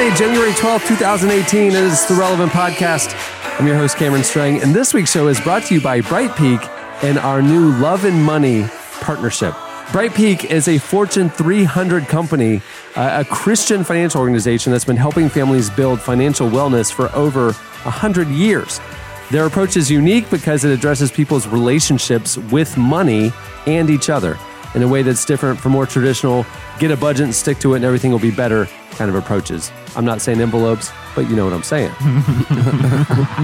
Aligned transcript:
Friday, 0.00 0.16
January 0.16 0.52
12th, 0.52 0.88
2018. 0.88 1.72
It 1.72 1.74
is 1.74 2.06
the 2.06 2.14
Relevant 2.14 2.50
Podcast. 2.52 3.14
I'm 3.60 3.66
your 3.66 3.76
host, 3.76 3.98
Cameron 3.98 4.24
Strang, 4.24 4.62
and 4.62 4.74
this 4.74 4.94
week's 4.94 5.12
show 5.12 5.28
is 5.28 5.38
brought 5.42 5.64
to 5.64 5.74
you 5.74 5.80
by 5.82 6.00
Bright 6.00 6.34
Peak 6.36 6.58
and 7.02 7.18
our 7.18 7.42
new 7.42 7.72
Love 7.72 8.06
and 8.06 8.24
Money 8.24 8.64
partnership. 9.02 9.54
Bright 9.92 10.14
Peak 10.14 10.46
is 10.46 10.68
a 10.68 10.78
Fortune 10.78 11.28
300 11.28 12.08
company, 12.08 12.62
uh, 12.96 13.22
a 13.22 13.30
Christian 13.30 13.84
financial 13.84 14.22
organization 14.22 14.72
that's 14.72 14.86
been 14.86 14.96
helping 14.96 15.28
families 15.28 15.68
build 15.68 16.00
financial 16.00 16.48
wellness 16.48 16.90
for 16.90 17.14
over 17.14 17.52
100 17.52 18.26
years. 18.28 18.80
Their 19.30 19.44
approach 19.44 19.76
is 19.76 19.90
unique 19.90 20.30
because 20.30 20.64
it 20.64 20.72
addresses 20.72 21.12
people's 21.12 21.46
relationships 21.46 22.38
with 22.38 22.74
money 22.78 23.34
and 23.66 23.90
each 23.90 24.08
other 24.08 24.38
in 24.74 24.82
a 24.82 24.88
way 24.88 25.02
that's 25.02 25.26
different 25.26 25.60
from 25.60 25.72
more 25.72 25.84
traditional 25.84 26.46
get 26.78 26.90
a 26.90 26.96
budget 26.96 27.24
and 27.24 27.34
stick 27.34 27.58
to 27.58 27.74
it 27.74 27.76
and 27.76 27.84
everything 27.84 28.10
will 28.10 28.18
be 28.18 28.30
better 28.30 28.66
kind 28.92 29.10
of 29.10 29.14
approaches. 29.14 29.70
I'm 29.96 30.04
not 30.04 30.20
saying 30.20 30.40
envelopes, 30.40 30.90
but 31.14 31.28
you 31.28 31.36
know 31.36 31.44
what 31.44 31.52
I'm 31.52 31.62
saying. 31.62 31.92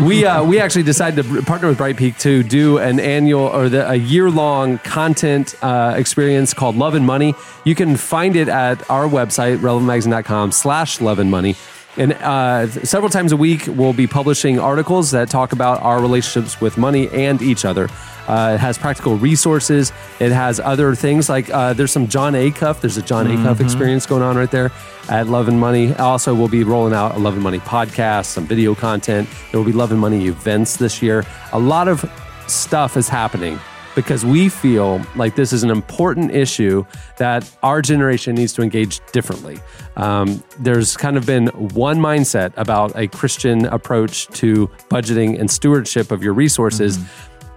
we 0.06 0.24
uh, 0.24 0.44
we 0.44 0.58
actually 0.58 0.84
decided 0.84 1.24
to 1.24 1.42
partner 1.42 1.68
with 1.68 1.78
Bright 1.78 1.96
Peak 1.96 2.18
to 2.18 2.42
do 2.42 2.78
an 2.78 3.00
annual 3.00 3.42
or 3.42 3.68
the, 3.68 3.88
a 3.90 3.96
year 3.96 4.30
long 4.30 4.78
content 4.78 5.54
uh, 5.62 5.94
experience 5.96 6.54
called 6.54 6.76
Love 6.76 6.94
and 6.94 7.06
Money. 7.06 7.34
You 7.64 7.74
can 7.74 7.96
find 7.96 8.36
it 8.36 8.48
at 8.48 8.88
our 8.90 9.06
website 9.06 9.58
relevantmagazine.com 9.58 10.52
slash 10.52 11.00
love 11.00 11.18
and 11.18 11.30
money. 11.30 11.56
And 11.98 12.12
uh, 12.12 12.68
several 12.68 13.10
times 13.10 13.32
a 13.32 13.36
week, 13.36 13.64
we'll 13.68 13.94
be 13.94 14.06
publishing 14.06 14.58
articles 14.58 15.10
that 15.12 15.30
talk 15.30 15.52
about 15.52 15.80
our 15.82 16.00
relationships 16.00 16.60
with 16.60 16.76
money 16.76 17.08
and 17.08 17.40
each 17.40 17.64
other. 17.64 17.88
Uh, 18.28 18.52
it 18.54 18.58
has 18.58 18.76
practical 18.76 19.16
resources. 19.16 19.92
It 20.18 20.32
has 20.32 20.58
other 20.60 20.94
things 20.94 21.28
like 21.28 21.48
uh, 21.48 21.72
there's 21.72 21.92
some 21.92 22.08
Jon 22.08 22.34
Acuff. 22.34 22.80
There's 22.80 22.96
a 22.96 23.02
Jon 23.02 23.26
Acuff 23.26 23.60
experience 23.60 24.04
going 24.04 24.22
on 24.22 24.36
right 24.36 24.50
there 24.50 24.72
at 25.08 25.28
Love 25.28 25.48
and 25.48 25.60
Money. 25.60 25.94
Also, 25.94 26.34
we'll 26.34 26.48
be 26.48 26.64
rolling 26.64 26.92
out 26.92 27.14
a 27.14 27.18
Love 27.18 27.34
and 27.34 27.42
Money 27.42 27.60
podcast, 27.60 28.26
some 28.26 28.44
video 28.44 28.74
content. 28.74 29.28
There 29.50 29.60
will 29.60 29.66
be 29.66 29.72
Love 29.72 29.92
and 29.92 30.00
Money 30.00 30.26
events 30.26 30.76
this 30.76 31.00
year. 31.00 31.24
A 31.52 31.58
lot 31.58 31.88
of 31.88 32.04
stuff 32.48 32.96
is 32.96 33.08
happening 33.08 33.60
because 33.96 34.24
we 34.24 34.48
feel 34.48 35.04
like 35.16 35.34
this 35.34 35.52
is 35.52 35.64
an 35.64 35.70
important 35.70 36.30
issue 36.30 36.84
that 37.16 37.50
our 37.64 37.82
generation 37.82 38.36
needs 38.36 38.52
to 38.52 38.62
engage 38.62 39.00
differently. 39.10 39.58
Um, 39.96 40.44
there's 40.60 40.96
kind 40.96 41.16
of 41.16 41.26
been 41.26 41.48
one 41.48 41.98
mindset 41.98 42.52
about 42.56 42.92
a 42.94 43.08
Christian 43.08 43.64
approach 43.66 44.28
to 44.28 44.68
budgeting 44.90 45.40
and 45.40 45.50
stewardship 45.50 46.12
of 46.12 46.22
your 46.22 46.34
resources. 46.34 46.98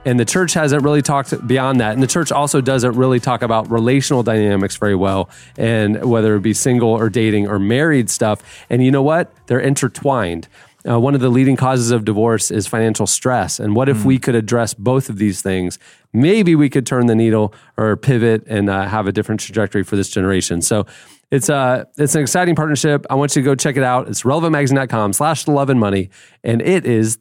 And 0.06 0.18
the 0.18 0.26
church 0.26 0.54
hasn't 0.54 0.82
really 0.82 1.02
talked 1.02 1.46
beyond 1.46 1.82
that. 1.82 1.92
And 1.94 2.02
the 2.02 2.08
church 2.08 2.32
also 2.32 2.62
doesn't 2.62 2.94
really 2.94 3.20
talk 3.20 3.42
about 3.42 3.70
relational 3.70 4.24
dynamics 4.24 4.78
very 4.78 4.96
well, 4.96 5.30
and 5.58 6.04
whether 6.06 6.36
it 6.36 6.42
be 6.42 6.54
single 6.54 6.90
or 6.90 7.10
dating 7.10 7.50
or 7.50 7.60
married 7.60 8.10
stuff. 8.10 8.42
And 8.70 8.82
you 8.84 8.92
know 8.92 9.04
what? 9.04 9.32
They're 9.48 9.60
intertwined. 9.60 10.48
Uh, 10.90 10.98
one 10.98 11.14
of 11.14 11.20
the 11.20 11.30
leading 11.30 11.58
causes 11.58 11.92
of 11.92 12.06
divorce 12.06 12.50
is 12.50 12.66
financial 12.66 13.06
stress. 13.06 13.60
And 13.60 13.76
what 13.76 13.90
if 13.90 14.06
we 14.06 14.18
could 14.18 14.36
address 14.36 14.74
both 14.74 15.10
of 15.10 15.18
these 15.18 15.42
things? 15.42 15.78
Maybe 16.14 16.56
we 16.56 16.70
could 16.70 16.86
turn 16.86 17.06
the 17.06 17.16
needle 17.16 17.54
or 17.78 17.96
pivot 17.96 18.44
and 18.48 18.70
uh, 18.70 18.88
have 18.88 19.08
a 19.08 19.12
different 19.12 19.42
trajectory 19.42 19.84
for 19.84 19.96
this 19.96 20.10
generation. 20.10 20.62
So 20.62 20.86
it's 21.32 21.50
uh 21.50 21.84
it's 21.98 22.16
an 22.16 22.22
exciting 22.22 22.56
partnership. 22.56 23.06
I 23.10 23.16
want 23.16 23.36
you 23.36 23.42
to 23.42 23.46
go 23.46 23.56
check 23.56 23.78
it 23.78 23.84
out. 23.84 24.08
It's 24.08 24.24
relevantmagazine.com 24.24 25.14
slash 25.14 25.48
love 25.48 25.70
and 25.70 25.80
money. 25.80 26.10
And 26.44 26.62
it 26.62 26.86
is 26.86 27.20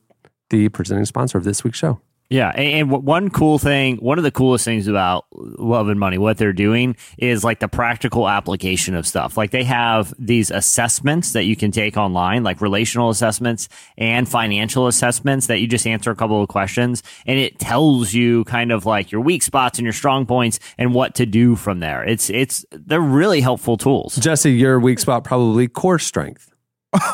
the 0.50 0.70
presenting 0.70 1.04
sponsor 1.04 1.36
of 1.36 1.44
this 1.44 1.62
week's 1.62 1.78
show. 1.78 2.00
Yeah, 2.30 2.50
and, 2.54 2.92
and 2.92 3.04
one 3.06 3.30
cool 3.30 3.58
thing, 3.58 3.96
one 3.96 4.18
of 4.18 4.24
the 4.24 4.30
coolest 4.30 4.64
things 4.64 4.86
about 4.86 5.24
Love 5.32 5.88
and 5.88 5.98
Money, 5.98 6.18
what 6.18 6.36
they're 6.36 6.52
doing 6.52 6.94
is 7.16 7.42
like 7.42 7.60
the 7.60 7.68
practical 7.68 8.28
application 8.28 8.94
of 8.94 9.06
stuff. 9.06 9.38
Like 9.38 9.50
they 9.50 9.64
have 9.64 10.12
these 10.18 10.50
assessments 10.50 11.32
that 11.32 11.44
you 11.44 11.56
can 11.56 11.70
take 11.70 11.96
online, 11.96 12.44
like 12.44 12.60
relational 12.60 13.08
assessments 13.08 13.70
and 13.96 14.28
financial 14.28 14.88
assessments 14.88 15.46
that 15.46 15.60
you 15.60 15.66
just 15.66 15.86
answer 15.86 16.10
a 16.10 16.16
couple 16.16 16.42
of 16.42 16.48
questions, 16.48 17.02
and 17.26 17.38
it 17.38 17.58
tells 17.58 18.12
you 18.12 18.44
kind 18.44 18.72
of 18.72 18.84
like 18.84 19.10
your 19.10 19.22
weak 19.22 19.42
spots 19.42 19.78
and 19.78 19.86
your 19.86 19.94
strong 19.94 20.26
points 20.26 20.60
and 20.76 20.92
what 20.92 21.14
to 21.14 21.24
do 21.24 21.56
from 21.56 21.80
there. 21.80 22.04
It's 22.04 22.28
it's 22.28 22.62
they're 22.72 23.00
really 23.00 23.40
helpful 23.40 23.78
tools. 23.78 24.16
Jesse, 24.16 24.52
your 24.52 24.78
weak 24.78 24.98
spot 24.98 25.24
probably 25.24 25.66
core 25.66 25.98
strength. 25.98 26.52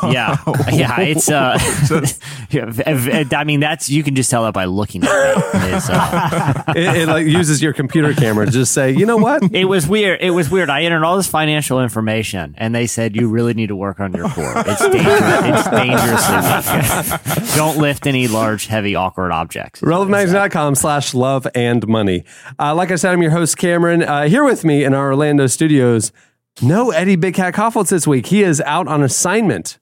Yeah, 0.05 0.37
yeah, 0.73 1.01
it's 1.01 1.29
uh, 1.29 1.59
yeah, 2.51 2.73
I 3.37 3.43
mean 3.43 3.59
that's 3.59 3.91
you 3.91 4.05
can 4.05 4.15
just 4.15 4.31
tell 4.31 4.45
that 4.45 4.55
by 4.55 4.67
looking 4.67 5.03
at. 5.03 5.11
It's, 5.11 5.91
uh, 5.91 6.63
It, 6.77 6.97
it 6.97 7.09
like 7.09 7.27
uses 7.27 7.61
your 7.61 7.73
computer 7.73 8.15
camera 8.15 8.47
to 8.47 8.53
just 8.53 8.73
say, 8.73 8.93
you 8.93 9.05
know 9.05 9.17
what? 9.17 9.43
It 9.53 9.65
was 9.65 9.89
weird. 9.89 10.21
It 10.21 10.31
was 10.31 10.49
weird. 10.49 10.71
I 10.71 10.83
entered 10.83 11.03
all 11.05 11.17
this 11.17 11.27
financial 11.27 11.83
information, 11.83 12.55
and 12.57 12.73
they 12.73 12.87
said 12.87 13.17
you 13.17 13.29
really 13.29 13.53
need 13.55 13.67
to 13.69 13.77
work 13.77 13.99
on 13.99 14.13
your 14.13 14.29
core. 14.29 14.53
It's 14.65 14.81
dangerous. 14.81 15.67
it's 15.67 15.71
dangerously 15.71 17.43
weak. 17.43 17.57
Don't 17.57 17.79
lift 17.79 18.07
any 18.07 18.29
large, 18.29 18.67
heavy, 18.67 18.95
awkward 18.95 19.33
objects. 19.33 19.81
relevantmagazine.com 19.81 20.77
slash 20.77 21.15
love 21.15 21.47
and 21.55 21.87
money. 21.89 22.25
Uh, 22.61 22.75
like 22.77 22.93
I 22.93 22.97
said, 22.97 23.13
I'm 23.13 23.23
your 23.23 23.33
host, 23.33 23.57
Cameron. 23.57 24.03
Uh, 24.05 24.29
here 24.29 24.45
with 24.45 24.65
me 24.65 24.85
in 24.85 24.95
our 24.95 25.09
Orlando 25.09 25.47
studios, 25.49 26.13
no 26.63 26.91
Eddie 26.91 27.17
Big 27.17 27.35
Cat 27.35 27.55
Koffoltz 27.55 27.89
this 27.91 28.07
week. 28.07 28.27
He 28.27 28.43
is 28.43 28.61
out 28.63 28.89
on 28.89 29.03
assignment. 29.03 29.79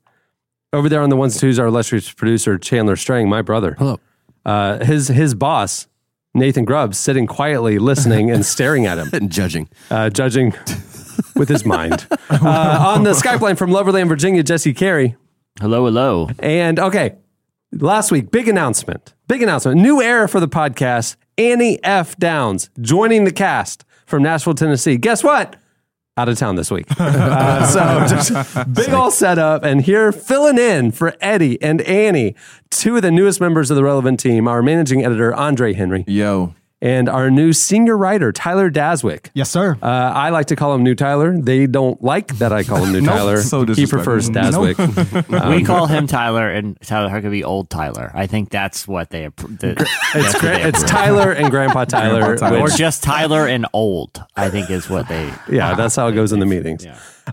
Over 0.72 0.88
there 0.88 1.02
on 1.02 1.10
the 1.10 1.16
ones 1.16 1.34
and 1.34 1.40
twos, 1.40 1.58
our 1.58 1.66
illustrious 1.66 2.10
producer, 2.10 2.56
Chandler 2.58 2.96
Strang, 2.96 3.28
my 3.28 3.42
brother. 3.42 3.74
Hello. 3.78 4.00
Uh, 4.44 4.82
his, 4.84 5.08
his 5.08 5.34
boss, 5.34 5.86
Nathan 6.34 6.64
Grubbs, 6.64 6.96
sitting 6.98 7.26
quietly 7.26 7.78
listening 7.78 8.30
and 8.30 8.44
staring 8.44 8.86
at 8.86 8.96
him. 8.98 9.10
and 9.12 9.30
judging. 9.30 9.68
uh, 9.90 10.08
judging 10.08 10.54
with 11.36 11.48
his 11.48 11.64
mind. 11.64 12.06
Uh, 12.32 12.94
on 12.96 13.02
the 13.04 13.10
Skype 13.12 13.40
line 13.42 13.56
from 13.56 13.70
Loverland, 13.70 14.08
Virginia, 14.08 14.42
Jesse 14.42 14.72
Carey. 14.72 15.16
Hello, 15.60 15.84
hello. 15.84 16.30
And 16.38 16.78
okay, 16.80 17.16
last 17.72 18.10
week, 18.10 18.30
big 18.30 18.48
announcement. 18.48 19.12
Big 19.28 19.42
announcement. 19.42 19.78
New 19.80 20.00
era 20.00 20.26
for 20.28 20.40
the 20.40 20.48
podcast. 20.48 21.16
Annie 21.36 21.78
F. 21.84 22.16
Downs 22.16 22.70
joining 22.80 23.24
the 23.24 23.30
cast 23.30 23.84
from 24.06 24.22
Nashville, 24.22 24.54
Tennessee. 24.54 24.96
Guess 24.96 25.22
what? 25.22 25.56
Out 26.18 26.28
of 26.28 26.36
town 26.36 26.56
this 26.56 26.70
week. 26.70 26.86
Uh, 26.98 27.66
so 28.08 28.14
just 28.14 28.74
big 28.74 28.90
all 28.90 29.10
setup. 29.10 29.64
And 29.64 29.80
here 29.80 30.12
filling 30.12 30.58
in 30.58 30.92
for 30.92 31.14
Eddie 31.22 31.60
and 31.62 31.80
Annie, 31.82 32.34
two 32.70 32.96
of 32.96 33.02
the 33.02 33.10
newest 33.10 33.40
members 33.40 33.70
of 33.70 33.76
the 33.76 33.82
relevant 33.84 34.20
team, 34.20 34.46
our 34.46 34.62
managing 34.62 35.02
editor, 35.04 35.34
Andre 35.34 35.72
Henry, 35.72 36.04
Yo. 36.06 36.54
And 36.82 37.08
our 37.08 37.30
new 37.30 37.52
senior 37.54 37.96
writer, 37.96 38.32
Tyler 38.32 38.70
Daswick. 38.70 39.30
Yes, 39.32 39.48
sir. 39.50 39.78
Uh, 39.80 39.86
I 39.86 40.28
like 40.30 40.46
to 40.46 40.56
call 40.56 40.74
him 40.74 40.82
New 40.82 40.94
Tyler. 40.96 41.40
They 41.40 41.66
don't 41.66 42.02
like 42.02 42.36
that 42.38 42.52
I 42.52 42.64
call 42.64 42.84
him 42.84 42.92
New 42.92 43.00
Nope. 43.02 43.14
Tyler. 43.14 43.36
So 43.40 43.60
he 43.60 43.66
disrespectful. 43.66 43.98
prefers 43.98 44.28
Nope. 44.28 44.76
Daswick. 44.76 45.48
we 45.56 45.62
call 45.64 45.86
him 45.86 46.06
Tyler, 46.06 46.50
and 46.50 46.78
Tyler 46.82 47.08
Huckabee 47.08 47.44
Old 47.44 47.70
Tyler. 47.70 48.10
I 48.14 48.26
think 48.26 48.50
that's 48.50 48.86
what 48.88 49.10
they. 49.10 49.28
appro- 49.28 49.58
The, 49.58 49.70
It's 49.70 49.90
that's 50.12 50.34
what 50.34 50.40
great. 50.40 50.62
they 50.64 50.68
It's. 50.68 50.82
Tyler 50.82 51.30
and 51.32 51.50
Grandpa 51.50 51.84
Tyler. 51.84 52.20
Grandpa 52.20 52.48
Tyler. 52.48 52.58
or 52.60 52.68
just 52.68 53.02
Tyler 53.02 53.46
and 53.46 53.64
Old. 53.72 54.22
I 54.36 54.50
think 54.50 54.68
is 54.70 54.90
what 54.90 55.08
they. 55.08 55.32
yeah, 55.48 55.74
that's 55.74 55.94
how 55.96 56.08
it 56.08 56.12
goes 56.12 56.32
in 56.32 56.40
the 56.40 56.46
meetings. 56.46 56.84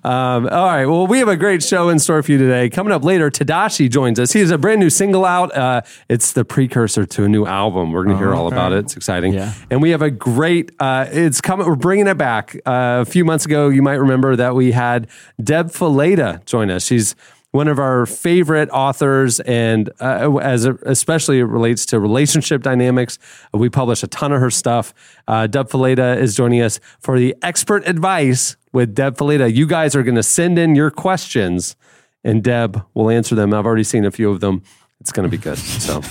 Um, 0.04 0.48
all 0.48 0.66
right. 0.66 0.86
Well, 0.86 1.08
we 1.08 1.20
have 1.20 1.28
a 1.28 1.36
great 1.36 1.64
show 1.64 1.90
in 1.90 2.00
store 2.00 2.22
for 2.24 2.32
you 2.32 2.38
today. 2.38 2.70
Coming 2.70 2.94
up 2.94 3.04
later, 3.04 3.30
Tedashii 3.30 3.90
joins 3.90 4.20
us. 4.20 4.32
He 4.32 4.40
has 4.40 4.52
a 4.52 4.58
brand 4.58 4.80
new 4.80 4.90
single 4.90 5.26
out. 5.26 5.56
Uh, 5.56 5.82
it's 6.08 6.32
the 6.32 6.46
precursor 6.46 7.06
to 7.06 7.24
a 7.24 7.30
new 7.30 7.46
album. 7.46 7.92
We're 7.92 8.04
going 8.04 8.16
to 8.16 8.20
hear 8.20 8.34
all 8.34 8.48
about 8.48 8.72
it. 8.72 8.80
It's 8.80 8.96
exciting. 8.96 9.34
Yeah. 9.34 9.54
And 9.70 9.82
we 9.82 9.92
have 9.92 10.02
a 10.02 10.12
great. 10.12 10.72
Uh, 10.80 11.08
it's 11.10 11.42
coming. 11.42 11.68
We're 11.68 11.76
bringing 11.76 12.08
it 12.08 12.18
back. 12.18 12.56
Uh, 12.66 13.00
a 13.02 13.06
few 13.06 13.26
months 13.26 13.46
ago, 13.46 13.70
you 13.70 13.82
might 13.82 13.96
remember 13.96 14.36
that 14.36 14.56
we 14.56 14.72
had 14.72 15.08
Deb 15.42 15.68
Fileta 15.68 16.46
join 16.46 16.70
us. 16.70 16.86
She's 16.86 17.16
one 17.52 17.68
of 17.68 17.80
our 17.80 18.06
favorite 18.06 18.70
authors, 18.70 19.40
and 19.40 19.90
uh, 20.00 20.38
as 20.38 20.66
it, 20.66 20.76
especially 20.84 21.40
it 21.40 21.46
relates 21.46 21.86
to 21.88 22.00
relationship 22.00 22.62
dynamics, 22.62 23.18
we 23.54 23.70
publish 23.70 24.04
a 24.04 24.08
ton 24.08 24.32
of 24.32 24.40
her 24.40 24.52
stuff. 24.52 24.94
Uh, 25.28 25.48
Deb 25.48 25.68
Fileta 25.68 26.18
is 26.18 26.36
joining 26.36 26.62
us 26.62 26.80
for 27.00 27.18
the 27.18 27.36
expert 27.42 27.88
advice 27.88 28.56
with 28.72 28.96
Deb 28.96 29.18
Fileta. 29.18 29.54
You 29.54 29.68
guys 29.68 29.96
are 29.96 30.04
going 30.04 30.16
to 30.16 30.24
send 30.24 30.60
in 30.60 30.76
your 30.76 30.92
questions, 30.92 31.76
and 32.24 32.44
Deb 32.44 32.84
will 32.94 33.10
answer 33.10 33.36
them. 33.36 33.54
I've 33.54 33.66
already 33.66 33.84
seen 33.84 34.06
a 34.06 34.12
few 34.12 34.30
of 34.30 34.40
them. 34.40 34.64
It's 35.00 35.12
going 35.12 35.30
to 35.30 35.32
be 35.32 35.42
good. 35.42 35.58
So, 35.58 36.02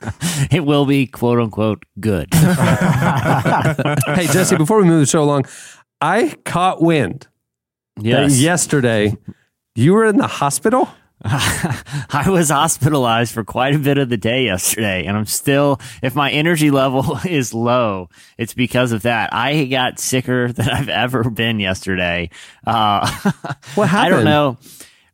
It 0.50 0.64
will 0.64 0.86
be 0.86 1.06
quote 1.06 1.40
unquote 1.40 1.84
good. 1.98 2.28
hey, 2.34 4.26
Jesse, 4.30 4.56
before 4.56 4.78
we 4.78 4.84
move 4.84 5.00
the 5.00 5.06
show 5.06 5.22
along, 5.22 5.46
I 6.00 6.36
caught 6.44 6.80
wind 6.80 7.26
that 7.96 8.04
yes. 8.04 8.40
yesterday 8.40 9.16
you 9.74 9.92
were 9.94 10.04
in 10.04 10.16
the 10.16 10.26
hospital. 10.26 10.88
I 11.24 12.26
was 12.28 12.50
hospitalized 12.50 13.34
for 13.34 13.42
quite 13.42 13.74
a 13.74 13.78
bit 13.78 13.98
of 13.98 14.08
the 14.08 14.16
day 14.16 14.44
yesterday, 14.44 15.04
and 15.04 15.16
I'm 15.16 15.26
still, 15.26 15.80
if 16.02 16.14
my 16.14 16.30
energy 16.30 16.70
level 16.70 17.18
is 17.28 17.52
low, 17.52 18.08
it's 18.36 18.54
because 18.54 18.92
of 18.92 19.02
that. 19.02 19.32
I 19.32 19.64
got 19.64 19.98
sicker 19.98 20.52
than 20.52 20.68
I've 20.68 20.88
ever 20.88 21.28
been 21.30 21.58
yesterday. 21.60 22.30
Uh, 22.66 23.10
What 23.74 23.92
I 23.92 24.08
don't 24.08 24.24
know. 24.24 24.58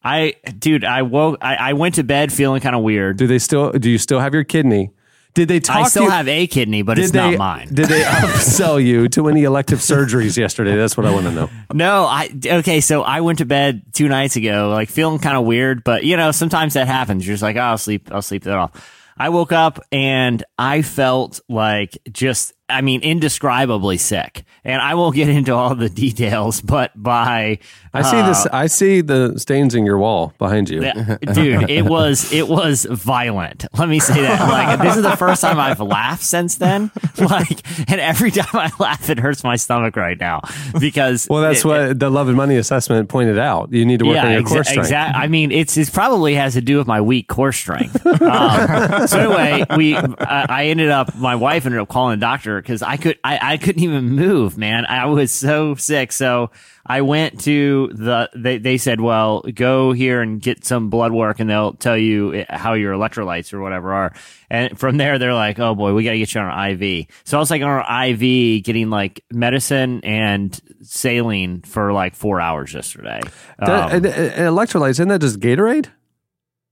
I, 0.02 0.34
dude, 0.58 0.84
I 0.84 1.02
woke, 1.02 1.38
I, 1.40 1.56
I 1.56 1.72
went 1.72 1.94
to 1.94 2.04
bed 2.04 2.30
feeling 2.32 2.60
kind 2.60 2.76
of 2.76 2.82
weird. 2.82 3.16
Do 3.16 3.26
they 3.26 3.38
still? 3.38 3.72
Do 3.72 3.88
you 3.90 3.96
still 3.98 4.20
have 4.20 4.34
your 4.34 4.44
kidney? 4.44 4.90
Did 5.34 5.48
they 5.48 5.58
talk? 5.60 5.76
I 5.76 5.88
still 5.88 6.04
you, 6.04 6.10
have 6.10 6.28
a 6.28 6.46
kidney, 6.46 6.82
but 6.82 6.98
it's 6.98 7.10
they? 7.10 7.18
not 7.18 7.38
mine. 7.38 7.68
Did 7.74 7.86
they 7.86 8.02
upsell 8.02 8.82
you 8.82 9.08
to 9.10 9.28
any 9.28 9.42
elective 9.42 9.80
surgeries 9.80 10.36
yesterday? 10.36 10.76
That's 10.76 10.96
what 10.96 11.06
I 11.06 11.12
want 11.12 11.26
to 11.26 11.32
know. 11.32 11.50
No, 11.72 12.04
I 12.04 12.30
okay. 12.46 12.80
So 12.80 13.02
I 13.02 13.20
went 13.20 13.38
to 13.38 13.44
bed 13.44 13.82
two 13.92 14.06
nights 14.06 14.36
ago, 14.36 14.68
like 14.70 14.88
feeling 14.88 15.18
kind 15.18 15.36
of 15.36 15.44
weird, 15.44 15.82
but 15.82 16.04
you 16.04 16.16
know, 16.16 16.30
sometimes 16.30 16.74
that 16.74 16.86
happens. 16.86 17.26
You're 17.26 17.34
just 17.34 17.42
like, 17.42 17.56
oh, 17.56 17.60
I'll 17.60 17.78
sleep, 17.78 18.12
I'll 18.12 18.22
sleep 18.22 18.44
that 18.44 18.56
off. 18.56 19.04
I 19.16 19.30
woke 19.30 19.50
up 19.50 19.80
and 19.90 20.42
I 20.58 20.82
felt 20.82 21.40
like 21.48 21.98
just, 22.12 22.52
I 22.68 22.80
mean, 22.80 23.02
indescribably 23.02 23.98
sick. 23.98 24.44
And 24.64 24.80
I 24.80 24.94
won't 24.94 25.14
get 25.14 25.28
into 25.28 25.52
all 25.54 25.74
the 25.74 25.88
details, 25.90 26.62
but 26.62 26.90
by 27.00 27.58
I 27.92 28.02
see 28.02 28.16
this. 28.22 28.46
I 28.46 28.66
see 28.66 29.00
the 29.02 29.38
stains 29.38 29.74
in 29.74 29.84
your 29.84 29.98
wall 29.98 30.32
behind 30.38 30.70
you. 30.70 30.82
yeah, 30.82 31.18
dude, 31.34 31.68
it 31.68 31.82
was 31.82 32.32
it 32.32 32.48
was 32.48 32.86
violent. 32.90 33.66
Let 33.78 33.88
me 33.90 33.98
say 34.00 34.22
that. 34.22 34.40
Like 34.48 34.80
this 34.80 34.96
is 34.96 35.02
the 35.02 35.16
first 35.16 35.42
time 35.42 35.58
I've 35.60 35.80
laughed 35.80 36.24
since 36.24 36.56
then. 36.56 36.90
Like, 37.16 37.60
and 37.90 38.00
every 38.00 38.30
time 38.32 38.48
I 38.54 38.70
laugh, 38.78 39.08
it 39.08 39.18
hurts 39.18 39.44
my 39.44 39.56
stomach 39.56 39.96
right 39.96 40.18
now 40.18 40.40
because 40.78 41.26
Well, 41.30 41.42
that's 41.42 41.64
it- 41.64 41.68
what 41.68 41.98
the 41.98 42.10
love 42.10 42.28
and 42.28 42.36
money 42.36 42.56
assessment 42.56 43.08
pointed 43.08 43.38
out. 43.38 43.72
You 43.72 43.86
need 43.86 44.00
to 44.00 44.06
work 44.06 44.18
on 44.18 44.32
your 44.32 44.42
core 44.42 44.64
strength. 44.64 44.80
Exactly. 44.86 45.22
I 45.22 45.28
mean, 45.28 45.52
it's 45.52 45.76
it 45.76 45.92
probably 45.92 46.34
has 46.34 46.54
to 46.54 46.60
do 46.60 46.76
with 46.78 46.86
my 46.86 47.00
weak 47.00 47.28
core 47.28 47.52
strength. 47.52 48.04
Um, 48.06 49.06
so 49.06 49.18
anyway, 49.32 49.64
we 49.76 49.96
I, 49.96 50.46
I 50.48 50.64
ended 50.66 50.90
up 50.90 51.14
my 51.16 51.36
wife 51.36 51.66
ended 51.66 51.80
up 51.80 51.88
calling 51.88 52.18
the 52.18 52.20
doctor 52.24 52.53
because 52.60 52.82
I 52.82 52.96
could 52.96 53.18
I, 53.24 53.38
I 53.54 53.56
couldn't 53.56 53.82
even 53.82 54.10
move, 54.10 54.56
man. 54.58 54.86
I 54.86 55.06
was 55.06 55.32
so 55.32 55.74
sick. 55.74 56.12
So 56.12 56.50
I 56.86 57.00
went 57.02 57.40
to 57.42 57.88
the 57.92 58.30
they 58.34 58.58
they 58.58 58.78
said, 58.78 59.00
well, 59.00 59.42
go 59.54 59.92
here 59.92 60.20
and 60.20 60.40
get 60.40 60.64
some 60.64 60.90
blood 60.90 61.12
work, 61.12 61.40
and 61.40 61.48
they'll 61.48 61.72
tell 61.74 61.96
you 61.96 62.44
how 62.48 62.74
your 62.74 62.94
electrolytes 62.94 63.52
or 63.52 63.60
whatever 63.60 63.92
are. 63.92 64.12
And 64.50 64.78
from 64.78 64.96
there, 64.98 65.18
they're 65.18 65.34
like, 65.34 65.58
oh 65.58 65.74
boy, 65.74 65.94
we 65.94 66.04
got 66.04 66.12
to 66.12 66.18
get 66.18 66.34
you 66.34 66.40
on 66.40 66.50
an 66.70 66.80
IV. 66.82 67.06
So 67.24 67.36
I 67.36 67.40
was 67.40 67.50
like 67.50 67.62
on 67.62 67.84
an 67.88 68.10
IV, 68.10 68.64
getting 68.64 68.90
like 68.90 69.24
medicine 69.32 70.00
and 70.04 70.58
saline 70.82 71.62
for 71.62 71.92
like 71.92 72.14
four 72.14 72.40
hours 72.40 72.74
yesterday. 72.74 73.20
That- 73.58 73.84
Um, 73.86 73.90
and- 73.96 74.06
and 74.06 74.56
electrolytes, 74.56 74.90
isn't 74.90 75.08
that 75.08 75.20
just 75.20 75.40
Gatorade? 75.40 75.88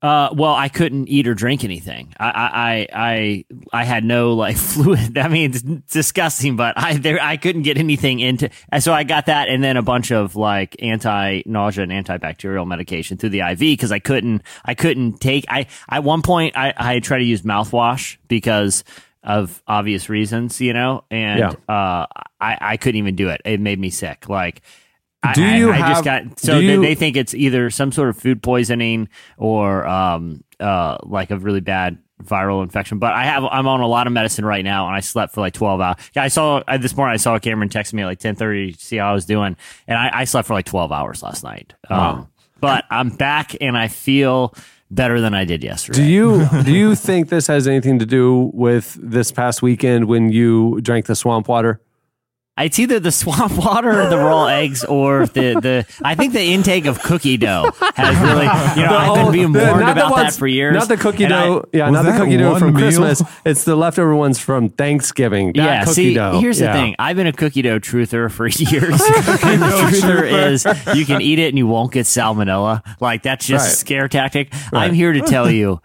Uh, 0.02 0.30
well, 0.34 0.52
I 0.52 0.68
couldn't 0.68 1.08
eat 1.08 1.28
or 1.28 1.34
drink 1.34 1.62
anything. 1.62 2.12
I, 2.18 2.26
I, 2.26 2.88
I, 2.92 3.44
I, 3.72 3.84
had 3.84 4.02
no 4.04 4.32
like 4.34 4.56
fluid. 4.72 5.16
I 5.16 5.28
mean, 5.28 5.50
it's 5.54 5.62
disgusting, 5.62 6.56
but 6.56 6.74
I, 6.76 6.94
there, 6.94 7.20
I 7.22 7.36
couldn't 7.36 7.62
get 7.62 7.78
anything 7.78 8.18
into. 8.18 8.50
and 8.70 8.82
So 8.82 8.92
I 8.92 9.04
got 9.04 9.26
that, 9.26 9.48
and 9.48 9.62
then 9.62 9.76
a 9.76 9.82
bunch 9.82 10.10
of 10.10 10.34
like 10.34 10.74
anti-nausea 10.82 11.84
and 11.84 11.92
antibacterial 11.92 12.66
medication 12.66 13.16
through 13.16 13.30
the 13.30 13.40
IV 13.40 13.58
because 13.60 13.92
I 13.92 14.00
couldn't, 14.00 14.42
I 14.64 14.74
couldn't 14.74 15.20
take. 15.20 15.44
I, 15.48 15.68
at 15.88 16.02
one 16.02 16.22
point, 16.22 16.56
I, 16.56 16.74
I 16.76 16.98
tried 16.98 17.18
to 17.18 17.24
use 17.24 17.42
mouthwash 17.42 18.16
because 18.26 18.82
of 19.22 19.62
obvious 19.68 20.08
reasons, 20.08 20.60
you 20.60 20.72
know, 20.72 21.04
and 21.12 21.38
Yeah. 21.38 21.50
uh, 21.72 22.06
I, 22.40 22.58
I 22.60 22.76
couldn't 22.76 22.98
even 22.98 23.14
do 23.14 23.28
it. 23.28 23.40
It 23.44 23.60
made 23.60 23.78
me 23.78 23.90
sick. 23.90 24.28
Like. 24.28 24.62
Do 25.34 25.44
I, 25.44 25.56
you 25.56 25.70
I, 25.70 25.76
have- 25.76 25.88
just 25.88 26.04
got 26.04 26.40
so 26.40 26.54
they, 26.54 26.72
you- 26.74 26.80
they 26.82 26.94
think 26.94 27.16
it's 27.16 27.34
either 27.34 27.70
some 27.70 27.92
sort 27.92 28.08
of 28.08 28.18
food 28.18 28.42
poisoning 28.42 29.08
or 29.36 29.86
um 29.86 30.42
uh 30.60 30.98
like 31.04 31.30
a 31.30 31.38
really 31.38 31.60
bad 31.60 31.98
viral 32.24 32.62
infection. 32.62 32.98
But 32.98 33.12
I 33.14 33.24
have 33.24 33.44
I'm 33.44 33.66
on 33.66 33.80
a 33.80 33.86
lot 33.86 34.06
of 34.06 34.12
medicine 34.12 34.44
right 34.44 34.64
now, 34.64 34.86
and 34.86 34.94
I 34.94 35.00
slept 35.00 35.34
for 35.34 35.40
like 35.40 35.54
12 35.54 35.80
hours. 35.80 35.96
Yeah, 36.14 36.22
I 36.22 36.28
saw 36.28 36.62
I, 36.68 36.76
this 36.76 36.96
morning. 36.96 37.14
I 37.14 37.16
saw 37.16 37.38
Cameron 37.38 37.68
text 37.68 37.92
me 37.94 38.02
at 38.02 38.06
like 38.06 38.20
10:30 38.20 38.76
to 38.78 38.84
see 38.84 38.96
how 38.96 39.10
I 39.10 39.12
was 39.12 39.26
doing, 39.26 39.56
and 39.86 39.98
I, 39.98 40.10
I 40.12 40.24
slept 40.24 40.48
for 40.48 40.54
like 40.54 40.66
12 40.66 40.92
hours 40.92 41.22
last 41.22 41.42
night. 41.44 41.74
Um, 41.88 42.28
but 42.60 42.84
I'm 42.90 43.10
back, 43.10 43.56
and 43.60 43.76
I 43.76 43.88
feel 43.88 44.54
better 44.90 45.20
than 45.20 45.34
I 45.34 45.44
did 45.44 45.64
yesterday. 45.64 45.98
Do 45.98 46.04
you 46.04 46.48
do 46.64 46.72
you 46.72 46.94
think 46.94 47.28
this 47.28 47.46
has 47.48 47.66
anything 47.66 47.98
to 47.98 48.06
do 48.06 48.50
with 48.54 48.96
this 49.02 49.32
past 49.32 49.62
weekend 49.62 50.06
when 50.06 50.30
you 50.30 50.80
drank 50.80 51.06
the 51.06 51.16
swamp 51.16 51.48
water? 51.48 51.80
It's 52.58 52.78
either 52.78 53.00
the 53.00 53.10
swamp 53.10 53.52
water, 53.56 54.08
the 54.10 54.18
raw 54.18 54.46
eggs, 54.48 54.84
or 54.84 55.26
the, 55.26 55.54
the. 55.60 55.86
I 56.04 56.14
think 56.14 56.34
the 56.34 56.42
intake 56.52 56.84
of 56.84 57.02
cookie 57.02 57.38
dough 57.38 57.70
has 57.96 58.14
really. 58.20 58.44
You 58.44 58.86
know, 58.88 58.96
I've 58.96 59.14
been 59.24 59.32
being 59.32 59.52
warned 59.54 59.80
not 59.80 59.94
the 59.96 60.06
about 60.06 60.16
that 60.16 60.34
for 60.34 60.46
years. 60.46 60.74
Not 60.74 60.88
the 60.88 60.98
cookie 60.98 61.24
and 61.24 61.32
I- 61.32 61.46
dough. 61.46 61.64
yeah, 61.72 61.88
not 61.88 62.04
the 62.04 62.12
cookie 62.12 62.36
dough 62.36 62.58
from 62.58 62.74
meal? 62.74 62.82
Christmas. 62.82 63.22
It's 63.46 63.64
the 63.64 63.74
leftover 63.74 64.14
ones 64.14 64.38
from 64.38 64.68
Thanksgiving. 64.68 65.54
That 65.54 65.56
yeah, 65.56 65.80
cookie 65.84 65.94
see, 65.94 66.14
dough. 66.14 66.40
here's 66.40 66.60
Yeah. 66.60 66.72
the 66.74 66.78
thing. 66.78 66.96
I've 66.98 67.16
been 67.16 67.26
a 67.26 67.32
cookie 67.32 67.62
dough 67.62 67.78
truther 67.80 68.30
for 68.30 68.46
years. 68.48 69.00
and 69.00 69.62
the 69.62 69.66
truther 69.90 70.50
is 70.50 70.66
you 70.94 71.06
can 71.06 71.22
eat 71.22 71.38
it 71.38 71.48
and 71.48 71.56
you 71.58 71.66
won't 71.66 71.90
get 71.92 72.04
salmonella. 72.04 72.82
Like 73.00 73.22
that's 73.22 73.46
just 73.46 73.64
Right. 73.64 73.72
a 73.72 73.76
scare 73.76 74.08
tactic. 74.08 74.52
I'm 74.74 74.92
here 74.92 75.12
to 75.14 75.22
tell 75.22 75.50
you. 75.50 75.80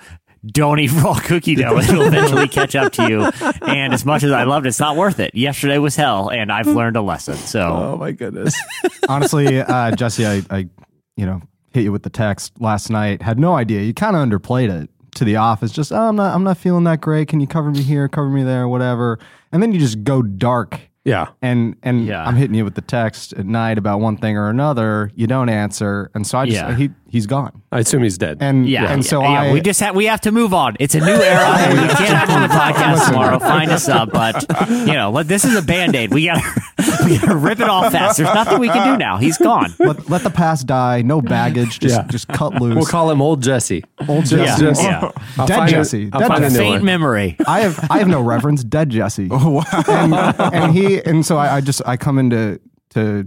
Don't 0.47 0.79
eat 0.79 0.91
raw 0.93 1.13
cookie 1.19 1.55
dough. 1.55 1.77
It'll 1.79 2.01
eventually 2.03 2.47
catch 2.59 2.75
up 2.75 2.91
to 2.93 3.07
you. 3.09 3.23
And 3.61 3.93
as 3.93 4.05
much 4.05 4.23
as 4.23 4.31
I 4.31 4.43
loved 4.43 4.65
it, 4.65 4.69
it's 4.69 4.79
not 4.79 4.95
worth 4.95 5.19
it. 5.19 5.33
Yesterday 5.35 5.77
was 5.77 5.95
hell, 5.95 6.29
and 6.29 6.51
I've 6.51 6.67
learned 6.67 6.95
a 6.95 7.01
lesson. 7.01 7.35
So 7.35 7.61
Oh 7.61 7.97
my 7.97 8.11
goodness. 8.11 8.55
Honestly, 9.09 9.59
uh, 9.59 9.91
Jesse, 9.95 10.25
I, 10.25 10.41
I, 10.49 10.69
you 11.15 11.25
know, 11.25 11.41
hit 11.71 11.83
you 11.83 11.91
with 11.91 12.03
the 12.03 12.09
text 12.09 12.53
last 12.61 12.89
night. 12.89 13.21
Had 13.21 13.39
no 13.39 13.55
idea. 13.55 13.81
You 13.81 13.93
kind 13.93 14.15
of 14.15 14.27
underplayed 14.27 14.69
it 14.69 14.89
to 15.15 15.25
the 15.25 15.35
office. 15.37 15.71
Just, 15.71 15.91
oh, 15.91 16.09
I'm 16.09 16.15
not, 16.15 16.33
I'm 16.35 16.43
not 16.43 16.57
feeling 16.57 16.83
that 16.85 17.01
great. 17.01 17.27
Can 17.27 17.39
you 17.39 17.47
cover 17.47 17.71
me 17.71 17.81
here? 17.81 18.07
Cover 18.07 18.29
me 18.29 18.43
there? 18.43 18.67
Whatever. 18.67 19.19
And 19.51 19.61
then 19.63 19.71
you 19.71 19.79
just 19.79 20.03
go 20.03 20.21
dark. 20.21 20.79
Yeah. 21.03 21.27
And 21.41 21.77
and 21.83 22.05
Yeah. 22.05 22.25
I'm 22.27 22.35
hitting 22.35 22.53
you 22.55 22.65
with 22.65 22.75
the 22.75 22.81
text 22.81 23.31
at 23.33 23.45
night 23.45 23.77
about 23.77 24.01
one 24.01 24.17
thing 24.17 24.35
or 24.37 24.49
another. 24.49 25.09
You 25.15 25.25
don't 25.25 25.47
answer, 25.47 26.11
and 26.13 26.27
so 26.27 26.37
I 26.37 26.45
just 26.45 26.57
Yeah. 26.57 26.75
he 26.75 26.89
he's 27.17 27.25
gone. 27.27 27.61
I 27.71 27.79
assume 27.79 28.03
he's 28.03 28.17
dead. 28.17 28.37
And 28.41 28.67
yeah, 28.69 28.91
and 28.91 29.03
yeah, 29.03 29.09
so 29.09 29.21
yeah, 29.21 29.41
I 29.41 29.53
we 29.53 29.61
just 29.61 29.79
have 29.79 29.95
we 29.95 30.05
have 30.05 30.21
to 30.21 30.31
move 30.31 30.53
on. 30.53 30.77
It's 30.79 30.95
a 30.95 30.99
new 30.99 31.05
era. 31.05 31.47
we 31.69 31.75
can't 31.95 31.99
have 32.17 32.29
on 32.29 32.41
the 32.43 32.47
podcast 32.53 33.07
tomorrow. 33.07 33.39
Find 33.39 33.71
us 33.71 33.89
up, 33.89 34.11
but 34.11 34.45
you 34.69 34.93
know, 34.93 35.09
let, 35.11 35.27
this 35.27 35.43
is 35.45 35.55
a 35.55 35.61
band 35.61 35.95
aid. 35.95 36.13
We 36.13 36.25
gotta 36.25 36.41
we 37.05 37.17
gotta 37.17 37.35
rip 37.35 37.59
it 37.59 37.69
off 37.69 37.91
fast. 37.91 38.17
There's 38.17 38.33
nothing 38.33 38.59
we 38.59 38.67
can 38.69 38.93
do 38.93 38.97
now. 38.97 39.17
He's 39.17 39.37
gone. 39.37 39.73
let, 39.79 40.09
let 40.09 40.23
the 40.23 40.29
past 40.29 40.67
die. 40.67 41.01
No 41.01 41.21
baggage. 41.21 41.79
Just 41.79 41.95
Yeah. 41.95 42.07
just 42.07 42.27
cut 42.27 42.53
loose. 42.61 42.75
we'll 42.75 42.85
call 42.85 43.09
him 43.11 43.21
Old 43.21 43.41
Jesse. 43.41 43.83
Old 44.07 44.25
Jesse. 44.25 44.35
Yeah, 44.43 44.57
Just- 44.57 44.83
yeah. 44.83 45.11
Dead 45.45 45.55
find 45.57 45.69
Jesse. 45.71 46.09
I'll 46.13 46.19
Dead 46.19 46.37
Jesse. 46.39 46.57
Faint 46.57 46.83
memory. 46.83 47.35
I 47.47 47.61
have 47.61 47.91
I 47.91 47.97
have 47.99 48.07
no 48.07 48.21
reverence. 48.21 48.63
Dead 48.63 48.89
Jesse. 48.89 49.27
Oh 49.39 49.49
wow. 49.49 49.63
And, 49.87 50.13
and 50.53 50.73
he 50.73 51.01
and 51.03 51.25
so 51.25 51.37
I, 51.37 51.57
I 51.57 51.61
just 51.61 51.81
I 51.85 51.97
come 51.97 52.17
into 52.19 52.59
to 52.91 53.25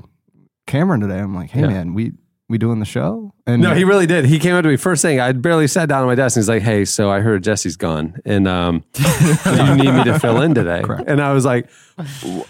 Cameron 0.66 1.00
today. 1.00 1.18
I'm 1.18 1.34
like, 1.34 1.50
hey 1.50 1.60
Yeah. 1.62 1.66
man, 1.68 1.94
we 1.94 2.12
we 2.50 2.58
doing 2.58 2.80
the 2.80 2.84
show? 2.84 3.32
And 3.46 3.62
No, 3.62 3.74
he 3.74 3.84
really 3.84 4.06
did. 4.06 4.26
He 4.26 4.38
came 4.38 4.54
up 4.54 4.62
to 4.64 4.68
me 4.68 4.76
first 4.76 5.00
thing. 5.02 5.20
I 5.20 5.32
barely 5.32 5.68
sat 5.68 5.88
down 5.88 6.02
at 6.02 6.06
my 6.06 6.14
desk 6.14 6.36
and 6.36 6.42
he's 6.42 6.48
like, 6.48 6.62
"Hey, 6.62 6.84
so 6.84 7.10
I 7.10 7.20
heard 7.20 7.42
Jesse's 7.42 7.76
gone, 7.76 8.20
and 8.24 8.46
um, 8.46 8.84
you 9.46 9.74
need 9.76 9.92
me 9.92 10.04
to 10.04 10.18
fill 10.18 10.42
in 10.42 10.54
today." 10.54 10.82
And 11.06 11.22
I 11.22 11.32
was 11.32 11.44
like, 11.44 11.70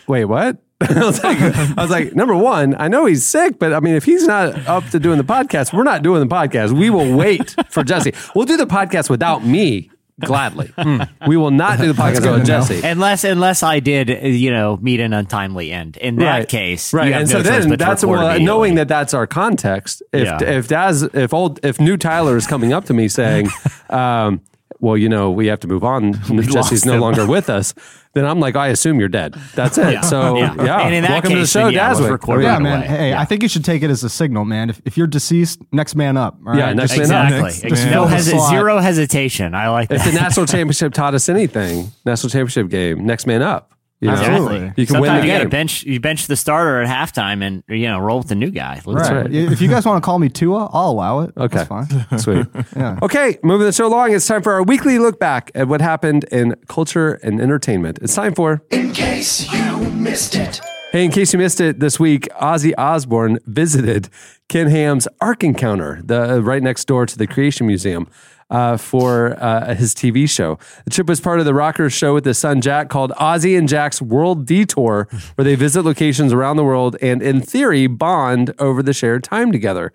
"Wait, 0.09 0.25
what?" 0.25 0.57
I 0.81 1.05
was 1.05 1.23
like, 1.23 1.39
"I 1.39 1.83
was 1.83 1.91
like, 1.91 2.15
number 2.15 2.35
one, 2.35 2.75
I 2.79 2.89
know 2.89 3.05
he's 3.05 3.25
sick, 3.25 3.59
but 3.59 3.75
I 3.75 3.81
mean, 3.81 3.95
if 3.95 4.05
he's 4.05 4.27
not 4.27 4.67
up 4.67 4.89
to 4.91 4.99
doing 4.99 5.19
the 5.19 5.25
podcast, 5.25 5.75
we're 5.75 5.85
not 5.85 6.03
doing 6.03 6.27
the 6.27 6.35
podcast. 6.35 6.73
We 6.73 6.89
will 6.89 7.15
wait 7.15 7.55
for 7.69 7.85
Jesse. 7.85 8.15
We'll 8.35 8.47
do 8.47 8.57
the 8.57 8.67
podcast 8.67 9.11
without 9.11 9.45
me." 9.45 9.91
Gladly, 10.21 10.73
we 11.27 11.37
will 11.37 11.51
not 11.51 11.79
do 11.79 11.93
the 11.93 11.93
podcast 12.03 12.23
good 12.23 12.41
without. 12.41 12.69
Jesse. 12.69 12.87
Unless 12.87 13.25
unless 13.25 13.63
I 13.63 13.81
did, 13.81 14.11
uh, 14.11 14.27
you 14.29 14.51
know, 14.51 14.77
meet 14.77 15.01
an 15.01 15.13
untimely 15.13 15.73
end. 15.73 15.97
In 15.97 16.17
that 16.17 16.49
case, 16.49 16.93
right? 16.93 17.07
you 17.07 17.13
have 17.13 17.23
and 17.23 17.31
no 17.31 17.39
so 17.39 17.43
then 17.43 17.69
but 17.69 17.79
that's 17.79 18.03
record 18.05 18.19
well, 18.19 18.41
knowing 18.41 18.75
that 18.77 18.89
that's 18.89 19.15
our 19.15 19.27
context. 19.27 20.03
If 20.13 20.25
Yeah. 20.27 20.43
if 20.43 20.69
Daz, 20.69 21.03
if 21.03 21.33
old, 21.35 21.61
if 21.65 21.81
new 21.81 21.97
Tyler 21.97 22.37
is 22.37 22.47
coming 22.47 22.73
up 22.73 22.85
to 22.87 22.95
me 22.95 23.09
saying, 23.09 23.49
um, 23.89 24.41
"Well, 24.81 24.97
you 24.97 25.09
know, 25.09 25.31
we 25.31 25.47
have 25.47 25.61
to 25.61 25.69
move 25.69 25.85
on. 25.85 26.13
Jesse's 26.43 26.85
no 26.85 26.95
him. 26.95 27.01
longer 27.01 27.27
with 27.27 27.49
us." 27.51 27.75
Then 28.13 28.25
I'm 28.25 28.41
like, 28.41 28.57
I 28.57 28.69
assume 28.69 28.99
you're 28.99 29.09
dead. 29.09 29.35
That's 29.55 29.79
it. 29.79 30.03
So 30.05 30.37
yeah, 30.37 30.55
Yeah. 30.65 30.79
And 30.81 30.93
in 30.93 31.03
that 31.05 31.11
welcome 31.13 31.31
to 31.31 31.39
the 31.39 31.47
show, 31.47 31.67
then, 31.67 31.75
yeah, 31.75 31.93
let's 31.93 32.01
Daswick. 32.01 32.43
yeah, 32.43 32.49
right 32.55 32.61
man. 32.63 32.79
away. 32.79 32.87
Hey, 32.89 33.09
Yeah. 33.11 33.21
I 33.21 33.25
think 33.25 33.45
you 33.45 33.49
should 33.49 33.65
take 33.65 33.85
it 33.85 33.91
as 33.91 34.03
a 34.03 34.09
signal, 34.09 34.45
man. 34.45 34.69
If, 34.69 34.81
if 34.85 34.97
you're 34.99 35.07
deceased, 35.07 35.61
next 35.71 35.95
man 35.95 36.17
up. 36.17 36.37
all 36.45 36.57
Yeah, 36.57 36.73
next 36.73 36.97
Just- 36.97 37.09
man 37.09 37.33
up. 37.33 37.47
exactly. 37.47 37.71
just 37.71 37.87
no 37.89 38.07
hesi- 38.07 38.49
zero 38.51 38.79
hesitation. 38.79 39.55
I 39.55 39.69
like 39.69 39.91
that. 39.91 40.05
If 40.05 40.13
the 40.13 40.21
national 40.21 40.47
championship 40.55 40.93
taught 40.93 41.15
us 41.15 41.29
anything, 41.29 41.93
national 42.05 42.31
championship 42.31 42.69
game, 42.69 43.07
next 43.07 43.27
man 43.29 43.43
up. 43.43 43.71
You 44.01 44.09
know? 44.09 44.15
Exactly. 44.15 44.73
You 44.77 44.87
can 44.87 45.01
win 45.01 45.09
Sometimes 45.09 45.21
the 45.23 45.27
you 45.27 45.33
got 45.35 45.39
to 45.39 45.45
game. 45.45 45.51
bench 45.51 45.83
you 45.83 46.01
bench 46.01 46.27
the 46.27 46.37
starter 46.37 46.81
at 46.81 46.89
halftime 46.89 47.43
and 47.45 47.63
you 47.69 47.87
know 47.87 47.99
roll 47.99 48.19
with 48.19 48.29
the 48.29 48.35
new 48.35 48.51
guy. 48.51 48.81
Let's- 48.87 49.11
Right. 49.11 49.31
If 49.31 49.61
you 49.61 49.69
guys 49.69 49.85
want 49.85 50.03
to 50.03 50.05
call 50.07 50.19
me 50.19 50.29
Tua, 50.31 50.71
I'll 50.73 50.91
allow 50.91 51.21
it. 51.21 51.33
Okay. 51.37 51.65
That's 51.65 51.69
fine. 51.69 52.19
Sweet. 52.19 52.47
Yeah. 52.77 52.99
Okay, 53.03 53.39
moving 53.43 53.67
the 53.67 53.73
show 53.73 53.87
along. 53.87 54.13
It's 54.15 54.27
time 54.27 54.43
for 54.43 54.53
our 54.53 54.63
weekly 54.63 54.99
look 54.99 55.19
back 55.21 55.51
at 55.55 55.69
what 55.69 55.81
happened 55.83 56.25
in 56.33 56.55
culture 56.69 57.15
and 57.23 57.41
entertainment. 57.41 57.99
It's 58.01 58.15
time 58.15 58.35
for 58.35 58.63
In 58.71 58.93
case 58.93 59.53
you 59.53 59.79
missed 59.91 60.35
it. 60.35 60.61
Hey, 60.93 61.05
in 61.05 61.11
case 61.13 61.33
you 61.33 61.39
missed 61.39 61.61
it 61.61 61.79
this 61.81 62.01
week, 62.01 62.29
Ozzy 62.41 62.73
Osbourne 62.79 63.39
visited 63.47 64.09
Ken 64.49 64.69
Ham's 64.69 65.07
Ark 65.21 65.45
Encounter, 65.45 66.01
the 66.03 66.37
uh, 66.37 66.39
right 66.39 66.63
next 66.63 66.87
door 66.87 67.07
to 67.07 67.17
the 67.19 67.27
Creation 67.29 67.67
Museum, 67.67 68.09
uh, 68.51 68.77
for 68.77 69.37
uh, 69.43 69.75
his 69.75 69.95
TV 69.95 70.29
show. 70.29 70.59
The 70.85 70.91
trip 70.91 71.09
was 71.09 71.21
part 71.21 71.41
of 71.41 71.47
the 71.47 71.55
Rockers 71.55 71.93
show 71.93 72.15
with 72.15 72.25
his 72.25 72.39
son 72.39 72.61
Jack 72.61 72.89
called 72.89 73.13
Ozzy 73.13 73.57
and 73.57 73.69
Jack's 73.69 74.03
World 74.03 74.47
Detour, 74.47 75.09
where 75.35 75.45
they 75.45 75.55
visit 75.55 75.83
locations 75.83 76.33
around 76.33 76.57
the 76.57 76.65
world 76.65 76.97
and, 77.01 77.23
in 77.23 77.41
theory, 77.41 77.87
bond 77.87 78.55
over 78.59 78.83
the 78.83 78.93
shared 78.93 79.25
time 79.25 79.53
together. 79.53 79.93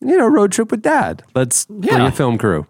You 0.00 0.18
know, 0.18 0.26
road 0.26 0.52
trip 0.52 0.70
with 0.70 0.82
dad. 0.82 1.22
Let's 1.34 1.64
bring 1.64 2.02
a 2.02 2.12
film 2.12 2.36
crew. 2.36 2.66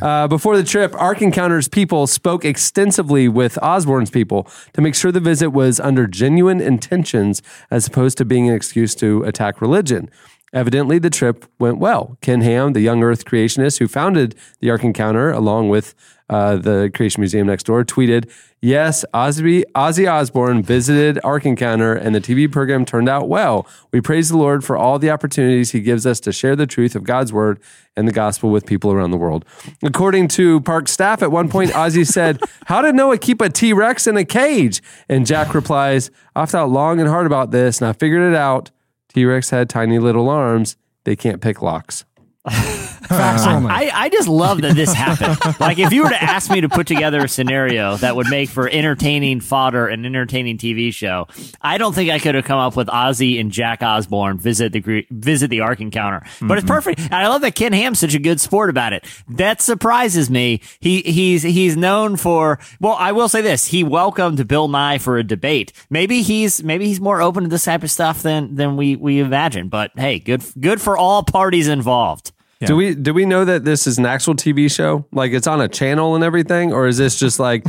Uh, 0.00 0.26
before 0.28 0.56
the 0.56 0.64
trip, 0.64 0.94
Ark 0.94 1.20
Encounters 1.20 1.68
people 1.68 2.06
spoke 2.06 2.42
extensively 2.42 3.28
with 3.28 3.58
Osbourne's 3.62 4.10
people 4.10 4.48
to 4.72 4.80
make 4.80 4.94
sure 4.94 5.12
the 5.12 5.20
visit 5.20 5.50
was 5.50 5.78
under 5.78 6.06
genuine 6.06 6.60
intentions 6.60 7.42
as 7.70 7.86
opposed 7.86 8.16
to 8.18 8.24
being 8.24 8.48
an 8.48 8.54
excuse 8.54 8.94
to 8.94 9.22
attack 9.24 9.60
religion. 9.60 10.08
Evidently, 10.52 10.98
the 10.98 11.10
trip 11.10 11.46
went 11.60 11.78
well. 11.78 12.16
Ken 12.20 12.40
Ham, 12.40 12.72
the 12.72 12.80
young 12.80 13.02
Earth 13.02 13.24
creationist 13.24 13.78
who 13.78 13.86
founded 13.86 14.34
the 14.58 14.70
Ark 14.70 14.82
Encounter 14.82 15.30
along 15.30 15.68
with 15.68 15.94
uh, 16.28 16.56
the 16.56 16.90
Creation 16.94 17.20
Museum 17.20 17.46
next 17.46 17.64
door, 17.64 17.84
tweeted, 17.84 18.30
Yes, 18.62 19.04
Ozzy, 19.14 19.64
Ozzy 19.74 20.10
Osbourne 20.10 20.62
visited 20.62 21.18
Ark 21.24 21.46
Encounter 21.46 21.94
and 21.94 22.14
the 22.14 22.20
TV 22.20 22.50
program 22.50 22.84
turned 22.84 23.08
out 23.08 23.28
well. 23.28 23.66
We 23.90 24.00
praise 24.00 24.28
the 24.28 24.36
Lord 24.36 24.62
for 24.62 24.76
all 24.76 24.98
the 24.98 25.10
opportunities 25.10 25.70
he 25.70 25.80
gives 25.80 26.04
us 26.04 26.20
to 26.20 26.32
share 26.32 26.54
the 26.54 26.66
truth 26.66 26.94
of 26.94 27.04
God's 27.04 27.32
word 27.32 27.58
and 27.96 28.06
the 28.06 28.12
gospel 28.12 28.50
with 28.50 28.66
people 28.66 28.92
around 28.92 29.12
the 29.12 29.16
world. 29.16 29.44
According 29.82 30.28
to 30.28 30.60
park 30.60 30.88
staff, 30.88 31.22
at 31.22 31.32
one 31.32 31.48
point, 31.48 31.70
Ozzy 31.70 32.06
said, 32.06 32.40
How 32.66 32.82
did 32.82 32.94
Noah 32.94 33.18
keep 33.18 33.40
a 33.40 33.48
T 33.48 33.72
Rex 33.72 34.06
in 34.06 34.16
a 34.16 34.24
cage? 34.24 34.82
And 35.08 35.26
Jack 35.26 35.54
replies, 35.54 36.10
I've 36.36 36.50
thought 36.50 36.70
long 36.70 37.00
and 37.00 37.08
hard 37.08 37.26
about 37.26 37.52
this 37.52 37.80
and 37.80 37.88
I 37.88 37.92
figured 37.92 38.30
it 38.30 38.36
out. 38.36 38.70
T 39.12 39.24
Rex 39.24 39.50
had 39.50 39.68
tiny 39.68 39.98
little 39.98 40.28
arms. 40.28 40.76
They 41.04 41.16
can't 41.16 41.40
pick 41.40 41.62
locks. 41.62 42.04
Facts 43.10 43.44
only. 43.44 43.70
I, 43.70 43.90
I 43.92 44.08
just 44.08 44.28
love 44.28 44.62
that 44.62 44.76
this 44.76 44.92
happened. 44.92 45.38
like, 45.60 45.78
if 45.78 45.92
you 45.92 46.04
were 46.04 46.10
to 46.10 46.22
ask 46.22 46.50
me 46.50 46.60
to 46.60 46.68
put 46.68 46.86
together 46.86 47.24
a 47.24 47.28
scenario 47.28 47.96
that 47.96 48.14
would 48.14 48.28
make 48.28 48.48
for 48.48 48.68
entertaining 48.68 49.40
fodder 49.40 49.88
and 49.88 50.06
entertaining 50.06 50.58
TV 50.58 50.94
show, 50.94 51.26
I 51.60 51.76
don't 51.76 51.92
think 51.92 52.10
I 52.10 52.20
could 52.20 52.36
have 52.36 52.44
come 52.44 52.60
up 52.60 52.76
with 52.76 52.86
Ozzy 52.86 53.40
and 53.40 53.50
Jack 53.50 53.82
Osbourne 53.82 54.38
visit 54.38 54.72
the 54.72 55.06
visit 55.10 55.48
the 55.48 55.60
Ark 55.60 55.80
Encounter. 55.80 56.22
But 56.40 56.58
it's 56.58 56.64
mm-hmm. 56.64 56.74
perfect, 56.74 57.00
and 57.00 57.14
I 57.14 57.26
love 57.28 57.40
that 57.42 57.56
Ken 57.56 57.72
Ham's 57.72 57.98
such 57.98 58.14
a 58.14 58.18
good 58.18 58.40
sport 58.40 58.70
about 58.70 58.92
it. 58.92 59.04
That 59.28 59.60
surprises 59.60 60.30
me. 60.30 60.60
He 60.78 61.02
he's 61.02 61.42
he's 61.42 61.76
known 61.76 62.16
for. 62.16 62.60
Well, 62.80 62.96
I 62.98 63.12
will 63.12 63.28
say 63.28 63.42
this: 63.42 63.66
he 63.66 63.82
welcomed 63.82 64.46
Bill 64.46 64.68
Nye 64.68 64.98
for 64.98 65.18
a 65.18 65.24
debate. 65.24 65.72
Maybe 65.90 66.22
he's 66.22 66.62
maybe 66.62 66.86
he's 66.86 67.00
more 67.00 67.20
open 67.20 67.42
to 67.42 67.48
this 67.48 67.64
type 67.64 67.82
of 67.82 67.90
stuff 67.90 68.22
than 68.22 68.54
than 68.54 68.76
we 68.76 68.96
we 68.96 69.18
imagine. 69.18 69.68
But 69.68 69.92
hey, 69.96 70.20
good 70.20 70.44
good 70.60 70.80
for 70.80 70.96
all 70.96 71.24
parties 71.24 71.68
involved. 71.68 72.32
Do 72.66 72.76
we 72.76 72.94
do 72.94 73.14
we 73.14 73.24
know 73.24 73.44
that 73.44 73.64
this 73.64 73.86
is 73.86 73.98
an 73.98 74.06
actual 74.06 74.34
TV 74.34 74.70
show? 74.70 75.06
Like 75.12 75.32
it's 75.32 75.46
on 75.46 75.60
a 75.60 75.68
channel 75.68 76.14
and 76.14 76.22
everything, 76.22 76.72
or 76.72 76.86
is 76.86 76.98
this 76.98 77.18
just 77.18 77.40
like 77.40 77.64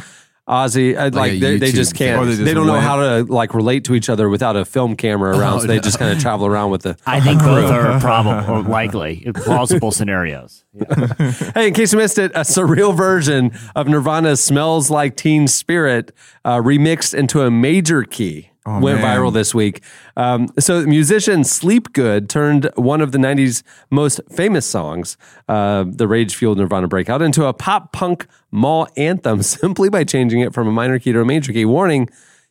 Ozzy? 0.50 0.98
uh, 0.98 1.10
Like, 1.17 1.39
they, 1.39 1.57
they 1.57 1.71
just 1.71 1.95
can't. 1.95 2.21
Or 2.21 2.25
They, 2.25 2.43
they 2.43 2.53
don't 2.53 2.67
know 2.67 2.79
how 2.79 2.98
to 2.98 3.24
like 3.31 3.53
relate 3.53 3.86
to 3.86 3.95
each 3.95 4.10
other 4.10 4.27
without 4.27 4.57
a 4.57 4.65
film 4.65 4.98
camera 4.98 5.38
around, 5.38 5.62
so 5.62 5.67
they 5.67 5.79
just 5.79 5.98
kind 5.98 6.12
of 6.13 6.21
travel 6.21 6.45
around 6.45 6.71
with 6.71 6.81
the. 6.81 6.98
I 7.05 7.21
think 7.21 7.39
both 7.39 7.71
are 7.71 8.00
probable 8.01 8.53
or 8.53 8.62
likely 8.63 9.31
plausible 9.36 9.91
scenarios. 9.91 10.65
Hey, 11.53 11.67
in 11.69 11.74
case 11.74 11.93
you 11.93 12.00
missed 12.00 12.17
it, 12.17 12.31
a 12.31 12.41
surreal 12.41 12.95
version 12.95 13.51
of 13.75 13.88
Nirvana's 13.88 14.43
"Smells 14.43 14.89
Like 14.89 15.15
Teen 15.15 15.48
Spirit" 15.48 16.12
uh, 16.43 16.57
remixed 16.57 17.13
into 17.13 17.41
a 17.43 17.51
major 17.51 18.03
key. 18.03 18.50
Went 18.65 19.01
man. 19.01 19.18
viral 19.18 19.34
this 19.34 19.53
week. 19.56 19.82
Um, 20.15 20.50
so, 20.60 20.86
musician 20.86 21.44
Sleep 21.44 21.94
Good 21.94 22.30
turned 22.30 22.70
one 22.75 23.01
of 23.01 23.12
the 23.12 23.18
90s 23.18 23.63
most 23.89 24.20
famous 24.30 24.65
songs, 24.65 25.18
uh, 25.50 25.86
the 25.88 26.08
rage 26.08 26.36
fueled 26.36 26.58
Nirvana 26.58 26.88
breakout, 26.88 27.22
into 27.22 27.46
a 27.46 27.53
pop 27.53 27.91
punk 27.91 28.27
mall 28.51 28.88
anthem 28.98 29.41
simply 29.44 29.89
by 29.89 30.03
changing 30.03 30.41
it 30.41 30.53
from 30.53 30.68
a 30.68 30.72
minor 30.72 31.00
key 31.00 31.12
to 31.12 31.22
a 31.22 31.25
major 31.25 31.53
key. 31.53 31.65
Warning, 31.65 32.10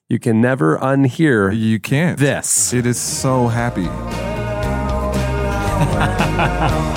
you 0.09 0.19
can 0.19 0.41
never 0.41 0.79
unhear 0.79 1.57
You 1.57 1.79
can't. 1.79 2.19
this. 2.19 2.73
It 2.73 2.87
is 2.87 2.99
so 2.99 3.47
happy. 3.49 3.89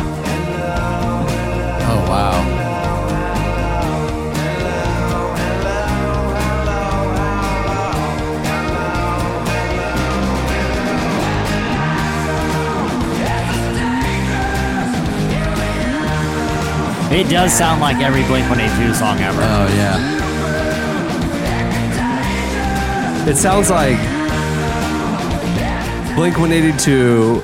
It 17.13 17.29
does 17.29 17.53
sound 17.53 17.79
like 17.79 17.97
every 17.97 18.23
Blink 18.23 18.49
182 18.49 18.95
song 18.95 19.19
ever. 19.19 19.39
Oh 19.39 19.67
yeah. 19.75 20.23
It 23.29 23.35
sounds 23.35 23.69
like 23.69 23.99
Blink 26.15 26.39
182, 26.39 27.43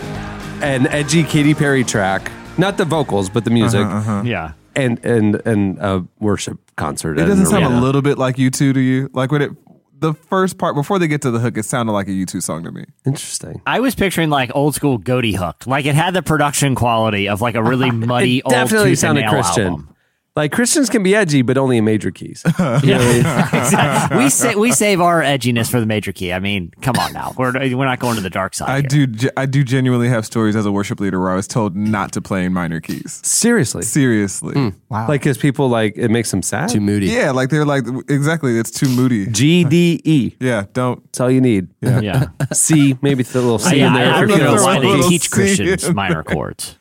an 0.64 0.88
edgy 0.88 1.24
Katy 1.24 1.54
Perry 1.54 1.84
track, 1.84 2.32
not 2.58 2.78
the 2.78 2.86
vocals, 2.86 3.30
but 3.30 3.46
the 3.46 3.52
music, 3.52 3.82
uh-huh, 3.82 3.98
uh-huh. 3.98 4.24
yeah. 4.26 4.54
and 4.76 5.06
and 5.06 5.36
and 5.46 5.78
a 5.78 6.04
worship 6.20 6.60
concert. 6.76 7.20
It 7.20 7.26
doesn't 7.26 7.46
sound 7.46 7.64
arena. 7.64 7.80
a 7.80 7.82
little 7.82 8.02
bit 8.02 8.18
like 8.18 8.38
U2 8.38 8.74
to 8.74 8.80
you? 8.80 9.12
Like 9.14 9.32
when 9.32 9.44
it 9.44 9.52
the 10.00 10.14
first 10.14 10.58
part 10.58 10.76
before 10.76 10.98
they 11.00 11.08
get 11.08 11.22
to 11.24 11.32
the 11.32 11.40
hook, 11.40 11.58
it 11.58 11.64
sounded 11.64 11.92
like 11.92 12.08
a 12.08 12.12
U2 12.12 12.42
song 12.42 12.64
to 12.64 12.72
me. 12.72 12.86
interesting. 13.06 13.62
I 13.66 13.80
was 13.80 13.96
picturing 13.96 14.30
like 14.30 14.52
old 14.56 14.76
school 14.76 14.98
Goaty 14.98 15.34
Hook. 15.36 15.68
Like 15.68 15.86
it 15.86 15.96
had 15.96 16.14
the 16.14 16.22
production 16.24 16.76
quality 16.76 17.28
of 17.30 17.42
like 17.42 17.56
a 17.56 17.64
really 17.64 17.92
muddy 18.08 18.38
It 18.40 18.46
old 18.46 18.54
definitely 18.54 18.92
tooth 18.92 19.04
and 19.04 19.18
sounded 19.18 19.28
Christian. 19.28 19.68
album. 19.68 19.96
Like 20.36 20.52
Christians 20.52 20.90
can 20.90 21.04
be 21.04 21.16
edgy, 21.16 21.42
but 21.42 21.58
only 21.58 21.78
in 21.78 21.86
major 21.86 22.12
keys. 22.12 22.44
Exactly. 22.60 24.18
we 24.18 24.30
sa- 24.30 24.58
we 24.58 24.72
save 24.72 25.02
our 25.02 25.22
edginess 25.22 25.70
for 25.70 25.80
the 25.80 25.86
major 25.86 26.12
key. 26.12 26.32
I 26.32 26.40
mean, 26.40 26.72
come 26.82 26.96
on 26.98 27.14
now. 27.14 27.34
We're 27.38 27.52
we're 27.76 27.86
not 27.86 28.00
going 28.00 28.16
to 28.16 28.22
the 28.22 28.30
dark 28.30 28.54
side. 28.54 28.70
I 28.70 28.76
here. 28.76 28.88
do 28.88 29.08
ge- 29.08 29.32
I 29.36 29.46
do 29.46 29.64
genuinely 29.64 30.08
have 30.10 30.26
stories 30.26 30.56
as 30.56 30.66
a 30.66 30.72
worship 30.72 31.00
leader 31.00 31.20
where 31.20 31.32
I 31.32 31.36
was 31.36 31.48
told 31.48 31.76
not 31.76 32.12
to 32.14 32.22
play 32.22 32.46
in 32.46 32.54
minor 32.54 32.80
keys. 32.80 33.20
Seriously, 33.24 33.82
Seriously. 33.84 34.54
Hmm. 34.54 34.70
Wow. 34.90 35.08
like 35.08 35.22
because 35.22 35.38
people 35.38 35.70
like 35.70 35.94
it 35.98 36.10
makes 36.10 36.32
them 36.32 36.42
sad. 36.42 36.70
Too 36.70 36.80
moody. 36.80 37.08
Yeah, 37.08 37.32
like 37.32 37.50
they're 37.50 37.66
like 37.66 37.84
exactly, 38.08 38.58
it's 38.58 38.72
too 38.72 38.90
moody. 38.90 39.28
G 39.28 39.64
D 39.64 40.02
E. 40.04 40.36
Yeah, 40.40 40.66
don't 40.74 41.04
That's 41.06 41.20
all 41.20 41.32
you 41.32 41.42
need. 41.42 41.68
Yeah. 41.82 42.00
yeah. 42.02 42.26
C, 42.54 42.98
maybe 43.02 43.24
the 43.24 43.42
little 43.42 43.56
I, 43.68 43.72
C 43.72 43.80
in 43.82 43.94
there. 43.94 44.14
I 44.14 44.22
for 44.22 44.28
don't 44.28 44.40
know 44.40 44.64
why 44.64 44.80
they 44.80 45.02
teach 45.10 45.24
C 45.24 45.30
Christians 45.30 45.94
minor 45.94 46.24
chords. 46.24 46.78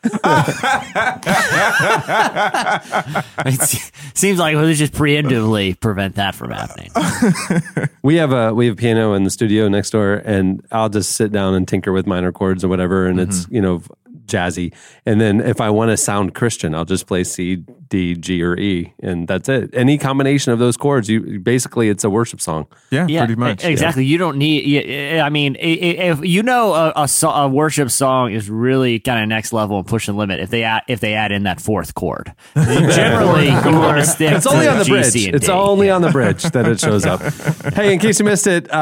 it 3.54 3.92
seems 4.14 4.38
like 4.38 4.54
well, 4.54 4.66
they 4.66 4.74
just 4.74 4.92
preemptively 4.92 5.78
prevent 5.78 6.16
that 6.16 6.34
from 6.34 6.50
happening. 6.50 6.90
We 8.02 8.16
have 8.16 8.32
a 8.32 8.54
we 8.54 8.66
have 8.66 8.74
a 8.74 8.80
piano 8.80 9.14
in 9.14 9.24
the 9.24 9.30
studio 9.30 9.68
next 9.68 9.90
door, 9.90 10.14
and 10.24 10.64
I'll 10.70 10.88
just 10.88 11.12
sit 11.12 11.32
down 11.32 11.54
and 11.54 11.66
tinker 11.66 11.92
with 11.92 12.06
minor 12.06 12.32
chords 12.32 12.64
or 12.64 12.68
whatever, 12.68 13.06
and 13.06 13.18
mm-hmm. 13.18 13.28
it's 13.28 13.46
you 13.50 13.60
know 13.60 13.82
jazzy. 14.28 14.72
And 15.04 15.20
then 15.20 15.40
if 15.40 15.60
I 15.60 15.70
want 15.70 15.90
to 15.90 15.96
sound 15.96 16.34
Christian, 16.34 16.74
I'll 16.74 16.84
just 16.84 17.06
play 17.06 17.24
C, 17.24 17.56
D, 17.88 18.14
G, 18.14 18.42
or 18.42 18.56
E, 18.58 18.92
and 19.02 19.26
that's 19.26 19.48
it. 19.48 19.70
Any 19.74 19.98
combination 19.98 20.52
of 20.52 20.58
those 20.58 20.76
chords, 20.76 21.08
you 21.08 21.40
basically 21.40 21.88
it's 21.88 22.04
a 22.04 22.10
worship 22.10 22.40
song. 22.40 22.66
yeah, 22.90 23.06
Yeah, 23.08 23.24
pretty 23.24 23.40
much. 23.40 23.64
Exactly. 23.64 24.04
You 24.04 24.18
don't 24.18 24.36
need. 24.36 25.18
I 25.20 25.28
mean, 25.30 25.56
i- 25.56 25.60
i- 25.60 26.10
if 26.12 26.24
you 26.24 26.42
know 26.42 26.74
a, 26.74 26.92
a, 26.96 27.08
so- 27.08 27.30
a 27.30 27.48
worship 27.48 27.90
song 27.90 28.32
is 28.32 28.48
really 28.50 28.98
kind 29.00 29.22
of 29.22 29.28
next 29.28 29.52
level 29.52 29.78
and 29.78 29.86
push 29.86 30.06
and 30.08 30.16
limit, 30.18 30.40
if 30.40 30.50
they 30.50 30.62
add, 30.64 30.82
if 30.86 31.00
they 31.00 31.14
add 31.14 31.32
in 31.32 31.44
that 31.44 31.60
fourth 31.60 31.94
chord, 31.94 32.32
generally 32.54 33.46
you 33.46 33.78
want 33.78 33.96
to 33.98 34.04
stick. 34.04 34.32
It's 34.32 34.46
only 34.46 34.68
on 34.68 34.78
the 34.78 34.84
G, 34.84 34.90
bridge. 34.92 35.16
It's 35.28 35.48
only 35.48 35.86
Yeah. 35.86 35.94
on 35.96 36.02
the 36.02 36.10
bridge 36.10 36.42
that 36.44 36.68
it 36.68 36.78
shows 36.80 37.06
up. 37.06 37.22
hey, 37.74 37.94
in 37.94 37.98
case 37.98 38.18
you 38.18 38.24
missed 38.26 38.46
it, 38.46 38.70
uh, 38.72 38.76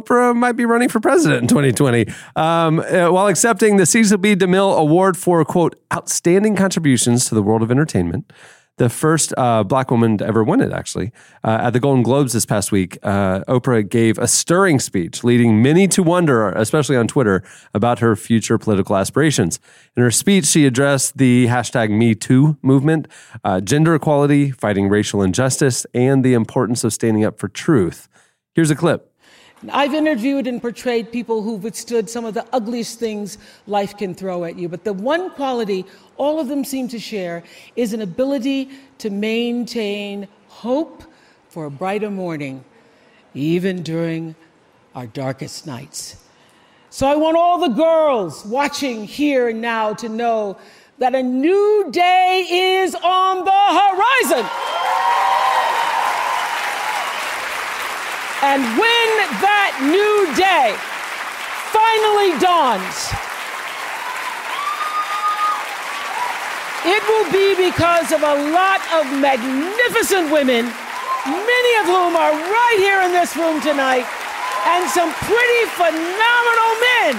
Oprah 0.00 0.34
might 0.36 0.52
be 0.52 0.64
running 0.66 0.88
for 0.88 1.00
president 1.00 1.42
in 1.42 1.48
2020 1.48 2.06
um, 2.36 2.80
uh, 2.80 3.10
while 3.10 3.26
accepting 3.28 3.76
the 3.76 3.86
Cecil 4.02 4.18
B. 4.18 4.34
DeMille 4.34 4.76
Award 4.76 5.16
for 5.16 5.44
quote 5.44 5.76
outstanding 5.94 6.56
contributions 6.56 7.24
to 7.26 7.36
the 7.36 7.42
world 7.42 7.62
of 7.62 7.70
entertainment. 7.70 8.32
The 8.78 8.88
first 8.88 9.32
uh, 9.38 9.62
black 9.62 9.92
woman 9.92 10.18
to 10.18 10.26
ever 10.26 10.42
win 10.42 10.60
it, 10.60 10.72
actually. 10.72 11.12
Uh, 11.44 11.60
at 11.62 11.70
the 11.70 11.78
Golden 11.78 12.02
Globes 12.02 12.32
this 12.32 12.44
past 12.44 12.72
week, 12.72 12.98
uh, 13.04 13.44
Oprah 13.46 13.88
gave 13.88 14.18
a 14.18 14.26
stirring 14.26 14.80
speech, 14.80 15.22
leading 15.22 15.62
many 15.62 15.86
to 15.86 16.02
wonder, 16.02 16.48
especially 16.48 16.96
on 16.96 17.06
Twitter, 17.06 17.44
about 17.74 18.00
her 18.00 18.16
future 18.16 18.58
political 18.58 18.96
aspirations. 18.96 19.60
In 19.96 20.02
her 20.02 20.10
speech, 20.10 20.46
she 20.46 20.66
addressed 20.66 21.18
the 21.18 21.46
hashtag 21.46 21.96
Me 21.96 22.16
Too 22.16 22.56
movement, 22.60 23.06
uh, 23.44 23.60
gender 23.60 23.94
equality, 23.94 24.50
fighting 24.50 24.88
racial 24.88 25.22
injustice, 25.22 25.86
and 25.94 26.24
the 26.24 26.34
importance 26.34 26.82
of 26.82 26.92
standing 26.92 27.24
up 27.24 27.38
for 27.38 27.46
truth, 27.46 28.08
Here's 28.54 28.70
a 28.70 28.76
clip. 28.76 29.11
I've 29.70 29.94
interviewed 29.94 30.46
and 30.46 30.60
portrayed 30.60 31.12
people 31.12 31.42
who've 31.42 31.62
withstood 31.62 32.10
some 32.10 32.24
of 32.24 32.34
the 32.34 32.44
ugliest 32.52 32.98
things 32.98 33.38
life 33.66 33.96
can 33.96 34.14
throw 34.14 34.44
at 34.44 34.56
you, 34.56 34.68
but 34.68 34.82
the 34.82 34.92
one 34.92 35.30
quality 35.30 35.84
all 36.16 36.40
of 36.40 36.48
them 36.48 36.64
seem 36.64 36.88
to 36.88 36.98
share 36.98 37.44
is 37.76 37.92
an 37.92 38.00
ability 38.00 38.70
to 38.98 39.10
maintain 39.10 40.26
hope 40.48 41.04
for 41.48 41.66
a 41.66 41.70
brighter 41.70 42.10
morning, 42.10 42.64
even 43.34 43.82
during 43.82 44.34
our 44.94 45.06
darkest 45.06 45.66
nights. 45.66 46.24
So 46.90 47.06
I 47.06 47.14
want 47.16 47.36
all 47.36 47.58
the 47.58 47.74
girls 47.74 48.44
watching 48.44 49.04
here 49.04 49.48
and 49.48 49.60
now 49.60 49.94
to 49.94 50.08
know 50.08 50.58
that 50.98 51.14
a 51.14 51.22
new 51.22 51.88
day 51.90 52.46
is 52.82 52.94
on 52.94 53.44
the 53.44 53.50
horizon. 53.50 54.46
And 58.42 58.62
when 58.74 59.08
that 59.38 59.78
new 59.86 60.34
day. 60.34 60.74
Finally 61.72 62.36
dawns, 62.36 63.08
it 66.84 67.00
will 67.08 67.28
be 67.32 67.56
because 67.56 68.12
of 68.12 68.20
a 68.20 68.36
lot 68.52 68.82
of 68.92 69.08
magnificent 69.16 70.28
women, 70.28 70.68
many 71.24 71.72
of 71.80 71.86
whom 71.88 72.12
are 72.12 72.34
right 72.34 72.76
here 72.76 73.00
in 73.08 73.14
this 73.16 73.32
room 73.40 73.62
tonight, 73.64 74.04
and 74.68 74.84
some 74.90 75.08
pretty 75.24 75.64
phenomenal 75.80 76.72
men 77.00 77.16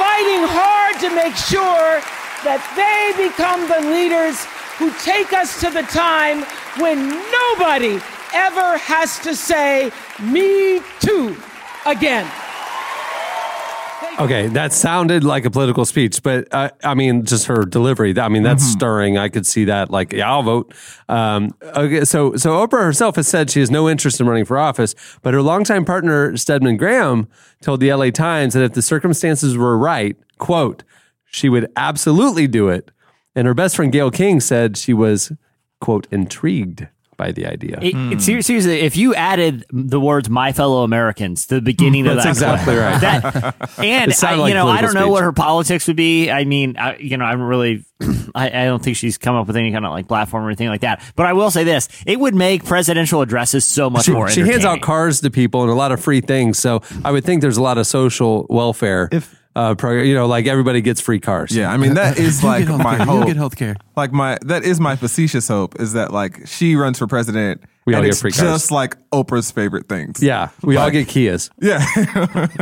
fighting 0.00 0.42
hard 0.50 0.98
to 0.98 1.14
make 1.14 1.36
sure 1.36 2.02
that 2.42 2.58
they 2.74 3.14
become 3.14 3.68
the 3.70 3.86
leaders 3.92 4.50
who 4.82 4.90
take 4.98 5.32
us 5.32 5.60
to 5.60 5.70
the 5.70 5.86
time 5.92 6.42
when 6.82 7.06
nobody 7.30 8.02
ever 8.32 8.76
has 8.78 9.18
to 9.20 9.34
say, 9.34 9.90
me 10.20 10.80
too, 11.00 11.36
again. 11.86 12.30
Okay, 14.18 14.48
that 14.48 14.74
sounded 14.74 15.24
like 15.24 15.46
a 15.46 15.50
political 15.50 15.86
speech, 15.86 16.22
but 16.22 16.46
uh, 16.52 16.68
I 16.84 16.94
mean, 16.94 17.24
just 17.24 17.46
her 17.46 17.64
delivery. 17.64 18.18
I 18.18 18.28
mean, 18.28 18.42
that's 18.42 18.62
stirring. 18.62 19.16
I 19.16 19.30
could 19.30 19.46
see 19.46 19.64
that. 19.64 19.90
Like, 19.90 20.12
yeah, 20.12 20.30
I'll 20.30 20.42
vote. 20.42 20.74
Um, 21.08 21.54
okay, 21.62 22.04
so 22.04 22.36
so 22.36 22.50
Oprah 22.50 22.82
herself 22.82 23.16
has 23.16 23.26
said 23.26 23.50
she 23.50 23.60
has 23.60 23.70
no 23.70 23.88
interest 23.88 24.20
in 24.20 24.26
running 24.26 24.44
for 24.44 24.58
office, 24.58 24.94
but 25.22 25.32
her 25.32 25.40
longtime 25.40 25.86
partner 25.86 26.36
Stedman 26.36 26.76
Graham 26.76 27.26
told 27.62 27.80
the 27.80 27.92
LA 27.92 28.10
Times 28.10 28.52
that 28.52 28.62
if 28.62 28.74
the 28.74 28.82
circumstances 28.82 29.56
were 29.56 29.78
right, 29.78 30.16
quote, 30.36 30.84
she 31.24 31.48
would 31.48 31.72
absolutely 31.74 32.46
do 32.46 32.68
it. 32.68 32.90
And 33.34 33.46
her 33.46 33.54
best 33.54 33.76
friend 33.76 33.90
Gayle 33.90 34.10
King 34.10 34.40
said 34.40 34.76
she 34.76 34.92
was 34.92 35.32
quote 35.80 36.06
intrigued 36.10 36.86
by 37.22 37.32
the 37.32 37.46
idea. 37.46 37.78
It, 37.80 37.94
it- 37.94 37.94
hmm. 37.94 38.18
seriously, 38.18 38.80
if 38.80 38.96
you 38.96 39.14
added 39.14 39.64
the 39.70 40.00
words 40.00 40.28
"my 40.28 40.52
fellow 40.52 40.82
Americans" 40.82 41.46
to 41.46 41.56
the 41.56 41.60
beginning 41.60 42.06
of 42.08 42.16
that, 42.22 42.26
exactly 42.26 42.74
clip, 42.74 42.78
right. 42.78 43.00
that- 43.00 43.78
and 43.78 44.10
It 44.10 44.14
sounded 44.14 44.38
I, 44.38 44.40
like 44.42 44.48
you 44.48 44.54
know, 44.54 44.66
I 44.68 44.80
don't 44.80 44.94
know 44.94 45.08
what 45.08 45.22
her 45.22 45.32
politics 45.32 45.86
would 45.86 45.96
be. 45.96 46.30
I 46.30 46.44
mean, 46.44 46.76
I, 46.76 46.96
you 46.96 47.16
know, 47.16 47.24
I'm 47.24 47.40
really, 47.40 47.84
I, 48.34 48.46
I 48.48 48.64
don't 48.64 48.82
think 48.82 48.96
she's 48.96 49.18
come 49.18 49.36
up 49.36 49.46
with 49.46 49.56
any 49.56 49.70
kind 49.72 49.84
of 49.86 49.92
like 49.92 50.08
platform 50.08 50.44
or 50.44 50.48
anything 50.48 50.68
like 50.68 50.80
that. 50.80 51.02
But 51.14 51.26
I 51.26 51.32
will 51.32 51.50
say 51.50 51.64
this: 51.64 51.88
it 52.06 52.18
would 52.18 52.34
make 52.34 52.64
presidential 52.64 53.20
addresses 53.22 53.64
so 53.64 53.88
much 53.88 54.06
she, 54.06 54.12
more. 54.12 54.28
she 54.28 54.40
hands 54.40 54.64
out 54.64 54.80
cars 54.80 55.20
to 55.20 55.30
people 55.30 55.62
and 55.62 55.70
a 55.70 55.74
lot 55.74 55.92
of 55.92 56.02
free 56.02 56.20
things. 56.20 56.58
So 56.58 56.82
I 57.04 57.12
would 57.12 57.24
think 57.24 57.40
there's 57.42 57.56
a 57.56 57.62
lot 57.62 57.78
of 57.78 57.86
social 57.86 58.46
welfare. 58.50 59.08
If- 59.12 59.41
uh, 59.54 59.74
pro, 59.74 60.02
you 60.02 60.14
know, 60.14 60.26
like 60.26 60.46
everybody 60.46 60.80
gets 60.80 61.00
free 61.00 61.20
cars. 61.20 61.54
Yeah, 61.54 61.70
I 61.70 61.76
mean 61.76 61.94
that 61.94 62.18
is 62.26 62.42
like 62.42 62.68
my 62.68 62.96
hope. 62.96 63.28
You 63.28 63.34
get 63.34 63.36
healthcare. 63.36 63.76
Like 63.96 64.12
my 64.12 64.38
that 64.42 64.64
is 64.64 64.80
my 64.80 64.96
facetious 64.96 65.48
hope 65.48 65.80
is 65.80 65.92
that 65.92 66.12
like 66.12 66.46
she 66.46 66.76
runs 66.76 66.98
for 66.98 67.06
president. 67.06 67.62
We 67.84 67.94
all 67.94 67.98
and 68.00 68.04
get 68.06 68.10
it's 68.12 68.20
free 68.20 68.30
cars. 68.30 68.42
just 68.42 68.70
like 68.70 68.96
Oprah's 69.10 69.50
favorite 69.50 69.88
things. 69.88 70.22
Yeah, 70.22 70.50
we 70.62 70.76
all 70.76 70.90
get 70.90 71.08
Kias. 71.08 71.50
Yeah. 71.60 71.84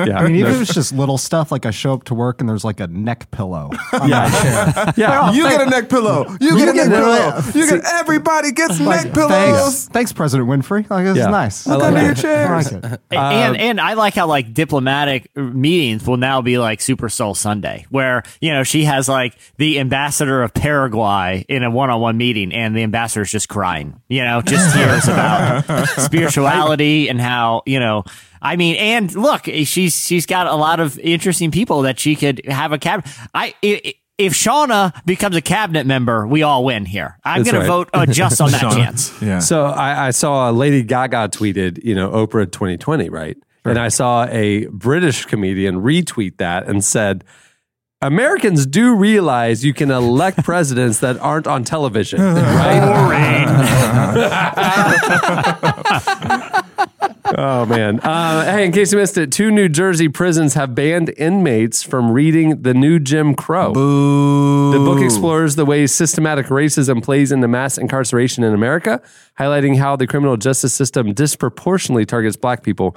Yeah, 0.07 0.19
I 0.19 0.27
mean, 0.27 0.37
even 0.37 0.53
if 0.55 0.63
it's 0.63 0.75
just 0.75 0.93
little 0.93 1.19
stuff 1.19 1.53
like 1.53 1.67
I 1.67 1.71
show 1.71 1.93
up 1.93 2.05
to 2.05 2.15
work 2.15 2.41
and 2.41 2.49
there's 2.49 2.65
like 2.65 2.81
a 2.81 2.87
neck 2.87 3.31
pillow 3.31 3.71
on 3.93 4.09
Yeah. 4.09 4.23
my 4.23 4.41
chair. 4.41 4.95
yeah. 4.97 5.29
Oh, 5.29 5.33
you 5.33 5.43
get 5.49 5.61
a 5.61 5.67
neck 5.71 5.89
pillow. 5.89 6.27
You, 6.41 6.57
get 6.57 6.69
a 6.69 6.73
neck 6.73 6.75
get 6.75 6.87
a- 6.87 6.91
pillow. 6.91 7.43
You 7.55 7.71
get 7.71 7.85
everybody 7.85 8.53
gets 8.53 8.81
Like, 8.81 9.05
neck 9.07 9.15
pillows. 9.15 9.31
Thanks, 9.31 9.89
thanks, 9.89 10.13
President 10.13 10.49
Winfrey. 10.49 10.89
Like, 10.89 11.05
this 11.05 11.17
Yeah. 11.19 11.25
is 11.25 11.29
nice. 11.29 11.67
I 11.67 11.75
like 11.77 11.83
under 11.89 12.03
your 12.05 12.15
chairs. 12.15 12.51
I 12.69 12.75
like 12.75 12.85
it. 12.85 13.01
Uh, 13.13 13.15
and 13.17 13.57
and 13.59 13.81
I 13.81 13.93
like 13.95 14.15
how 14.15 14.27
like 14.27 14.55
diplomatic 14.55 15.35
meetings 15.37 16.07
will 16.07 16.17
now 16.17 16.41
be 16.43 16.59
like 16.59 16.81
Super 16.81 17.09
Soul 17.09 17.35
Sunday, 17.35 17.87
where 17.91 18.23
you 18.41 18.53
know 18.53 18.63
she 18.63 18.85
has 18.85 19.09
like 19.09 19.37
the 19.59 19.79
ambassador 19.81 20.43
of 20.43 20.55
Paraguay 20.55 21.45
in 21.49 21.63
a 21.63 21.71
one-on-one 21.71 22.17
meeting, 22.17 22.53
and 22.55 22.75
the 22.77 22.83
ambassador 22.83 23.23
is 23.23 23.31
just 23.31 23.49
crying, 23.49 24.01
you 24.09 24.25
know, 24.25 24.41
just 24.43 24.75
tears 24.75 25.09
about 25.11 25.89
spirituality 25.99 27.09
and 27.09 27.21
how 27.21 27.63
you 27.67 27.81
know. 27.81 28.05
I 28.43 28.57
mean, 28.57 28.77
and 28.77 29.15
look, 29.15 29.45
she's 29.45 29.95
she's 29.95 30.27
got 30.27 30.47
a 30.47 30.55
lot 30.55 30.81
of 30.81 30.99
interesting 30.99 31.51
people 31.51 31.83
that 31.83 31.99
she 31.99 32.17
could 32.17 32.45
have 32.47 32.73
a 32.73 32.79
cabinet. 32.79 33.15
I. 33.35 33.55
i 33.63 33.95
if 34.21 34.35
Shauna 34.35 34.93
becomes 35.07 35.35
a 35.35 35.41
cabinet 35.41 35.87
member, 35.87 36.27
we 36.27 36.43
all 36.43 36.63
win 36.63 36.85
here. 36.85 37.17
I'm 37.25 37.39
That's 37.39 37.53
going 37.53 37.61
right. 37.63 37.67
to 37.67 37.73
vote 37.73 37.91
uh, 37.95 38.05
just 38.05 38.39
on 38.43 38.51
that 38.51 38.61
Shauna. 38.61 38.75
chance. 38.75 39.23
Yeah. 39.23 39.39
So 39.39 39.65
I, 39.65 40.09
I 40.09 40.11
saw 40.11 40.51
Lady 40.51 40.83
Gaga 40.83 41.31
tweeted, 41.31 41.83
you 41.83 41.95
know, 41.95 42.11
Oprah 42.11 42.45
2020, 42.45 43.09
right? 43.09 43.39
And 43.65 43.79
I 43.79 43.89
saw 43.89 44.27
a 44.27 44.67
British 44.67 45.25
comedian 45.25 45.77
retweet 45.77 46.37
that 46.37 46.67
and 46.67 46.85
said, 46.85 47.25
Americans 48.03 48.65
do 48.65 48.95
realize 48.95 49.63
you 49.63 49.75
can 49.75 49.91
elect 49.91 50.39
presidents 50.45 51.01
that 51.01 51.19
aren't 51.19 51.47
on 51.47 51.65
television, 51.65 52.19
right? 52.23 53.47
oh 57.37 57.67
man! 57.67 58.01
Uh, 58.01 58.45
hey, 58.45 58.65
in 58.65 58.73
case 58.73 58.93
you 58.93 58.97
missed 58.99 59.19
it, 59.19 59.31
two 59.31 59.51
New 59.51 59.69
Jersey 59.69 60.09
prisons 60.09 60.55
have 60.55 60.75
banned 60.75 61.13
inmates 61.19 61.83
from 61.83 62.11
reading 62.11 62.63
the 62.63 62.73
new 62.73 62.99
Jim 62.99 63.35
Crow. 63.35 63.75
Boo. 63.75 64.73
The 64.73 64.79
book 64.79 65.03
explores 65.03 65.57
the 65.57 65.67
way 65.67 65.87
systematic 65.87 66.47
racism 66.47 67.05
plays 67.05 67.31
into 67.31 67.49
mass 67.49 67.77
incarceration 67.77 68.43
in 68.45 68.55
America, 68.55 69.03
highlighting 69.39 69.77
how 69.77 69.97
the 69.97 70.07
criminal 70.07 70.39
justice 70.39 70.73
system 70.73 71.13
disproportionately 71.13 72.07
targets 72.07 72.37
black 72.37 72.63
people. 72.63 72.97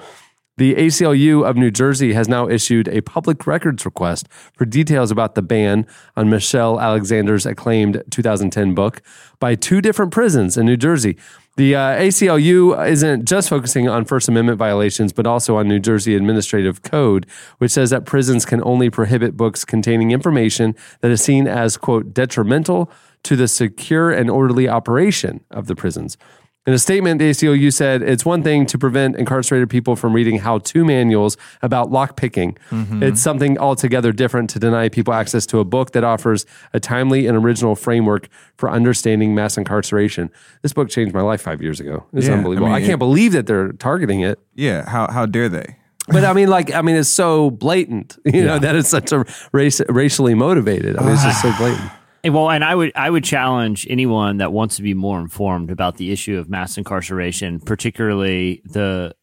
The 0.58 0.76
ACLU 0.76 1.44
of 1.44 1.58
New 1.58 1.72
Jersey 1.72 2.14
has 2.14 2.30
now 2.30 2.48
issued 2.48 2.88
a 2.88 3.02
public 3.02 3.48
records 3.48 3.86
request 3.86 4.28
for 4.54 4.66
details 4.66 5.10
about 5.10 5.34
the 5.34 5.42
ban 5.42 5.88
on 6.16 6.30
Michelle 6.30 6.80
Alexander's 6.80 7.48
acclaimed 7.48 8.04
2010 8.12 8.76
book 8.76 9.02
by 9.40 9.56
two 9.56 9.82
different 9.82 10.12
prisons 10.12 10.56
in 10.56 10.68
New 10.68 10.78
Jersey. 10.78 11.18
The 11.56 11.76
uh, 11.76 11.96
ACLU 11.96 12.88
isn't 12.88 13.26
just 13.26 13.50
focusing 13.50 13.90
on 13.90 14.06
First 14.06 14.30
Amendment 14.30 14.60
violations, 14.60 15.12
but 15.12 15.26
also 15.26 15.58
on 15.58 15.68
New 15.68 15.80
Jersey 15.80 16.16
Administrative 16.16 16.84
Code, 16.84 17.26
which 17.58 17.72
says 17.72 17.90
that 17.90 18.06
prisons 18.06 18.46
can 18.46 18.62
only 18.64 18.92
prohibit 18.92 19.36
books 19.36 19.66
containing 19.66 20.12
information 20.12 20.76
that 21.02 21.10
is 21.10 21.24
seen 21.24 21.48
as, 21.48 21.78
quote, 21.78 22.14
detrimental 22.14 22.92
to 23.24 23.36
the 23.36 23.48
secure 23.48 24.12
and 24.12 24.30
orderly 24.30 24.70
operation 24.70 25.44
of 25.50 25.66
the 25.66 25.76
prisons. 25.76 26.16
In 26.66 26.74
a 26.74 26.80
statement, 26.80 27.20
the 27.20 27.30
ACLU 27.30 27.74
said 27.74 28.02
it's 28.02 28.24
one 28.24 28.42
thing 28.42 28.66
to 28.68 28.78
prevent 28.78 29.18
incarcerated 29.18 29.70
people 29.70 29.98
from 29.98 30.14
reading 30.14 30.38
how 30.40 30.60
to 30.60 30.86
manuals 30.86 31.36
about 31.62 31.92
lockpicking. 31.92 32.58
Mm-hmm. 32.70 33.04
It's 33.04 33.22
something 33.22 33.58
altogether 33.58 34.14
different 34.14 34.50
to 34.52 34.60
deny 34.60 34.88
people 34.88 35.14
access 35.14 35.46
to 35.48 35.60
a 35.60 35.66
book 35.66 35.92
that 35.92 36.06
offers 36.06 36.46
a 36.72 36.80
timely 36.80 37.28
and 37.28 37.36
original 37.38 37.76
framework 37.76 38.30
for 38.56 38.72
understanding 38.72 39.36
mass 39.36 39.58
incarceration. 39.58 40.32
This 40.62 40.72
book 40.72 40.90
changed 40.90 41.14
my 41.14 41.22
life 41.22 41.42
five 41.42 41.62
years 41.62 41.82
ago. 41.82 42.06
It's 42.14 42.28
Yeah, 42.28 42.36
unbelievable. 42.36 42.70
I, 42.72 42.76
mean, 42.78 42.82
can't 42.88 42.94
it- 42.94 42.98
believe 43.00 43.34
that 43.34 43.46
they're 43.46 43.74
targeting 43.74 44.22
it. 44.22 44.40
Yeah. 44.56 44.90
How 44.90 45.12
how 45.12 45.26
dare 45.26 45.50
they? 45.50 45.76
But 46.08 46.24
I 46.26 46.32
mean, 46.34 46.48
like, 46.50 46.74
I 46.74 46.82
mean, 46.82 46.96
it's 46.98 47.10
so 47.10 47.50
blatant, 47.52 48.18
you 48.26 48.44
know, 48.44 48.58
that 48.60 48.76
it's 48.76 48.90
such 48.90 49.12
a 49.12 49.26
race, 49.52 49.82
racially 49.90 50.34
motivated. 50.34 50.98
I 50.98 51.02
mean, 51.04 51.14
it's 51.14 51.24
just 51.24 51.42
so 51.42 51.54
blatant. 51.58 51.92
Well, 52.26 52.50
and 52.50 52.64
I 52.64 52.74
would 52.74 52.94
I 52.96 53.10
would 53.10 53.26
challenge 53.26 53.86
anyone 53.90 54.38
that 54.38 54.54
wants 54.54 54.78
to 54.78 54.82
be 54.82 54.94
more 54.94 55.20
informed 55.20 55.70
about 55.72 55.98
the 55.98 56.12
issue 56.12 56.38
of 56.38 56.50
mass 56.50 56.78
incarceration, 56.78 57.60
particularly 57.60 58.62
the 58.66 59.14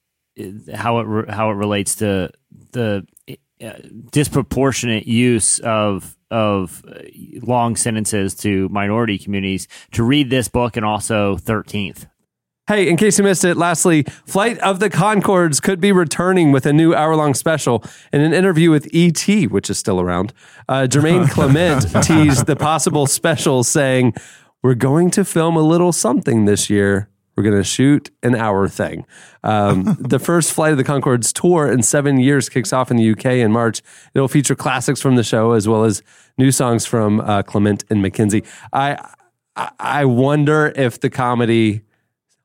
how 0.75 0.99
it 0.99 1.31
how 1.31 1.51
it 1.51 1.55
relates 1.55 1.97
to 1.97 2.31
the 2.73 3.07
uh, 3.63 3.73
disproportionate 4.11 5.07
use 5.07 5.61
of 5.61 6.15
of 6.31 6.85
uh, 6.87 7.01
long 7.43 7.75
sentences 7.75 8.35
to 8.35 8.69
minority 8.69 9.19
communities. 9.19 9.67
To 9.93 10.03
read 10.03 10.29
this 10.29 10.49
book 10.49 10.77
and 10.77 10.85
also 10.85 11.37
Thirteenth. 11.37 12.07
Hey, 12.71 12.89
in 12.89 12.97
case 12.97 13.19
you 13.19 13.25
missed 13.25 13.45
it, 13.45 13.57
lastly, 13.57 14.05
Flight 14.27 14.57
of 14.59 14.79
the 14.79 14.89
Conchords 14.89 15.61
could 15.61 15.81
be 15.81 15.91
returning 15.91 16.53
with 16.53 16.67
a 16.67 16.73
new 16.73 16.95
hour 16.95 17.17
long 17.17 17.35
special. 17.35 17.83
In 18.13 18.21
an 18.21 18.33
interview 18.33 18.71
with 18.71 18.87
E.T., 18.95 19.49
which 19.49 19.71
is 19.71 19.77
still 19.77 20.01
around, 20.01 20.33
uh, 20.69 20.87
Jemaine 20.89 21.29
Clement 21.31 21.83
teased 22.05 22.47
the 22.47 22.55
possible 22.55 23.09
special, 23.09 23.65
saying, 23.65 24.15
We're 24.63 24.77
going 24.77 25.11
to 25.11 25.25
film 25.25 25.57
a 25.57 25.63
little 25.63 25.91
something 25.91 26.45
this 26.45 26.71
year. 26.71 27.09
We're 27.35 27.43
going 27.43 27.57
to 27.57 27.65
shoot 27.65 28.13
an 28.23 28.37
hour 28.37 28.69
thing. 28.69 29.05
Um, 29.43 29.97
the 29.99 30.21
first 30.21 30.53
Flight 30.53 30.71
of 30.71 30.79
the 30.79 30.85
Conchords 30.85 31.33
tour 31.33 31.69
in 31.73 31.83
seven 31.83 32.21
years 32.21 32.49
kicks 32.49 32.73
off 32.73 32.93
in 32.93 32.97
the 32.97 33.11
UK 33.11 33.27
in 33.27 33.51
March. 33.51 33.83
It'll 34.15 34.29
feature 34.29 34.55
classics 34.55 35.01
from 35.01 35.17
the 35.17 35.25
show 35.25 35.55
as 35.55 35.67
well 35.67 35.83
as 35.83 36.05
new 36.39 36.53
songs 36.53 36.87
from 36.87 37.21
uh, 37.23 37.43
Clement 37.43 37.83
and 37.91 38.01
McKenzie. 38.01 38.47
I 38.73 38.97
I 39.81 40.05
wonder 40.05 40.73
if 40.77 41.01
the 41.01 41.11
comedy 41.11 41.83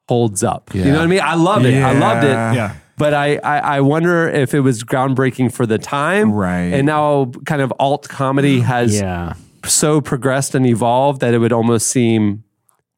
holds 0.07 0.43
up. 0.43 0.73
You 0.73 0.85
know 0.85 0.93
what 0.93 1.01
I 1.01 1.07
mean? 1.07 1.21
I 1.21 1.33
love 1.35 1.65
it. 1.65 1.81
I 1.81 1.93
loved 1.97 2.23
it. 2.23 2.29
Yeah. 2.29 2.53
Yeah. 2.53 2.75
But 2.97 3.13
I, 3.13 3.35
I, 3.37 3.57
I 3.77 3.81
wonder 3.81 4.27
if 4.29 4.53
it 4.53 4.61
was 4.61 4.83
groundbreaking 4.83 5.51
for 5.53 5.65
the 5.65 5.77
time. 5.77 6.31
Right. 6.31 6.73
And 6.73 6.85
now 6.85 7.31
kind 7.45 7.61
of 7.61 7.73
alt 7.79 8.07
comedy 8.07 8.61
has 8.61 8.95
Yeah. 8.95 9.33
so 9.65 9.99
progressed 9.99 10.55
and 10.55 10.65
evolved 10.65 11.19
that 11.21 11.33
it 11.33 11.39
would 11.39 11.51
almost 11.51 11.87
seem 11.87 12.43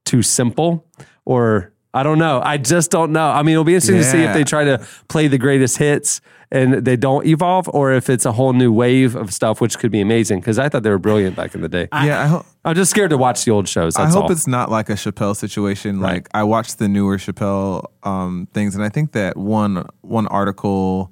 too 0.05 0.21
simple 0.21 0.85
or 1.25 1.73
I 1.93 2.03
don't 2.03 2.19
know. 2.19 2.41
I 2.43 2.57
just 2.57 2.91
don't 2.91 3.11
know. 3.11 3.29
I 3.29 3.41
mean, 3.43 3.53
it'll 3.53 3.63
be 3.63 3.73
interesting 3.73 3.97
to 3.97 4.03
see 4.03 4.21
if 4.21 4.33
they 4.33 4.43
try 4.43 4.63
to 4.65 4.85
play 5.07 5.27
the 5.27 5.37
greatest 5.37 5.77
hits 5.77 6.21
and 6.51 6.73
they 6.85 6.95
don't 6.95 7.25
evolve 7.25 7.67
or 7.69 7.91
if 7.91 8.09
it's 8.09 8.25
a 8.25 8.31
whole 8.31 8.53
new 8.53 8.71
wave 8.71 9.15
of 9.15 9.33
stuff, 9.33 9.59
which 9.59 9.79
could 9.79 9.91
be 9.91 9.99
amazing 9.99 10.39
because 10.39 10.59
I 10.59 10.69
thought 10.69 10.83
they 10.83 10.89
were 10.89 10.99
brilliant 10.99 11.35
back 11.35 11.55
in 11.55 11.61
the 11.61 11.67
day. 11.69 11.87
I, 11.91 12.07
yeah, 12.07 12.21
I, 12.23 12.27
ho- 12.27 12.45
am 12.65 12.75
just 12.75 12.91
scared 12.91 13.09
to 13.09 13.17
watch 13.17 13.43
the 13.45 13.51
old 13.51 13.67
shows. 13.67 13.95
I 13.97 14.07
hope 14.09 14.25
all. 14.25 14.31
it's 14.31 14.47
not 14.47 14.69
like 14.69 14.89
a 14.89 14.93
Chappelle 14.93 15.35
situation. 15.35 15.99
Right. 15.99 16.13
Like 16.15 16.29
I 16.33 16.43
watched 16.43 16.77
the 16.79 16.87
newer 16.87 17.17
Chappelle 17.17 17.85
um, 18.03 18.47
things, 18.53 18.75
and 18.75 18.83
I 18.83 18.89
think 18.89 19.11
that 19.13 19.35
one 19.35 19.85
one 20.01 20.27
article 20.27 21.11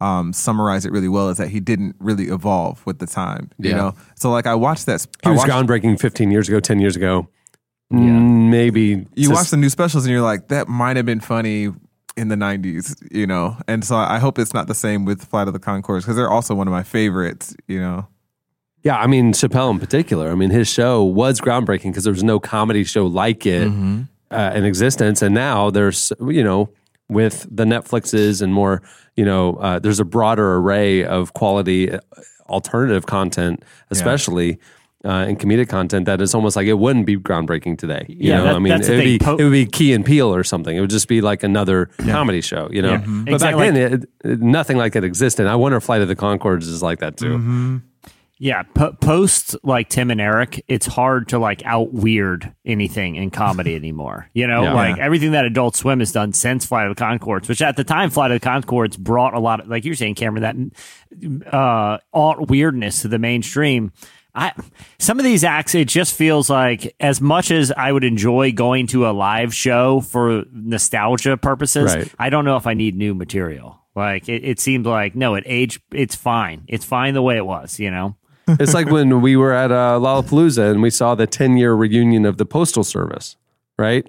um, 0.00 0.32
summarized 0.34 0.84
it 0.84 0.92
really 0.92 1.08
well. 1.08 1.28
Is 1.30 1.38
that 1.38 1.48
he 1.48 1.60
didn't 1.60 1.96
really 1.98 2.24
evolve 2.24 2.84
with 2.84 2.98
the 2.98 3.06
time. 3.06 3.50
You 3.58 3.70
Yeah. 3.70 3.76
know, 3.76 3.94
so 4.16 4.30
like 4.30 4.46
I 4.46 4.54
watched 4.54 4.84
that. 4.86 5.06
he 5.22 5.30
was 5.30 5.38
watched, 5.38 5.50
groundbreaking 5.50 5.98
15 6.00 6.30
years 6.30 6.48
ago, 6.48 6.60
10 6.60 6.78
years 6.80 6.96
ago. 6.96 7.28
Mm, 7.98 8.50
Maybe. 8.50 9.06
You 9.14 9.30
watch 9.30 9.50
the 9.50 9.56
new 9.56 9.68
specials, 9.70 10.04
and 10.04 10.12
you're 10.12 10.22
like, 10.22 10.48
that 10.48 10.68
might 10.68 10.96
have 10.96 11.06
been 11.06 11.20
funny 11.20 11.70
in 12.16 12.28
the 12.28 12.36
'90s. 12.36 12.96
You 13.10 13.26
know, 13.26 13.56
and 13.66 13.84
so 13.84 13.96
I 13.96 14.18
hope 14.18 14.38
it's 14.38 14.54
not 14.54 14.66
the 14.68 14.74
same 14.74 15.04
with 15.04 15.24
Flight 15.24 15.48
of 15.48 15.54
the 15.54 15.60
Conchords 15.60 16.00
because 16.00 16.16
they're 16.16 16.30
also 16.30 16.54
one 16.54 16.68
of 16.68 16.72
my 16.72 16.82
favorites. 16.82 17.54
You 17.66 17.80
know. 17.80 18.08
Yeah, 18.82 18.98
I 18.98 19.06
mean 19.06 19.32
Chappelle 19.32 19.70
in 19.70 19.78
particular. 19.80 20.30
I 20.30 20.34
mean 20.34 20.50
his 20.50 20.68
show 20.68 21.02
was 21.02 21.40
groundbreaking 21.40 21.84
because 21.90 22.04
there 22.04 22.12
was 22.12 22.22
no 22.22 22.38
comedy 22.38 22.84
show 22.84 23.06
like 23.06 23.46
it 23.46 23.66
uh, 24.30 24.52
in 24.54 24.64
existence, 24.64 25.22
and 25.22 25.34
now 25.34 25.70
there's 25.70 26.12
you 26.20 26.44
know 26.44 26.68
with 27.08 27.46
the 27.50 27.64
Netflixes 27.64 28.42
and 28.42 28.52
more 28.52 28.82
you 29.16 29.24
know 29.24 29.54
uh, 29.54 29.78
there's 29.78 30.00
a 30.00 30.04
broader 30.04 30.56
array 30.56 31.02
of 31.02 31.32
quality 31.32 31.90
uh, 31.90 31.98
alternative 32.48 33.06
content, 33.06 33.64
especially. 33.90 34.58
Uh, 35.04 35.26
and 35.28 35.38
comedic 35.38 35.68
content 35.68 36.06
that 36.06 36.20
is 36.22 36.34
almost 36.34 36.56
like 36.56 36.66
it 36.66 36.72
wouldn't 36.78 37.04
be 37.04 37.14
groundbreaking 37.16 37.76
today. 37.76 38.06
You 38.08 38.30
Yeah, 38.30 38.36
know, 38.38 38.44
that- 38.44 38.54
I 38.54 38.58
mean, 38.58 38.72
it 38.72 38.88
would, 38.88 39.04
be. 39.04 39.18
Po- 39.18 39.36
it 39.36 39.44
would 39.44 39.52
be 39.52 39.66
Key 39.66 39.92
and 39.92 40.02
Peele 40.02 40.34
or 40.34 40.42
something. 40.42 40.74
It 40.74 40.80
would 40.80 40.88
just 40.88 41.08
be 41.08 41.20
like 41.20 41.42
another 41.42 41.90
comedy 41.98 42.40
show. 42.40 42.68
You 42.72 42.80
know, 42.80 42.92
Yeah. 42.92 43.04
but 43.06 43.40
back 43.40 43.56
then, 43.56 43.76
it, 43.76 44.04
it- 44.24 44.40
nothing 44.40 44.78
like 44.78 44.96
it 44.96 45.04
existed. 45.04 45.46
I 45.46 45.56
wonder 45.56 45.76
if 45.76 45.84
Flight 45.84 46.00
of 46.00 46.08
the 46.08 46.16
Conchords 46.16 46.62
is 46.62 46.82
like 46.82 47.00
that 47.00 47.18
too. 47.18 47.82
Yeah, 48.36 48.62
po- 48.62 48.92
post 48.94 49.54
like 49.62 49.88
Tim 49.90 50.10
and 50.10 50.20
Eric, 50.20 50.64
it's 50.66 50.86
hard 50.86 51.28
to 51.28 51.38
like 51.38 51.62
out 51.64 51.92
weird 51.92 52.52
anything 52.64 53.14
in 53.14 53.30
comedy 53.30 53.74
anymore. 53.82 54.28
You 54.34 54.46
know, 54.48 54.62
Yeah. 54.64 54.72
like 54.72 54.98
everything 54.98 55.32
that 55.32 55.44
Adult 55.44 55.76
Swim 55.76 56.00
has 56.00 56.10
done 56.12 56.32
since 56.32 56.66
Flight 56.66 56.88
of 56.88 56.96
the 56.96 57.00
Conchords, 57.02 57.48
which 57.48 57.62
at 57.62 57.76
the 57.76 57.84
time 57.84 58.10
Flight 58.10 58.32
of 58.32 58.40
the 58.40 58.46
Conchords 58.46 58.98
brought 58.98 59.34
a 59.34 59.38
lot 59.38 59.60
of, 59.60 59.68
like 59.68 59.84
you're 59.84 59.94
saying, 59.94 60.16
Cameron, 60.16 60.72
that 61.44 61.52
uh, 61.54 61.98
alt 62.12 62.48
weirdness 62.48 63.02
to 63.02 63.08
the 63.08 63.18
mainstream. 63.18 63.92
I 64.34 64.52
some 64.98 65.18
of 65.18 65.24
these 65.24 65.44
acts, 65.44 65.74
it 65.74 65.88
just 65.88 66.14
feels 66.14 66.50
like 66.50 66.94
as 66.98 67.20
much 67.20 67.50
as 67.50 67.70
I 67.72 67.92
would 67.92 68.04
enjoy 68.04 68.52
going 68.52 68.86
to 68.88 69.08
a 69.08 69.12
live 69.12 69.54
show 69.54 70.00
for 70.00 70.44
nostalgia 70.52 71.36
purposes, 71.36 71.94
Right. 71.94 72.12
I 72.18 72.30
don't 72.30 72.44
know 72.44 72.56
if 72.56 72.66
I 72.66 72.74
need 72.74 72.96
new 72.96 73.14
material. 73.14 73.80
Like 73.94 74.28
it, 74.28 74.44
it 74.44 74.58
seemed 74.60 74.86
like 74.86 75.14
no, 75.14 75.34
it 75.36 75.44
age, 75.46 75.80
it's 75.92 76.16
fine, 76.16 76.64
it's 76.66 76.84
fine 76.84 77.14
the 77.14 77.22
way 77.22 77.36
it 77.36 77.46
was. 77.46 77.78
You 77.78 77.90
know. 77.90 78.16
It's 78.46 78.74
like 78.74 78.90
when 78.90 79.22
we 79.22 79.36
were 79.36 79.54
at 79.54 79.72
uh, 79.72 79.98
Lollapalooza 79.98 80.70
and 80.70 80.82
we 80.82 80.90
saw 80.90 81.14
the 81.14 81.26
10 81.26 81.56
year 81.56 81.72
reunion 81.72 82.26
of 82.26 82.36
the 82.36 82.44
Postal 82.44 82.84
Service, 82.84 83.36
right? 83.78 84.06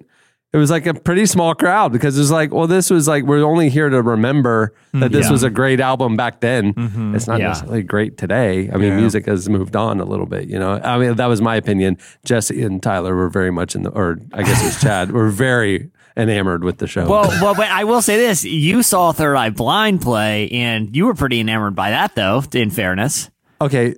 It 0.56 0.58
was 0.58 0.70
like 0.70 0.86
a 0.86 0.94
pretty 0.94 1.26
small 1.26 1.54
crowd 1.54 1.92
because 1.92 2.16
it 2.16 2.20
was 2.22 2.30
like, 2.30 2.50
well, 2.50 2.66
this 2.66 2.88
was 2.88 3.06
like, 3.06 3.24
we're 3.24 3.44
only 3.44 3.68
here 3.68 3.90
to 3.90 4.00
remember 4.00 4.72
that 4.92 4.98
mm-hmm. 4.98 5.12
this 5.12 5.26
Yeah. 5.26 5.32
was 5.32 5.42
a 5.42 5.50
great 5.50 5.80
album 5.80 6.16
back 6.16 6.40
then. 6.40 6.72
Mm-hmm. 6.72 7.14
It's 7.14 7.26
not 7.26 7.40
Yeah. 7.40 7.48
necessarily 7.48 7.82
great 7.82 8.16
today. 8.16 8.70
I 8.72 8.78
mean, 8.78 8.92
Yeah. 8.92 8.96
music 8.96 9.26
has 9.26 9.50
moved 9.50 9.76
on 9.76 10.00
a 10.00 10.06
little 10.06 10.24
bit, 10.24 10.48
you 10.48 10.58
know? 10.58 10.80
I 10.82 10.96
mean, 10.96 11.16
that 11.16 11.26
was 11.26 11.42
my 11.42 11.56
opinion. 11.56 11.98
Jesse 12.24 12.62
and 12.62 12.82
Tyler 12.82 13.14
were 13.14 13.28
very 13.28 13.50
much 13.50 13.74
in 13.74 13.82
the, 13.82 13.90
or 13.90 14.16
I 14.32 14.44
guess 14.44 14.62
it 14.62 14.64
was 14.64 14.80
Chad, 14.80 15.12
were 15.12 15.28
very 15.28 15.90
enamored 16.16 16.64
with 16.64 16.78
the 16.78 16.86
show. 16.86 17.06
Well, 17.06 17.28
well, 17.42 17.54
but 17.54 17.68
I 17.68 17.84
will 17.84 18.00
say 18.00 18.16
this: 18.16 18.42
you 18.42 18.82
saw 18.82 19.12
Third 19.12 19.36
Eye 19.36 19.50
Blind 19.50 20.00
play, 20.00 20.48
and 20.48 20.96
you 20.96 21.04
were 21.04 21.14
pretty 21.14 21.38
enamored 21.38 21.74
by 21.74 21.90
that, 21.90 22.14
though. 22.14 22.42
In 22.54 22.70
fairness, 22.70 23.30
okay. 23.60 23.94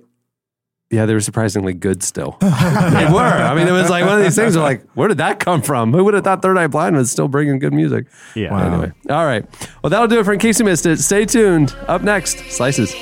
Yeah, 0.91 1.05
they 1.05 1.13
were 1.13 1.21
surprisingly 1.21 1.73
good 1.73 2.01
still. 2.01 2.37
they 2.41 2.47
were. 2.47 3.19
I 3.19 3.53
mean, 3.53 3.67
it 3.67 3.71
was 3.71 3.91
like 3.91 4.05
one 4.05 4.17
of 4.17 4.23
these 4.23 4.35
things 4.35 4.55
where 4.55 4.63
like, 4.63 4.89
where 4.93 5.07
did 5.07 5.17
that 5.17 5.39
come 5.39 5.61
from? 5.61 5.93
Who 5.93 6.03
would 6.05 6.15
have 6.15 6.23
thought 6.23 6.41
Third 6.41 6.57
Eye 6.57 6.65
Blind 6.65 6.95
was 6.95 7.11
still 7.11 7.27
bringing 7.27 7.59
good 7.59 7.73
music? 7.73 8.07
Yeah. 8.35 8.51
Wow. 8.51 8.73
Anyway. 8.73 8.91
All 9.09 9.25
right. 9.25 9.45
Well, 9.83 9.91
that'll 9.91 10.07
do 10.07 10.19
it 10.19 10.23
for 10.25 10.33
In 10.33 10.39
Case 10.39 10.57
You 10.57 10.65
Missed 10.65 10.87
It. 10.87 10.97
Stay 10.97 11.25
tuned. 11.25 11.75
Up 11.87 12.01
next, 12.01 12.39
Slices. 12.49 12.95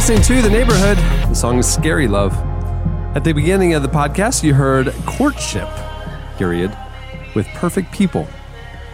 Listening 0.00 0.22
to 0.22 0.40
The 0.40 0.48
Neighborhood. 0.48 0.96
The 1.28 1.34
song 1.34 1.58
is 1.58 1.70
Scary 1.70 2.08
Love. 2.08 2.32
At 3.14 3.22
the 3.22 3.34
beginning 3.34 3.74
of 3.74 3.82
the 3.82 3.88
podcast, 3.88 4.42
you 4.42 4.54
heard 4.54 4.94
Courtship, 5.04 5.68
period, 6.38 6.74
with 7.34 7.46
Perfect 7.48 7.92
People. 7.92 8.26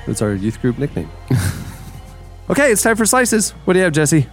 That's 0.05 0.21
our 0.21 0.35
youth 0.35 0.61
group 0.61 0.79
nickname. 0.79 1.09
okay, 2.51 2.73
it's 2.73 2.83
time 2.83 2.97
for 2.97 3.07
Slices. 3.07 3.53
What 3.67 3.75
do 3.75 3.79
you 3.79 3.85
have, 3.85 3.93
Jesse? 3.93 4.27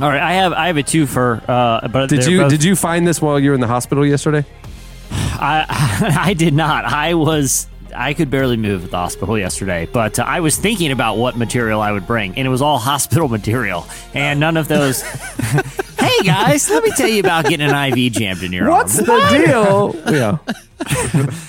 all 0.00 0.08
right. 0.08 0.20
I 0.20 0.32
have 0.32 0.52
I 0.52 0.66
have 0.66 0.76
a 0.76 0.82
two 0.82 1.06
for. 1.06 1.44
Uh, 1.46 1.86
but 1.86 2.08
Did 2.08 2.26
you 2.26 2.40
both- 2.40 2.50
did 2.50 2.64
you 2.64 2.74
find 2.74 3.06
this 3.06 3.22
while 3.22 3.38
you 3.38 3.50
were 3.50 3.54
in 3.54 3.60
the 3.60 3.68
hospital 3.68 4.04
yesterday? 4.04 4.44
I 5.12 6.22
I 6.26 6.34
did 6.34 6.54
not. 6.54 6.86
I 6.86 7.14
was. 7.14 7.68
I 7.96 8.14
could 8.14 8.30
barely 8.30 8.56
move 8.56 8.84
at 8.84 8.90
the 8.90 8.96
hospital 8.96 9.38
yesterday, 9.38 9.88
but 9.90 10.18
uh, 10.18 10.24
I 10.24 10.40
was 10.40 10.56
thinking 10.56 10.92
about 10.92 11.16
what 11.16 11.36
material 11.36 11.80
I 11.80 11.92
would 11.92 12.06
bring, 12.06 12.36
and 12.36 12.46
it 12.46 12.50
was 12.50 12.62
all 12.62 12.78
hospital 12.92 13.28
material, 13.28 13.86
and 14.14 14.38
none 14.38 14.56
of 14.56 14.68
those. 14.68 15.02
hey 15.98 16.22
guys, 16.24 16.68
let 16.70 16.84
me 16.84 16.90
tell 16.92 17.08
you 17.08 17.20
about 17.20 17.46
getting 17.46 17.66
an 17.66 17.92
IV 17.92 18.12
jammed 18.12 18.42
in 18.42 18.52
your 18.52 18.68
What's 18.70 18.98
arm. 18.98 19.08
What's 19.08 19.32
the 19.32 19.38
deal? 19.46 20.14
yeah. 20.14 20.38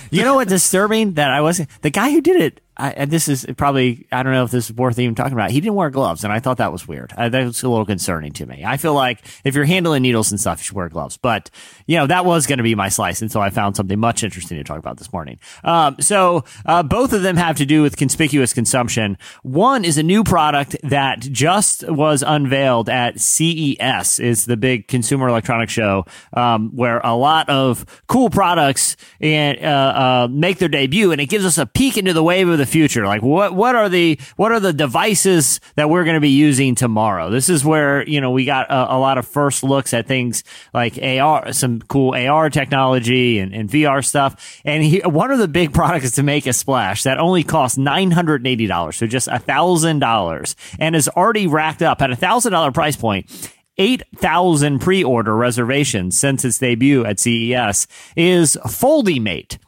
You 0.09 0.23
know 0.23 0.35
what's 0.35 0.49
disturbing? 0.49 1.13
That 1.13 1.31
I 1.31 1.41
wasn't 1.41 1.69
the 1.81 1.89
guy 1.89 2.11
who 2.11 2.21
did 2.21 2.41
it. 2.41 2.61
I, 2.77 2.91
and 2.91 3.11
this 3.11 3.27
is 3.27 3.45
probably 3.57 4.07
I 4.11 4.23
don't 4.23 4.33
know 4.33 4.43
if 4.43 4.51
this 4.51 4.69
is 4.69 4.75
worth 4.75 4.99
even 4.99 5.15
talking 5.15 5.33
about. 5.33 5.51
He 5.51 5.59
didn't 5.59 5.75
wear 5.75 5.89
gloves, 5.89 6.23
and 6.23 6.31
I 6.31 6.39
thought 6.39 6.57
that 6.57 6.71
was 6.71 6.87
weird. 6.87 7.13
I, 7.17 7.29
that 7.29 7.45
was 7.45 7.63
a 7.63 7.69
little 7.69 7.85
concerning 7.85 8.33
to 8.33 8.45
me. 8.45 8.63
I 8.65 8.77
feel 8.77 8.93
like 8.93 9.23
if 9.43 9.55
you're 9.55 9.65
handling 9.65 10.03
needles 10.03 10.31
and 10.31 10.39
stuff, 10.39 10.59
you 10.59 10.63
should 10.63 10.75
wear 10.75 10.89
gloves. 10.89 11.17
But 11.17 11.49
you 11.85 11.97
know 11.97 12.07
that 12.07 12.25
was 12.25 12.47
going 12.47 12.57
to 12.57 12.63
be 12.63 12.75
my 12.75 12.89
slice 12.89 13.21
and 13.21 13.31
so 13.31 13.41
I 13.41 13.49
found 13.49 13.75
something 13.75 13.99
much 13.99 14.23
interesting 14.23 14.57
to 14.57 14.63
talk 14.63 14.79
about 14.79 14.97
this 14.97 15.11
morning. 15.11 15.39
Um, 15.63 15.97
so 15.99 16.43
uh, 16.65 16.83
both 16.83 17.13
of 17.13 17.21
them 17.21 17.37
have 17.37 17.57
to 17.57 17.65
do 17.65 17.81
with 17.81 17.97
conspicuous 17.97 18.53
consumption. 18.53 19.17
One 19.43 19.85
is 19.85 19.97
a 19.97 20.03
new 20.03 20.23
product 20.23 20.75
that 20.83 21.19
just 21.19 21.87
was 21.89 22.23
unveiled 22.25 22.89
at 22.89 23.19
CES, 23.19 24.19
is 24.19 24.45
the 24.45 24.57
big 24.57 24.87
consumer 24.87 25.27
electronics 25.27 25.73
show, 25.73 26.05
um, 26.33 26.75
where 26.75 26.99
a 26.99 27.15
lot 27.15 27.49
of 27.49 27.85
cool 28.07 28.29
products 28.29 28.97
and 29.19 29.63
uh, 29.63 29.67
uh, 29.67 30.27
make 30.29 30.59
their 30.59 30.69
debut, 30.69 31.11
and 31.11 31.21
it 31.21 31.27
gives 31.27 31.45
us 31.45 31.57
a 31.57 31.65
peek 31.65 31.97
into 31.97 32.13
the 32.13 32.23
wave 32.23 32.47
of 32.49 32.57
the 32.57 32.65
future. 32.67 33.05
Like 33.05 33.21
what 33.21 33.53
what 33.53 33.75
are 33.75 33.89
the 33.89 34.19
what 34.35 34.51
are 34.51 34.59
the 34.59 34.73
devices 34.73 35.59
that 35.75 35.89
we're 35.89 36.03
going 36.03 36.15
to 36.15 36.21
be 36.21 36.29
using 36.29 36.75
tomorrow? 36.75 37.29
This 37.29 37.49
is 37.49 37.65
where 37.65 38.07
you 38.07 38.21
know 38.21 38.31
we 38.31 38.45
got 38.45 38.69
a, 38.69 38.95
a 38.95 38.97
lot 38.97 39.17
of 39.17 39.27
first 39.27 39.63
looks 39.63 39.93
at 39.93 40.07
things 40.07 40.43
like 40.73 40.99
AR, 41.01 41.51
some 41.53 41.81
cool 41.81 42.15
AR 42.15 42.49
technology 42.49 43.39
and, 43.39 43.53
and 43.53 43.69
VR 43.69 44.05
stuff. 44.05 44.61
And 44.65 44.83
he, 44.83 44.99
one 44.99 45.31
of 45.31 45.39
the 45.39 45.47
big 45.47 45.73
products 45.77 46.11
to 46.11 46.23
make 46.23 46.45
a 46.45 46.53
splash 46.53 47.03
that 47.03 47.19
only 47.19 47.43
costs 47.43 47.77
nine 47.77 48.11
hundred 48.11 48.41
and 48.41 48.47
eighty 48.47 48.67
dollars, 48.67 48.97
so 48.97 49.07
just 49.07 49.27
thousand 49.27 49.99
dollars, 49.99 50.55
and 50.79 50.95
is 50.95 51.07
already 51.09 51.47
racked 51.47 51.81
up 51.81 52.01
at 52.01 52.11
a 52.11 52.15
thousand 52.15 52.51
dollar 52.51 52.71
price 52.71 52.95
point. 52.95 53.51
8,000 53.77 54.79
pre-order 54.79 55.35
reservations 55.35 56.17
since 56.17 56.43
its 56.43 56.57
debut 56.57 57.05
at 57.05 57.19
CES 57.19 57.87
is 58.15 58.57
FoldiMate. 58.65 59.59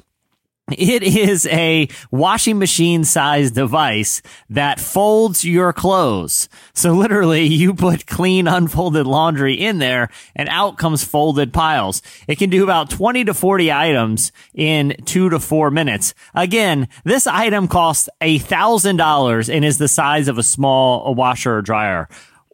It 0.78 1.04
is 1.04 1.46
a 1.48 1.88
washing 2.12 2.60
machine 2.60 3.04
sized 3.04 3.56
device 3.56 4.22
that 4.50 4.80
folds 4.80 5.44
your 5.46 5.74
clothes. 5.74 6.50
So 6.74 6.94
literally 6.94 7.44
you 7.48 7.74
put 7.74 8.08
clean 8.08 8.48
unfolded 8.48 9.08
laundry 9.08 9.56
in 9.56 9.80
there 9.80 10.10
and 10.36 10.50
out 10.50 10.78
comes 10.78 11.04
folded 11.04 11.54
piles. 11.54 12.02
It 12.28 12.38
can 12.38 12.50
do 12.50 12.64
about 12.64 12.90
20 12.90 13.26
to 13.26 13.34
40 13.34 13.72
items 13.72 14.32
in 14.54 14.96
two 15.06 15.30
to 15.30 15.40
four 15.40 15.72
minutes. 15.72 16.14
Again, 16.34 16.88
this 17.04 17.28
item 17.28 17.68
costs 17.68 18.10
a 18.22 18.40
thousand 18.40 18.98
dollars 18.98 19.50
and 19.50 19.64
is 19.66 19.78
the 19.78 19.88
size 19.88 20.28
of 20.28 20.38
a 20.38 20.44
small 20.44 21.14
washer 21.16 21.58
or 21.58 21.62
dryer 21.62 22.08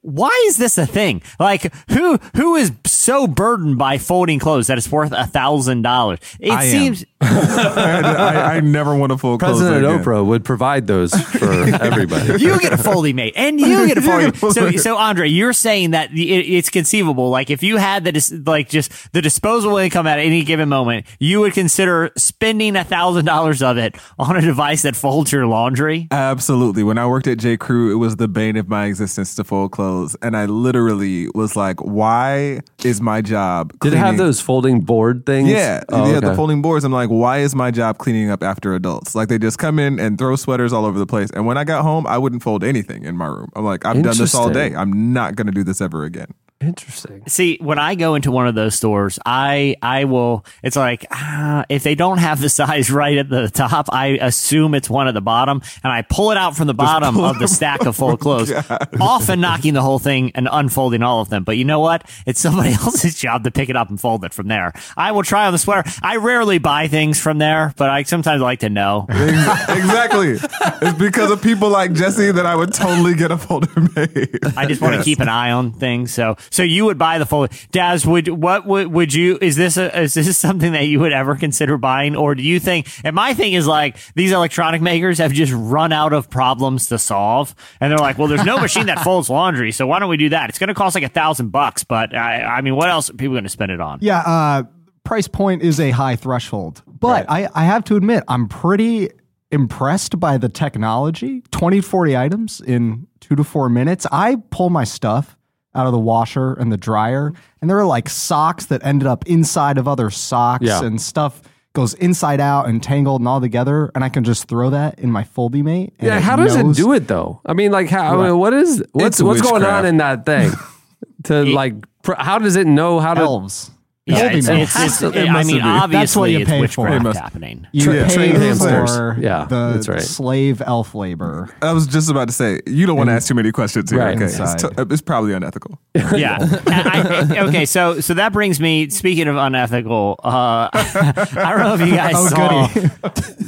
why 0.05 0.43
is 0.45 0.57
this 0.57 0.77
a 0.77 0.85
thing? 0.85 1.23
Like 1.39 1.73
who 1.89 2.17
who 2.35 2.55
is 2.55 2.71
so 2.85 3.25
burdened 3.25 3.77
by 3.77 3.97
folding 3.97 4.39
clothes 4.39 4.67
that 4.67 4.77
it's 4.77 4.91
worth 4.91 5.11
a 5.11 5.25
thousand 5.25 5.81
dollars? 5.81 6.19
It 6.39 6.51
I 6.51 6.65
am. 6.65 6.95
Seems 7.25 7.77
I, 7.77 8.55
I 8.55 8.59
never 8.59 8.95
want 8.95 9.11
to 9.11 9.17
fold 9.17 9.39
clothes 9.39 9.59
President 9.59 9.85
again. 9.85 10.03
Oprah 10.03 10.25
would 10.25 10.43
provide 10.45 10.87
those 10.87 11.13
for 11.13 11.51
everybody. 11.81 12.41
you 12.43 12.59
get 12.59 12.73
a 12.73 12.77
folding 12.77 13.15
mate 13.15 13.33
and 13.35 13.59
you 13.59 13.87
get 13.87 13.97
a 13.97 14.01
folding. 14.01 14.33
So 14.53 14.71
so 14.71 14.97
Andre, 14.97 15.27
you're 15.29 15.53
saying 15.53 15.91
that 15.91 16.11
it, 16.11 16.17
it's 16.17 16.69
conceivable. 16.69 17.29
Like 17.29 17.49
if 17.49 17.63
you 17.63 17.77
had 17.77 18.03
the 18.03 18.11
dis- 18.11 18.33
like 18.45 18.69
just 18.69 19.11
the 19.13 19.21
disposable 19.21 19.77
income 19.77 20.07
at 20.07 20.19
any 20.19 20.43
given 20.43 20.69
moment, 20.69 21.05
you 21.19 21.39
would 21.41 21.53
consider 21.53 22.11
spending 22.17 22.75
a 22.75 22.83
thousand 22.83 23.25
dollars 23.25 23.61
of 23.61 23.77
it 23.77 23.95
on 24.19 24.35
a 24.35 24.41
device 24.41 24.83
that 24.83 24.95
folds 24.95 25.31
your 25.31 25.45
laundry. 25.45 26.07
Absolutely. 26.11 26.83
When 26.83 26.97
I 26.97 27.07
worked 27.07 27.27
at 27.27 27.37
J. 27.37 27.57
Crew, 27.57 27.91
it 27.91 27.95
was 27.95 28.17
the 28.17 28.27
bane 28.27 28.57
of 28.57 28.67
my 28.69 28.85
existence 28.85 29.35
to 29.35 29.43
fold 29.43 29.71
clothes, 29.71 30.15
and 30.21 30.35
I 30.37 30.45
literally 30.45 31.27
was 31.33 31.55
like, 31.55 31.81
"Why 31.81 32.61
is 32.83 33.01
my 33.01 33.21
job?" 33.21 33.73
Did 33.79 33.93
it 33.93 33.97
have 33.97 34.17
those 34.17 34.41
folding 34.41 34.81
board 34.81 35.25
things? 35.25 35.49
Yeah, 35.49 35.83
Oh, 35.89 36.11
yeah, 36.11 36.19
the 36.19 36.35
folding 36.35 36.61
boards. 36.61 36.83
I'm 36.85 36.91
like, 36.91 37.09
why 37.15 37.39
is 37.39 37.55
my 37.55 37.71
job 37.71 37.97
cleaning 37.97 38.29
up 38.29 38.43
after 38.43 38.75
adults? 38.75 39.15
Like 39.15 39.27
they 39.27 39.37
just 39.37 39.57
come 39.57 39.79
in 39.79 39.99
and 39.99 40.17
throw 40.17 40.35
sweaters 40.35 40.73
all 40.73 40.85
over 40.85 40.99
the 40.99 41.07
place. 41.07 41.29
And 41.31 41.45
when 41.45 41.57
I 41.57 41.63
got 41.63 41.81
home, 41.81 42.05
I 42.07 42.17
wouldn't 42.17 42.43
fold 42.43 42.63
anything 42.63 43.03
in 43.03 43.17
my 43.17 43.27
room. 43.27 43.49
I'm 43.55 43.65
like, 43.65 43.85
I've 43.85 44.01
done 44.03 44.17
this 44.17 44.35
all 44.35 44.49
day. 44.49 44.75
I'm 44.75 45.13
not 45.13 45.35
going 45.35 45.47
to 45.47 45.53
do 45.53 45.63
this 45.63 45.81
ever 45.81 46.03
again. 46.03 46.33
Interesting. 46.61 47.21
See, 47.27 47.57
when 47.59 47.77
I 47.77 47.95
go 47.95 48.15
into 48.15 48.31
one 48.31 48.47
of 48.47 48.55
those 48.55 48.75
stores, 48.75 49.19
I 49.25 49.75
I 49.81 50.05
will. 50.05 50.45
It's 50.63 50.77
like 50.77 51.05
ah, 51.11 51.65
if 51.67 51.83
they 51.83 51.95
don't 51.95 52.17
have 52.17 52.39
the 52.39 52.47
size 52.55 52.89
right 52.89 53.17
at 53.17 53.29
the 53.29 53.49
top, 53.49 53.87
I 53.91 54.17
assume 54.21 54.73
it's 54.73 54.89
one 54.89 55.09
at 55.09 55.13
the 55.13 55.21
bottom, 55.21 55.61
and 55.83 55.91
I 55.91 56.01
pull 56.03 56.31
it 56.31 56.37
out 56.37 56.55
from 56.55 56.67
the 56.67 56.73
bottom 56.73 57.19
of 57.19 57.39
the 57.39 57.47
stack 57.47 57.85
of 57.85 57.95
full 57.97 58.15
clothes, 58.15 58.53
often 59.01 59.41
knocking 59.41 59.73
the 59.73 59.81
whole 59.81 59.99
thing 59.99 60.31
and 60.33 60.47
unfolding 60.49 61.03
all 61.03 61.19
of 61.19 61.27
them. 61.27 61.43
But 61.43 61.57
you 61.57 61.65
know 61.65 61.81
what? 61.81 62.09
It's 62.25 62.39
somebody 62.39 62.69
else's 62.73 63.15
job 63.15 63.43
to 63.43 63.51
pick 63.51 63.67
it 63.67 63.75
up 63.75 63.89
and 63.89 63.99
fold 63.99 64.23
it 64.23 64.33
from 64.33 64.47
there. 64.47 64.71
I 64.95 65.11
will 65.11 65.23
try 65.23 65.47
on 65.47 65.51
the 65.51 65.59
sweater. 65.59 65.89
I 66.01 66.17
rarely 66.17 66.59
buy 66.59 66.87
things 66.87 67.19
from 67.19 67.37
there, 67.37 67.73
but 67.75 67.89
I 67.89 68.03
sometimes 68.03 68.41
like 68.41 68.61
to 68.61 68.69
know. 68.69 69.07
exactly. 69.09 70.37
It's 70.81 70.97
because 70.97 71.31
of 71.31 71.41
people 71.41 71.69
like 71.69 71.91
Jesse 71.91 72.31
that 72.31 72.45
I 72.45 72.55
would 72.55 72.73
totally 72.73 73.13
get 73.13 73.31
a 73.31 73.37
folder 73.37 73.81
made. 73.95 74.39
I 74.55 74.65
just 74.65 74.81
want 74.81 74.95
to 74.95 75.03
keep 75.03 75.19
an 75.19 75.27
eye 75.27 75.51
on 75.51 75.73
things. 75.73 76.13
So, 76.13 76.37
so 76.49 76.63
you 76.63 76.85
would 76.85 76.97
buy 76.97 77.17
the 77.17 77.25
full. 77.25 77.47
Daz, 77.71 78.05
would 78.05 78.27
what 78.27 78.65
would 78.65 78.87
would 78.87 79.13
you? 79.13 79.37
Is 79.41 79.55
this 79.55 79.77
a, 79.77 79.99
is 79.99 80.13
this 80.13 80.37
something 80.45 80.73
that 80.73 80.87
you 80.87 80.99
would 80.99 81.13
ever 81.13 81.35
consider 81.35 81.77
buying, 81.77 82.15
or 82.15 82.35
do 82.35 82.43
you 82.43 82.59
think? 82.59 82.87
And 83.03 83.15
my 83.15 83.33
thing 83.33 83.53
is 83.53 83.67
like 83.67 83.97
these 84.15 84.31
electronic 84.31 84.81
makers 84.81 85.17
have 85.17 85.31
just 85.33 85.53
run 85.53 85.91
out 85.91 86.13
of 86.13 86.29
problems 86.29 86.87
to 86.87 86.97
solve, 86.97 87.55
and 87.79 87.91
they're 87.91 87.99
like, 87.99 88.17
well, 88.17 88.27
there's 88.27 88.45
no 88.45 88.59
machine 88.61 88.87
that 88.87 88.99
folds 88.99 89.29
laundry, 89.29 89.71
so 89.71 89.87
why 89.87 89.99
don't 89.99 90.09
we 90.09 90.17
do 90.17 90.29
that? 90.29 90.49
It's 90.49 90.59
going 90.59 90.67
to 90.69 90.73
cost 90.73 90.95
like 90.95 91.03
a 91.03 91.09
thousand 91.09 91.49
bucks, 91.49 91.83
but 91.83 92.15
I, 92.15 92.43
I 92.43 92.61
mean, 92.61 92.75
what 92.75 92.89
else 92.89 93.09
are 93.09 93.13
people 93.13 93.33
going 93.33 93.43
to 93.43 93.49
spend 93.49 93.71
it 93.71 93.81
on? 93.81 93.99
Yeah, 94.01 94.19
uh, 94.19 94.63
price 95.03 95.27
point 95.27 95.61
is 95.61 95.79
a 95.79 95.91
high 95.91 96.15
threshold. 96.15 96.83
But 96.87 97.29
I, 97.29 97.47
I 97.53 97.65
have 97.65 97.83
to 97.85 97.95
admit, 97.95 98.23
I'm 98.27 98.47
pretty 98.47 99.09
impressed 99.51 100.19
by 100.19 100.37
the 100.37 100.49
technology. 100.49 101.41
20, 101.51 101.81
40 101.81 102.17
items 102.17 102.61
in 102.61 103.07
two 103.21 103.35
to 103.35 103.43
four 103.43 103.69
minutes. 103.69 104.05
I 104.11 104.37
pull 104.49 104.69
my 104.69 104.83
stuff 104.83 105.37
out 105.75 105.85
of 105.85 105.91
the 105.91 105.99
washer 105.99 106.53
and 106.53 106.71
the 106.71 106.77
dryer, 106.77 107.33
and 107.61 107.69
there 107.69 107.77
are 107.77 107.85
like 107.85 108.09
socks 108.09 108.67
that 108.67 108.83
ended 108.85 109.07
up 109.07 109.27
inside 109.27 109.77
of 109.77 109.87
other 109.87 110.09
socks 110.09 110.63
Yeah. 110.65 110.83
and 110.83 110.99
stuff 111.01 111.41
goes 111.73 111.93
inside 111.95 112.39
out 112.39 112.69
and 112.69 112.81
tangled 112.81 113.19
and 113.19 113.27
all 113.27 113.41
together, 113.41 113.91
and 113.93 114.03
I 114.03 114.07
can 114.09 114.23
just 114.23 114.47
throw 114.47 114.69
that 114.69 114.97
in 114.97 115.11
my 115.11 115.23
FoldiMate. 115.23 115.91
and 115.99 116.07
Yeah, 116.07 116.19
how 116.21 116.37
does 116.37 116.55
knows- 116.55 116.79
it 116.79 116.81
do 116.81 116.93
it 116.93 117.07
though? 117.07 117.41
I 117.45 117.53
mean, 117.53 117.71
like, 117.73 117.89
how? 117.89 118.17
I 118.21 118.27
mean, 118.29 118.37
what 118.39 118.53
is 118.53 118.81
what's 118.93 119.21
what's 119.21 119.41
going 119.41 119.63
on 119.63 119.85
in 119.85 119.97
that 119.97 120.25
thing? 120.25 120.51
to 121.25 121.43
like, 121.43 121.73
pr- 122.01 122.13
how 122.17 122.39
does 122.39 122.55
it 122.55 122.65
know 122.67 122.99
how 123.01 123.13
to? 123.13 123.21
Elves. 123.21 123.71
Yeah, 124.07 124.29
Foldy 124.29 124.35
it's, 124.37 124.47
mate. 124.47 124.61
it's, 124.61 124.75
it's, 124.79 125.01
It 125.01 125.29
I 125.29 125.43
mean, 125.43 125.55
be. 125.55 125.61
obviously, 125.63 125.99
That's 125.99 126.15
what 126.15 126.29
you 126.29 126.39
it's 126.41 126.49
pay 126.49 126.57
for. 126.67 126.83
witchcraft 126.83 126.93
It 126.95 127.03
must- 127.03 127.19
happening. 127.19 127.67
You 127.71 127.83
Tra- 127.85 127.93
pay 128.05 128.13
trained 128.13 128.37
hamsters. 128.37 128.95
for 128.95 129.17
Yeah, 129.19 129.45
the 129.49 129.71
that's 129.73 129.87
right. 129.87 129.99
slave 129.99 130.61
elf 130.63 130.93
labor. 130.93 131.49
I 131.63 131.73
was 131.73 131.87
just 131.87 132.11
about 132.11 132.27
to 132.27 132.33
say, 132.33 132.59
you 132.67 132.85
don't 132.85 132.97
want 132.97 133.09
to 133.09 133.13
ask 133.13 133.27
too 133.27 133.33
many 133.33 133.51
questions 133.51 133.89
here. 133.89 134.01
Right. 134.01 134.15
Okay, 134.15 134.25
it's, 134.25 134.61
t- 134.61 134.67
it's 134.77 135.01
probably 135.01 135.33
unethical. 135.33 135.79
yeah. 135.95 136.37
I- 136.67 137.25
I- 137.35 137.39
okay, 137.47 137.65
so 137.65 137.99
so 137.99 138.13
that 138.13 138.31
brings 138.31 138.59
me. 138.59 138.91
Speaking 138.91 139.27
of 139.27 139.37
unethical, 139.37 140.19
uh, 140.23 140.69
I 140.73 141.23
don't 141.33 141.59
know 141.61 141.73
if 141.73 141.89
you 141.89 141.95
guys 141.95 142.13
Oh, 142.15 142.27
saw. 142.27 142.67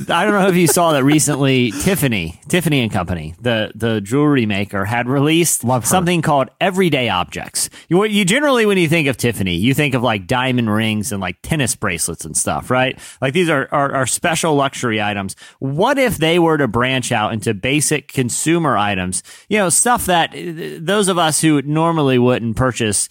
I 0.10 0.26
don't 0.26 0.34
know 0.34 0.48
if 0.48 0.56
you 0.56 0.66
saw 0.66 0.92
that 0.94 1.04
recently. 1.04 1.70
Tiffany, 1.70 2.42
Tiffany 2.48 2.82
and 2.82 2.92
Company, 2.92 3.36
the 3.40 3.72
the 3.76 4.02
jewelry 4.02 4.48
maker, 4.48 4.86
had 4.86 5.08
released 5.08 5.62
something 5.84 6.24
called 6.24 6.50
Everyday 6.60 7.10
Objects. 7.10 7.70
You 7.90 8.04
you 8.06 8.26
generally 8.26 8.66
when 8.66 8.80
you 8.80 8.88
think 8.90 9.08
of 9.08 9.18
Tiffany, 9.18 9.54
you 9.54 9.76
think 9.76 9.94
of 9.94 10.02
like 10.02 10.26
diamond 10.26 10.47
rings 10.56 11.12
and 11.12 11.22
like 11.22 11.42
tennis 11.42 11.76
bracelets 11.76 12.26
and 12.26 12.36
stuff, 12.36 12.72
right? 12.72 12.98
Like 13.22 13.34
these 13.34 13.50
are 13.50 13.68
are, 13.72 13.94
are 13.94 14.08
special 14.08 14.56
luxury 14.56 15.02
items. 15.02 15.36
What 15.60 15.98
if 15.98 16.18
they 16.18 16.40
were 16.40 16.58
to 16.58 16.68
branch 16.68 17.12
out 17.12 17.34
into 17.34 17.54
basic 17.54 18.08
consumer 18.08 18.78
items? 18.78 19.24
You 19.50 19.58
know, 19.58 19.70
stuff 19.70 20.06
that 20.06 20.34
uh, 20.34 20.80
those 20.80 21.10
of 21.10 21.18
us 21.18 21.42
who 21.42 21.62
normally 21.62 22.18
wouldn't 22.18 22.56
purchase 22.56 23.10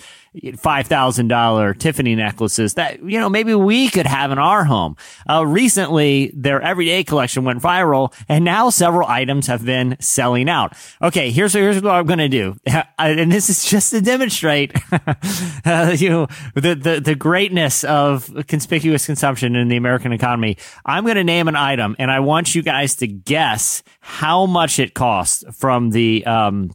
five 0.56 0.86
thousand 0.86 1.28
dollar 1.28 1.74
Tiffany 1.74 2.14
necklaces 2.14 2.74
that 2.74 3.02
you 3.02 3.18
know 3.18 3.28
maybe 3.28 3.54
we 3.54 3.88
could 3.88 4.06
have 4.06 4.30
in 4.30 4.38
our 4.38 4.64
home. 4.64 4.96
Uh, 5.28 5.46
recently, 5.46 6.30
their 6.34 6.60
everyday 6.60 7.04
collection 7.04 7.44
went 7.44 7.62
viral, 7.62 8.12
and 8.28 8.44
now 8.44 8.70
several 8.70 9.08
items 9.08 9.46
have 9.46 9.64
been 9.64 9.96
selling 10.00 10.48
out. 10.48 10.74
Okay, 11.02 11.30
here's 11.30 11.52
here's 11.52 11.82
what 11.82 11.94
I'm 11.94 12.06
going 12.06 12.18
to 12.18 12.28
do, 12.28 12.56
and 12.98 13.30
this 13.30 13.48
is 13.48 13.64
just 13.64 13.90
to 13.90 14.00
demonstrate, 14.00 14.72
uh, 15.64 15.94
you 15.96 16.08
know, 16.08 16.26
the, 16.54 16.74
the 16.74 17.00
the 17.00 17.14
greatness 17.14 17.84
of 17.84 18.30
conspicuous 18.46 19.06
consumption 19.06 19.56
in 19.56 19.68
the 19.68 19.76
American 19.76 20.12
economy. 20.12 20.56
I'm 20.84 21.04
going 21.04 21.16
to 21.16 21.24
name 21.24 21.48
an 21.48 21.56
item, 21.56 21.96
and 21.98 22.10
I 22.10 22.20
want 22.20 22.54
you 22.54 22.62
guys 22.62 22.96
to 22.96 23.06
guess 23.06 23.82
how 24.00 24.46
much 24.46 24.78
it 24.78 24.94
costs 24.94 25.44
from 25.58 25.90
the 25.90 26.24
um, 26.26 26.72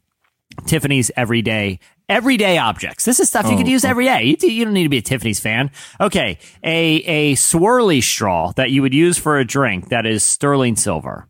Tiffany's 0.66 1.12
everyday 1.16 1.80
everyday 2.12 2.58
objects. 2.58 3.06
This 3.06 3.20
is 3.20 3.30
stuff 3.30 3.50
you 3.50 3.58
could 3.58 3.68
use 3.68 3.84
every 3.86 4.06
day. 4.06 4.24
You, 4.24 4.36
you 4.50 4.66
don't 4.66 4.74
need 4.74 4.84
to 4.84 4.90
be 4.90 4.98
a 4.98 5.02
Tiffany's 5.02 5.40
fan. 5.40 5.72
Okay, 6.00 6.38
a 6.64 6.96
a 7.06 7.34
swirly 7.36 8.04
straw 8.04 8.52
that 8.58 8.70
you 8.72 8.82
would 8.82 8.94
use 8.94 9.18
for 9.18 9.40
a 9.40 9.46
drink 9.46 9.90
that 9.90 10.06
is 10.06 10.24
sterling 10.24 10.76
silver. 10.76 11.28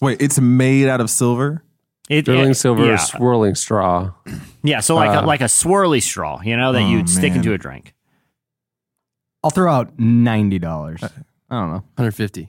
Wait, 0.00 0.20
it's 0.20 0.38
made 0.38 0.88
out 0.88 1.00
of 1.00 1.08
silver? 1.10 1.62
It, 2.08 2.24
Sterling 2.26 2.50
it- 2.50 2.54
silver 2.54 2.84
yeah, 2.86 2.96
swirling 2.96 3.54
straw. 3.56 4.12
yeah. 4.62 4.80
So 4.80 4.94
like 4.94 5.10
Uh, 5.10 5.24
a, 5.24 5.26
like 5.26 5.40
a 5.40 5.44
swirly 5.44 6.02
straw, 6.02 6.40
you 6.42 6.56
know, 6.56 6.72
that 6.72 6.82
Oh, 6.82 6.88
you'd 6.88 7.08
stick 7.08 7.30
man. 7.32 7.38
into 7.38 7.52
a 7.52 7.58
drink. 7.58 7.94
I'll 9.42 9.50
throw 9.50 9.72
out 9.72 9.98
ninety 9.98 10.58
dollars. 10.60 11.02
I 11.02 11.08
don't 11.60 11.68
know. 11.70 11.84
150. 11.96 12.48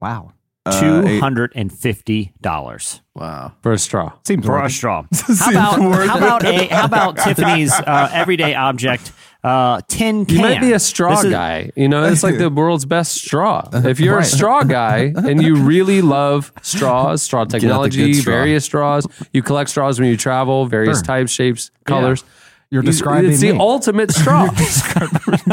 Wow, 0.00 0.28
Uh, 0.28 0.32
Two 0.80 1.06
eight- 1.06 1.20
hundred 1.20 1.52
and 1.54 1.72
fifty 1.72 2.32
dollars. 2.40 3.00
Wow. 3.14 3.52
for 3.62 3.72
a 3.72 3.78
straw. 3.78 4.12
seems 4.24 4.46
for 4.46 4.52
worth 4.52 4.62
a 4.62 4.66
it. 4.66 4.70
straw. 4.70 5.04
How 5.38 5.50
about 5.50 6.06
how 6.06 6.16
about 6.18 6.44
a 6.44 6.66
how 6.68 6.84
about 6.84 7.16
Tiffany's 7.24 7.72
uh, 7.72 8.08
everyday 8.12 8.54
object 8.54 9.10
uh, 9.42 9.80
tin 9.88 10.24
can? 10.24 10.36
You 10.36 10.42
might 10.42 10.60
be 10.60 10.72
a 10.72 10.78
straw 10.78 11.18
is- 11.20 11.24
guy. 11.30 11.70
You 11.74 11.88
know, 11.88 12.04
it's 12.04 12.22
like 12.22 12.38
the 12.44 12.48
world's 12.50 12.84
best 12.84 13.16
straw. 13.16 13.68
If 13.72 13.98
you're 13.98 14.18
a 14.20 14.24
straw 14.24 14.62
guy 14.62 15.12
and 15.16 15.42
you 15.42 15.56
really 15.56 16.00
love 16.00 16.52
straws, 16.62 17.22
straw 17.22 17.44
technology, 17.44 18.14
straw. 18.14 18.32
various 18.34 18.64
straws, 18.64 19.06
you 19.32 19.42
collect 19.42 19.70
straws 19.70 19.98
when 19.98 20.08
you 20.08 20.16
travel, 20.16 20.66
various 20.66 20.98
Sure. 20.98 21.04
types, 21.04 21.32
shapes, 21.32 21.70
colors. 21.86 22.22
You're 22.70 22.82
You- 22.82 22.90
describing 22.90 23.30
It's 23.32 23.40
the 23.40 23.52
me. 23.52 23.58
ultimate 23.58 24.12
straw. 24.12 24.48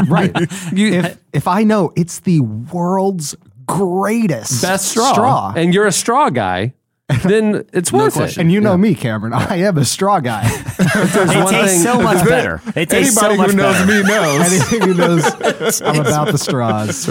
right. 0.07 0.35
You- 0.71 0.93
if 0.93 1.17
if 1.33 1.47
I 1.47 1.63
know 1.63 1.91
it's 1.95 2.19
the 2.19 2.41
world's 2.41 3.35
greatest 3.65 4.61
best 4.61 4.85
straw, 4.89 5.53
and 5.55 5.73
you're 5.73 5.87
a 5.87 5.91
straw 5.91 6.29
guy, 6.29 6.73
then 7.23 7.65
it's 7.73 7.91
worth 7.91 8.17
it. 8.19 8.37
And 8.37 8.51
you 8.51 8.59
know 8.61 8.75
me, 8.77 8.95
Cameron. 8.95 9.33
I 9.35 9.57
am 9.57 9.77
a 9.77 9.85
straw 9.85 10.19
guy. 10.19 10.43
It 10.97 11.27
one 11.43 11.47
tastes 11.53 11.83
thing- 11.83 11.93
so 11.93 12.01
much 12.01 12.25
better. 12.27 12.61
It 12.75 12.89
tastes 12.89 13.15
so 13.15 13.35
much 13.35 13.55
better. 13.55 13.57
Anybody 13.57 13.57
who 13.57 13.57
knows 13.57 13.75
better. 13.85 14.03
me 14.03 14.07
knows. 14.07 14.53
Anything 14.53 14.81
who 14.81 14.93
knows 14.93 15.81
I'm 15.81 15.99
about 16.01 16.31
the 16.31 16.37
straws. 16.37 17.09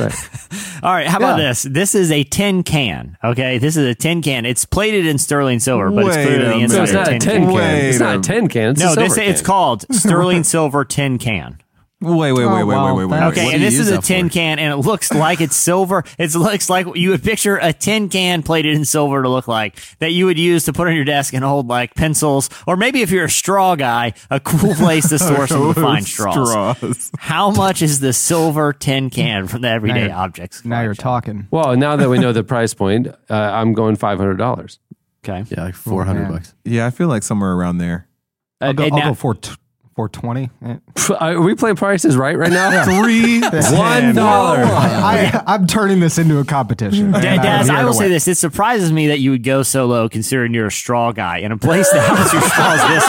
All 0.82 0.92
right, 0.92 1.06
how 1.06 1.18
about 1.18 1.36
this? 1.36 1.62
This 1.64 1.94
is 1.94 2.10
a 2.10 2.24
tin 2.24 2.62
can. 2.62 3.16
Okay, 3.22 3.58
this 3.58 3.76
is 3.76 3.86
a 3.86 3.94
tin 3.94 4.22
can. 4.22 4.46
It's 4.46 4.64
plated 4.64 5.06
in 5.06 5.18
sterling 5.18 5.58
silver, 5.60 5.90
but 5.90 6.06
it's 6.06 6.16
Wait 6.16 6.26
clearly 6.26 6.44
the 6.44 6.64
inside 6.64 6.76
so 6.76 6.82
it's 6.84 6.92
not 6.92 7.08
a 7.08 7.10
tin 7.12 7.20
tin 7.20 7.42
can. 7.46 7.52
can. 7.52 7.84
It's 7.84 7.98
not 8.00 8.14
a- 8.14 8.18
a 8.18 8.22
tin 8.22 8.48
can. 8.48 8.70
It's 8.70 8.80
a 8.80 8.84
No, 8.84 8.94
silver 8.94 9.08
this 9.14 9.18
it's 9.18 9.42
called 9.42 9.84
sterling 9.94 10.44
silver 10.44 10.84
tin 10.84 11.18
can. 11.18 11.58
Wait, 12.00 12.32
wait, 12.32 12.32
wait, 12.32 12.44
Oh, 12.44 12.54
wait, 12.54 12.64
wow. 12.64 12.94
wait, 12.94 13.04
wait, 13.06 13.12
wait. 13.12 13.22
Okay, 13.28 13.44
What 13.46 13.54
and 13.54 13.62
this 13.62 13.78
is 13.78 13.88
a 13.90 13.98
tin 13.98 14.28
for? 14.28 14.34
can, 14.34 14.58
and 14.58 14.72
it 14.74 14.76
looks 14.84 15.10
like 15.12 15.40
it's 15.40 15.56
silver. 15.56 16.04
It 16.18 16.34
looks 16.34 16.68
like 16.68 16.86
you 16.96 17.10
would 17.10 17.22
picture 17.22 17.56
a 17.56 17.72
tin 17.72 18.10
can 18.10 18.42
plated 18.42 18.74
in 18.74 18.84
silver 18.84 19.22
to 19.22 19.28
look 19.28 19.48
like 19.48 19.76
that 20.00 20.10
you 20.10 20.26
would 20.26 20.38
use 20.38 20.64
to 20.64 20.74
put 20.74 20.86
on 20.86 20.94
your 20.94 21.04
desk 21.06 21.32
and 21.32 21.42
hold 21.42 21.68
like 21.68 21.94
pencils, 21.94 22.50
or 22.66 22.76
maybe 22.76 23.00
if 23.00 23.10
you're 23.10 23.24
a 23.24 23.30
straw 23.30 23.74
guy, 23.74 24.12
a 24.28 24.38
cool 24.38 24.74
place 24.74 25.08
to 25.08 25.18
store 25.18 25.46
some 25.46 25.72
fine 25.74 26.02
straws. 26.02 26.50
Straws. 26.50 27.10
How 27.18 27.50
much 27.50 27.80
is 27.80 28.00
the 28.00 28.12
silver 28.12 28.74
tin 28.74 29.08
can 29.08 29.46
from 29.46 29.62
the 29.62 29.68
Everyday 29.68 30.08
Now- 30.08 30.24
Objects? 30.24 30.62
Now 30.64 30.82
you're 30.82 30.94
talking. 30.94 31.46
Well, 31.50 31.74
now 31.76 31.96
that 31.96 32.10
we 32.10 32.18
know 32.18 32.32
the 32.32 32.44
price 32.44 32.74
point, 32.74 33.06
uh, 33.06 33.14
I'm 33.30 33.72
going 33.72 33.96
five 33.96 34.18
hundred 34.18 34.36
dollars. 34.36 34.78
Okay. 35.26 35.44
Yeah, 35.48 35.62
like 35.64 35.74
four 35.74 36.04
hundred 36.04 36.24
man. 36.24 36.32
bucks. 36.32 36.54
Yeah, 36.64 36.84
I 36.86 36.90
feel 36.90 37.08
like 37.08 37.22
somewhere 37.22 37.52
around 37.52 37.78
there. 37.78 38.08
I'll 38.60 38.74
go, 38.74 38.84
and 38.84 38.92
I'll 38.92 38.98
now- 38.98 39.08
go 39.10 39.14
for 39.14 39.34
t- 39.34 39.52
for 39.94 40.08
twenty. 40.08 40.50
Eh. 40.64 40.76
Are 41.20 41.40
we 41.40 41.54
playing 41.54 41.76
prices 41.76 42.16
right 42.16 42.36
right 42.36 42.50
now? 42.50 42.84
Three 43.02 43.40
One 43.42 44.14
dollar. 44.14 44.58
I, 44.64 45.42
I'm 45.46 45.66
turning 45.66 46.00
this 46.00 46.18
into 46.18 46.38
a 46.38 46.44
competition. 46.44 47.12
Da- 47.12 47.18
and 47.18 47.26
I'm 47.26 47.42
Daz, 47.42 47.70
I 47.70 47.84
will 47.84 47.92
say 47.92 48.08
this. 48.08 48.26
It 48.26 48.36
surprises 48.36 48.90
me 48.92 49.08
that 49.08 49.20
you 49.20 49.30
would 49.30 49.44
go 49.44 49.62
so 49.62 49.86
low 49.86 50.08
considering 50.08 50.52
you're 50.54 50.66
a 50.66 50.72
straw 50.72 51.12
guy. 51.12 51.38
In 51.38 51.52
a 51.52 51.58
place 51.58 51.90
that 51.92 52.02
has 52.08 52.32
your 52.32 52.42
straws 52.42 52.80
this 52.88 53.04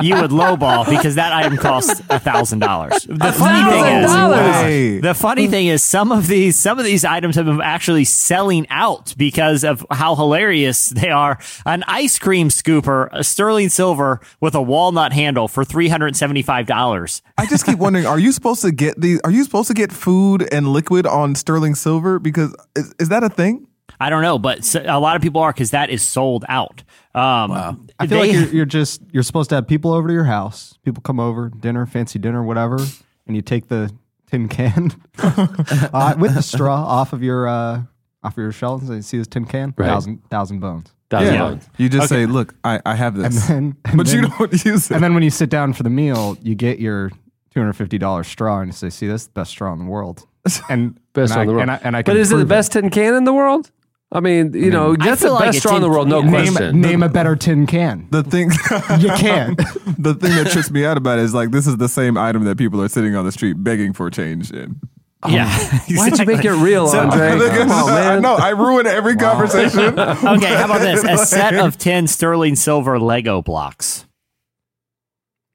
fancy, 0.00 0.06
you 0.06 0.20
would 0.20 0.30
lowball 0.30 0.88
because 0.88 1.16
that 1.16 1.32
item 1.32 1.56
costs 1.56 2.00
a 2.08 2.18
thousand 2.18 2.60
dollars. 2.60 3.04
The 3.04 3.32
funny 3.32 3.70
thing 3.70 4.02
is, 4.04 4.10
Way. 4.14 5.00
the 5.00 5.14
funny 5.14 5.48
thing 5.48 5.66
is, 5.66 5.82
some 5.82 6.12
of 6.12 6.26
these 6.26 6.56
some 6.58 6.78
of 6.78 6.84
these 6.84 7.04
items 7.04 7.36
have 7.36 7.46
been 7.46 7.60
actually 7.60 8.04
selling 8.04 8.66
out 8.70 9.14
because 9.18 9.64
of 9.64 9.84
how 9.90 10.14
hilarious 10.16 10.88
they 10.90 11.10
are. 11.10 11.38
An 11.66 11.84
ice 11.86 12.18
cream 12.18 12.48
scooper, 12.48 13.08
a 13.12 13.22
sterling 13.22 13.68
silver 13.68 14.20
with 14.40 14.54
a 14.54 14.62
walnut 14.62 14.93
handle 15.12 15.48
for 15.48 15.64
three 15.64 15.88
hundred 15.88 16.16
seventy 16.16 16.42
five 16.42 16.66
dollars. 16.66 17.22
I 17.38 17.46
just 17.46 17.66
keep 17.66 17.78
wondering: 17.78 18.06
Are 18.06 18.18
you 18.18 18.32
supposed 18.32 18.62
to 18.62 18.72
get 18.72 19.00
the? 19.00 19.20
Are 19.24 19.30
you 19.30 19.44
supposed 19.44 19.68
to 19.68 19.74
get 19.74 19.92
food 19.92 20.46
and 20.52 20.68
liquid 20.68 21.06
on 21.06 21.34
sterling 21.34 21.74
silver? 21.74 22.18
Because 22.18 22.54
is, 22.76 22.94
is 22.98 23.08
that 23.10 23.22
a 23.24 23.28
thing? 23.28 23.66
I 24.00 24.10
don't 24.10 24.22
know, 24.22 24.38
but 24.38 24.74
a 24.74 24.98
lot 24.98 25.14
of 25.14 25.22
people 25.22 25.40
are 25.40 25.52
because 25.52 25.70
that 25.70 25.88
is 25.90 26.02
sold 26.02 26.44
out. 26.48 26.82
Um, 27.14 27.50
Wow. 27.50 27.76
I 28.00 28.06
feel 28.08 28.20
they- 28.20 28.32
like 28.32 28.32
you're, 28.32 28.54
you're 28.56 28.66
just 28.66 29.00
you're 29.12 29.22
supposed 29.22 29.50
to 29.50 29.54
have 29.56 29.68
people 29.68 29.92
over 29.92 30.08
to 30.08 30.14
your 30.14 30.24
house. 30.24 30.76
People 30.84 31.00
come 31.02 31.20
over, 31.20 31.48
dinner, 31.50 31.86
fancy 31.86 32.18
dinner, 32.18 32.42
whatever, 32.42 32.78
and 33.26 33.36
you 33.36 33.42
take 33.42 33.68
the 33.68 33.92
tin 34.30 34.48
can 34.48 34.90
uh, 35.18 36.14
with 36.18 36.34
the 36.34 36.42
straw 36.42 36.82
off 36.84 37.12
of 37.12 37.22
your 37.22 37.46
uh, 37.46 37.82
off 38.22 38.32
of 38.32 38.38
your 38.38 38.52
shelves. 38.52 38.88
And 38.88 38.96
you 38.96 39.02
see 39.02 39.18
this 39.18 39.26
tin 39.28 39.44
can, 39.44 39.74
Right. 39.76 39.86
thousand 39.86 40.22
thousand 40.30 40.60
bones. 40.60 40.90
Thousand 41.10 41.34
Yeah. 41.34 41.38
dollars. 41.38 41.62
You 41.76 41.88
just 41.88 42.08
say, 42.08 42.26
"Look, 42.26 42.54
I, 42.64 42.80
I 42.86 42.94
have 42.94 43.14
And 43.16 43.24
this," 43.26 43.46
then, 43.46 43.76
and 43.84 43.96
but 43.96 44.12
you 44.12 44.22
then- 44.22 44.30
don't 44.38 44.64
use 44.64 44.90
it. 44.90 44.94
And 44.94 45.04
then 45.04 45.14
when 45.14 45.22
you 45.22 45.30
sit 45.30 45.50
down 45.50 45.72
for 45.74 45.82
the 45.82 45.90
meal, 45.90 46.36
you 46.42 46.54
get 46.54 46.78
your 46.78 47.10
two 47.10 47.60
hundred 47.60 47.74
fifty 47.74 47.98
dollars 47.98 48.26
straw, 48.26 48.60
and 48.60 48.68
you 48.68 48.72
say, 48.72 48.90
"See, 48.90 49.06
this 49.06 49.22
is 49.22 49.26
the 49.28 49.32
best 49.34 49.50
straw 49.50 49.72
in 49.72 49.78
the 49.78 49.84
world." 49.84 50.26
And 50.68 50.98
Best 51.12 51.32
and 51.34 51.42
in 51.42 51.46
the 51.46 51.52
I, 51.52 51.54
world. 51.56 51.62
And 51.62 51.70
I, 51.70 51.80
and 51.84 51.96
I 51.96 52.02
but 52.02 52.16
is 52.16 52.30
it 52.32 52.34
the 52.34 52.40
prove 52.40 52.48
best 52.48 52.72
tin 52.72 52.90
can 52.90 53.14
in 53.14 53.24
the 53.24 53.32
world? 53.32 53.70
I 54.12 54.20
mean, 54.20 54.52
you 54.54 54.70
know, 54.70 54.92
I 54.98 55.04
that's 55.06 55.22
feel 55.22 55.30
the 55.30 55.34
like 55.34 55.44
best 55.46 55.58
a 55.58 55.60
straw 55.60 55.72
in 55.76 55.80
tin- 55.80 55.82
the 55.82 55.90
world, 55.90 56.08
no 56.08 56.20
Name, 56.20 56.52
question. 56.52 56.80
name 56.80 57.02
a 57.02 57.08
better 57.08 57.34
tin 57.36 57.66
can. 57.66 58.06
the 58.10 58.22
thing, 58.22 58.50
You 59.00 59.08
can't. 59.10 59.56
the 59.98 60.14
thing 60.14 60.34
that 60.36 60.48
trips 60.52 60.70
me 60.70 60.84
out 60.84 60.96
about 60.96 61.18
it 61.18 61.22
is 61.22 61.34
like 61.34 61.50
this 61.50 61.66
is 61.66 61.76
the 61.78 61.88
same 61.88 62.16
item 62.16 62.44
that 62.44 62.56
people 62.58 62.80
are 62.82 62.88
sitting 62.88 63.14
on 63.16 63.24
the 63.24 63.32
street 63.32 63.54
begging 63.64 63.92
for 63.92 64.10
change 64.10 64.50
in. 64.52 64.80
Um, 65.24 65.32
yeah. 65.32 65.48
Why'd 65.90 66.18
you 66.18 66.26
make 66.26 66.44
it 66.44 66.52
real, 66.52 66.86
Andre? 66.86 67.38
Come 67.48 67.70
on, 67.70 67.86
man. 67.86 68.22
No, 68.22 68.34
I 68.36 68.50
ruin 68.50 68.86
every 68.86 69.16
conversation. 69.16 69.98
Okay, 70.24 70.54
how 70.54 70.66
about 70.66 70.80
this? 70.80 71.02
A 71.04 71.18
set 71.24 71.54
of 71.54 71.78
10 71.78 72.06
sterling 72.06 72.56
silver 72.56 72.98
Lego 72.98 73.42
blocks. 73.42 74.06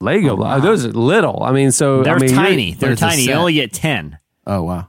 Lego, 0.02 0.36
block- 0.36 0.62
those 0.64 0.86
are 0.86 0.92
little. 0.92 1.44
I 1.44 1.52
mean, 1.52 1.72
so 1.72 2.04
They're 2.04 2.16
I 2.16 2.20
mean, 2.20 2.30
tiny. 2.34 2.74
They're 2.74 2.96
tiny. 2.96 3.24
You 3.24 3.34
only 3.34 3.54
get 3.54 3.74
10. 3.74 4.18
Oh 4.48 4.64
wow. 4.64 4.88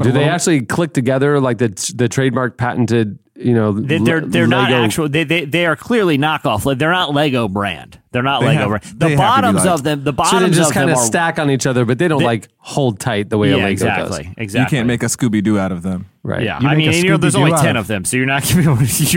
Do 0.00 0.10
they 0.12 0.24
actually 0.24 0.62
click 0.62 0.92
together 0.92 1.38
like 1.40 1.58
the 1.58 1.68
the 1.94 2.08
trademark 2.08 2.56
patented? 2.58 3.18
You 3.36 3.52
know, 3.52 3.72
They- 3.72 3.98
They're, 3.98 4.20
they're 4.20 4.46
not 4.46 4.70
Lego- 4.70 4.84
actual. 4.84 5.08
They, 5.08 5.24
they, 5.24 5.44
they 5.44 5.66
are 5.66 5.74
clearly 5.74 6.16
knockoff. 6.18 6.64
Like, 6.64 6.78
They're 6.78 6.92
not 6.92 7.12
Lego 7.12 7.48
brand. 7.48 7.98
They're 8.12 8.22
not 8.22 8.40
They 8.42 8.46
Lego 8.46 8.60
have- 8.60 8.68
brand. 8.68 8.82
The 8.84 8.88
have 8.88 8.98
to 9.00 9.06
be 9.08 9.16
bottoms 9.16 9.66
of 9.66 9.82
them, 9.82 10.04
the 10.04 10.10
So 10.10 10.12
they 10.12 10.16
bottoms 10.16 10.56
just 10.56 10.72
kind 10.72 10.88
of 10.90 10.96
are. 10.98 11.02
stack 11.04 11.38
on 11.40 11.50
each 11.50 11.66
other, 11.66 11.84
but 11.84 11.98
they 11.98 12.06
don't 12.06 12.20
They- 12.20 12.24
like 12.26 12.48
hold 12.58 13.00
tight 13.00 13.30
the 13.30 13.38
way 13.38 13.50
a 13.50 13.56
Lego 13.56 13.66
exactly. 13.68 14.22
does. 14.24 14.32
Exactly. 14.36 14.60
You 14.60 14.66
can't 14.78 14.86
make 14.86 15.02
a 15.02 15.06
Scooby 15.06 15.42
Doo 15.42 15.58
out 15.58 15.72
of 15.72 15.82
them. 15.82 16.06
Right. 16.22 16.44
Yeah, 16.44 16.60
You 16.60 16.68
I 16.68 16.74
mean, 16.76 16.88
and, 16.90 16.96
you 16.96 17.10
know, 17.10 17.16
there's 17.16 17.34
only 17.34 17.52
out 17.52 17.60
ten 17.62 17.76
of- 17.76 17.82
of 17.84 17.86
them, 17.88 18.04
so 18.04 18.16
you're 18.16 18.24
not 18.26 18.48
you're 18.54 18.70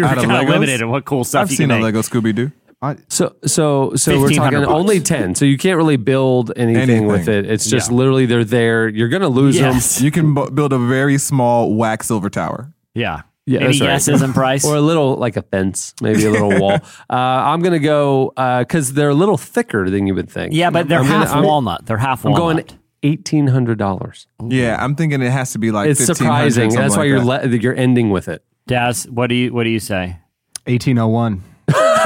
Out 0.05 0.17
of 0.17 0.23
kind 0.25 0.31
of 0.43 0.49
limited 0.49 0.81
in 0.81 0.89
what 0.89 1.05
cool 1.05 1.23
stuff 1.23 1.43
I've 1.43 1.51
you 1.51 1.57
seen 1.57 1.67
can 1.69 1.77
a 1.77 1.79
make. 1.79 1.83
Lego 1.95 2.01
Scooby 2.01 2.33
Doo. 2.33 2.51
So 3.09 3.35
so 3.45 3.93
so 3.95 4.19
we're 4.19 4.29
talking 4.31 4.59
bucks. 4.59 4.71
only 4.71 4.99
ten. 4.99 5.33
So 5.35 5.45
you 5.45 5.57
can't 5.57 5.77
really 5.77 5.97
build 5.97 6.51
anything, 6.55 6.81
Anything. 6.83 7.07
with 7.07 7.27
it. 7.27 7.45
It's 7.49 7.67
just 7.69 7.89
Yeah. 7.91 7.97
literally 7.97 8.25
they're 8.27 8.43
there. 8.43 8.87
You're 8.87 9.07
gonna 9.09 9.29
lose 9.29 9.57
Yes. 9.57 9.95
them. 9.97 10.05
You 10.05 10.11
can 10.11 10.33
bu- 10.33 10.51
build 10.51 10.73
a 10.73 10.77
very 10.79 11.17
small 11.17 11.73
wax 11.75 12.07
silver 12.07 12.29
tower. 12.29 12.71
Yeah. 12.93 13.21
Yeah, 13.49 13.59
Any 13.61 13.67
that's 13.67 13.79
right. 13.81 13.87
guesses 13.87 14.21
in 14.21 14.33
price? 14.41 14.65
Or 14.65 14.75
a 14.75 14.81
little 14.81 15.15
like 15.15 15.37
a 15.37 15.41
fence, 15.41 15.93
maybe 16.01 16.25
a 16.25 16.29
little 16.29 16.59
wall. 16.59 16.77
Uh, 17.09 17.15
I'm 17.15 17.61
gonna 17.61 17.79
go 17.79 18.33
because 18.59 18.93
they're 18.93 19.09
a 19.09 19.13
little 19.15 19.37
thicker 19.37 19.89
than 19.89 20.05
you 20.05 20.13
would 20.15 20.29
think. 20.29 20.53
yeah, 20.53 20.69
but 20.69 20.87
they're 20.89 20.99
I'm 20.99 21.05
gonna- 21.07 21.25
half 21.25 21.33
I'm- 21.35 21.43
walnut. 21.45 21.85
They're 21.85 21.97
half 21.97 22.25
I'm 22.25 22.33
walnut. 22.33 22.67
going 22.67 22.79
eighteen 23.03 23.47
hundred 23.47 23.77
dollars. 23.79 24.27
Yeah, 24.45 24.75
I'm 24.83 24.95
thinking 24.95 25.21
it 25.21 25.31
has 25.31 25.53
to 25.53 25.59
be 25.59 25.71
like. 25.71 25.89
It's 25.89 26.03
surprising. 26.05 26.71
something 26.71 26.79
That's 26.81 26.95
why 26.97 27.03
like 27.03 27.07
you're 27.09 27.19
that. 27.23 27.49
le- 27.51 27.57
you're 27.57 27.75
ending 27.75 28.09
with 28.09 28.27
it. 28.27 28.43
Daz, 28.67 29.07
what 29.09 29.27
do 29.27 29.35
you 29.35 29.53
what 29.53 29.63
do 29.63 29.69
you 29.69 29.79
say? 29.79 30.17
1801. 30.65 31.33
I'm 31.33 31.43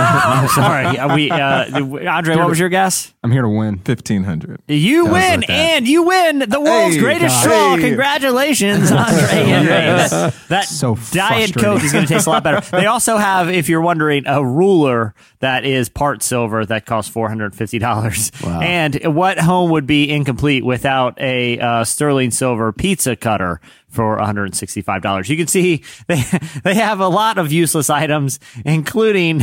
sorry. 0.56 0.98
Uh, 0.98 1.16
we 1.16 1.30
uh, 1.32 2.10
Andre, 2.10 2.36
what 2.36 2.48
was 2.50 2.60
your 2.60 2.70
guess? 2.70 3.14
I'm 3.24 3.32
here 3.32 3.42
to 3.44 3.50
win. 3.50 3.76
1500. 3.76 4.62
You 4.68 5.06
win, 5.06 5.42
like 5.42 5.50
and 5.50 5.88
you 5.88 6.04
win 6.04 6.40
the 6.40 6.60
world's 6.60 6.96
Hey, 6.96 7.02
greatest 7.02 7.36
God. 7.36 7.42
straw. 7.42 7.76
Hey. 7.76 7.90
Congratulations, 7.90 8.92
Andre 8.92 9.22
Henry. 9.22 9.68
That, 9.70 10.34
that 10.50 10.66
So 10.66 10.98
Diet. 11.12 11.54
Coke 11.56 11.84
is 11.84 11.92
going 11.92 12.06
to 12.06 12.14
taste 12.14 12.28
a 12.28 12.30
lot 12.30 12.44
better. 12.44 12.62
They 12.76 12.86
also 12.88 13.18
have, 13.18 13.50
if 13.50 13.70
you're 13.70 13.82
wondering, 13.82 14.24
a 14.28 14.44
ruler 14.44 15.14
that 15.40 15.66
is 15.66 15.90
part 15.90 16.24
silver 16.24 16.66
that 16.66 16.86
costs 16.86 17.12
four 17.12 17.28
hundred 17.30 17.56
fifty 17.56 17.80
dollars. 17.80 18.32
And 18.44 18.96
what 19.16 19.40
home 19.40 19.72
would 19.72 19.86
be 19.88 20.10
incomplete 20.10 20.64
without 20.66 21.20
a 21.20 21.60
uh, 21.60 21.84
sterling 21.84 22.32
silver 22.32 22.72
pizza 22.72 23.16
cutter? 23.16 23.60
For 23.92 24.18
$165. 24.18 25.30
You 25.30 25.38
can 25.38 25.48
see 25.48 25.84
they 26.08 26.24
they 26.64 26.76
have 26.76 27.00
a 27.00 27.08
lot 27.08 27.38
of 27.38 27.52
useless 27.52 27.90
items, 27.90 28.40
including 28.66 29.42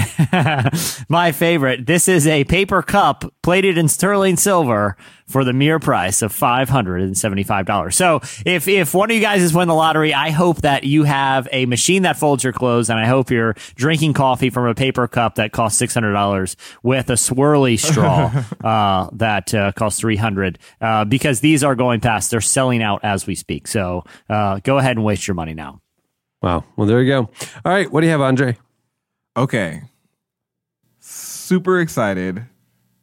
my 1.08 1.32
favorite. 1.32 1.86
This 1.86 2.08
is 2.08 2.26
a 2.26 2.44
paper 2.44 2.82
cup 2.82 3.32
plated 3.42 3.78
in 3.78 3.88
sterling 3.88 4.36
silver 4.36 4.96
for 5.28 5.44
the 5.44 5.52
mere 5.52 5.78
price 5.78 6.22
of 6.22 6.32
$575. 6.32 7.94
So 7.94 8.20
if, 8.46 8.66
if 8.66 8.94
one 8.94 9.10
of 9.10 9.14
you 9.16 9.22
guys 9.22 9.42
has 9.42 9.52
won 9.52 9.68
the 9.68 9.74
lottery, 9.74 10.14
I 10.14 10.30
hope 10.30 10.62
that 10.62 10.84
you 10.84 11.04
have 11.04 11.46
a 11.52 11.66
machine 11.66 12.02
that 12.02 12.18
folds 12.18 12.42
your 12.42 12.54
clothes 12.54 12.88
and 12.88 12.98
I 12.98 13.06
hope 13.06 13.30
you're 13.30 13.54
drinking 13.74 14.14
coffee 14.14 14.48
from 14.48 14.66
a 14.66 14.74
paper 14.74 15.06
cup 15.06 15.34
that 15.34 15.52
costs 15.52 15.80
$600 15.80 16.56
with 16.82 17.10
a 17.10 17.14
swirly 17.14 17.78
straw, 17.78 18.32
uh, 18.64 19.10
that, 19.12 19.52
uh, 19.52 19.72
costs 19.72 20.00
300, 20.00 20.58
uh, 20.80 21.04
because 21.04 21.40
these 21.40 21.62
are 21.62 21.74
going 21.74 22.00
past. 22.00 22.30
They're 22.30 22.40
selling 22.40 22.82
out 22.82 23.00
as 23.04 23.26
we 23.26 23.34
speak. 23.34 23.68
So, 23.68 24.04
uh, 24.30 24.34
Uh, 24.38 24.60
go 24.62 24.78
ahead 24.78 24.96
and 24.96 25.04
waste 25.04 25.26
your 25.26 25.34
money 25.34 25.54
now. 25.54 25.80
Wow. 26.42 26.64
Well, 26.76 26.86
there 26.86 27.02
you 27.02 27.10
go. 27.10 27.18
All 27.64 27.72
right. 27.72 27.90
What 27.90 28.00
do 28.02 28.06
you 28.06 28.12
have, 28.12 28.20
Andre? 28.20 28.56
Okay. 29.36 29.82
Super 31.00 31.80
excited. 31.80 32.44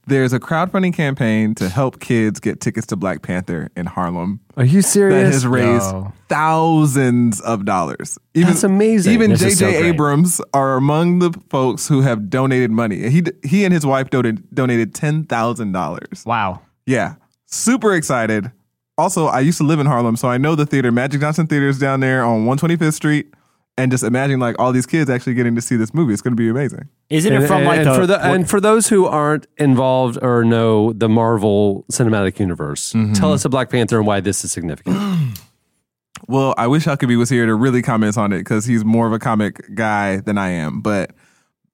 There's 0.08 0.34
a 0.34 0.40
crowdfunding 0.40 0.94
campaign 0.94 1.56
to 1.56 1.68
help 1.68 2.00
kids 2.00 2.40
get 2.40 2.62
tickets 2.62 2.86
to 2.88 2.96
Black 2.96 3.24
Panther 3.24 3.72
in 3.76 3.88
Harlem 3.88 4.40
Are 4.56 4.64
you 4.64 4.84
serious? 4.84 5.16
that 5.24 5.34
has 5.34 5.48
raised 5.48 5.92
Yo. 5.92 6.14
thousands 6.30 7.42
of 7.42 7.66
dollars. 7.66 8.20
Even, 8.36 8.50
That's 8.50 8.64
amazing. 8.64 9.14
Even 9.14 9.32
This 9.32 9.42
is 9.42 9.60
so 9.60 9.70
J.J. 9.72 9.88
Abrams 9.88 10.40
are 10.54 10.76
among 10.76 11.20
the 11.20 11.32
folks 11.50 11.88
who 11.88 12.02
have 12.02 12.30
donated 12.30 12.70
money. 12.70 13.10
He 13.10 13.24
he 13.44 13.66
and 13.66 13.74
his 13.74 13.84
wife 13.86 14.12
donated 14.12 14.48
donated 14.54 14.94
ten 14.94 15.24
thousand 15.24 15.72
dollars. 15.72 16.24
Wow. 16.24 16.62
Yeah, 16.86 17.16
super 17.48 17.96
excited. 17.96 18.52
Also, 18.98 19.26
I 19.28 19.42
used 19.42 19.58
to 19.58 19.64
live 19.66 19.80
in 19.80 19.86
Harlem, 19.88 20.16
so 20.16 20.28
I 20.30 20.38
know 20.38 20.56
the 20.56 20.66
theater. 20.66 20.92
Magic 20.92 21.20
Johnson 21.22 21.48
Theater 21.48 21.68
is 21.68 21.78
down 21.80 22.00
there 22.00 22.24
on 22.24 22.46
125th 22.46 22.94
Street, 22.94 23.34
and 23.78 23.92
just 23.92 24.04
imagine 24.06 24.40
like 24.40 24.58
all 24.58 24.72
these 24.72 24.86
kids 24.86 25.10
actually 25.10 25.34
getting 25.34 25.54
to 25.56 25.62
see 25.62 25.76
this 25.76 25.94
movie. 25.94 26.14
It's 26.14 26.22
going 26.22 26.32
to 26.36 26.42
be 26.42 26.48
amazing. 26.48 26.88
Isn't 27.10 27.34
it 27.34 27.36
And, 27.40 27.48
from 27.48 27.64
like 27.66 27.80
and 27.80 27.88
the, 27.90 27.94
for 27.96 28.08
the 28.08 28.24
and 28.26 28.50
for 28.50 28.62
those 28.62 28.88
who 28.88 29.06
aren't 29.06 29.48
involved 29.58 30.18
or 30.22 30.46
know 30.46 30.94
the 30.94 31.10
Marvel 31.10 31.84
Cinematic 31.92 32.40
Universe, 32.40 32.94
Mm-hmm. 32.94 33.14
tell 33.14 33.34
us 33.34 33.44
a 33.44 33.50
Black 33.50 33.70
Panther 33.70 33.98
and 33.98 34.08
why 34.08 34.22
this 34.22 34.46
is 34.46 34.52
significant. 34.52 34.98
Well, 36.28 36.56
I 36.58 36.66
wish 36.68 36.86
Huckabee 36.86 37.18
was 37.18 37.30
here 37.30 37.46
to 37.46 37.54
really 37.54 37.82
comment 37.84 38.18
on 38.18 38.32
it 38.34 38.40
because 38.40 38.66
he's 38.66 38.84
more 38.84 39.06
of 39.06 39.14
a 39.14 39.20
comic 39.20 39.62
guy 39.76 40.22
than 40.22 40.38
I 40.40 40.50
am. 40.52 40.82
But 40.82 41.12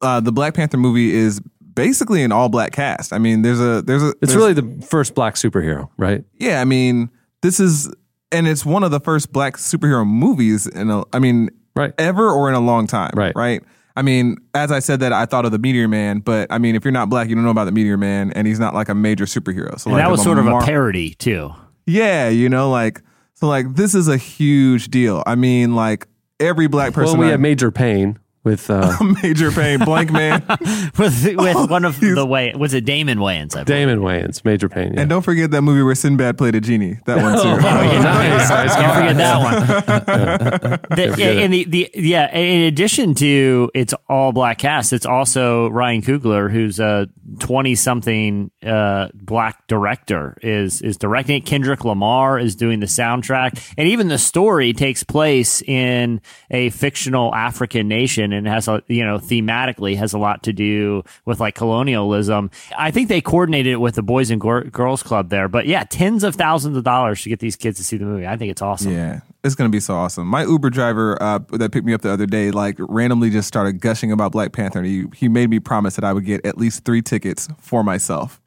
uh, 0.02 0.20
the 0.20 0.32
Black 0.34 0.56
Panther 0.56 0.76
movie 0.78 1.14
is 1.14 1.40
basically 1.74 2.24
an 2.24 2.32
all 2.32 2.50
black 2.50 2.72
cast. 2.72 3.13
I 3.13 3.17
mean, 3.17 3.42
there's 3.42 3.60
a 3.60 3.82
there's 3.82 4.04
a 4.04 4.10
It's 4.10 4.34
there's- 4.34 4.36
really 4.36 4.54
the 4.54 4.86
first 4.86 5.15
black 5.15 5.36
superhero, 5.36 5.90
right? 5.98 6.24
yeah. 6.38 6.62
I 6.62 6.65
mean, 6.65 7.10
this 7.42 7.60
is 7.60 7.92
and 8.32 8.48
it's 8.48 8.65
one 8.65 8.84
of 8.84 8.92
the 8.92 9.00
first 9.00 9.32
black 9.34 9.58
superhero 9.58 10.06
movies 10.08 10.67
in 10.67 10.90
a 10.90 11.04
I 11.13 11.19
mean 11.19 11.50
Right. 11.76 11.94
ever 11.98 12.30
or 12.30 12.50
in 12.50 12.56
a 12.56 12.60
long 12.60 12.86
time. 12.88 13.12
Right. 13.15 13.34
Right. 13.36 13.62
I 13.96 14.02
mean, 14.04 14.38
as 14.54 14.72
I 14.72 14.80
said 14.80 15.02
that, 15.02 15.12
I 15.13 15.26
thought 15.26 15.46
of 15.46 15.52
the 15.52 15.60
Meteor 15.60 15.88
Man, 15.90 16.19
but 16.19 16.48
I 16.52 16.58
mean, 16.58 16.76
if 16.76 16.86
you're 16.86 16.92
not 16.94 17.10
black, 17.10 17.28
you 17.30 17.36
don't 17.36 17.44
know 17.44 17.50
about 17.50 17.65
the 17.65 17.72
Meteor 17.74 17.98
Man, 17.98 18.32
and 18.34 18.48
he's 18.48 18.60
not 18.60 18.74
like 18.74 18.88
a 18.90 18.96
major 18.96 19.26
superhero. 19.26 19.78
So 19.80 19.90
And 19.90 19.98
like 19.98 20.04
that 20.06 20.10
was 20.12 20.22
sort 20.24 20.38
of 20.38 20.46
Mar- 20.46 20.62
a 20.62 20.65
parody 20.65 21.13
too. 21.15 21.52
Yeah, 21.86 22.30
you 22.30 22.48
know, 22.48 22.69
like 22.69 23.02
so, 23.34 23.48
like 23.48 23.76
this 23.76 23.94
is 23.96 24.08
a 24.08 24.15
huge 24.17 24.90
deal. 24.90 25.24
I 25.28 25.36
mean, 25.36 25.76
like 25.76 26.08
every 26.40 26.67
black 26.67 26.94
person. 26.94 27.17
Well, 27.17 27.22
we 27.22 27.28
I- 27.28 27.32
have 27.32 27.40
Major 27.42 27.69
Payne 27.72 28.17
with 28.44 28.69
uh, 28.69 28.98
major 29.23 29.52
Payne, 29.52 29.79
blank 29.79 30.12
man, 30.12 30.44
with 30.98 31.35
with 31.37 31.69
one 31.69 31.85
of 31.85 32.00
the 32.00 32.25
way 32.25 32.54
was 32.58 32.73
it 32.73 32.85
Damon 32.85 33.19
Wayans? 33.19 33.56
I 33.56 33.63
believe. 33.63 33.87
Damon 33.87 34.00
Wayans. 34.00 34.44
Major 34.44 34.67
Payne. 34.69 34.94
Yeah. 34.94 35.02
and 35.02 35.10
don't 35.10 35.21
forget 35.21 35.52
that 35.52 35.62
movie 35.62 35.83
where 35.83 35.96
Sinbad 35.96 36.37
played 36.37 36.56
a 36.56 36.62
genie. 36.62 37.00
That 37.06 37.21
one 37.21 37.42
too. 37.42 37.62
nice. 37.62 38.50
nice. 38.50 38.75
Can't 38.75 38.94
forget 38.94 39.17
that 39.17 39.42
one. 39.42 40.79
The- 40.96 41.12
forget 41.12 41.37
and 41.37 41.54
the, 41.54 41.63
the 41.65 41.89
yeah, 41.94 42.35
in 42.35 42.62
addition 42.62 43.13
to 43.15 43.69
it's 43.73 43.94
all 44.10 44.31
black 44.31 44.60
cast, 44.60 44.94
it's 44.94 45.06
also 45.06 45.69
Ryan 45.69 46.02
Coogler, 46.02 46.52
who's 46.52 46.79
a 46.79 47.08
twenty 47.39 47.75
something 47.75 48.52
uh, 48.63 49.10
black 49.13 49.67
director, 49.67 50.37
is 50.42 50.81
is 50.81 50.98
directing 50.98 51.37
it. 51.37 51.46
Kendrick 51.46 51.85
Lamar 51.85 52.39
is 52.39 52.56
doing 52.56 52.79
the 52.79 52.85
soundtrack, 52.87 53.73
and 53.77 53.87
even 53.87 54.08
the 54.08 54.17
story 54.17 54.73
takes 54.73 55.04
place 55.04 55.62
in 55.62 56.21
a 56.50 56.69
fictional 56.71 57.33
African 57.33 57.87
nation 57.87 58.31
and 58.34 58.48
it 58.48 58.50
has 58.50 58.67
a 58.67 58.84
you 58.88 59.06
know 59.06 59.17
thematically 59.17 59.96
has 59.98 60.13
a 60.13 60.17
lot 60.17 60.44
to 60.44 60.54
do 60.54 61.04
with 61.25 61.40
like 61.40 61.56
colonialism. 61.56 62.52
I 62.77 62.92
think 62.92 63.10
they 63.10 63.21
coordinated 63.21 63.73
it 63.73 63.77
with 63.77 63.96
the 63.96 64.04
Boys 64.04 64.29
and 64.29 64.40
Gor- 64.40 64.63
Girls 64.65 65.04
Club 65.04 65.29
there, 65.29 65.48
but 65.48 65.65
yeah, 65.65 65.84
tens 65.84 66.23
of 66.23 66.36
thousands 66.36 66.77
of 66.77 66.84
dollars 66.84 67.23
to 67.23 67.29
get 67.29 67.40
these 67.40 67.56
kids 67.56 67.77
to 67.77 67.84
see 67.84 67.98
the 67.98 68.06
movie. 68.06 68.27
I 68.27 68.38
think 68.38 68.52
it's 68.52 68.62
awesome. 68.62 68.92
Yeah, 68.92 69.21
it's 69.44 69.56
gonna 69.56 69.69
be 69.69 69.79
so 69.79 69.96
awesome. 69.96 70.27
My 70.27 70.44
Uber 70.44 70.69
driver 70.69 71.21
uh, 71.21 71.40
that 71.52 71.71
picked 71.71 71.86
me 71.86 71.94
up 71.94 72.02
the 72.02 72.12
other 72.12 72.25
day, 72.25 72.52
like 72.52 72.75
randomly 72.79 73.29
just 73.29 73.48
started 73.48 73.79
gushing 73.82 74.12
about 74.12 74.32
Black 74.32 74.52
Panther. 74.52 74.79
And 74.79 74.88
he 74.88 75.06
he 75.15 75.29
made 75.29 75.50
me 75.50 75.60
promise 75.60 75.96
that 75.96 76.04
I 76.04 76.13
would 76.13 76.25
get 76.25 76.46
at 76.46 76.58
least 76.58 76.86
three 76.86 77.02
tickets 77.02 77.48
for 77.60 77.84
myself. 77.84 78.42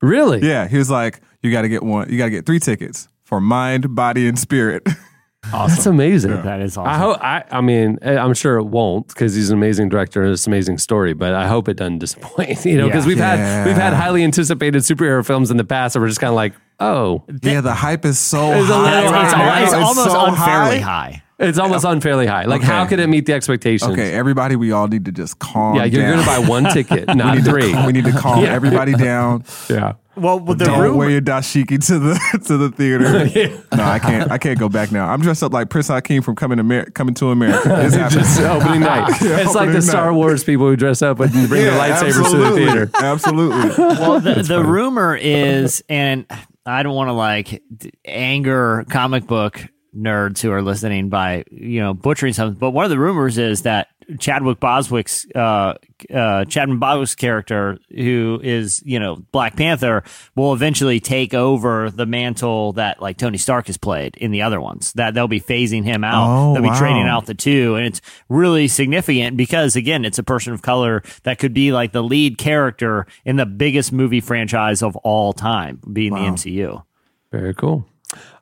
Really? 0.00 0.40
Yeah, 0.46 0.66
he 0.66 0.78
was 0.78 0.90
like, 0.90 1.20
"You 1.42 1.52
got 1.52 1.62
to 1.62 1.68
get 1.68 1.82
one. 1.82 2.10
You 2.10 2.18
got 2.18 2.24
to 2.24 2.30
get 2.30 2.44
three 2.44 2.58
tickets 2.58 3.08
for 3.22 3.40
mind, 3.40 3.94
body, 3.94 4.26
and 4.26 4.38
spirit." 4.38 4.86
That's 5.50 5.86
amazing. 5.86 6.42
That 6.42 6.60
is 6.60 6.76
awesome. 6.76 6.88
I 6.92 6.98
hope. 6.98 7.18
I, 7.22 7.44
I 7.50 7.60
mean, 7.60 7.98
eh, 8.02 8.16
I'm 8.16 8.32
sure 8.34 8.58
it 8.58 8.64
won't 8.64 9.08
because 9.08 9.34
he's 9.34 9.50
an 9.50 9.58
amazing 9.58 9.88
director 9.88 10.22
and 10.22 10.32
it's 10.32 10.46
an 10.46 10.52
amazing 10.52 10.78
story. 10.78 11.12
But 11.14 11.34
I 11.34 11.46
hope 11.48 11.68
it 11.68 11.74
doesn't 11.76 11.98
disappoint. 11.98 12.64
You 12.64 12.78
know, 12.78 12.86
because 12.86 13.04
Yeah. 13.04 13.08
we've 13.08 13.18
had 13.18 13.66
we've 13.66 13.76
had 13.76 13.92
highly 13.92 14.22
anticipated 14.24 14.82
superhero 14.82 15.24
films 15.26 15.50
in 15.50 15.56
the 15.56 15.64
past 15.64 15.94
that 15.94 16.00
were 16.00 16.08
just 16.08 16.20
kind 16.20 16.30
of 16.30 16.36
like, 16.36 16.54
oh, 16.80 17.22
yeah, 17.42 17.60
the 17.60 17.74
hype 17.74 18.04
is 18.04 18.18
so 18.18 18.52
It's 18.52 18.70
a 18.70 18.74
high. 18.74 19.02
little 19.04 19.20
it's, 19.20 19.32
high. 19.32 19.62
it's 19.62 19.72
It's 19.72 19.82
almost 19.82 20.10
so 20.10 20.24
unfairly 20.26 20.78
high. 20.80 21.10
high. 21.10 21.22
it's 21.38 21.58
almost 21.58 21.84
unfairly 21.84 22.26
high. 22.26 22.44
Like, 22.44 22.62
how 22.62 22.82
Okay. 22.82 22.90
could 22.90 23.00
it 23.00 23.08
meet 23.08 23.26
the 23.26 23.32
expectations? 23.34 23.92
Okay, 23.92 24.12
everybody, 24.14 24.54
we 24.56 24.70
all 24.72 24.86
need 24.86 25.04
to 25.06 25.12
just 25.12 25.38
calm. 25.40 25.74
Yeah, 25.76 25.84
you're 25.84 26.02
down. 26.02 26.24
gonna 26.24 26.26
buy 26.42 26.48
one 26.48 26.64
ticket, 26.72 27.06
We 27.08 27.14
not 27.14 27.34
need, 27.36 27.44
three. 27.44 27.72
To, 27.72 27.84
we 27.86 27.92
need 27.92 28.04
to 28.04 28.12
calm 28.12 28.42
Yeah. 28.44 28.50
everybody 28.54 28.92
down. 28.94 29.44
yeah. 29.68 29.94
Well, 30.14 30.40
the 30.40 30.54
Don't 30.54 30.78
rumor, 30.80 30.96
wear 30.96 31.10
your 31.10 31.20
dashiki 31.22 31.84
to 31.86 31.98
the 31.98 32.40
to 32.46 32.56
the 32.58 32.70
theater. 32.70 33.62
No, 33.76 33.84
I 33.84 33.98
can't. 33.98 34.30
I 34.30 34.36
can't 34.36 34.58
go 34.58 34.68
back 34.68 34.92
now. 34.92 35.08
I'm 35.08 35.22
dressed 35.22 35.42
up 35.42 35.52
like 35.54 35.70
Prince 35.70 35.88
Hakeem 35.88 36.20
from 36.22 36.36
coming 36.36 36.58
to 36.58 36.62
Amer- 36.62 36.90
coming 36.90 37.14
to 37.14 37.30
America. 37.30 37.62
It's 37.86 37.94
happening. 37.94 38.22
Just 38.24 38.40
opening 38.40 38.80
night. 38.80 39.08
Yeah, 39.22 39.38
it's 39.38 39.46
like 39.54 39.68
opening 39.68 39.74
the 39.76 39.82
Star. 39.82 40.12
Wars 40.12 40.44
people 40.44 40.66
who 40.66 40.76
dress 40.76 41.00
up 41.00 41.18
and 41.20 41.30
bring 41.32 41.48
their 41.62 41.72
Yeah, 41.74 41.78
lightsabers 41.78 42.12
to 42.30 42.36
the 42.36 42.44
absolutely. 42.44 42.64
theater. 42.66 42.90
Absolutely. 42.94 43.68
well, 43.78 44.20
the, 44.20 44.42
the 44.42 44.62
rumor 44.62 45.16
is, 45.16 45.82
and 45.88 46.26
I 46.66 46.82
don't 46.82 46.94
want 46.94 47.08
to 47.08 47.12
like 47.14 47.62
anger 48.04 48.84
comic 48.90 49.26
book 49.26 49.64
nerds 49.96 50.40
who 50.40 50.50
are 50.52 50.62
listening 50.62 51.08
by 51.08 51.44
you 51.50 51.80
know 51.80 51.94
butchering 51.94 52.34
something, 52.34 52.58
but 52.58 52.70
one 52.72 52.84
of 52.84 52.90
the 52.90 52.98
rumors 52.98 53.38
is 53.38 53.62
that 53.62 53.88
Chadwick 54.18 54.60
Boswick's 54.60 55.26
uh, 55.34 55.74
uh, 56.12 56.44
Chadwick 56.44 56.78
Boswick's 56.78 57.14
character, 57.14 57.78
who 57.90 58.40
is 58.42 58.82
you 58.84 58.98
know 58.98 59.16
Black 59.32 59.56
Panther, 59.56 60.02
will 60.34 60.52
eventually 60.52 61.00
take 61.00 61.34
over 61.34 61.90
the 61.90 62.06
mantle 62.06 62.72
that 62.74 63.00
like 63.00 63.16
Tony 63.16 63.38
Stark 63.38 63.66
has 63.66 63.76
played 63.76 64.16
in 64.16 64.30
the 64.30 64.42
other 64.42 64.60
ones. 64.60 64.92
That 64.94 65.14
they'll 65.14 65.28
be 65.28 65.40
phasing 65.40 65.84
him 65.84 66.04
out. 66.04 66.28
Oh, 66.28 66.54
they'll 66.54 66.62
be 66.62 66.68
wow. 66.68 66.78
trading 66.78 67.08
out 67.08 67.26
the 67.26 67.34
two, 67.34 67.76
and 67.76 67.86
it's 67.86 68.00
really 68.28 68.68
significant 68.68 69.36
because 69.36 69.76
again, 69.76 70.04
it's 70.04 70.18
a 70.18 70.24
person 70.24 70.52
of 70.52 70.62
color 70.62 71.02
that 71.22 71.38
could 71.38 71.54
be 71.54 71.72
like 71.72 71.92
the 71.92 72.02
lead 72.02 72.38
character 72.38 73.06
in 73.24 73.36
the 73.36 73.46
biggest 73.46 73.92
movie 73.92 74.20
franchise 74.20 74.82
of 74.82 74.96
all 74.96 75.32
time, 75.32 75.80
being 75.92 76.12
the 76.12 76.20
MCU. 76.20 76.84
Very 77.30 77.54
cool. 77.54 77.86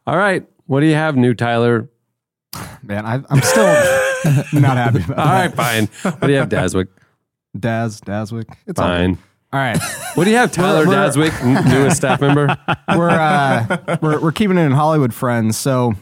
All 0.06 0.16
right. 0.16 0.46
What 0.66 0.80
do 0.80 0.86
you 0.86 0.94
have, 0.94 1.16
new 1.16 1.34
Tyler? 1.34 1.88
Man, 2.82 3.06
I, 3.06 3.22
I'm 3.28 3.42
still 3.42 3.64
not 4.52 4.76
happy 4.76 4.98
about 5.02 5.16
that 5.16 5.18
All 5.18 5.24
right, 5.32 5.54
fine. 5.54 5.86
What 6.02 6.20
do 6.26 6.30
you 6.32 6.38
have, 6.38 6.48
Daswick? 6.48 6.88
Daz, 7.58 8.00
Daswick. 8.00 8.54
It's 8.66 8.78
all 8.78 8.86
Fine. 8.86 9.14
good. 9.14 9.18
All 9.52 9.58
right. 9.60 9.78
What 10.14 10.24
do 10.24 10.30
you 10.30 10.36
have, 10.36 10.52
Tyler 10.52 10.86
We're- 10.86 10.96
Daswick, 10.96 11.32
n- 11.42 11.68
newest 11.68 11.96
staff 11.96 12.20
member? 12.20 12.56
we're, 12.96 13.10
uh, 13.10 13.96
we're 14.00 14.20
we're 14.20 14.32
keeping 14.32 14.56
it 14.56 14.62
in 14.62 14.70
Hollywood, 14.72 15.12
friends. 15.12 15.56
So, 15.56 15.94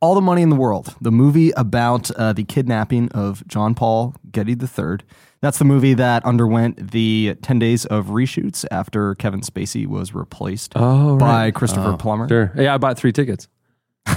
all 0.00 0.14
the 0.14 0.20
money 0.20 0.42
in 0.42 0.50
the 0.50 0.56
world, 0.56 0.94
the 1.00 1.10
movie 1.10 1.50
about 1.56 2.10
uh, 2.12 2.32
the 2.32 2.44
kidnapping 2.44 3.08
of 3.10 3.44
John 3.48 3.74
Paul 3.74 4.14
Getty 4.30 4.52
III. 4.52 4.98
That's 5.40 5.58
the 5.58 5.64
movie 5.64 5.94
that 5.94 6.24
underwent 6.24 6.92
the 6.92 7.34
ten 7.42 7.58
days 7.58 7.84
of 7.86 8.06
reshoots 8.06 8.64
after 8.70 9.16
Kevin 9.16 9.40
Spacey 9.40 9.88
was 9.88 10.14
replaced 10.14 10.72
Oh, 10.76 11.16
by 11.16 11.46
right. 11.46 11.54
Christopher 11.54 11.96
Plummer. 11.96 12.28
Sure. 12.28 12.52
Yeah, 12.56 12.74
I 12.74 12.78
bought 12.78 12.96
three 12.96 13.10
tickets. 13.12 13.48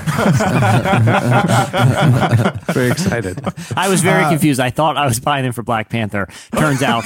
Very 2.73 2.89
excited. 2.89 3.39
I 3.77 3.88
was 3.88 4.01
very 4.01 4.23
uh, 4.23 4.29
confused. 4.29 4.59
I 4.59 4.71
thought 4.71 4.97
I 4.97 5.05
was 5.05 5.19
buying 5.19 5.43
them 5.43 5.53
for 5.53 5.61
Black 5.61 5.89
Panther. 5.89 6.27
Turns 6.55 6.81
out, 6.81 7.03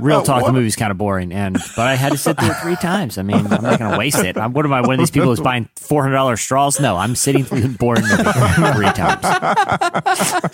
real 0.00 0.22
talk, 0.22 0.46
the 0.46 0.52
movie's 0.52 0.76
kind 0.76 0.92
of 0.92 0.98
boring. 0.98 1.32
And 1.32 1.54
but 1.76 1.86
I 1.88 1.96
had 1.96 2.12
to 2.12 2.18
sit 2.18 2.38
through 2.38 2.50
it 2.50 2.56
three 2.58 2.76
times. 2.76 3.18
I 3.18 3.22
mean, 3.22 3.46
I'm 3.46 3.62
not 3.62 3.78
going 3.78 3.90
to 3.90 3.98
waste 3.98 4.18
it. 4.20 4.36
I'm, 4.36 4.52
what 4.52 4.64
am 4.64 4.72
I? 4.72 4.82
One 4.82 4.92
of 4.92 4.98
these 4.98 5.10
people 5.10 5.30
who's 5.30 5.40
buying 5.40 5.68
four 5.76 6.02
hundred 6.02 6.14
dollars 6.14 6.40
straws? 6.40 6.78
No, 6.78 6.96
I'm 6.96 7.16
sitting 7.16 7.44
through 7.44 7.62
the 7.62 7.68
boring 7.68 8.02
movie 8.02 8.16
three 8.72 8.92
times. 8.92 9.24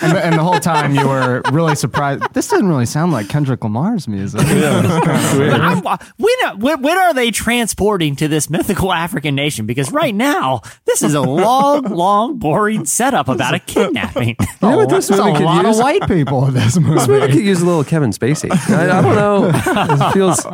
and, 0.01 0.17
the, 0.17 0.21
and 0.25 0.35
the 0.39 0.43
whole 0.43 0.61
time 0.61 0.95
you 0.95 1.07
were 1.07 1.43
really 1.53 1.77
surprised. 1.77 2.23
This 2.33 2.49
doesn't 2.49 2.67
really 2.69 2.87
sound 2.87 3.13
like 3.13 3.29
Kendrick 3.29 3.63
Lamar's 3.63 4.09
music. 4.09 4.41
I'm, 4.43 5.87
uh, 5.87 5.97
when, 6.17 6.35
uh, 6.47 6.57
when 6.57 6.81
when 6.83 6.97
are 6.97 7.13
they 7.13 7.31
transporting 7.31 8.17
to 8.17 8.29
this 8.29 8.49
mythical 8.49 8.93
African 8.93 9.35
nation? 9.35 9.67
Because 9.67 9.93
right 9.93 10.15
now, 10.15 10.63
this 10.87 11.03
is 11.03 11.15
a 11.15 11.26
long, 11.27 11.85
long, 11.85 12.39
boring 12.39 12.85
setup 12.85 13.29
about 13.29 13.55
a 13.55 13.59
kidnapping. 13.59 14.37
You 14.63 14.71
know 14.73 14.77
what 14.79 14.89
this 14.89 15.11
a 15.11 15.17
movie 15.17 15.33
could 15.35 15.45
lot 15.45 15.65
use? 15.65 15.77
of 15.77 15.83
white 15.83 16.09
people 16.09 16.47
in 16.47 16.55
this 16.55 16.79
movie. 16.79 16.95
This 16.95 17.09
movie 17.09 17.33
could 17.33 17.45
use 17.45 17.61
a 17.63 17.67
little 17.67 17.85
Kevin 17.85 18.11
Spacey. 18.11 18.51
I, 18.71 18.99
I 18.99 19.03
don't 19.03 19.15
know. 19.15 19.51
It 19.55 20.13
feels. 20.13 20.45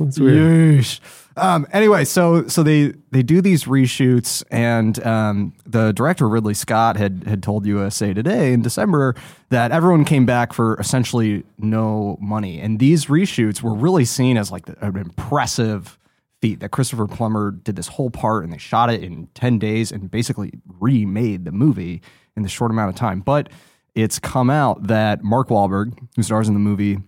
It's 0.00 0.18
weird. 0.18 0.80
Yeesh. 0.80 1.00
Um, 1.36 1.66
anyway, 1.70 2.04
so 2.04 2.46
so 2.48 2.62
they 2.62 2.94
they 3.10 3.22
do 3.22 3.40
these 3.42 3.64
reshoots, 3.64 4.42
and 4.50 5.04
um, 5.04 5.52
the 5.66 5.92
director 5.92 6.28
Ridley 6.28 6.54
Scott 6.54 6.96
had 6.96 7.24
had 7.26 7.42
told 7.42 7.66
USA 7.66 8.14
Today 8.14 8.52
in 8.54 8.62
December 8.62 9.14
that 9.50 9.70
everyone 9.70 10.04
came 10.04 10.24
back 10.24 10.52
for 10.54 10.76
essentially 10.80 11.44
no 11.58 12.16
money, 12.20 12.58
and 12.58 12.78
these 12.78 13.06
reshoots 13.06 13.62
were 13.62 13.74
really 13.74 14.06
seen 14.06 14.38
as 14.38 14.50
like 14.50 14.64
the, 14.66 14.76
an 14.84 14.96
impressive 14.96 15.98
feat 16.46 16.60
that 16.60 16.70
Christopher 16.70 17.06
Plummer 17.06 17.50
did 17.50 17.76
this 17.76 17.88
whole 17.88 18.10
part, 18.10 18.44
and 18.44 18.52
they 18.52 18.58
shot 18.58 18.90
it 18.90 19.02
in 19.02 19.28
ten 19.34 19.58
days 19.58 19.90
and 19.92 20.10
basically 20.10 20.52
remade 20.78 21.44
the 21.44 21.52
movie 21.52 22.02
in 22.36 22.42
the 22.42 22.48
short 22.48 22.70
amount 22.70 22.90
of 22.90 22.96
time. 22.96 23.20
But 23.20 23.48
it's 23.94 24.18
come 24.18 24.50
out 24.50 24.86
that 24.88 25.24
Mark 25.24 25.48
Wahlberg, 25.48 25.98
who 26.14 26.22
stars 26.22 26.48
in 26.48 26.54
the 26.54 26.60
movie, 26.60 26.98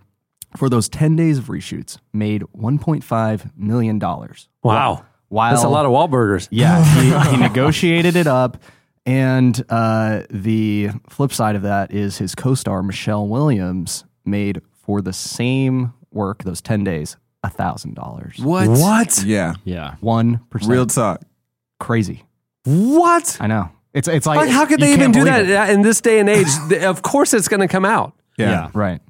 for 0.57 0.71
those 0.71 0.89
10 0.89 1.17
days 1.17 1.37
of 1.37 1.45
reshoots 1.45 1.99
made 2.15 2.43
$1.5 2.57 3.51
million. 3.57 3.99
Wow. 3.99 5.05
While, 5.29 5.53
That's 5.53 5.65
a 5.65 5.69
lot 5.69 5.85
of 5.85 5.93
Wahlburgers. 5.93 6.49
Yeah, 6.51 6.83
he, 7.29 7.31
he 7.31 7.37
negotiated 7.43 8.17
it 8.17 8.27
up. 8.27 8.63
And 9.05 9.63
uh, 9.69 10.23
the 10.31 10.89
flip 11.09 11.33
side 11.33 11.57
of 11.57 11.63
that 11.63 11.93
is 11.93 12.17
his 12.17 12.35
co 12.35 12.55
star, 12.55 12.83
Michelle 12.83 13.29
Williams, 13.29 14.05
made 14.25 14.63
for 14.73 15.03
the 15.03 15.13
same 15.13 15.93
work, 16.11 16.45
those 16.45 16.63
10 16.63 16.85
days, 16.85 17.17
$1,000. 17.57 18.41
What? 18.41 18.69
What? 18.69 19.23
Yeah. 19.25 19.55
Yeah. 19.65 19.95
1%. 20.03 20.41
Real 20.69 20.87
talk. 20.87 21.23
crazy. 21.81 22.25
What? 22.65 23.37
I 23.41 23.47
know. 23.47 23.71
It's, 23.95 24.09
it's 24.09 24.27
like, 24.27 24.37
Like, 24.37 24.51
how 24.51 24.67
could 24.67 24.81
you 24.81 24.87
they 24.87 24.93
even 24.93 25.13
can't 25.13 25.15
do 25.15 25.25
believe 25.25 25.49
that 25.49 25.71
it. 25.71 25.73
in 25.75 25.83
this 25.83 26.01
day 26.01 26.19
and 26.21 26.29
age? 26.29 26.47
Th- 26.69 26.83
of 26.83 27.03
course, 27.03 27.33
it's 27.35 27.49
going 27.49 27.61
to 27.61 27.69
come 27.69 27.85
out. 27.85 28.13
Yeah. 28.37 28.71
Right. 28.75 29.01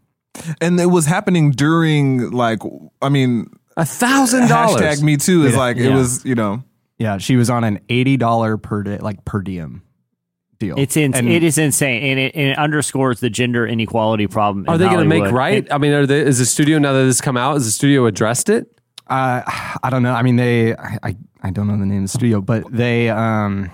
And 0.61 0.79
it 0.81 0.87
was 0.87 1.05
happening 1.07 1.51
during 1.51 2.31
like 2.31 2.61
I 3.03 3.09
mean 3.09 3.51
A 3.77 3.85
thousand 3.85 4.43
hashtag 4.45 4.49
dollars. 4.49 5.03
me 5.03 5.17
too 5.17 5.45
is 5.45 5.57
like 5.57 5.77
it 5.77 5.85
Yeah. 5.91 5.97
was, 5.97 6.25
you 6.25 6.35
know. 6.37 6.63
Yeah, 6.99 7.19
she 7.19 7.37
was 7.37 7.49
on 7.51 7.63
an 7.65 7.79
$80 7.89 8.63
per 8.63 8.83
day, 8.85 8.99
like 8.99 9.25
per 9.25 9.41
diem 9.43 9.83
deal. 10.59 10.79
It's 10.79 10.97
in, 10.97 11.15
And- 11.15 11.29
it 11.29 11.43
is 11.43 11.59
insane, 11.59 12.03
and 12.03 12.19
it, 12.19 12.35
and 12.35 12.51
it 12.51 12.59
underscores 12.59 13.21
the 13.21 13.31
gender 13.31 13.67
inequality 13.67 14.27
problem. 14.27 14.65
in 14.65 14.71
Are 14.71 14.79
they 14.79 14.87
going 14.87 14.99
to 14.99 15.05
make 15.05 15.33
right? 15.33 15.65
It- 15.65 15.73
I 15.73 15.79
mean, 15.79 15.93
are 15.93 16.07
they, 16.07 16.21
is 16.21 16.39
the 16.39 16.47
studio 16.47 16.79
now 16.79 16.93
that 16.93 17.05
this 17.05 17.21
come 17.21 17.37
out? 17.37 17.55
Has 17.55 17.65
the 17.65 17.71
studio 17.73 18.07
addressed 18.07 18.49
it? 18.49 18.67
Uh, 19.07 19.43
I 19.83 19.89
don't 19.91 20.03
know. 20.03 20.13
I 20.13 20.23
mean, 20.23 20.37
they. 20.37 20.75
I, 20.77 20.99
I, 21.03 21.17
I 21.43 21.51
don't 21.51 21.67
know 21.67 21.79
the 21.79 21.87
name 21.87 21.99
of 21.99 22.05
the 22.05 22.09
studio, 22.09 22.41
but 22.41 22.65
they. 22.71 23.09
Um, 23.09 23.71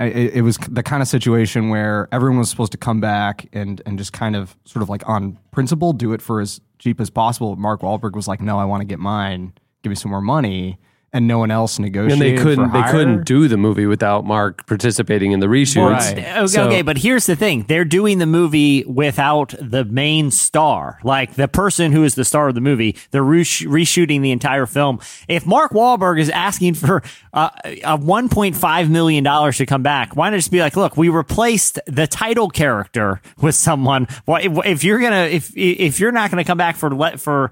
It, 0.00 0.34
it 0.36 0.42
was 0.42 0.56
the 0.68 0.82
kind 0.82 1.02
of 1.02 1.06
situation 1.06 1.68
where 1.68 2.08
everyone 2.10 2.38
was 2.38 2.50
supposed 2.50 2.72
to 2.72 2.78
come 2.78 2.98
back 3.00 3.46
and 3.52 3.80
and 3.86 3.96
just 3.98 4.12
kind 4.12 4.34
of 4.34 4.56
sort 4.64 4.82
of 4.82 4.88
like 4.88 5.08
on 5.08 5.38
principle 5.52 5.92
do 5.92 6.12
it 6.14 6.20
for 6.20 6.40
as 6.40 6.60
cheap 6.80 7.00
as 7.00 7.10
possible. 7.10 7.54
Mark 7.54 7.82
Wahlberg 7.82 8.14
was 8.16 8.26
like, 8.26 8.40
"No, 8.40 8.58
I 8.58 8.64
want 8.64 8.80
to 8.80 8.84
get 8.86 8.98
mine. 8.98 9.52
Give 9.82 9.90
me 9.90 9.94
some 9.94 10.10
more 10.10 10.22
money." 10.22 10.78
And 11.14 11.28
no 11.28 11.38
one 11.38 11.50
else 11.50 11.76
And 11.76 11.84
they 11.94 12.36
couldn't 12.38 12.70
for 12.70 12.72
they 12.82 12.90
couldn't 12.90 13.24
do 13.26 13.46
the 13.46 13.58
movie 13.58 13.84
without 13.84 14.24
Mark 14.24 14.66
participating 14.66 15.32
in 15.32 15.40
the 15.40 15.46
reshoots. 15.46 15.90
Right. 15.90 16.18
Okay, 16.18 16.46
So- 16.46 16.64
okay, 16.68 16.80
but 16.80 16.96
here's 16.96 17.26
the 17.26 17.36
thing: 17.36 17.66
they're 17.68 17.84
doing 17.84 18.18
the 18.18 18.24
movie 18.24 18.82
without 18.84 19.54
the 19.60 19.84
main 19.84 20.30
star, 20.30 20.98
like 21.04 21.34
the 21.34 21.48
person 21.48 21.92
who 21.92 22.02
is 22.04 22.14
the 22.14 22.24
star 22.24 22.48
of 22.48 22.54
the 22.54 22.62
movie. 22.62 22.96
They're 23.10 23.22
resh- 23.22 23.62
reshooting 23.62 24.22
the 24.22 24.30
entire 24.30 24.64
film. 24.64 25.00
If 25.28 25.44
Mark 25.44 25.72
Wahlberg 25.72 26.18
is 26.18 26.30
asking 26.30 26.74
for 26.74 27.02
uh, 27.34 27.50
a 27.84 27.98
1.5 27.98 28.88
million 28.88 29.22
dollars 29.22 29.58
to 29.58 29.66
come 29.66 29.82
back, 29.82 30.16
why 30.16 30.30
not 30.30 30.36
just 30.36 30.50
be 30.50 30.60
like, 30.60 30.76
"Look, 30.76 30.96
we 30.96 31.10
replaced 31.10 31.78
the 31.86 32.06
title 32.06 32.48
character 32.48 33.20
with 33.38 33.54
someone." 33.54 34.08
Why, 34.24 34.40
if, 34.40 34.52
if 34.64 34.84
you're 34.84 34.98
gonna, 34.98 35.24
if 35.26 35.52
if 35.56 36.00
you're 36.00 36.10
not 36.12 36.30
gonna 36.30 36.44
come 36.44 36.56
back 36.58 36.76
for 36.76 36.88
let 36.94 37.20
for, 37.20 37.50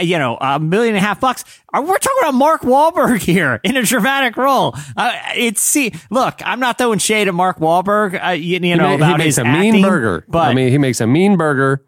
you 0.00 0.18
know, 0.18 0.36
a 0.40 0.58
million 0.58 0.94
and 0.96 1.02
a 1.04 1.06
half 1.06 1.20
bucks, 1.20 1.44
uh, 1.72 1.80
we're 1.80 1.98
talking 1.98 2.18
about 2.20 2.34
Mark 2.34 2.62
Wahlberg 2.62 3.18
here 3.22 3.60
in 3.64 3.76
a 3.76 3.82
dramatic 3.82 4.36
role. 4.36 4.74
Uh, 4.96 5.12
it's 5.36 5.60
see, 5.62 5.92
look, 6.10 6.34
I'm 6.44 6.60
not 6.60 6.78
throwing 6.78 6.98
shade 6.98 7.28
at 7.28 7.34
Mark 7.34 7.58
Wahlberg. 7.58 8.22
Uh, 8.24 8.30
you, 8.30 8.54
you 8.54 8.60
He, 8.60 8.74
know 8.74 8.88
he 8.90 8.94
about 8.96 9.18
makes 9.18 9.24
his 9.36 9.38
a 9.38 9.46
acting, 9.46 9.72
mean 9.72 9.82
burger. 9.82 10.24
but 10.28 10.48
I 10.48 10.54
mean, 10.54 10.68
he 10.70 10.78
makes 10.78 11.00
a 11.00 11.06
mean 11.06 11.36
burger. 11.36 11.84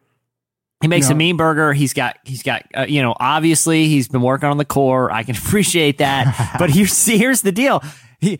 he 0.80 0.88
makes 0.88 1.08
No. 1.08 1.14
a 1.14 1.16
mean 1.18 1.36
burger. 1.36 1.72
He's 1.72 1.92
got, 1.92 2.16
he's 2.24 2.42
got, 2.42 2.62
uh, 2.76 2.86
you 2.88 3.02
know, 3.02 3.14
obviously 3.18 3.86
he's 3.88 4.08
been 4.08 4.22
working 4.22 4.48
on 4.48 4.56
the 4.58 4.64
core. 4.64 5.10
I 5.10 5.22
can 5.24 5.36
appreciate 5.44 5.98
that. 5.98 6.56
but 6.58 6.70
here's, 6.70 7.04
here's 7.06 7.42
the 7.42 7.52
deal. 7.52 7.82
He, 8.20 8.38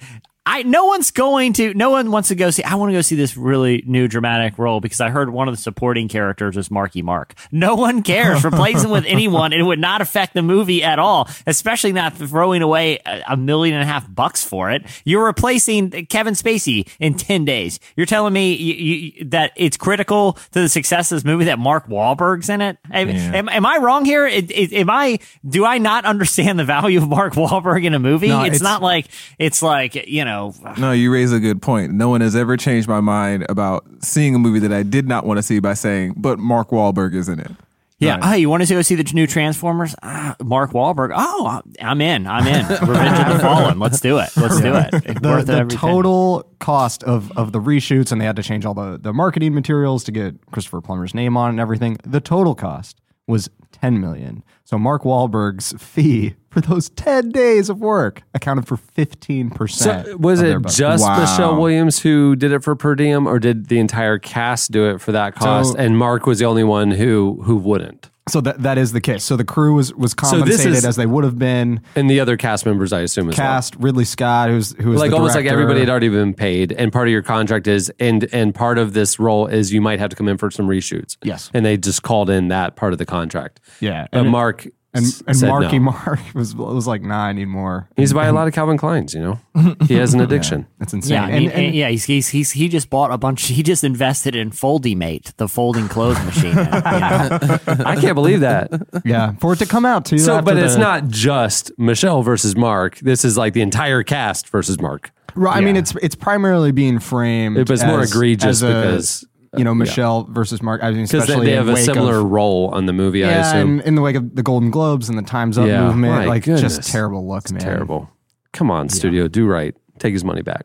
I, 0.51 0.63
no 0.63 0.87
one's 0.87 1.11
going 1.11 1.53
to, 1.55 1.75
no 1.75 1.91
one 1.91 2.11
wants 2.11 2.29
to 2.29 2.35
go 2.35 2.49
see, 2.49 2.63
I 2.63 2.77
want 2.77 2.89
to 2.91 2.95
go 2.95 3.03
see 3.03 3.17
this 3.17 3.37
really 3.37 3.85
new 3.87 4.09
dramatic 4.09 4.57
role 4.59 4.81
because 4.81 4.99
I 4.99 5.11
heard 5.11 5.29
one 5.29 5.47
of 5.47 5.53
the 5.55 5.61
supporting 5.61 6.09
characters 6.09 6.57
was 6.57 6.71
Marky 6.71 7.03
Mark. 7.03 7.35
No 7.53 7.75
one 7.75 8.03
cares. 8.03 8.47
Replace 8.47 8.83
him 8.83 8.89
with 8.91 9.05
anyone. 9.07 9.53
and 9.53 9.61
It 9.61 9.65
would 9.65 9.79
not 9.79 10.01
affect 10.01 10.33
the 10.33 10.41
movie 10.41 10.83
at 10.83 10.99
all, 10.99 11.29
especially 11.47 11.93
not 11.93 12.15
throwing 12.17 12.63
away 12.63 12.99
a, 13.05 13.23
a 13.29 13.37
million 13.37 13.75
and 13.75 13.83
a 13.83 13.87
half 13.87 14.13
bucks 14.13 14.43
for 14.43 14.71
it. 14.71 14.87
You're 15.05 15.27
replacing 15.27 15.91
Kevin 16.07 16.33
Spacey 16.33 16.89
in 16.99 17.13
10 17.13 17.45
days. 17.45 17.79
You're 17.95 18.07
telling 18.07 18.33
me 18.33 18.55
you, 18.55 18.75
you, 18.75 19.25
that 19.27 19.53
it's 19.55 19.77
critical 19.77 20.33
to 20.53 20.61
the 20.63 20.69
success 20.71 21.13
of 21.13 21.17
this 21.17 21.25
movie 21.27 21.45
that 21.45 21.59
Mark 21.59 21.89
Wahlberg's 21.89 22.49
in 22.49 22.63
it? 22.63 22.79
I- 22.91 23.01
am, 23.01 23.51
am 23.51 23.67
I 23.67 23.77
wrong 23.77 24.07
here? 24.07 24.27
It, 24.27 24.51
it, 24.51 24.73
am 24.73 24.89
I, 24.89 25.19
do 25.47 25.67
I 25.67 25.77
not 25.77 26.07
understand 26.07 26.59
the 26.59 26.65
value 26.65 26.97
of 27.03 27.07
Mark 27.07 27.35
Wahlberg 27.35 27.85
in 27.85 27.93
a 27.93 27.99
movie? 27.99 28.29
No, 28.29 28.41
it's, 28.41 28.47
it's- 28.57 28.63
not 28.63 28.81
like, 28.81 29.09
it's 29.39 29.61
like, 29.61 29.95
you 30.09 30.25
know, 30.25 30.38
No, 30.79 30.93
you 30.93 31.13
raise 31.13 31.33
a 31.33 31.41
good 31.41 31.61
point. 31.63 31.93
No 31.93 32.09
one 32.09 32.21
has 32.21 32.37
ever 32.37 32.57
changed 32.57 32.89
my 32.89 33.01
mind 33.01 33.47
about 33.49 33.87
seeing 34.01 34.35
a 34.35 34.39
movie 34.39 34.59
that 34.61 34.73
I 34.73 34.83
did 34.83 35.09
not 35.09 35.27
want 35.27 35.39
to 35.39 35.43
see 35.43 35.59
by 35.59 35.75
saying, 35.75 36.15
but 36.17 36.39
Mark 36.39 36.71
Wahlberg 36.71 37.15
is 37.15 37.29
in 37.29 37.41
it. 37.41 37.51
Yeah. 37.99 38.25
Hey, 38.31 38.39
you 38.39 38.49
want 38.49 38.65
to 38.65 38.73
go 38.73 38.81
see 38.83 38.95
the 38.95 39.11
new 39.13 39.27
Transformers? 39.27 39.97
Ah, 40.05 40.37
Mark 40.43 40.71
Wahlberg. 40.71 41.11
Oh, 41.15 41.61
I'm 41.81 42.01
in. 42.01 42.29
I'm 42.29 42.47
in. 42.47 42.65
Revenge 42.89 43.27
of 43.27 43.33
the 43.35 43.39
Fallen. 43.43 43.81
Let's 43.81 44.01
do 44.01 44.19
it. 44.19 44.31
Let's 44.37 44.61
do 44.61 44.75
it. 44.77 44.89
It's 44.93 45.21
the, 45.21 45.29
worth 45.29 45.47
the 45.47 45.65
total 45.65 46.49
cost 46.61 47.03
of, 47.03 47.37
of 47.37 47.51
the 47.51 47.59
reshoots 47.59 48.13
and 48.13 48.21
they 48.21 48.25
had 48.25 48.37
to 48.37 48.43
change 48.43 48.65
all 48.65 48.75
the, 48.75 48.99
the 49.03 49.13
marketing 49.13 49.53
materials 49.53 50.05
to 50.05 50.13
get 50.13 50.35
Christopher 50.53 50.81
Plummer's 50.81 51.13
name 51.13 51.37
on 51.37 51.49
it 51.49 51.51
and 51.55 51.61
everything. 51.61 51.99
The 52.05 52.21
total 52.21 52.55
cost 52.55 53.01
was 53.27 53.51
10 53.73 54.01
million. 54.01 54.45
So 54.65 54.79
Mark 54.79 55.03
Wahlberg's 55.03 55.75
fee 55.83 56.37
for 56.63 56.75
those 56.75 56.89
10 56.91 57.31
days 57.31 57.69
of 57.69 57.81
work 57.81 58.23
accounted 58.35 58.67
for 58.67 58.77
15%. 58.77 59.71
So 59.71 60.17
was 60.17 60.41
it 60.43 60.57
just 60.69 61.05
Wow. 61.05 61.21
Michelle 61.21 61.61
Williams 61.61 62.01
who 62.01 62.37
did 62.37 62.53
it 62.53 62.63
for 62.63 62.75
per 62.77 62.95
diem, 62.95 63.27
or 63.27 63.39
did 63.39 63.67
the 63.69 63.79
entire 63.79 64.19
cast 64.19 64.71
do 64.71 64.89
it 64.91 65.01
for 65.01 65.13
that 65.13 65.35
cost? 65.35 65.73
So- 65.73 65.79
and 65.79 65.97
Mark 65.99 66.27
was 66.27 66.39
the 66.39 66.45
only 66.47 66.65
one 66.65 66.91
who 66.93 67.41
who 67.45 67.57
wouldn't. 67.57 68.11
So 68.29 68.43
that 68.43 68.63
that 68.63 68.77
is 68.77 68.93
the 68.93 69.01
case. 69.01 69.25
So 69.25 69.37
the 69.37 69.45
crew 69.45 69.73
was 69.75 69.95
was 69.95 70.13
compensated 70.13 70.75
is- 70.75 70.85
as 70.85 70.97
they 70.97 71.07
would 71.07 71.25
have 71.25 71.39
been. 71.39 71.81
And 71.97 72.11
the 72.11 72.21
other 72.21 72.37
cast 72.37 72.67
members, 72.67 72.93
I 72.93 73.01
assume, 73.01 73.31
as 73.31 73.35
Cast 73.35 73.75
Ridley 73.79 74.05
Scott, 74.05 74.51
who's 74.51 74.75
who 74.79 74.91
was. 74.91 75.01
Like 75.01 75.13
almost 75.13 75.35
like 75.35 75.47
everybody 75.47 75.81
had 75.81 75.89
already 75.89 76.11
been 76.11 76.35
paid, 76.35 76.73
and 76.73 76.93
part 76.93 77.09
of 77.09 77.13
your 77.13 77.23
contract 77.23 77.67
is, 77.67 77.91
and 77.99 78.29
and 78.33 78.55
part 78.55 78.77
of 78.77 78.93
this 78.93 79.19
role 79.19 79.47
is 79.47 79.73
you 79.73 79.81
might 79.81 79.99
have 79.99 80.11
to 80.11 80.17
come 80.17 80.29
in 80.29 80.37
for 80.37 80.51
some 80.51 80.67
reshoots. 80.69 81.17
Yes. 81.25 81.51
and 81.55 81.65
they 81.65 81.79
just 81.79 82.03
called 82.03 82.29
in 82.29 82.49
that 82.49 82.77
part 82.77 82.93
of 82.93 82.99
the 82.99 83.07
contract. 83.07 83.61
Yeah, 83.81 84.07
but 84.13 84.19
and 84.19 84.27
it- 84.29 84.31
Mark 84.31 84.67
and 84.95 85.05
and 85.27 85.37
said 85.37 85.49
Marky 85.49 85.79
no. 85.79 85.85
Mark 85.93 86.19
was 86.35 86.55
was 86.57 86.87
like, 86.87 87.03
nah, 87.03 87.25
I 87.27 87.33
need 87.33 87.47
more. 87.49 87.89
He's 87.97 88.13
by 88.13 88.27
a 88.27 88.33
lot 88.33 88.49
of 88.49 88.55
Calvin 88.55 88.79
Kleins, 88.79 89.15
you 89.15 89.21
know. 89.21 89.77
He 89.87 89.95
has 89.95 90.15
an 90.15 90.21
addiction. 90.27 90.67
That's 90.79 90.93
insane. 90.95 91.13
Yeah, 91.15 91.25
I 91.25 91.29
And- 91.31 91.39
mean, 91.41 91.51
and- 91.51 91.75
yeah, 91.75 91.89
he's, 91.89 92.05
he's 92.05 92.29
he's 92.29 92.51
he 92.53 92.69
just 92.69 92.89
bought 92.91 93.13
a 93.13 93.19
bunch. 93.19 93.43
He 93.49 93.63
just 93.63 93.85
invested 93.85 94.35
in 94.35 94.51
FoldiMate, 94.51 95.37
the 95.37 95.47
folding 95.49 95.89
clothes 95.89 96.23
machine. 96.25 96.51
you 96.51 96.55
know? 96.55 97.39
I 97.85 97.97
can't 98.01 98.15
believe 98.15 98.41
that. 98.41 98.71
yeah, 99.05 99.33
for 99.41 99.53
it 99.53 99.59
to 99.59 99.67
come 99.67 99.85
out 99.85 100.05
too. 100.07 100.19
So, 100.19 100.35
after 100.37 100.45
but 100.47 100.57
it's 100.57 100.75
the- 100.75 100.81
not 100.81 101.09
just 101.09 101.71
Michelle 101.79 102.23
versus 102.23 102.57
Mark. 102.57 102.99
This 103.01 103.25
is 103.25 103.37
like 103.37 103.53
the 103.53 103.63
entire 103.63 104.03
cast 104.03 104.49
versus 104.49 104.81
Mark. 104.81 105.11
Right. 105.35 105.57
I 105.57 105.61
mean, 105.61 105.75
Yeah. 105.75 105.81
it's 105.83 105.95
it's 106.03 106.15
primarily 106.15 106.73
being 106.73 106.99
framed. 106.99 107.59
It 107.59 107.69
was 107.69 107.85
more 107.85 108.03
egregious 108.03 108.45
as 108.49 108.63
a, 108.63 108.67
because 108.67 109.25
you 109.59 109.65
know 109.65 109.75
Michelle 109.75 110.25
versus 110.25 110.63
Mark. 110.63 110.83
I 110.83 110.91
mean, 110.93 111.01
especially 111.03 111.37
they, 111.47 111.53
they 111.53 111.57
have 111.57 111.69
a 111.69 111.77
similar 111.77 112.19
Of, 112.21 112.31
role 112.31 112.69
on 112.73 112.87
the 112.87 112.93
movie. 112.93 113.25
I 113.25 113.29
yeah, 113.31 113.49
assume. 113.51 113.81
in, 113.81 113.87
in 113.89 113.95
the 113.97 114.01
wake 114.03 114.17
of 114.17 114.35
the 114.35 114.43
Golden 114.43 114.71
Globes 114.71 115.09
and 115.09 115.19
the 115.19 115.23
Times 115.23 115.59
Up 115.59 115.67
Yeah, 115.67 115.87
movement, 115.89 116.27
like 116.29 116.45
goodness. 116.45 116.77
just 116.77 116.91
terrible 116.91 117.27
look, 117.29 117.51
man. 117.51 117.61
Terrible. 117.61 118.11
Come 118.53 118.71
on, 118.71 118.89
studio, 118.89 119.29
do 119.29 119.47
right. 119.47 119.75
Take 119.99 120.13
his 120.13 120.25
money 120.25 120.43
back. 120.43 120.65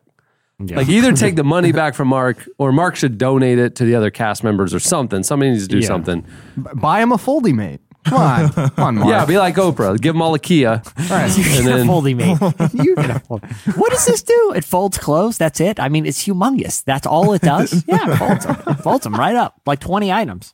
Like 0.60 0.88
either 0.88 1.12
take 1.14 1.36
the 1.36 1.44
money 1.44 1.72
back 1.82 1.94
from 1.96 2.08
Mark, 2.08 2.48
or 2.58 2.72
Mark 2.72 2.96
should 2.96 3.18
donate 3.18 3.60
it 3.60 3.76
to 3.78 3.86
the 3.86 3.96
other 3.96 4.10
cast 4.12 4.44
members 4.44 4.74
or 4.74 4.80
something. 4.80 5.22
Somebody 5.24 5.52
needs 5.52 5.64
to 5.68 5.68
do 5.76 5.80
Yeah. 5.80 5.88
something. 5.88 6.26
Buy 6.56 7.02
him 7.02 7.12
a 7.12 7.18
FoldiMate. 7.18 7.80
Come 8.06 8.22
on, 8.22 8.50
come 8.54 8.72
on, 8.78 8.96
Mark. 8.96 9.10
Yeah, 9.10 9.26
be 9.26 9.38
like 9.38 9.56
Oprah. 9.56 10.00
Give 10.00 10.14
them 10.14 10.22
all 10.22 10.34
a 10.34 10.40
Kia. 10.40 10.82
Right. 11.10 11.38
You 11.38 11.44
And 11.46 11.64
get 11.66 11.74
a 11.74 11.78
then- 11.78 11.88
FoldiMate. 11.88 12.84
You 12.86 12.96
get 12.96 13.10
a 13.10 13.20
fold- 13.20 13.44
What 13.76 13.92
does 13.92 14.06
this 14.06 14.22
do? 14.24 14.54
It 14.56 14.64
folds 14.66 14.98
clothes. 14.98 15.38
That's 15.38 15.60
it. 15.62 15.80
I 15.80 15.90
mean, 15.90 16.06
it's 16.06 16.24
humongous. 16.26 16.84
That's 16.84 17.08
all 17.08 17.34
it 17.34 17.42
does. 17.42 17.84
Yeah, 17.88 18.12
it 18.14 18.18
folds 18.18 18.46
them. 18.46 18.58
It 18.68 18.76
folds 18.84 19.04
them 19.04 19.16
right 19.16 19.36
up, 19.36 19.60
like 19.66 19.80
twenty 19.80 20.12
items. 20.12 20.54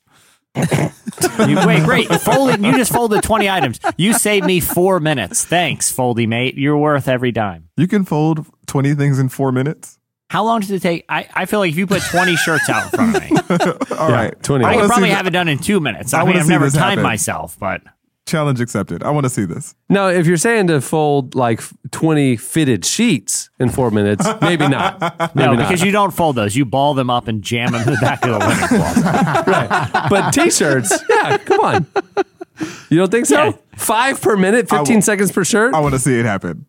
you, 0.55 1.57
wait, 1.65 1.83
great. 1.83 2.07
Folding. 2.21 2.63
You 2.63 2.75
just 2.75 2.91
folded 2.91 3.21
twenty 3.23 3.49
items. 3.49 3.79
You 3.97 4.13
saved 4.13 4.45
me 4.45 4.59
four 4.59 4.99
minutes. 4.99 5.45
Thanks, 5.45 5.95
FoldiMate. 5.95 6.53
You're 6.55 6.77
worth 6.77 7.07
every 7.07 7.31
dime. 7.31 7.69
You 7.77 7.87
can 7.87 8.03
fold 8.03 8.45
20 8.67 8.95
things 8.95 9.19
in 9.19 9.29
four 9.29 9.51
minutes. 9.51 9.98
How 10.29 10.43
long 10.43 10.59
does 10.61 10.71
it 10.71 10.81
take? 10.81 11.05
I, 11.09 11.27
I 11.33 11.45
feel 11.45 11.59
like 11.59 11.71
if 11.71 11.77
you 11.77 11.87
put 11.87 12.01
20 12.03 12.35
shirts 12.37 12.69
out 12.69 12.83
in 12.85 12.89
front 12.91 13.15
of 13.15 13.21
me, 13.49 13.95
All 13.97 14.11
right, 14.11 14.41
20. 14.43 14.63
I 14.63 14.67
wanna 14.67 14.77
could 14.81 14.83
see 14.83 14.87
probably 14.89 15.09
the- 15.09 15.15
have 15.15 15.27
it 15.27 15.31
done 15.31 15.47
in 15.47 15.57
two 15.59 15.79
minutes. 15.79 16.13
I, 16.13 16.19
I 16.19 16.21
mean, 16.21 16.27
wanna 16.29 16.39
I've 16.39 16.45
see 16.45 16.49
never 16.49 16.65
this 16.65 16.73
timed 16.75 16.89
happen. 16.91 17.03
myself, 17.03 17.57
but 17.59 17.81
Challenge 18.27 18.61
accepted. 18.61 19.01
I 19.01 19.09
want 19.09 19.23
to 19.23 19.29
see 19.31 19.45
this. 19.45 19.73
Now, 19.89 20.09
if 20.09 20.27
you're 20.27 20.37
saying 20.37 20.67
to 20.67 20.81
fold 20.81 21.33
like 21.33 21.63
20 21.89 22.37
fitted 22.37 22.85
sheets 22.85 23.49
in 23.59 23.69
four 23.69 23.89
minutes, 23.89 24.23
maybe 24.39 24.67
not. 24.67 24.99
Maybe 25.35 25.47
no, 25.47 25.53
not. 25.55 25.67
because 25.67 25.81
you 25.83 25.91
don't 25.91 26.11
fold 26.13 26.35
those. 26.35 26.55
You 26.55 26.63
ball 26.63 26.93
them 26.93 27.09
up 27.09 27.27
and 27.27 27.41
jam 27.41 27.71
them 27.71 27.81
in 27.81 27.87
the 27.95 27.97
back 27.99 28.23
of 28.23 28.33
the 28.33 28.37
linen 28.37 28.67
closet. 28.67 30.09
But 30.11 30.29
t-shirts, 30.31 30.95
yeah, 31.09 31.37
come 31.39 31.59
on. 31.61 31.87
You 32.91 32.99
don't 32.99 33.09
think 33.09 33.25
so? 33.25 33.45
Yeah. 33.45 33.51
Five 33.77 34.21
per 34.21 34.37
minute, 34.37 34.69
15 34.69 34.95
will- 34.97 35.01
seconds 35.01 35.31
per 35.31 35.43
shirt? 35.43 35.73
I 35.73 35.79
want 35.79 35.95
to 35.95 35.99
see 35.99 36.19
it 36.19 36.25
happen. 36.25 36.67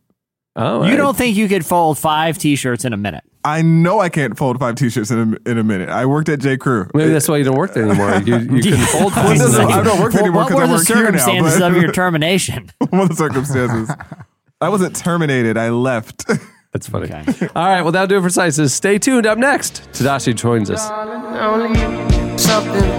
Oh, 0.57 0.85
You 0.85 0.95
I- 0.95 0.97
don't 0.97 1.17
think 1.17 1.37
you 1.37 1.49
could 1.49 1.65
fold 1.65 1.99
five 1.99 2.37
t-shirts 2.39 2.85
in 2.85 2.93
a 2.93 2.97
minute? 2.97 3.25
I 3.45 3.63
know 3.63 4.01
I 4.01 4.11
can't 4.11 4.37
fold 4.37 4.59
five 4.59 4.75
t-shirts 4.75 5.11
in 5.11 5.39
a, 5.47 5.51
in 5.51 5.57
a 5.57 5.65
minute. 5.65 5.89
I 5.89 6.05
worked 6.05 6.29
at 6.29 6.41
J. 6.41 6.57
Crew. 6.59 6.89
Maybe 6.93 7.11
that's 7.11 7.27
why 7.29 7.39
you 7.39 7.45
don't 7.45 7.57
work 7.57 7.73
there 7.73 7.87
anymore. 7.87 8.15
You, 8.19 8.37
you 8.39 8.63
couldn't 8.63 8.81
fold 8.87 9.15
Well, 9.17 9.35
no, 9.35 9.47
no, 9.51 9.69
I 9.69 9.83
don't 9.83 10.01
work 10.01 10.13
Well, 10.13 10.23
anymore 10.25 10.43
what 10.43 10.49
'cause 10.51 10.57
were 10.59 10.63
I 10.65 10.67
the 10.67 10.73
work 10.75 10.87
here 10.87 10.97
now, 11.11 11.19
circumstances 11.19 11.61
of 11.63 11.77
your 11.77 11.93
termination? 11.93 12.71
what 12.91 13.03
of 13.03 13.09
the 13.11 13.15
circumstances. 13.15 13.91
I 14.61 14.69
wasn't 14.69 14.95
terminated. 14.95 15.57
I 15.57 15.71
left. 15.71 16.27
That's 16.73 16.87
funny. 16.89 17.07
Okay. 17.13 17.49
All 17.57 17.65
right, 17.67 17.83
well, 17.83 17.93
that'll 17.93 18.07
do 18.09 18.19
it 18.19 18.23
for 18.23 18.29
Slices. 18.31 18.75
Stay 18.75 18.99
tuned. 18.99 19.27
Up 19.27 19.39
next, 19.39 19.91
Tedashii 19.93 20.37
joins 20.37 20.71
us. 20.71 20.87
Something 22.41 22.99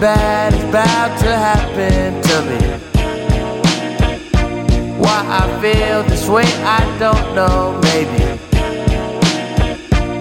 I 5.34 5.48
feel 5.62 6.04
this 6.04 6.28
way, 6.28 6.44
I 6.64 6.84
don't 7.00 7.34
know, 7.34 7.80
maybe. 7.84 8.22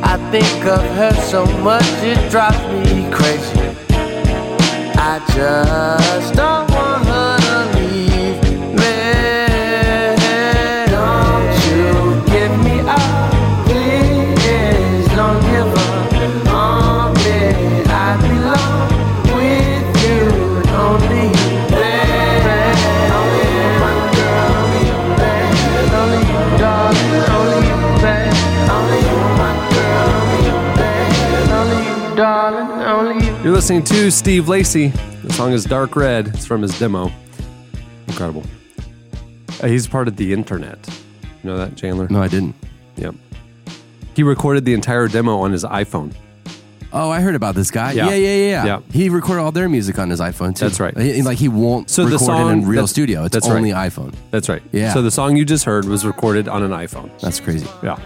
I 0.05 0.17
think 0.31 0.65
of 0.67 0.85
her 0.95 1.13
so 1.15 1.45
much, 1.59 1.85
it 2.03 2.31
drives 2.31 2.63
me 2.73 3.11
crazy. 3.11 3.61
I 4.97 5.19
just 5.35 6.35
don't 6.35 6.70
listening 33.71 34.03
to 34.05 34.11
Steve 34.11 34.49
Lacy. 34.49 34.89
The 35.23 35.33
song 35.33 35.53
is 35.53 35.65
Dark 35.65 35.95
Red. 35.95 36.27
It's 36.29 36.45
from 36.45 36.61
his 36.61 36.77
demo. 36.81 37.09
Incredible. 38.09 38.43
Uh, 39.63 39.69
he's 39.69 39.87
part 39.87 40.09
of 40.09 40.17
the 40.17 40.33
internet. 40.33 40.77
You 41.45 41.51
know 41.51 41.57
that, 41.57 41.77
Chandler? 41.77 42.09
No, 42.11 42.21
I 42.21 42.27
didn't. 42.27 42.57
Yep. 42.97 43.15
He 44.17 44.25
recorded 44.25 44.65
the 44.65 44.75
entire 44.75 45.07
demo 45.07 45.39
on 45.39 45.53
his 45.53 45.63
iPhone. 45.65 46.13
Oh, 46.93 47.11
I 47.11 47.21
heard 47.21 47.37
about 47.37 47.55
this 47.55 47.71
guy. 47.71 47.93
Yeah. 47.93 48.09
Yeah, 48.09 48.15
yeah, 48.17 48.49
yeah. 48.49 48.65
yeah. 48.65 48.81
He 48.91 49.09
recorded 49.09 49.43
all 49.43 49.53
their 49.53 49.69
music 49.69 50.01
on 50.01 50.11
his 50.11 50.19
iPhone 50.19 50.57
too. 50.57 50.65
That's 50.65 50.81
right. 50.81 50.99
He- 50.99 51.23
like 51.23 51.39
he 51.39 51.47
won't 51.47 51.89
So 51.91 52.03
the 52.07 52.11
record 52.17 52.25
song- 52.25 52.49
it 52.51 52.53
in 52.55 52.67
real 52.67 52.89
studio. 52.89 53.23
It's 53.23 53.35
that's 53.35 53.49
right. 53.49 53.57
only 53.57 53.71
iPhone. 53.71 54.13
That's 54.33 54.49
right. 54.49 54.63
Yeah. 54.73 54.93
So 54.95 55.01
the 55.01 55.13
song 55.13 55.37
you 55.37 55.45
just 55.45 55.65
heard 55.65 55.85
was 55.85 56.05
recorded 56.05 56.49
on 56.49 56.65
an 56.65 56.73
iPhone. 56.73 57.09
That's 57.21 57.39
crazy. 57.39 57.69
Yeah. 57.85 58.01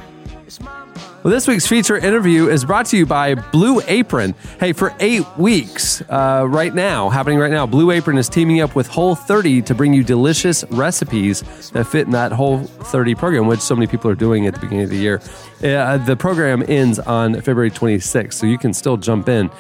Well, 1.24 1.32
this 1.32 1.48
week's 1.48 1.66
feature 1.66 1.96
interview 1.96 2.48
is 2.48 2.66
brought 2.66 2.84
to 2.88 2.98
you 2.98 3.06
by 3.06 3.34
Blue 3.34 3.80
Apron. 3.86 4.34
Hey, 4.60 4.74
for 4.74 4.94
eight 5.00 5.24
weeks, 5.38 6.02
uh, 6.02 6.44
right 6.46 6.74
now, 6.74 7.08
happening 7.08 7.38
right 7.38 7.50
now, 7.50 7.64
Blue 7.64 7.92
Apron 7.92 8.18
is 8.18 8.28
teaming 8.28 8.60
up 8.60 8.76
with 8.76 8.86
Whole 8.88 9.14
30 9.14 9.62
to 9.62 9.74
bring 9.74 9.94
you 9.94 10.04
delicious 10.04 10.64
recipes 10.64 11.40
that 11.70 11.86
fit 11.86 12.04
in 12.04 12.10
that 12.10 12.30
Whole 12.30 12.64
30 12.64 13.14
program, 13.14 13.46
which 13.46 13.60
so 13.60 13.74
many 13.74 13.86
people 13.86 14.10
are 14.10 14.14
doing 14.14 14.46
at 14.46 14.52
the 14.52 14.60
beginning 14.60 14.84
of 14.84 14.90
the 14.90 14.98
year. 14.98 15.22
Uh, 15.62 15.96
the 15.96 16.14
program 16.14 16.62
ends 16.68 16.98
on 16.98 17.40
February 17.40 17.70
26th, 17.70 18.34
so 18.34 18.44
you 18.44 18.58
can 18.58 18.74
still 18.74 18.98
jump 18.98 19.26
in. 19.26 19.50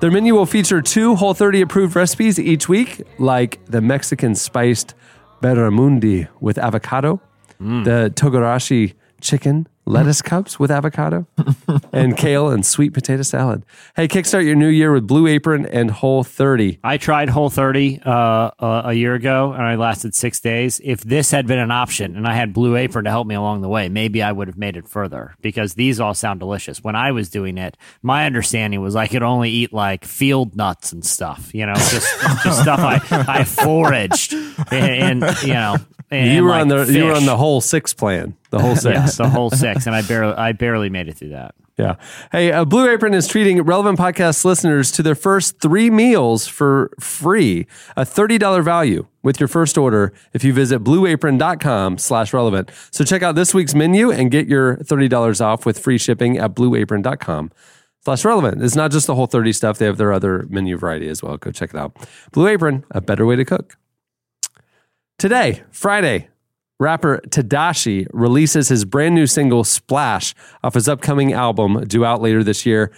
Their 0.00 0.10
menu 0.10 0.34
will 0.34 0.44
feature 0.44 0.82
two 0.82 1.16
Whole 1.16 1.32
30 1.32 1.62
approved 1.62 1.96
recipes 1.96 2.38
each 2.38 2.68
week, 2.68 3.04
like 3.18 3.64
the 3.64 3.80
Mexican 3.80 4.34
spiced 4.34 4.92
barramundi 5.40 6.28
with 6.40 6.58
avocado, 6.58 7.22
the 7.58 8.12
togarashi 8.14 8.92
chicken 9.22 9.66
lettuce 9.86 10.22
cups 10.22 10.58
with 10.58 10.70
avocado, 10.70 11.26
and 11.92 12.16
kale 12.16 12.50
and 12.50 12.64
sweet 12.64 12.92
potato 12.92 13.22
salad. 13.22 13.64
Hey, 13.96 14.08
kickstart 14.08 14.44
your 14.44 14.54
new 14.54 14.68
year 14.68 14.92
with 14.92 15.06
Blue 15.06 15.26
Apron 15.26 15.66
and 15.66 15.90
Whole 15.90 16.22
30. 16.22 16.78
I 16.84 16.96
tried 16.96 17.28
Whole 17.28 17.50
30 17.50 18.00
uh, 18.04 18.10
uh, 18.10 18.82
a 18.86 18.92
year 18.92 19.14
ago 19.14 19.52
and 19.52 19.62
I 19.62 19.74
lasted 19.74 20.14
six 20.14 20.40
days. 20.40 20.80
If 20.84 21.02
this 21.02 21.30
had 21.30 21.46
been 21.46 21.58
an 21.58 21.70
option 21.70 22.16
and 22.16 22.26
I 22.26 22.34
had 22.34 22.52
Blue 22.52 22.76
Apron 22.76 23.04
to 23.04 23.10
help 23.10 23.26
me 23.26 23.34
along 23.34 23.62
the 23.62 23.68
way, 23.68 23.88
maybe 23.88 24.22
I 24.22 24.32
would 24.32 24.48
have 24.48 24.58
made 24.58 24.76
it 24.76 24.88
further 24.88 25.34
because 25.40 25.74
these 25.74 26.00
all 26.00 26.14
sound 26.14 26.40
delicious. 26.40 26.82
When 26.82 26.96
I 26.96 27.12
was 27.12 27.28
doing 27.28 27.58
it, 27.58 27.76
my 28.02 28.26
understanding 28.26 28.80
was 28.80 28.96
I 28.96 29.06
could 29.06 29.22
only 29.22 29.50
eat 29.50 29.72
like 29.72 30.04
field 30.04 30.56
nuts 30.56 30.92
and 30.92 31.04
stuff, 31.04 31.54
you 31.54 31.66
know, 31.66 31.74
just, 31.74 32.20
just 32.44 32.62
stuff 32.62 32.80
I, 32.80 33.00
I 33.40 33.44
foraged 33.44 34.32
and, 34.70 35.24
and, 35.24 35.42
you 35.42 35.54
know, 35.54 35.76
and 36.10 36.34
you 36.34 36.42
were 36.42 36.50
like 36.50 36.62
on 36.62 36.68
the 36.68 36.92
you 36.92 37.04
were 37.04 37.12
on 37.12 37.24
the 37.24 37.36
whole 37.36 37.60
six 37.60 37.94
plan, 37.94 38.36
the 38.50 38.60
whole 38.60 38.76
six. 38.76 38.94
Yes, 38.94 39.16
the 39.16 39.28
whole 39.28 39.50
six, 39.50 39.86
and 39.86 39.94
I 39.94 40.02
barely, 40.02 40.34
I 40.34 40.52
barely 40.52 40.90
made 40.90 41.08
it 41.08 41.16
through 41.16 41.30
that. 41.30 41.54
Yeah. 41.78 41.96
Hey, 42.30 42.52
uh, 42.52 42.66
Blue 42.66 42.90
Apron 42.90 43.14
is 43.14 43.26
treating 43.26 43.62
relevant 43.62 43.98
podcast 43.98 44.44
listeners 44.44 44.92
to 44.92 45.02
their 45.02 45.14
first 45.14 45.60
three 45.60 45.88
meals 45.88 46.46
for 46.46 46.90
free, 47.00 47.66
a 47.96 48.02
$30 48.02 48.62
value 48.62 49.06
with 49.22 49.40
your 49.40 49.48
first 49.48 49.78
order 49.78 50.12
if 50.34 50.44
you 50.44 50.52
visit 50.52 50.84
blueapron.com 50.84 51.96
slash 51.96 52.34
relevant. 52.34 52.70
So 52.90 53.02
check 53.02 53.22
out 53.22 53.34
this 53.34 53.54
week's 53.54 53.74
menu 53.74 54.10
and 54.10 54.30
get 54.30 54.46
your 54.46 54.76
$30 54.76 55.40
off 55.40 55.64
with 55.64 55.78
free 55.78 55.96
shipping 55.96 56.36
at 56.36 56.54
blueapron.com 56.54 57.50
slash 58.04 58.24
relevant. 58.26 58.62
It's 58.62 58.76
not 58.76 58.90
just 58.90 59.06
the 59.06 59.14
whole 59.14 59.26
30 59.26 59.52
stuff. 59.54 59.78
They 59.78 59.86
have 59.86 59.96
their 59.96 60.12
other 60.12 60.44
menu 60.50 60.76
variety 60.76 61.08
as 61.08 61.22
well. 61.22 61.38
Go 61.38 61.50
check 61.50 61.70
it 61.70 61.76
out. 61.76 61.96
Blue 62.32 62.46
Apron, 62.46 62.84
a 62.90 63.00
better 63.00 63.24
way 63.24 63.36
to 63.36 63.44
cook. 63.46 63.78
Today, 65.18 65.62
Friday, 65.70 66.28
rapper 66.80 67.20
Tedashii 67.28 68.08
releases 68.12 68.68
his 68.68 68.84
brand 68.84 69.14
new 69.14 69.26
single 69.26 69.62
Splash 69.62 70.34
off 70.64 70.74
his 70.74 70.88
upcoming 70.88 71.32
album 71.32 71.84
due 71.84 72.04
out 72.04 72.20
later 72.20 72.42
this 72.42 72.66
year. 72.66 72.90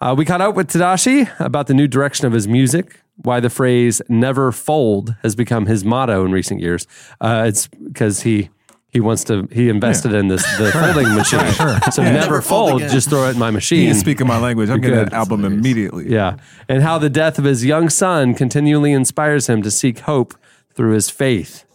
Uh, 0.00 0.14
we 0.16 0.24
caught 0.24 0.40
up 0.40 0.54
with 0.54 0.68
Tedashii 0.68 1.28
about 1.38 1.66
the 1.66 1.74
new 1.74 1.86
direction 1.86 2.26
of 2.26 2.32
his 2.32 2.48
music, 2.48 3.02
why 3.16 3.38
the 3.40 3.50
phrase 3.50 4.00
never 4.08 4.50
fold 4.50 5.14
has 5.22 5.34
become 5.34 5.66
his 5.66 5.84
motto 5.84 6.24
in 6.24 6.32
recent 6.32 6.60
years. 6.60 6.86
Uh, 7.20 7.44
it's 7.46 7.66
because 7.68 8.22
he 8.22 8.48
he 8.88 8.98
wants 8.98 9.24
to 9.24 9.46
he 9.52 9.68
invested 9.68 10.12
in 10.14 10.28
this 10.28 10.42
the 10.56 10.72
folding 10.72 11.14
machine. 11.14 11.92
So 11.92 12.02
never 12.02 12.40
fold, 12.40 12.80
just 12.82 13.10
throw 13.10 13.26
it 13.26 13.32
in 13.32 13.38
my 13.38 13.50
machine. 13.50 13.80
He 13.80 13.88
is 13.88 14.00
speaking 14.00 14.26
my 14.26 14.38
language. 14.38 14.70
I'm 14.70 14.80
getting 14.80 14.98
Good. 14.98 15.08
that 15.08 15.12
album 15.12 15.44
immediately. 15.44 16.08
Yeah. 16.10 16.38
And 16.68 16.82
how 16.82 16.98
the 16.98 17.10
death 17.10 17.38
of 17.38 17.44
his 17.44 17.64
young 17.64 17.88
son 17.90 18.34
continually 18.34 18.92
inspires 18.92 19.48
him 19.48 19.62
to 19.62 19.70
seek 19.70 20.00
hope 20.00 20.34
through 20.74 20.94
his 20.94 21.10
faith. 21.10 21.66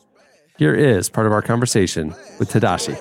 Here 0.58 0.74
is 0.74 1.10
part 1.10 1.28
of 1.28 1.34
our 1.34 1.42
conversation 1.42 2.16
with 2.40 2.50
Tedashii. 2.50 2.96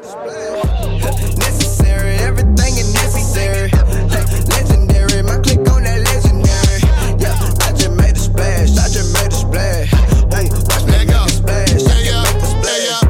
necessary. 1.39 2.17
Everything 2.17 2.75
is 2.75 2.93
necessary. 2.95 3.71
Legendary, 4.51 5.23
my 5.23 5.39
click 5.39 5.63
on 5.71 5.85
that 5.85 6.03
legendary. 6.03 6.81
Yeah, 7.23 7.39
I 7.63 7.71
just 7.71 7.93
made 7.93 8.17
a 8.17 8.19
splash. 8.19 8.71
I 8.71 8.89
just 8.91 9.15
made 9.15 9.31
a 9.31 9.37
splash. 9.37 9.89
Hey, 10.35 10.51
watch 10.67 10.83
me 10.83 10.99
make 10.99 11.11
a 11.15 11.29
splash. 11.31 11.71
I 11.71 11.79
just 11.79 11.87
make 11.87 12.11
a 12.11 12.27
splash. 12.43 13.07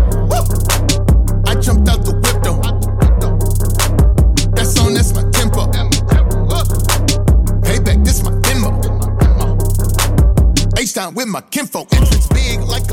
I 1.49 1.55
jumped 1.59 1.89
out 1.89 2.05
the 2.05 2.13
whip 2.13 2.43
though. 2.45 2.61
That 4.53 4.67
song, 4.67 4.93
that's 4.93 5.15
my 5.15 5.25
tempo. 5.31 5.73
Payback, 7.65 8.05
this 8.05 8.23
my 8.23 8.39
demo. 8.45 8.77
H 10.79 10.93
down 10.93 11.15
with 11.15 11.29
my 11.29 11.41
kinfolk. 11.41 11.89
Entrance 11.95 12.27
big 12.29 12.61
like 12.61 12.84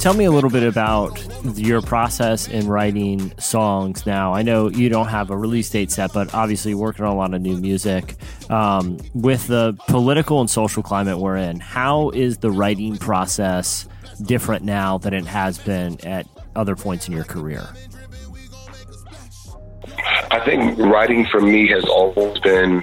Tell 0.00 0.14
me 0.14 0.24
a 0.24 0.30
little 0.30 0.48
bit 0.48 0.62
about 0.62 1.22
your 1.58 1.82
process 1.82 2.48
in 2.48 2.66
writing 2.66 3.38
songs 3.38 4.06
now. 4.06 4.32
I 4.32 4.40
know 4.40 4.70
you 4.70 4.88
don't 4.88 5.08
have 5.08 5.30
a 5.30 5.36
release 5.36 5.68
date 5.68 5.90
set, 5.90 6.14
but 6.14 6.32
obviously 6.32 6.74
working 6.74 7.04
on 7.04 7.12
a 7.12 7.14
lot 7.14 7.34
of 7.34 7.42
new 7.42 7.58
music. 7.58 8.14
Um, 8.48 8.96
with 9.12 9.46
the 9.46 9.76
political 9.88 10.40
and 10.40 10.48
social 10.48 10.82
climate 10.82 11.18
we're 11.18 11.36
in, 11.36 11.60
how 11.60 12.08
is 12.10 12.38
the 12.38 12.50
writing 12.50 12.96
process 12.96 13.86
different 14.22 14.64
now 14.64 14.96
than 14.96 15.12
it 15.12 15.26
has 15.26 15.58
been 15.58 16.02
at 16.06 16.26
other 16.56 16.76
points 16.76 17.06
in 17.06 17.12
your 17.12 17.24
career? 17.24 17.68
I 20.30 20.40
think 20.46 20.78
writing 20.78 21.26
for 21.26 21.42
me 21.42 21.68
has 21.68 21.84
always 21.84 22.38
been 22.38 22.82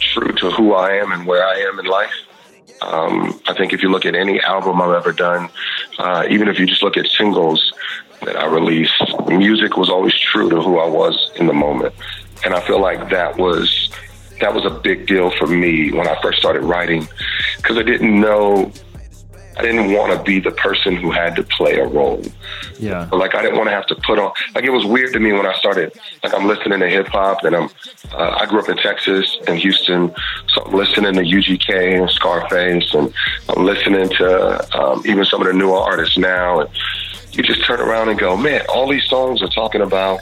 true 0.00 0.32
to 0.32 0.50
who 0.50 0.74
I 0.74 0.94
am 0.94 1.12
and 1.12 1.28
where 1.28 1.46
I 1.46 1.58
am 1.60 1.78
in 1.78 1.86
life. 1.86 2.25
Um, 2.82 3.40
I 3.46 3.54
think 3.54 3.72
if 3.72 3.82
you 3.82 3.90
look 3.90 4.04
at 4.04 4.14
any 4.14 4.40
album 4.40 4.80
I've 4.80 4.94
ever 4.94 5.12
done, 5.12 5.48
uh, 5.98 6.26
even 6.28 6.48
if 6.48 6.58
you 6.58 6.66
just 6.66 6.82
look 6.82 6.96
at 6.96 7.06
singles 7.06 7.72
that 8.22 8.36
I 8.36 8.46
released, 8.46 9.02
music 9.26 9.76
was 9.76 9.88
always 9.88 10.14
true 10.14 10.48
to 10.50 10.60
who 10.60 10.78
I 10.78 10.88
was 10.88 11.32
in 11.36 11.46
the 11.46 11.52
moment, 11.52 11.94
and 12.44 12.54
I 12.54 12.60
feel 12.60 12.80
like 12.80 13.10
that 13.10 13.36
was 13.36 13.90
that 14.40 14.54
was 14.54 14.66
a 14.66 14.70
big 14.70 15.06
deal 15.06 15.30
for 15.30 15.46
me 15.46 15.92
when 15.92 16.06
I 16.06 16.20
first 16.20 16.38
started 16.38 16.62
writing 16.62 17.08
because 17.56 17.78
I 17.78 17.82
didn't 17.82 18.20
know 18.20 18.70
I 19.56 19.62
didn't 19.62 19.92
want 19.92 20.12
to 20.12 20.22
be 20.22 20.38
the 20.38 20.50
person 20.50 20.96
who 20.96 21.10
had 21.10 21.34
to 21.36 21.42
play 21.42 21.76
a 21.76 21.86
role. 21.86 22.22
Yeah. 22.78 23.08
Like 23.10 23.34
I 23.34 23.42
didn't 23.42 23.56
want 23.56 23.68
to 23.68 23.74
have 23.74 23.86
to 23.86 23.94
put 23.94 24.18
on. 24.18 24.32
Like 24.54 24.64
it 24.64 24.70
was 24.70 24.84
weird 24.84 25.12
to 25.14 25.20
me 25.20 25.32
when 25.32 25.46
I 25.46 25.54
started. 25.54 25.98
Like 26.22 26.34
I'm 26.34 26.46
listening 26.46 26.80
to 26.80 26.88
hip 26.88 27.08
hop, 27.08 27.44
and 27.44 27.56
I'm. 27.56 27.70
Uh, 28.12 28.36
I 28.38 28.46
grew 28.46 28.60
up 28.60 28.68
in 28.68 28.76
Texas 28.76 29.36
and 29.48 29.58
Houston, 29.58 30.14
so 30.48 30.64
I'm 30.64 30.74
listening 30.74 31.14
to 31.14 31.20
UGK 31.20 32.00
and 32.00 32.10
Scarface, 32.10 32.94
and 32.94 33.12
I'm 33.48 33.64
listening 33.64 34.08
to 34.10 34.78
um, 34.78 35.02
even 35.06 35.24
some 35.24 35.40
of 35.40 35.46
the 35.46 35.54
newer 35.54 35.78
artists 35.78 36.18
now. 36.18 36.60
And 36.60 36.70
you 37.32 37.42
just 37.42 37.64
turn 37.64 37.80
around 37.80 38.08
and 38.08 38.18
go, 38.18 38.36
man, 38.36 38.64
all 38.68 38.88
these 38.88 39.04
songs 39.04 39.42
are 39.42 39.48
talking 39.48 39.80
about 39.80 40.20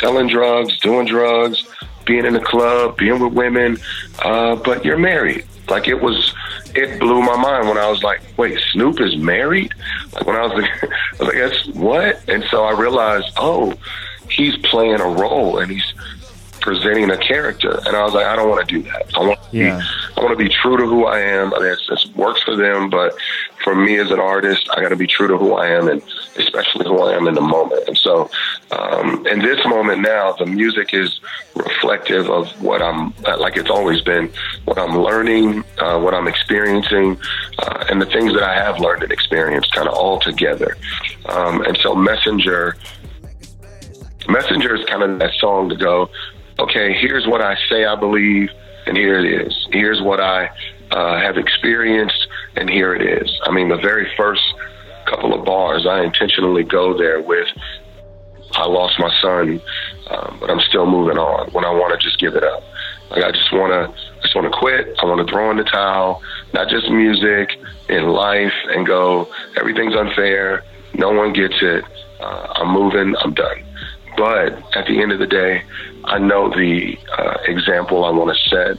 selling 0.00 0.28
drugs, 0.28 0.78
doing 0.78 1.06
drugs, 1.06 1.64
being 2.04 2.24
in 2.24 2.34
the 2.34 2.40
club, 2.40 2.96
being 2.96 3.20
with 3.20 3.32
women, 3.32 3.78
uh, 4.20 4.56
but 4.56 4.84
you're 4.84 4.98
married. 4.98 5.46
Like 5.68 5.88
it 5.88 6.00
was, 6.00 6.34
it 6.74 6.98
blew 6.98 7.22
my 7.22 7.36
mind 7.36 7.68
when 7.68 7.78
I 7.78 7.88
was 7.88 8.02
like, 8.02 8.20
wait, 8.36 8.58
Snoop 8.72 9.00
is 9.00 9.16
married? 9.16 9.72
Like 10.12 10.26
when 10.26 10.36
I 10.36 10.46
was, 10.46 10.52
like, 10.62 10.82
I 10.82 10.86
was 11.18 11.28
like, 11.28 11.36
that's 11.36 11.66
what? 11.76 12.28
And 12.28 12.44
so 12.50 12.64
I 12.64 12.78
realized, 12.78 13.30
oh, 13.36 13.74
he's 14.28 14.56
playing 14.58 15.00
a 15.00 15.08
role 15.08 15.58
and 15.58 15.70
he's 15.70 15.94
presenting 16.62 17.10
a 17.10 17.16
character. 17.18 17.80
And 17.86 17.94
I 17.96 18.02
was 18.04 18.14
like, 18.14 18.24
I 18.24 18.34
don't 18.36 18.48
want 18.48 18.66
to 18.66 18.74
do 18.74 18.82
that. 18.90 19.10
I 19.14 19.20
want 19.20 19.38
to 19.50 19.56
Yeah. 19.56 19.76
be, 19.78 19.84
I 20.16 20.24
want 20.24 20.38
to 20.38 20.42
be 20.44 20.48
true 20.48 20.76
to 20.78 20.86
who 20.86 21.04
I 21.04 21.18
am. 21.20 21.52
I 21.54 21.58
mean, 21.58 21.68
it's, 21.72 21.88
it 22.06 22.16
works 22.16 22.42
for 22.42 22.56
them, 22.56 22.88
but 22.88 23.14
for 23.64 23.74
me 23.74 23.98
as 23.98 24.10
an 24.10 24.18
artist, 24.20 24.68
I 24.74 24.80
got 24.80 24.88
to 24.88 24.96
be 24.96 25.06
true 25.06 25.28
to 25.28 25.36
who 25.36 25.54
I 25.54 25.68
am 25.68 25.88
and 25.88 26.02
especially 26.36 26.86
who 26.86 27.02
I 27.02 27.14
am 27.14 27.26
in 27.28 27.34
the 27.34 27.40
moment. 27.42 27.86
And 27.88 27.98
so, 27.98 28.30
um, 28.70 29.26
in 29.26 29.40
this 29.40 29.64
moment 29.66 30.00
now, 30.00 30.32
the 30.32 30.46
music 30.46 30.94
is 30.94 31.20
reflective 31.54 32.30
of 32.30 32.48
what 32.62 32.80
I'm 32.80 33.12
like. 33.38 33.56
It's 33.56 33.68
always 33.70 34.00
been 34.00 34.32
what 34.64 34.78
I'm 34.78 34.96
learning, 34.98 35.64
uh, 35.78 35.98
what 36.00 36.14
I'm 36.14 36.26
experiencing, 36.28 37.18
uh, 37.58 37.84
and 37.90 38.00
the 38.00 38.06
things 38.06 38.32
that 38.32 38.42
I 38.42 38.54
have 38.54 38.78
learned 38.80 39.02
and 39.02 39.12
experienced, 39.12 39.72
kind 39.74 39.88
of 39.88 39.94
all 39.94 40.18
together. 40.20 40.76
Um, 41.26 41.62
and 41.64 41.76
so, 41.78 41.94
Messenger, 41.94 42.76
Messenger 44.28 44.76
is 44.76 44.84
kind 44.86 45.02
of 45.02 45.18
that 45.18 45.32
song 45.40 45.68
to 45.68 45.76
go. 45.76 46.08
Okay, 46.62 46.92
here's 46.92 47.26
what 47.26 47.42
I 47.42 47.56
say 47.68 47.84
I 47.86 47.96
believe, 47.96 48.48
and 48.86 48.96
here 48.96 49.18
it 49.18 49.46
is. 49.46 49.68
Here's 49.72 50.00
what 50.00 50.20
I 50.20 50.48
uh, 50.92 51.18
have 51.20 51.36
experienced, 51.36 52.28
and 52.54 52.70
here 52.70 52.94
it 52.94 53.02
is. 53.02 53.28
I 53.42 53.50
mean, 53.50 53.68
the 53.68 53.78
very 53.78 54.08
first 54.16 54.42
couple 55.06 55.34
of 55.34 55.44
bars, 55.44 55.88
I 55.88 56.04
intentionally 56.04 56.62
go 56.62 56.96
there 56.96 57.20
with 57.20 57.48
I 58.52 58.66
lost 58.66 58.94
my 59.00 59.10
son, 59.20 59.60
um, 60.08 60.36
but 60.38 60.50
I'm 60.50 60.60
still 60.60 60.86
moving 60.86 61.18
on 61.18 61.50
when 61.50 61.64
I 61.64 61.70
want 61.70 61.98
to 61.98 62.06
just 62.06 62.20
give 62.20 62.36
it 62.36 62.44
up. 62.44 62.62
Like 63.10 63.24
I 63.24 63.32
just 63.32 63.52
want 63.52 63.72
to 63.72 64.20
just 64.22 64.36
want 64.36 64.52
to 64.52 64.56
quit. 64.56 64.86
I 65.02 65.04
want 65.04 65.26
to 65.26 65.32
throw 65.32 65.50
in 65.50 65.56
the 65.56 65.64
towel, 65.64 66.22
not 66.54 66.68
just 66.68 66.88
music, 66.90 67.58
in 67.88 68.06
life, 68.06 68.54
and 68.68 68.86
go, 68.86 69.28
everything's 69.56 69.96
unfair. 69.96 70.62
No 70.94 71.10
one 71.10 71.32
gets 71.32 71.56
it. 71.60 71.84
Uh, 72.20 72.52
I'm 72.54 72.68
moving. 72.68 73.16
I'm 73.20 73.34
done. 73.34 73.64
But 74.16 74.76
at 74.76 74.86
the 74.86 75.00
end 75.00 75.12
of 75.12 75.18
the 75.18 75.26
day, 75.26 75.62
I 76.04 76.18
know 76.18 76.50
the 76.50 76.98
uh, 77.18 77.38
example 77.44 78.04
I 78.04 78.10
want 78.10 78.36
to 78.36 78.48
set 78.48 78.78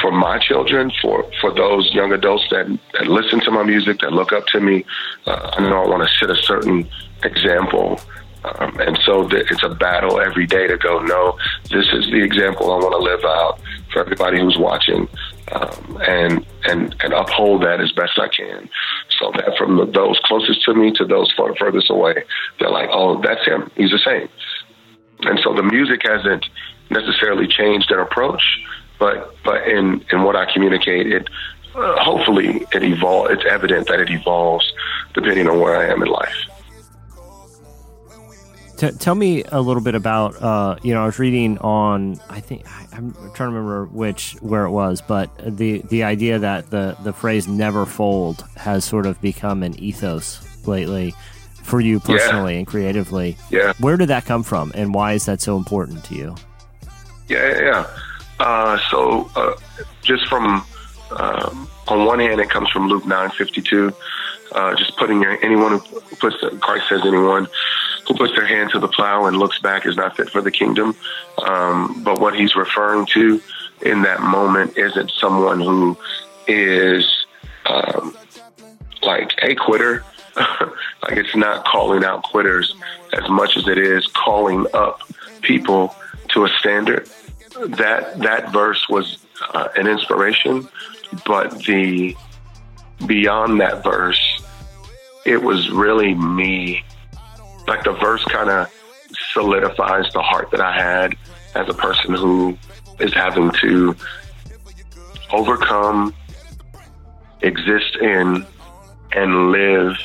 for 0.00 0.10
my 0.10 0.38
children, 0.38 0.90
for, 1.00 1.24
for 1.40 1.52
those 1.54 1.92
young 1.94 2.12
adults 2.12 2.44
that, 2.50 2.66
that 2.94 3.06
listen 3.06 3.40
to 3.40 3.50
my 3.50 3.62
music, 3.62 4.00
that 4.00 4.12
look 4.12 4.32
up 4.32 4.46
to 4.48 4.60
me. 4.60 4.84
Uh, 5.26 5.50
I 5.54 5.62
know 5.62 5.84
I 5.84 5.88
want 5.88 6.08
to 6.08 6.14
set 6.16 6.30
a 6.30 6.42
certain 6.42 6.88
example. 7.22 8.00
Um, 8.44 8.78
and 8.80 8.98
so 9.04 9.26
th- 9.28 9.46
it's 9.50 9.62
a 9.62 9.70
battle 9.70 10.20
every 10.20 10.46
day 10.46 10.66
to 10.66 10.76
go, 10.76 11.00
no, 11.00 11.38
this 11.70 11.86
is 11.92 12.06
the 12.06 12.22
example 12.22 12.72
I 12.72 12.76
want 12.76 12.92
to 12.92 12.98
live 12.98 13.24
out 13.24 13.60
for 13.92 14.00
everybody 14.00 14.40
who's 14.40 14.58
watching 14.58 15.08
um, 15.52 16.02
and, 16.06 16.46
and, 16.64 16.94
and 17.00 17.12
uphold 17.14 17.62
that 17.62 17.80
as 17.80 17.92
best 17.92 18.18
I 18.18 18.28
can. 18.28 18.68
So 19.18 19.32
that 19.36 19.56
from 19.56 19.92
those 19.92 20.18
closest 20.24 20.64
to 20.64 20.74
me 20.74 20.92
to 20.92 21.04
those 21.04 21.32
far, 21.36 21.54
furthest 21.56 21.90
away, 21.90 22.24
they're 22.58 22.70
like, 22.70 22.88
oh, 22.92 23.20
that's 23.22 23.44
him. 23.46 23.70
He's 23.76 23.90
the 23.90 23.98
same. 23.98 24.28
And 25.20 25.38
so 25.42 25.54
the 25.54 25.62
music 25.62 26.00
hasn't 26.04 26.46
necessarily 26.90 27.46
changed 27.46 27.90
in 27.90 27.98
approach, 27.98 28.42
but 28.98 29.34
but 29.44 29.66
in 29.68 30.04
in 30.12 30.22
what 30.22 30.36
I 30.36 30.52
communicate, 30.52 31.12
it 31.12 31.28
uh, 31.74 31.96
hopefully 32.02 32.66
it 32.72 32.82
evolve. 32.82 33.30
It's 33.30 33.44
evident 33.48 33.88
that 33.88 34.00
it 34.00 34.10
evolves 34.10 34.70
depending 35.14 35.48
on 35.48 35.60
where 35.60 35.76
I 35.76 35.86
am 35.90 36.02
in 36.02 36.08
life. 36.08 36.36
T- 38.90 38.96
tell 38.98 39.14
me 39.14 39.44
a 39.44 39.60
little 39.60 39.82
bit 39.82 39.94
about 39.94 40.40
uh, 40.42 40.76
you 40.82 40.92
know 40.94 41.02
I 41.02 41.06
was 41.06 41.18
reading 41.18 41.58
on 41.58 42.20
I 42.28 42.40
think 42.40 42.66
I'm 42.92 43.12
trying 43.12 43.34
to 43.34 43.44
remember 43.46 43.86
which 43.86 44.32
where 44.40 44.64
it 44.64 44.70
was, 44.70 45.00
but 45.00 45.30
the 45.44 45.82
the 45.88 46.02
idea 46.04 46.38
that 46.38 46.70
the 46.70 46.96
the 47.02 47.12
phrase 47.12 47.48
"never 47.48 47.86
fold" 47.86 48.44
has 48.56 48.84
sort 48.84 49.06
of 49.06 49.20
become 49.20 49.62
an 49.62 49.78
ethos 49.80 50.40
lately 50.66 51.14
for 51.62 51.80
you 51.80 51.98
personally 52.00 52.52
Yeah. 52.54 52.58
and 52.58 52.66
creatively. 52.66 53.36
Yeah. 53.50 53.72
Where 53.78 53.96
did 53.96 54.08
that 54.08 54.24
come 54.26 54.42
from, 54.42 54.72
and 54.74 54.92
why 54.92 55.12
is 55.14 55.24
that 55.26 55.40
so 55.40 55.56
important 55.56 56.04
to 56.04 56.14
you? 56.14 56.34
Yeah, 57.28 57.48
yeah. 57.48 57.60
yeah. 57.62 57.86
Uh, 58.40 58.78
so 58.90 59.30
uh, 59.36 59.54
just 60.02 60.26
from 60.28 60.64
um, 61.16 61.68
on 61.88 62.04
one 62.04 62.18
hand, 62.18 62.40
it 62.40 62.50
comes 62.50 62.68
from 62.70 62.88
Luke 62.88 63.06
nine 63.06 63.30
fifty 63.30 63.62
two. 63.62 63.94
Uh, 64.52 64.74
just 64.76 64.96
putting 64.98 65.20
your 65.22 65.42
anyone 65.44 65.72
who 65.80 66.00
puts 66.16 66.36
Christ 66.60 66.88
says 66.88 67.00
anyone 67.04 67.48
who 68.06 68.14
puts 68.14 68.34
their 68.34 68.46
hand 68.46 68.70
to 68.70 68.78
the 68.78 68.88
plow 68.88 69.26
and 69.26 69.36
looks 69.36 69.58
back 69.60 69.86
is 69.86 69.96
not 69.96 70.16
fit 70.16 70.30
for 70.30 70.40
the 70.40 70.50
kingdom. 70.50 70.94
Um, 71.46 72.02
but 72.04 72.20
what 72.20 72.34
he's 72.34 72.54
referring 72.54 73.06
to 73.06 73.40
in 73.82 74.02
that 74.02 74.20
moment 74.20 74.76
isn't 74.76 75.10
someone 75.18 75.60
who 75.60 75.96
is 76.46 77.26
um, 77.66 78.16
like 79.02 79.32
a 79.42 79.54
quitter. 79.54 80.04
like 80.36 81.16
it's 81.16 81.36
not 81.36 81.64
calling 81.64 82.04
out 82.04 82.24
quitters 82.24 82.74
as 83.12 83.28
much 83.28 83.56
as 83.56 83.68
it 83.68 83.78
is 83.78 84.06
calling 84.08 84.66
up 84.74 85.00
people 85.42 85.94
to 86.30 86.44
a 86.44 86.48
standard. 86.58 87.08
That 87.68 88.18
that 88.18 88.52
verse 88.52 88.88
was 88.88 89.18
uh, 89.52 89.68
an 89.76 89.86
inspiration, 89.86 90.68
but 91.24 91.56
the 91.64 92.16
beyond 93.06 93.60
that 93.60 93.84
verse, 93.84 94.42
it 95.24 95.42
was 95.42 95.70
really 95.70 96.14
me. 96.14 96.84
Like 97.66 97.84
the 97.84 97.92
verse 97.92 98.24
kind 98.24 98.50
of 98.50 98.72
solidifies 99.32 100.12
the 100.12 100.22
heart 100.22 100.50
that 100.50 100.60
I 100.60 100.72
had 100.72 101.14
as 101.54 101.68
a 101.68 101.74
person 101.74 102.14
who 102.14 102.56
is 103.00 103.12
having 103.12 103.50
to 103.60 103.96
overcome, 105.32 106.14
exist 107.42 107.96
in, 108.00 108.46
and 109.12 109.52
live 109.52 109.96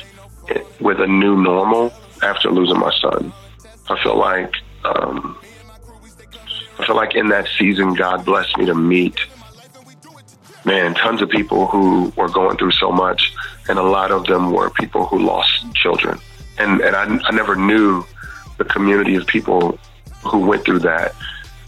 with 0.80 1.00
a 1.00 1.06
new 1.06 1.36
normal 1.40 1.92
after 2.22 2.50
losing 2.50 2.78
my 2.78 2.92
son. 3.00 3.32
I 3.88 4.02
feel 4.02 4.16
like 4.16 4.54
um, 4.84 5.38
I 6.78 6.86
feel 6.86 6.96
like 6.96 7.14
in 7.14 7.28
that 7.28 7.48
season, 7.58 7.94
God 7.94 8.24
blessed 8.24 8.56
me 8.56 8.66
to 8.66 8.74
meet 8.74 9.18
man 10.64 10.94
tons 10.94 11.22
of 11.22 11.28
people 11.28 11.66
who 11.66 12.12
were 12.16 12.28
going 12.28 12.56
through 12.56 12.72
so 12.72 12.90
much, 12.90 13.32
and 13.68 13.78
a 13.78 13.82
lot 13.82 14.10
of 14.10 14.26
them 14.26 14.50
were 14.50 14.70
people 14.70 15.06
who 15.06 15.18
lost 15.18 15.50
children, 15.74 16.18
and 16.60 16.80
and 16.80 16.96
I, 16.96 17.28
I 17.28 17.32
never 17.32 17.56
knew 17.56 18.04
the 18.58 18.64
community 18.64 19.16
of 19.16 19.26
people 19.26 19.78
who 20.22 20.46
went 20.46 20.64
through 20.64 20.80
that 20.80 21.14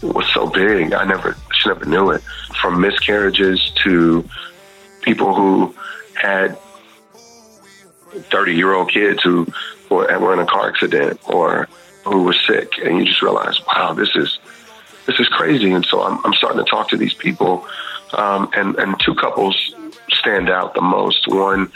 was 0.01 0.27
so 0.33 0.47
big. 0.47 0.93
I 0.93 1.05
never 1.05 1.35
she 1.55 1.69
never 1.69 1.85
knew 1.85 2.11
it. 2.11 2.21
From 2.61 2.79
miscarriages 2.79 3.71
to 3.83 4.23
people 5.01 5.33
who 5.35 5.75
had 6.15 6.57
30 8.13 8.53
year 8.53 8.73
old 8.73 8.91
kids 8.91 9.21
who 9.23 9.47
were, 9.89 10.19
were 10.19 10.33
in 10.33 10.39
a 10.39 10.45
car 10.45 10.69
accident 10.69 11.19
or 11.27 11.67
who 12.05 12.23
were 12.23 12.33
sick 12.33 12.73
and 12.83 12.97
you 12.97 13.05
just 13.05 13.21
realize 13.21 13.59
wow 13.67 13.93
this 13.93 14.15
is 14.15 14.39
this 15.07 15.19
is 15.19 15.27
crazy 15.29 15.71
and 15.71 15.85
so 15.85 16.03
i'm, 16.03 16.23
I'm 16.23 16.33
starting 16.33 16.63
to 16.63 16.69
talk 16.69 16.89
to 16.89 16.97
these 16.97 17.13
people 17.13 17.65
um, 18.13 18.49
and 18.55 18.75
and 18.75 18.99
two 18.99 19.15
couples 19.15 19.73
stand 20.11 20.49
out 20.49 20.75
the 20.75 20.81
most 20.81 21.27
one 21.27 21.71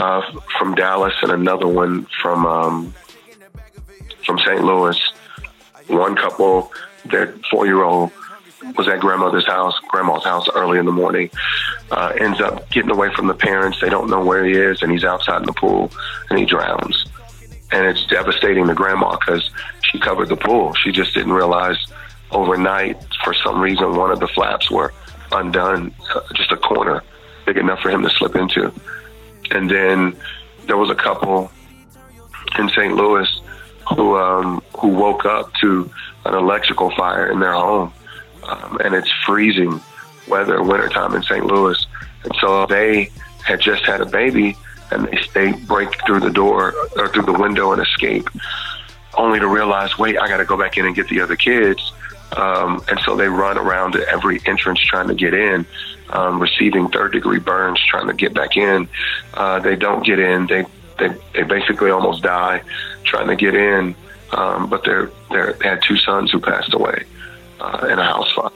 uh, 0.00 0.22
from 0.58 0.74
dallas 0.74 1.14
and 1.22 1.32
another 1.32 1.68
one 1.68 2.06
from 2.22 2.46
um, 2.46 2.94
from 4.24 4.38
st 4.38 4.64
louis 4.64 4.98
one 5.88 6.14
couple 6.16 6.72
their 7.06 7.34
four 7.50 7.66
year 7.66 7.82
old 7.82 8.12
was 8.76 8.88
at 8.88 9.00
grandmother's 9.00 9.46
house, 9.46 9.74
grandma's 9.88 10.24
house 10.24 10.48
early 10.54 10.78
in 10.78 10.86
the 10.86 10.92
morning. 10.92 11.30
Uh, 11.90 12.12
ends 12.18 12.40
up 12.40 12.68
getting 12.70 12.90
away 12.90 13.12
from 13.14 13.26
the 13.26 13.34
parents. 13.34 13.80
They 13.80 13.88
don't 13.88 14.10
know 14.10 14.24
where 14.24 14.44
he 14.44 14.52
is, 14.52 14.82
and 14.82 14.92
he's 14.92 15.04
outside 15.04 15.40
in 15.40 15.46
the 15.46 15.52
pool, 15.52 15.90
and 16.28 16.38
he 16.38 16.44
drowns. 16.44 17.06
And 17.72 17.86
it's 17.86 18.06
devastating 18.06 18.66
to 18.66 18.74
grandma 18.74 19.16
because 19.16 19.50
she 19.82 19.98
covered 19.98 20.28
the 20.28 20.36
pool. 20.36 20.74
She 20.74 20.92
just 20.92 21.14
didn't 21.14 21.32
realize 21.32 21.78
overnight, 22.30 22.96
for 23.24 23.34
some 23.34 23.60
reason, 23.60 23.96
one 23.96 24.10
of 24.10 24.20
the 24.20 24.28
flaps 24.28 24.70
were 24.70 24.92
undone, 25.32 25.94
uh, 26.14 26.20
just 26.34 26.52
a 26.52 26.56
corner 26.56 27.02
big 27.46 27.56
enough 27.56 27.80
for 27.80 27.90
him 27.90 28.02
to 28.02 28.10
slip 28.10 28.36
into. 28.36 28.72
And 29.50 29.70
then 29.70 30.16
there 30.66 30.76
was 30.76 30.90
a 30.90 30.94
couple 30.94 31.50
in 32.58 32.68
St. 32.70 32.94
Louis 32.94 33.28
who 33.88 34.16
um, 34.16 34.62
who 34.78 34.88
woke 34.88 35.24
up 35.24 35.52
to 35.60 35.90
an 36.24 36.34
electrical 36.34 36.90
fire 36.96 37.30
in 37.30 37.40
their 37.40 37.52
home 37.52 37.92
um, 38.44 38.78
and 38.84 38.94
it's 38.94 39.10
freezing 39.26 39.80
weather, 40.28 40.62
wintertime 40.62 41.14
in 41.14 41.22
St. 41.22 41.44
Louis. 41.44 41.86
And 42.24 42.32
so 42.40 42.66
they 42.66 43.10
had 43.44 43.60
just 43.60 43.84
had 43.84 44.00
a 44.00 44.06
baby 44.06 44.56
and 44.90 45.06
they, 45.06 45.18
they 45.34 45.52
break 45.52 45.88
through 46.06 46.20
the 46.20 46.30
door 46.30 46.74
or 46.96 47.08
through 47.08 47.22
the 47.22 47.32
window 47.32 47.72
and 47.72 47.80
escape, 47.80 48.28
only 49.14 49.38
to 49.38 49.46
realize, 49.46 49.98
wait, 49.98 50.18
I 50.18 50.28
got 50.28 50.38
to 50.38 50.44
go 50.44 50.56
back 50.56 50.76
in 50.76 50.86
and 50.86 50.94
get 50.94 51.08
the 51.08 51.20
other 51.20 51.36
kids. 51.36 51.92
Um, 52.36 52.82
and 52.88 53.00
so 53.00 53.16
they 53.16 53.28
run 53.28 53.58
around 53.58 53.92
to 53.92 54.08
every 54.08 54.40
entrance 54.46 54.80
trying 54.80 55.08
to 55.08 55.14
get 55.14 55.34
in, 55.34 55.66
um, 56.10 56.40
receiving 56.40 56.88
third 56.88 57.12
degree 57.12 57.38
burns, 57.40 57.80
trying 57.88 58.06
to 58.06 58.14
get 58.14 58.34
back 58.34 58.56
in. 58.56 58.88
Uh, 59.34 59.58
they 59.58 59.76
don't 59.76 60.04
get 60.04 60.18
in. 60.18 60.46
They, 60.46 60.64
they, 60.98 61.08
they 61.34 61.42
basically 61.42 61.90
almost 61.90 62.22
die 62.22 62.62
trying 63.04 63.28
to 63.28 63.36
get 63.36 63.54
in. 63.54 63.94
Um, 64.32 64.70
but 64.70 64.84
they're, 64.84 65.10
they're, 65.30 65.54
they 65.54 65.68
had 65.68 65.82
two 65.82 65.96
sons 65.96 66.30
who 66.30 66.38
passed 66.38 66.72
away 66.72 67.04
uh, 67.58 67.88
in 67.90 67.98
a 67.98 68.04
house 68.04 68.30
fire. 68.32 68.50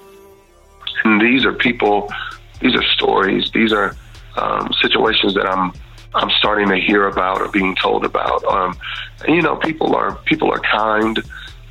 And 1.03 1.21
these 1.21 1.45
are 1.45 1.53
people, 1.53 2.13
these 2.61 2.75
are 2.75 2.85
stories, 2.85 3.51
these 3.53 3.73
are 3.73 3.97
um, 4.37 4.73
situations 4.81 5.35
that 5.35 5.47
I'm 5.47 5.73
I'm 6.15 6.31
starting 6.39 6.69
to 6.69 6.77
hear 6.77 7.09
about 7.09 7.41
or 7.41 7.49
being 7.49 7.75
told 7.75 8.05
about. 8.05 8.45
Um, 8.45 8.79
and, 9.27 9.35
you 9.35 9.43
know, 9.43 9.57
people 9.57 9.97
are 9.97 10.15
people 10.27 10.51
are 10.53 10.61
kind 10.61 11.19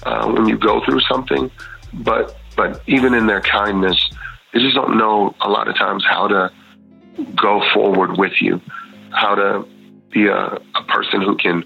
uh, 0.04 0.30
when 0.30 0.48
you 0.48 0.58
go 0.58 0.84
through 0.84 1.00
something, 1.02 1.50
but 1.94 2.38
but 2.56 2.82
even 2.88 3.14
in 3.14 3.28
their 3.28 3.42
kindness, 3.42 4.10
they 4.54 4.60
just 4.60 4.76
don't 4.76 4.98
know 4.98 5.36
a 5.42 5.50
lot 5.50 5.68
of 5.68 5.76
times 5.76 6.04
how 6.08 6.28
to 6.28 6.52
go 7.36 7.62
forward 7.74 8.18
with 8.18 8.42
you, 8.42 8.62
how 9.12 9.36
to 9.36 9.68
be 10.12 10.28
a, 10.28 10.36
a 10.36 10.84
person 10.88 11.22
who 11.22 11.36
can 11.38 11.64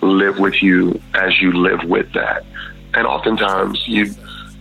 live 0.00 0.38
with 0.38 0.62
you 0.62 1.00
as 1.14 1.40
you 1.40 1.52
live 1.52 1.82
with 1.84 2.12
that. 2.12 2.44
And 2.94 3.06
oftentimes 3.06 3.82
you 3.86 4.14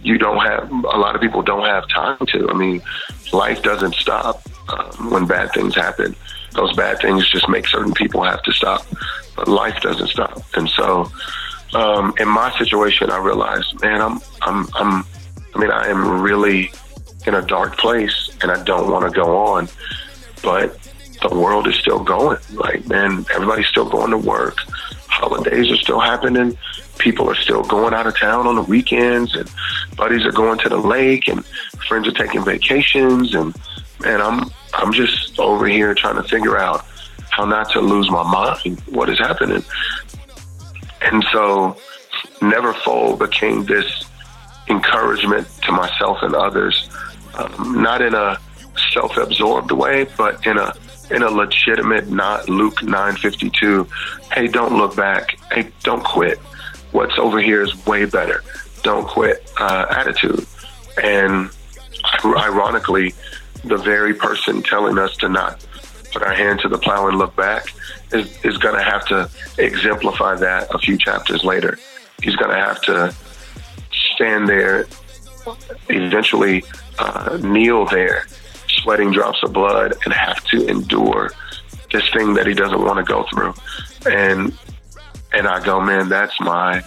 you 0.04 0.18
don't 0.18 0.44
have 0.46 0.70
a 0.72 0.98
lot 0.98 1.16
of 1.16 1.22
people 1.22 1.42
don't 1.42 1.66
have 1.66 1.88
time 1.90 2.18
to. 2.28 2.50
I 2.50 2.54
mean, 2.54 2.82
life 3.34 3.62
doesn't 3.62 3.96
stop 3.96 4.42
um, 4.70 5.12
when 5.12 5.26
bad 5.26 5.52
things 5.54 5.76
happen. 5.76 6.16
Those 6.54 6.74
bad 6.76 7.00
things 7.00 7.30
just 7.30 7.50
make 7.50 7.68
certain 7.68 7.94
people 7.94 8.24
have 8.24 8.42
to 8.44 8.52
stop, 8.52 8.86
but 9.36 9.48
life 9.48 9.80
doesn't 9.82 10.08
stop. 10.08 10.42
And 10.56 10.70
so, 10.70 11.12
um, 11.74 12.14
in 12.20 12.28
my 12.28 12.56
situation, 12.58 13.12
I 13.12 13.18
realized, 13.18 13.82
man, 13.82 14.02
I'm 14.02 14.20
I'm 14.42 14.68
I'm. 14.76 15.06
I 15.56 15.60
mean, 15.60 15.72
I 15.72 15.88
am 15.88 16.22
really 16.22 16.72
in 17.26 17.34
a 17.34 17.42
dark 17.42 17.78
place, 17.78 18.30
and 18.42 18.52
I 18.52 18.64
don't 18.64 18.92
want 18.92 19.12
to 19.12 19.16
go 19.16 19.38
on, 19.38 19.68
but 20.44 20.78
the 21.22 21.36
world 21.36 21.68
is 21.68 21.76
still 21.76 22.04
going. 22.04 22.38
Like, 22.54 22.88
man, 22.88 23.26
everybody's 23.34 23.68
still 23.68 23.90
going 23.90 24.12
to 24.12 24.18
work. 24.18 24.58
holidays 25.08 25.72
are 25.72 25.78
still 25.78 26.00
happening. 26.00 26.58
People 27.00 27.30
are 27.30 27.36
still 27.36 27.64
going 27.64 27.94
out 27.94 28.08
of 28.08 28.18
town 28.18 28.48
on 28.48 28.56
the 28.56 28.62
weekends, 28.62 29.36
and 29.36 29.52
buddies 29.96 30.26
are 30.26 30.32
going 30.32 30.60
to 30.60 30.70
the 30.70 30.78
lake, 30.78 31.28
and 31.28 31.46
friends 31.88 32.08
are 32.08 32.12
taking 32.12 32.44
vacations, 32.44 33.34
and 33.36 33.56
man, 34.02 34.22
I'm 34.22 34.52
I'm 34.74 34.94
just 34.94 35.40
over 35.40 35.68
here 35.68 35.94
trying 35.94 36.22
to 36.22 36.24
figure 36.24 36.58
out 36.58 36.86
how 37.32 37.46
not 37.46 37.72
to 37.72 37.82
lose 37.82 38.10
my 38.10 38.24
mind. 38.24 38.80
What 38.90 39.10
is 39.10 39.20
happening? 39.20 39.64
And 41.02 41.26
so, 41.32 41.78
Never 42.42 42.74
Fold 42.74 43.20
became 43.20 43.66
this 43.66 44.06
encouragement 44.70 45.48
to 45.64 45.72
myself 45.72 46.20
and 46.22 46.36
others, 46.36 46.90
um, 47.36 47.82
not 47.82 48.02
in 48.02 48.14
a 48.14 48.40
self-absorbed 48.94 49.72
way, 49.72 50.08
but 50.18 50.46
in 50.46 50.58
a 50.58 50.74
in 51.10 51.24
a 51.24 51.30
legitimate, 51.30 52.10
not 52.10 52.50
Luke 52.50 52.84
nine 52.84 53.16
fifty 53.16 53.50
two. 53.50 53.88
Hey, 54.34 54.48
don't 54.48 54.78
look 54.78 54.96
back. 54.96 55.38
Hey, 55.52 55.72
don't 55.84 56.04
quit. 56.04 56.38
What's 56.92 57.18
over 57.18 57.40
here 57.40 57.62
is 57.62 57.86
way 57.86 58.06
better. 58.06 58.44
Don't 58.84 59.08
quit. 59.08 59.50
Uh, 59.60 59.86
attitude, 59.90 60.46
and 61.02 61.50
ironically, 62.26 63.14
the 63.64 63.78
very 63.78 64.14
person 64.14 64.62
telling 64.64 64.98
us 64.98 65.16
to 65.18 65.30
not 65.30 65.66
put 66.18 66.28
our 66.28 66.34
hand 66.34 66.60
to 66.60 66.68
the 66.68 66.80
plow 66.80 67.08
and 67.08 67.18
look 67.20 67.36
back 67.36 67.68
is, 68.12 68.44
is 68.44 68.58
going 68.58 68.74
to 68.74 68.84
have 68.84 69.06
to 69.06 69.30
exemplify 69.60 70.36
that 70.36 70.68
a 70.74 70.80
few 70.80 70.98
chapters 70.98 71.44
later. 71.44 71.78
He's 72.24 72.36
going 72.36 72.50
to 72.50 72.58
have 72.58 72.82
to 72.84 73.16
stand 74.14 74.50
there, 74.50 74.88
eventually 75.90 76.64
uh, 76.98 77.38
kneel 77.44 77.86
there, 77.86 78.26
sweating 78.68 79.12
drops 79.12 79.44
of 79.44 79.54
blood, 79.54 79.94
and 80.06 80.14
have 80.14 80.44
to 80.46 80.66
endure 80.68 81.30
this 81.92 82.10
thing 82.10 82.34
that 82.34 82.48
he 82.48 82.56
doesn't 82.56 82.82
want 82.82 82.98
to 82.98 83.04
go 83.04 83.24
through. 83.30 83.54
And 84.12 84.58
and 85.34 85.48
I 85.48 85.64
go, 85.64 85.80
man, 85.80 86.10
that's 86.10 86.40
my 86.40 86.84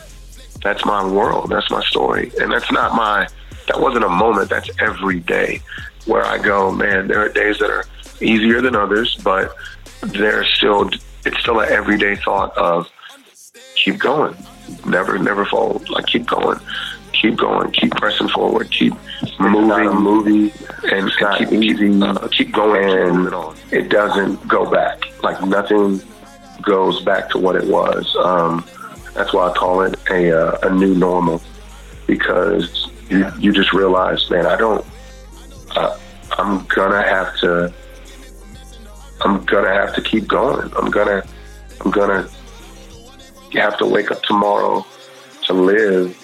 that's 0.61 0.85
my 0.85 1.07
world. 1.07 1.51
That's 1.51 1.71
my 1.71 1.85
story. 1.85 2.33
And 2.41 2.51
that's 2.51 2.73
not 2.73 2.97
my 2.97 3.29
that 3.69 3.81
wasn't 3.81 4.05
a 4.05 4.09
moment. 4.09 4.51
That's 4.51 4.71
every 4.81 5.21
day 5.21 5.63
where 6.07 6.25
I 6.25 6.39
go, 6.39 6.73
man. 6.73 7.07
There 7.07 7.21
are 7.21 7.29
days 7.29 7.61
that 7.61 7.71
are 7.71 7.85
easier 8.23 8.61
than 8.61 8.77
others, 8.77 9.17
but 9.23 9.55
there's 10.03 10.49
still 10.55 10.91
it's 11.25 11.39
still 11.41 11.61
an 11.61 11.69
everyday 11.71 12.17
thought 12.17 12.57
of 12.57 12.89
keep 13.75 13.99
going, 13.99 14.37
never 14.87 15.19
never 15.19 15.45
fold. 15.45 15.89
Like 15.91 16.07
keep 16.07 16.27
going, 16.27 16.59
keep 17.13 17.37
going, 17.37 17.71
keep 17.73 17.93
pressing 17.93 18.29
forward, 18.29 18.71
keep 18.71 18.95
moving, 19.39 19.87
a 19.87 19.93
movie, 19.93 20.53
and, 20.91 21.11
and 21.11 21.39
keep 21.39 21.53
easy, 21.53 22.03
uh, 22.03 22.29
keep 22.29 22.53
going, 22.53 22.89
and 22.89 23.55
it 23.73 23.89
doesn't 23.89 24.47
go 24.49 24.71
back. 24.71 25.03
Like 25.23 25.43
nothing 25.45 26.01
goes 26.63 27.03
back 27.03 27.31
to 27.31 27.39
what 27.39 27.57
it 27.57 27.67
was. 27.67 28.15
Um, 28.17 28.65
that's 29.15 29.33
why 29.33 29.49
I 29.49 29.53
call 29.53 29.83
it 29.83 29.99
a 30.11 30.33
uh, 30.33 30.59
a 30.63 30.75
new 30.75 30.95
normal 30.95 31.43
because 32.07 32.91
you 33.09 33.31
you 33.39 33.53
just 33.53 33.73
realize, 33.73 34.29
man, 34.31 34.47
I 34.47 34.57
don't. 34.57 34.85
Uh, 35.77 35.99
I'm 36.39 36.65
gonna 36.67 37.03
have 37.03 37.37
to. 37.41 37.73
I'm 39.23 39.45
gonna 39.45 39.73
have 39.73 39.95
to 39.95 40.03
keep 40.03 40.27
going. 40.27 40.73
I'm 40.77 40.91
gonna. 40.91 41.25
I'm 41.85 41.91
gonna 41.91 42.29
have 43.53 43.79
to 43.79 43.87
wake 43.87 44.11
up 44.11 44.23
tomorrow 44.23 44.85
to 45.47 45.53
live, 45.53 46.17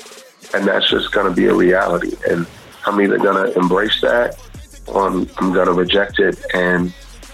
and 0.55 0.67
that's 0.67 0.89
just 0.89 1.13
gonna 1.13 1.33
be 1.33 1.47
a 1.47 1.55
reality. 1.55 2.17
And 2.29 2.47
I'm 2.85 3.01
either 3.01 3.19
gonna 3.19 3.51
embrace 3.51 4.01
that, 4.03 4.39
or 4.87 5.09
I'm, 5.09 5.29
I'm 5.39 5.53
gonna 5.53 5.73
reject 5.73 6.19
it. 6.19 6.39
And 6.55 6.93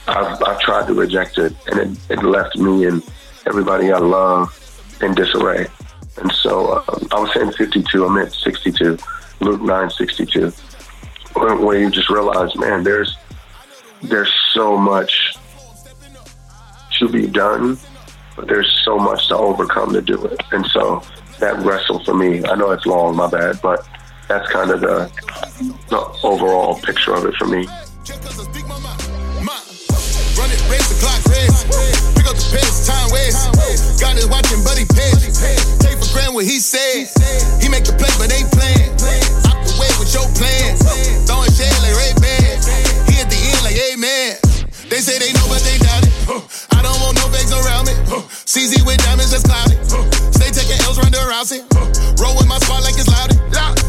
I've, 0.08 0.42
I've 0.42 0.60
tried 0.60 0.86
to 0.86 0.94
reject 0.94 1.38
it, 1.38 1.54
and 1.70 1.78
it, 1.80 2.10
it 2.10 2.22
left 2.22 2.56
me 2.56 2.86
and 2.86 3.02
everybody 3.46 3.92
I 3.92 3.98
love 3.98 4.58
in 5.02 5.14
disarray. 5.14 5.66
And 6.18 6.32
so 6.32 6.78
um, 6.88 7.08
I 7.10 7.20
was 7.20 7.32
saying 7.34 7.52
52, 7.52 8.06
I 8.06 8.14
meant 8.14 8.32
62, 8.32 8.98
Luke 9.40 9.62
9, 9.62 9.90
62, 9.90 10.52
where, 11.34 11.56
where 11.56 11.78
you 11.78 11.90
just 11.90 12.10
realize, 12.10 12.54
man, 12.56 12.82
there's 12.82 13.16
there's 14.02 14.32
so 14.52 14.76
much 14.76 15.32
to 17.03 17.09
be 17.09 17.26
done, 17.26 17.76
but 18.36 18.46
there's 18.46 18.70
so 18.84 18.96
much 18.96 19.26
to 19.26 19.36
overcome 19.36 19.92
to 19.92 20.00
do 20.00 20.24
it. 20.24 20.40
And 20.53 20.64
so 20.66 21.03
that 21.40 21.59
wrestle 21.66 21.98
for 22.05 22.14
me, 22.14 22.44
I 22.44 22.55
know 22.55 22.70
it's 22.70 22.86
long, 22.86 23.16
my 23.16 23.28
bad, 23.28 23.61
but 23.61 23.86
that's 24.28 24.48
kind 24.50 24.70
of 24.70 24.80
the, 24.80 25.11
the 25.90 25.98
overall 26.22 26.78
picture 26.80 27.14
of 27.14 27.26
it 27.26 27.34
for 27.34 27.46
me. 27.46 27.66
What 36.32 36.46
he 36.46 36.61
said. 36.61 37.12
He 37.61 37.68
make 37.68 37.84
the 37.84 37.92
play, 37.92 38.09
but 38.16 38.32
ain't 38.32 38.48
playing. 38.57 38.88
With 40.00 40.14
your. 40.14 40.24
Throwing 41.28 41.53
shade 41.53 41.76
like 41.84 41.92
Ray. 41.92 42.16
He 43.05 43.20
at 43.20 43.28
the 43.28 43.36
end 43.36 43.61
like. 43.61 43.76
They 44.92 45.00
say 45.00 45.18
they 45.18 45.32
know, 45.32 45.48
but 45.48 45.64
they 45.64 45.78
doubt 45.78 45.91
CZ 48.45 48.84
with 48.86 48.99
diamonds 48.99 49.30
that's 49.30 49.45
clouded. 49.45 49.78
Stay 50.34 50.51
taking 50.51 50.78
L's, 50.84 50.99
run 50.99 51.12
the 51.12 51.18
rousey. 51.30 51.62
Roll 52.20 52.36
with 52.36 52.49
my 52.49 52.59
spot 52.59 52.82
like 52.82 52.95
it's 52.99 53.09
loud. 53.09 53.30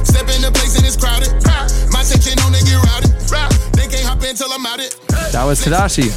Step 0.05 0.27
in 0.29 0.41
the 0.41 0.51
place 0.53 0.77
and 0.77 0.85
it's 0.85 0.95
crowded. 0.97 1.29
My 1.91 2.03
section 2.03 2.39
on 2.45 2.51
they 2.51 2.61
get 2.61 2.77
routed. 2.83 3.11
They 3.73 3.87
can't 3.87 4.05
hop 4.05 4.23
in 4.23 4.35
till 4.35 4.51
I'm 4.51 4.65
out 4.65 4.79
it. 4.79 4.99
That 5.31 5.43
was 5.45 5.63
Tedashii. 5.65 6.09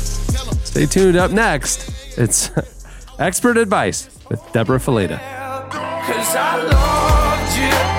Stay 0.64 0.86
tuned. 0.86 1.16
Up 1.16 1.30
next, 1.30 2.18
it's 2.18 2.50
expert 3.18 3.56
advice 3.56 4.10
with 4.28 4.40
Debra 4.52 4.78
Fileta. 4.78 5.18
Cause 5.70 6.36
I 6.36 6.62
loved 6.62 7.92
you. 7.92 7.95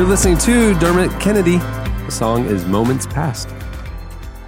You're 0.00 0.08
listening 0.08 0.38
to 0.38 0.72
Dermot 0.78 1.10
Kennedy. 1.20 1.58
The 1.58 2.10
song 2.10 2.46
is 2.46 2.64
Moments 2.64 3.06
Passed. 3.06 3.50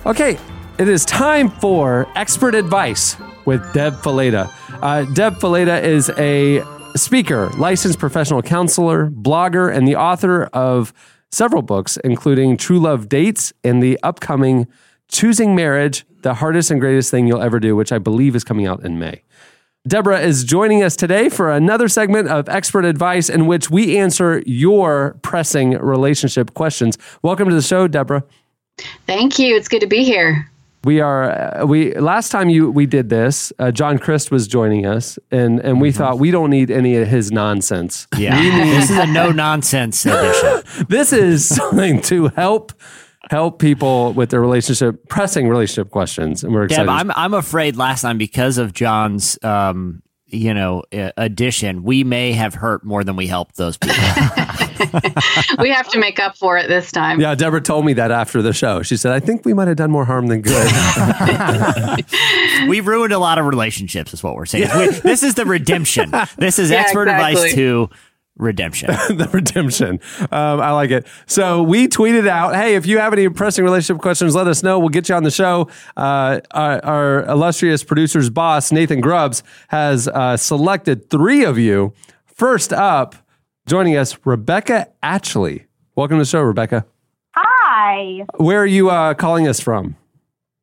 Okay, 0.07 0.39
it 0.79 0.89
is 0.89 1.05
time 1.05 1.51
for 1.51 2.09
expert 2.17 2.55
advice 2.55 3.19
with 3.45 3.61
Deb 3.75 3.93
Fileta. 3.97 4.51
Uh, 4.81 5.05
Deb 5.13 5.35
Fileta 5.35 5.83
is 5.83 6.09
a 6.17 6.65
speaker, 6.97 7.51
licensed 7.59 7.99
professional 7.99 8.41
counselor, 8.41 9.11
blogger, 9.11 9.71
and 9.71 9.87
the 9.87 9.95
author 9.95 10.45
of 10.55 10.95
several 11.31 11.61
books, 11.61 11.99
including 11.99 12.57
True 12.57 12.81
Love 12.81 13.11
Dates 13.11 13.53
and 13.63 13.83
the 13.83 14.01
upcoming 14.03 14.67
Choosing 15.09 15.55
Marriage, 15.55 16.07
the 16.23 16.33
hardest 16.33 16.71
and 16.71 16.81
greatest 16.81 17.11
thing 17.11 17.27
you'll 17.27 17.43
ever 17.43 17.61
do, 17.61 17.77
which 17.77 17.93
I 17.93 17.99
believe 17.99 18.35
is 18.35 18.43
coming 18.43 18.67
out 18.67 18.87
in 18.87 18.99
May. 18.99 19.23
Debra 19.87 20.21
is 20.21 20.45
joining 20.45 20.85
us 20.85 20.95
today 20.95 21.29
for 21.29 21.51
another 21.51 21.89
segment 21.89 22.29
of 22.29 22.49
expert 22.49 22.85
advice 22.85 23.29
in 23.29 23.47
which 23.47 23.69
we 23.69 23.99
answer 23.99 24.41
your 24.47 25.17
pressing 25.23 25.73
relationship 25.73 26.55
questions. 26.55 26.97
Welcome 27.23 27.49
to 27.49 27.55
the 27.57 27.63
show, 27.63 27.89
Debra. 27.89 28.23
Thank 29.09 29.41
you. 29.41 29.57
It's 29.57 29.67
good 29.67 29.81
to 29.81 29.89
be 29.89 30.05
here. 30.05 30.49
We 30.85 31.01
are 31.01 31.31
uh, 31.63 31.67
we 31.67 31.95
last 31.95 32.31
time 32.31 32.49
you 32.49 32.71
we 32.71 32.87
did 32.87 33.09
this. 33.09 33.53
Uh, 33.59 33.73
John 33.73 33.99
Christ 33.99 34.31
was 34.31 34.47
joining 34.47 34.87
us, 34.87 35.19
and 35.33 35.59
and 35.61 35.81
we 35.81 35.91
thought 35.91 36.21
we 36.21 36.31
don't 36.31 36.51
need 36.51 36.71
any 36.71 36.97
of 36.97 37.09
his 37.09 37.33
nonsense. 37.33 38.07
Yeah, 38.17 38.41
this 38.41 38.89
is 38.89 38.97
a 38.97 39.07
no 39.07 39.31
nonsense 39.31 40.07
edition. 40.07 40.87
this 40.89 41.13
is 41.13 41.45
something 41.45 42.01
to 42.03 42.29
help 42.29 42.73
help 43.33 43.59
people 43.59 44.13
with 44.13 44.29
their 44.29 44.43
relationship 44.43 45.09
pressing 45.09 45.49
relationship 45.49 45.91
questions, 45.91 46.45
and 46.45 46.53
we're 46.53 46.65
excited. 46.65 46.85
Deb, 46.85 46.91
I'm 46.91 47.11
I'm 47.13 47.33
afraid 47.33 47.77
last 47.77 48.03
time 48.03 48.19
because 48.19 48.59
of 48.59 48.75
John's 48.75 49.39
um 49.43 50.03
you 50.27 50.53
know 50.53 50.83
uh, 50.93 51.13
addition, 51.17 51.83
we 51.83 52.05
may 52.05 52.33
have 52.33 52.53
hurt 52.55 52.85
more 52.85 53.03
than 53.03 53.17
we 53.17 53.27
helped 53.27 53.57
those 53.57 53.79
people. 53.79 53.97
we 55.59 55.71
have 55.71 55.89
to 55.89 55.99
make 55.99 56.19
up 56.19 56.37
for 56.37 56.59
it 56.59 56.69
this 56.69 56.93
time. 56.93 57.21
Yeah, 57.21 57.35
Debra 57.35 57.63
told 57.63 57.87
me 57.87 57.95
that 57.95 58.11
after 58.11 58.43
the 58.43 58.53
show. 58.53 58.83
She 58.83 58.99
said, 58.99 59.13
"I 59.13 59.21
think 59.21 59.47
we 59.47 59.55
might 59.55 59.69
have 59.69 59.79
done 59.79 59.91
more 59.91 60.05
harm 60.05 60.27
than 60.27 60.43
good." 60.43 60.71
We've 62.69 62.87
ruined 62.87 63.15
a 63.15 63.19
lot 63.19 63.39
of 63.39 63.47
relationships, 63.47 64.13
is 64.13 64.23
what 64.23 64.35
we're 64.35 64.45
saying. 64.47 64.69
We- 64.77 64.89
this 65.01 65.23
is 65.23 65.35
the 65.35 65.47
redemption. 65.47 66.13
This 66.37 66.59
is 66.59 66.71
Yeah, 66.71 66.81
expert 66.81 67.09
advice 67.09 67.37
exactly. 67.39 67.63
to 67.63 67.91
redemption. 68.37 68.89
the 69.09 69.29
redemption. 69.33 70.01
Um, 70.31 70.61
I 70.61 70.73
like 70.73 70.91
it. 70.91 71.07
So 71.27 71.63
we 71.63 71.89
tweeted 71.89 72.27
out, 72.27 72.55
hey, 72.55 72.75
if 72.75 72.87
you 72.87 72.99
have 72.99 73.13
any 73.13 73.29
pressing 73.29 73.65
relationship 73.65 74.01
questions, 74.03 74.35
let 74.35 74.47
us 74.47 74.63
know. 74.63 74.79
We'll 74.79 74.89
get 74.89 75.09
you 75.09 75.15
on 75.15 75.23
the 75.23 75.31
show. 75.31 75.69
Uh, 75.97 76.41
our, 76.53 76.85
our 76.85 77.25
illustrious 77.27 77.85
producer's 77.85 78.31
boss, 78.31 78.73
Nathan 78.73 79.01
Grubbs, 79.01 79.43
has 79.69 80.09
uh, 80.09 80.37
selected 80.37 81.11
three 81.11 81.45
of 81.45 81.59
you. 81.59 81.93
First 82.27 82.73
up, 82.73 83.15
joining 83.67 83.97
us, 83.97 84.19
Rebecca 84.25 84.89
Atchley. 85.03 85.67
Welcome 85.95 86.17
to 86.17 86.23
the 86.23 86.27
show, 86.27 86.41
Rebecca. 86.41 86.87
Hi, 87.35 88.27
Where 88.37 88.61
are 88.61 88.67
you 88.67 88.91
uh, 88.91 89.15
calling 89.15 89.49
us 89.49 89.59
from? 89.59 89.97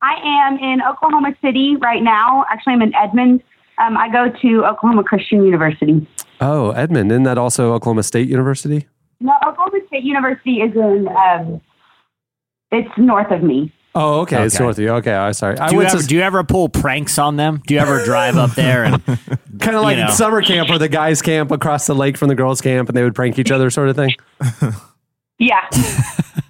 I 0.01 0.15
am 0.23 0.57
in 0.59 0.81
Oklahoma 0.81 1.35
City 1.41 1.75
right 1.75 2.01
now. 2.01 2.45
Actually, 2.49 2.73
I'm 2.73 2.81
in 2.83 2.95
Edmond. 2.95 3.43
Um, 3.79 3.97
I 3.97 4.09
go 4.11 4.29
to 4.29 4.65
Oklahoma 4.65 5.03
Christian 5.03 5.43
University. 5.43 6.05
Oh, 6.41 6.71
Edmond. 6.71 7.11
Isn't 7.11 7.23
that 7.23 7.37
also 7.37 7.73
Oklahoma 7.73 8.03
State 8.03 8.27
University? 8.29 8.87
No, 9.19 9.33
Oklahoma 9.45 9.79
State 9.87 10.03
University 10.03 10.61
is 10.61 10.73
in. 10.75 11.07
Um, 11.07 11.61
it's 12.71 12.89
north 12.97 13.31
of 13.31 13.43
me. 13.43 13.71
Oh, 13.95 14.21
okay. 14.21 14.43
It's 14.43 14.55
Okay. 14.55 14.63
north 14.63 14.77
of 14.77 14.83
you. 14.83 14.89
Okay, 14.91 15.13
I'm 15.13 15.33
sorry. 15.33 15.57
I 15.57 15.69
Do 15.69 15.75
you, 15.75 15.81
ever, 15.81 15.97
to 15.97 16.05
do 16.07 16.15
you 16.15 16.21
ever 16.21 16.43
pull 16.43 16.69
pranks 16.69 17.17
on 17.17 17.35
them? 17.37 17.61
Do 17.65 17.73
you 17.73 17.79
ever 17.79 18.05
drive 18.05 18.37
up 18.37 18.51
there 18.51 18.83
and 18.85 19.03
kind 19.59 19.75
of 19.75 19.81
like 19.81 19.97
you 19.97 20.03
know. 20.03 20.11
summer 20.11 20.41
camp 20.43 20.69
or 20.69 20.77
the 20.77 20.87
guys' 20.87 21.21
camp 21.21 21.49
across 21.51 21.87
the 21.87 21.95
lake 21.95 22.15
from 22.15 22.27
the 22.29 22.35
girls' 22.35 22.61
camp, 22.61 22.87
and 22.87 22.95
they 22.95 23.03
would 23.03 23.15
prank 23.15 23.39
each 23.39 23.51
other, 23.51 23.69
sort 23.69 23.89
of 23.89 23.95
thing. 23.95 24.15
Yeah. 25.39 25.67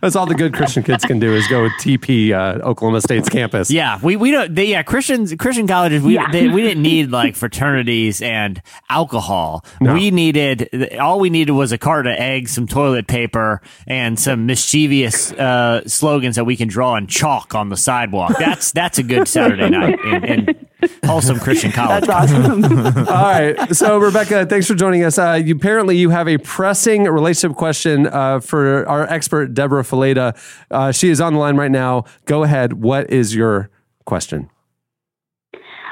That's 0.02 0.16
all 0.16 0.26
the 0.26 0.34
good 0.36 0.54
Christian 0.54 0.82
kids 0.82 1.04
can 1.04 1.20
do 1.20 1.34
is 1.34 1.46
go 1.50 1.68
TP 1.82 2.32
uh, 2.32 2.66
Oklahoma 2.66 3.02
State's 3.02 3.28
campus. 3.28 3.70
Yeah, 3.70 4.00
we 4.02 4.16
we 4.16 4.32
don't. 4.32 4.56
They, 4.56 4.68
yeah, 4.68 4.82
Christians 4.82 5.34
Christian 5.38 5.68
colleges. 5.68 6.02
We 6.02 6.16
Yeah. 6.16 6.32
they, 6.32 6.48
we 6.48 6.62
didn't 6.62 6.84
need 6.84 7.12
like 7.12 7.36
fraternities 7.36 8.22
and 8.22 8.62
alcohol. 8.90 9.66
We 9.82 10.10
needed 10.10 10.98
all 11.00 11.20
we 11.20 11.30
needed 11.30 11.52
was 11.52 11.74
a 11.74 11.78
carton 11.78 12.14
of 12.14 12.18
eggs, 12.18 12.52
some 12.52 12.66
toilet 12.66 13.08
paper, 13.08 13.62
and 13.88 14.18
some 14.18 14.46
mischievous 14.46 15.34
uh, 15.34 15.86
slogans 15.86 16.38
that 16.38 16.46
we 16.46 16.56
can 16.56 16.70
draw 16.70 16.96
in 16.96 17.08
chalk 17.08 17.54
on 17.54 17.68
the 17.68 17.78
sidewalk. 17.78 18.36
That's 18.40 18.72
that's 18.72 19.00
a 19.00 19.04
good 19.04 19.28
Saturday 19.28 19.70
night 19.70 20.00
in, 20.06 20.24
in 20.24 20.68
wholesome 21.06 21.40
Christian 21.40 21.72
college. 21.72 22.06
That's 22.06 22.32
awesome. 22.32 22.64
All 22.98 23.04
right. 23.04 23.76
So, 23.76 23.98
Rebecca, 23.98 24.46
thanks 24.46 24.68
for 24.68 24.76
joining 24.76 25.04
us. 25.04 25.18
Uh, 25.18 25.42
you, 25.44 25.56
apparently, 25.56 25.98
you 25.98 26.10
have 26.10 26.28
a 26.28 26.38
pressing 26.38 27.04
relationship 27.04 27.58
question 27.58 28.08
uh, 28.08 28.40
for 28.40 28.88
our 28.88 29.04
expert, 29.04 29.54
Debra 29.54 29.84
Fileta. 29.84 30.38
Uh, 30.72 30.92
she 30.92 31.10
is 31.10 31.20
on 31.20 31.34
the 31.34 31.40
line 31.40 31.58
right 31.58 31.72
now. 31.72 32.06
Go 32.26 32.44
ahead. 32.44 32.74
What 32.74 33.10
is 33.10 33.36
your 33.36 33.70
question? 34.06 34.50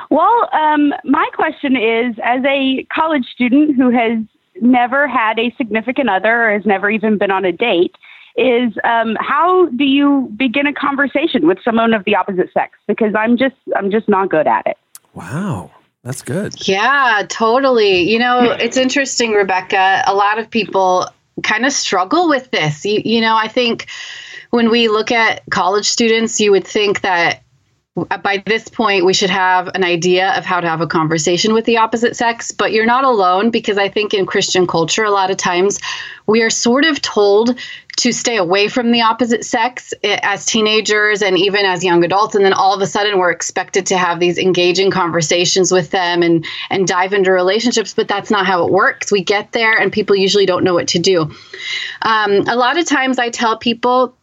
Well, 0.09 0.49
um, 0.53 0.93
my 1.03 1.29
question 1.33 1.75
is 1.75 2.15
as 2.23 2.41
a 2.45 2.85
college 2.93 3.25
student 3.33 3.75
who 3.75 3.89
has 3.89 4.19
never 4.61 5.07
had 5.07 5.37
a 5.37 5.53
significant 5.57 6.09
other 6.09 6.45
or 6.49 6.53
has 6.53 6.65
never 6.65 6.89
even 6.89 7.17
been 7.17 7.31
on 7.31 7.45
a 7.45 7.51
date, 7.51 7.95
is 8.37 8.73
um, 8.83 9.17
how 9.19 9.67
do 9.69 9.83
you 9.83 10.31
begin 10.37 10.67
a 10.67 10.73
conversation 10.73 11.47
with 11.47 11.57
someone 11.63 11.93
of 11.93 12.03
the 12.05 12.15
opposite 12.15 12.51
sex? 12.53 12.77
Because 12.87 13.15
I'm 13.15 13.37
just 13.37 13.55
I'm 13.75 13.91
just 13.91 14.07
not 14.07 14.29
good 14.29 14.47
at 14.47 14.65
it. 14.67 14.77
Wow. 15.13 15.71
That's 16.03 16.21
good. 16.21 16.65
Yeah, 16.65 17.23
totally. 17.27 18.09
You 18.09 18.19
know, 18.19 18.51
it's 18.51 18.77
interesting, 18.77 19.33
Rebecca. 19.33 20.03
A 20.07 20.13
lot 20.13 20.39
of 20.39 20.49
people 20.49 21.05
kind 21.43 21.65
of 21.65 21.73
struggle 21.73 22.29
with 22.29 22.49
this. 22.51 22.85
You, 22.85 23.01
you 23.03 23.19
know, 23.19 23.35
I 23.35 23.49
think 23.49 23.87
when 24.51 24.69
we 24.69 24.87
look 24.87 25.11
at 25.11 25.41
college 25.49 25.85
students, 25.85 26.39
you 26.39 26.51
would 26.51 26.65
think 26.65 27.01
that 27.01 27.43
by 28.23 28.43
this 28.45 28.67
point 28.67 29.05
we 29.05 29.13
should 29.13 29.29
have 29.29 29.69
an 29.73 29.83
idea 29.83 30.31
of 30.37 30.45
how 30.45 30.59
to 30.59 30.69
have 30.69 30.81
a 30.81 30.87
conversation 30.87 31.53
with 31.53 31.65
the 31.65 31.77
opposite 31.77 32.15
sex 32.15 32.51
but 32.51 32.71
you're 32.71 32.85
not 32.85 33.03
alone 33.03 33.49
because 33.49 33.79
i 33.79 33.89
think 33.89 34.13
in 34.13 34.23
christian 34.25 34.67
culture 34.67 35.03
a 35.03 35.09
lot 35.09 35.31
of 35.31 35.37
times 35.37 35.79
we 36.27 36.43
are 36.43 36.49
sort 36.51 36.85
of 36.85 37.01
told 37.01 37.57
to 37.97 38.11
stay 38.11 38.37
away 38.37 38.67
from 38.67 38.91
the 38.91 39.01
opposite 39.01 39.43
sex 39.43 39.93
eh, 40.03 40.19
as 40.23 40.45
teenagers 40.45 41.21
and 41.21 41.37
even 41.37 41.65
as 41.65 41.83
young 41.83 42.03
adults. 42.03 42.35
And 42.35 42.45
then 42.45 42.53
all 42.53 42.73
of 42.73 42.81
a 42.81 42.87
sudden 42.87 43.17
we're 43.17 43.31
expected 43.31 43.85
to 43.87 43.97
have 43.97 44.19
these 44.19 44.37
engaging 44.37 44.91
conversations 44.91 45.71
with 45.71 45.91
them 45.91 46.23
and 46.23 46.45
and 46.69 46.87
dive 46.87 47.13
into 47.13 47.31
relationships 47.31 47.93
but 47.93 48.07
that's 48.07 48.31
not 48.31 48.45
how 48.45 48.65
it 48.65 48.71
works. 48.71 49.11
We 49.11 49.23
get 49.23 49.51
there 49.51 49.77
and 49.77 49.91
people 49.91 50.15
usually 50.15 50.45
don't 50.45 50.63
know 50.63 50.73
what 50.73 50.87
to 50.89 50.99
do. 50.99 51.31
Um, 52.01 52.31
a 52.47 52.55
lot 52.55 52.77
of 52.77 52.85
times 52.85 53.19
i 53.19 53.29
tell 53.29 53.57
people 53.57 54.16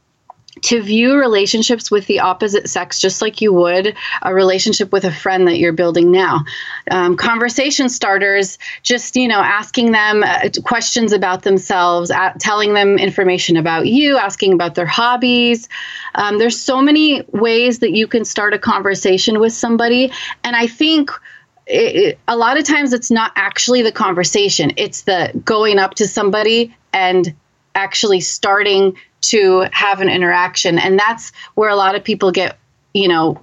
to 0.62 0.82
view 0.82 1.16
relationships 1.18 1.90
with 1.90 2.06
the 2.06 2.20
opposite 2.20 2.68
sex 2.68 3.00
just 3.00 3.20
like 3.20 3.40
you 3.40 3.52
would 3.52 3.96
a 4.22 4.34
relationship 4.34 4.92
with 4.92 5.04
a 5.04 5.12
friend 5.12 5.48
that 5.48 5.58
you're 5.58 5.72
building 5.72 6.10
now. 6.10 6.44
Um, 6.90 7.16
conversation 7.16 7.88
starters, 7.88 8.58
just 8.82 9.16
you 9.16 9.28
know, 9.28 9.40
asking 9.40 9.92
them 9.92 10.22
uh, 10.22 10.48
questions 10.64 11.12
about 11.12 11.42
themselves, 11.42 12.10
uh, 12.10 12.32
telling 12.38 12.74
them 12.74 12.98
information 12.98 13.56
about 13.56 13.86
you, 13.86 14.16
asking 14.16 14.52
about 14.52 14.74
their 14.74 14.86
hobbies. 14.86 15.68
Um, 16.14 16.38
there's 16.38 16.60
so 16.60 16.80
many 16.80 17.22
ways 17.32 17.80
that 17.80 17.92
you 17.92 18.06
can 18.06 18.24
start 18.24 18.54
a 18.54 18.58
conversation 18.58 19.40
with 19.40 19.52
somebody, 19.52 20.12
and 20.42 20.56
I 20.56 20.66
think. 20.66 21.10
It, 21.66 21.96
it- 21.96 22.18
a 22.28 22.36
lot 22.36 22.58
of 22.58 22.64
times 22.64 22.92
it's 22.92 23.10
not 23.10 23.32
actually 23.36 23.80
the 23.80 23.90
conversation 23.90 24.72
it's 24.76 25.02
the 25.04 25.32
going 25.46 25.78
up 25.78 25.94
to 25.94 26.06
somebody 26.06 26.76
and 26.92 27.34
actually 27.74 28.20
starting 28.20 28.96
to 29.30 29.66
have 29.72 30.00
an 30.00 30.08
interaction. 30.08 30.78
And 30.78 30.98
that's 30.98 31.32
where 31.54 31.70
a 31.70 31.76
lot 31.76 31.94
of 31.94 32.04
people 32.04 32.32
get 32.32 32.58
you 32.92 33.08
know 33.08 33.42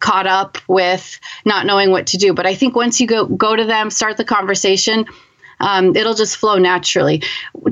caught 0.00 0.26
up 0.26 0.58
with 0.66 1.20
not 1.44 1.66
knowing 1.66 1.90
what 1.90 2.08
to 2.08 2.16
do. 2.16 2.32
But 2.34 2.46
i 2.46 2.54
think 2.54 2.74
once 2.74 3.00
you 3.00 3.06
go 3.06 3.26
go 3.26 3.54
to 3.54 3.64
them 3.64 3.90
start 3.90 4.16
the 4.16 4.24
conversation 4.24 5.06
um, 5.62 5.96
it'll 5.96 6.14
just 6.14 6.36
flow 6.36 6.58
naturally. 6.58 7.22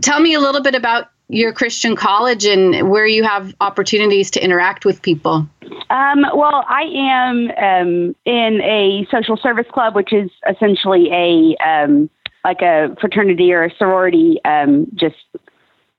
Tell 0.00 0.20
me 0.20 0.34
a 0.34 0.40
little 0.40 0.62
bit 0.62 0.74
about 0.74 1.08
your 1.32 1.52
christian 1.52 1.94
college 1.94 2.44
and 2.44 2.90
where 2.90 3.06
you 3.06 3.22
have 3.22 3.54
opportunities 3.60 4.32
to 4.32 4.42
interact 4.42 4.84
with 4.84 5.00
people. 5.00 5.46
Um, 5.88 6.24
well, 6.34 6.64
I 6.68 6.82
am 6.92 7.50
um, 7.56 8.16
in 8.24 8.60
a 8.62 9.06
social 9.12 9.36
service 9.36 9.66
club, 9.72 9.94
which 9.94 10.12
is 10.12 10.28
essentially 10.48 11.08
a 11.12 11.56
um, 11.64 12.10
like 12.44 12.62
a 12.62 12.96
fraternity 13.00 13.52
or 13.52 13.64
a 13.64 13.70
sorority, 13.76 14.40
um, 14.44 14.86
just 14.94 15.16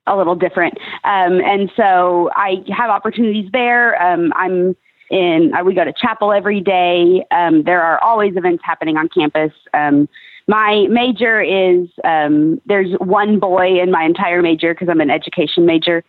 a 0.08 0.16
little 0.16 0.36
different. 0.36 0.78
Um, 1.04 1.42
and 1.42 1.72
so 1.76 2.30
I 2.36 2.64
have 2.76 2.90
opportunities 2.90 3.50
there. 3.52 4.02
Um, 4.02 4.34
I'm 4.36 4.76
in. 5.10 5.54
Uh, 5.54 5.64
we 5.64 5.74
go 5.74 5.84
to 5.84 5.94
chapel 5.94 6.32
every 6.32 6.62
day. 6.62 7.26
Um, 7.32 7.64
there 7.64 7.82
are 7.82 8.02
always 8.04 8.36
events 8.36 8.64
happening 8.66 8.98
on 8.98 9.10
campus. 9.10 9.52
Um, 9.74 10.08
my 10.48 10.88
major 10.90 11.42
is 11.42 11.88
um, 12.04 12.62
there's 12.66 12.94
one 13.00 13.40
boy 13.40 13.80
in 13.80 13.92
my 13.92 14.04
entire 14.04 14.42
major 14.42 14.74
because 14.74 14.90
I'm 14.90 15.02
an 15.02 15.12
education 15.12 15.66
major. 15.66 16.04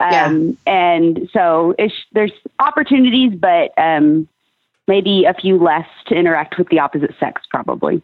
Um, 0.00 0.58
And 0.66 1.30
so 1.32 1.74
it's, 1.78 1.94
there's 2.12 2.32
opportunities, 2.58 3.32
but 3.38 3.72
um, 3.78 4.28
maybe 4.86 5.24
a 5.24 5.34
few 5.34 5.56
less 5.58 5.88
to 6.08 6.14
interact 6.14 6.58
with 6.58 6.68
the 6.68 6.80
opposite 6.80 7.14
sex, 7.18 7.42
probably. 7.48 8.02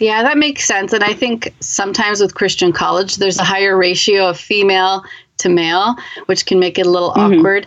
Yeah, 0.00 0.22
that 0.22 0.38
makes 0.38 0.64
sense. 0.64 0.92
And 0.92 1.04
I 1.04 1.12
think 1.12 1.54
sometimes 1.60 2.20
with 2.20 2.34
Christian 2.34 2.72
college, 2.72 3.16
there's 3.16 3.38
a 3.38 3.44
higher 3.44 3.76
ratio 3.76 4.28
of 4.28 4.38
female 4.38 5.04
to 5.38 5.48
male, 5.48 5.96
which 6.26 6.44
can 6.46 6.58
make 6.58 6.78
it 6.78 6.86
a 6.86 6.90
little 6.90 7.12
awkward. 7.16 7.66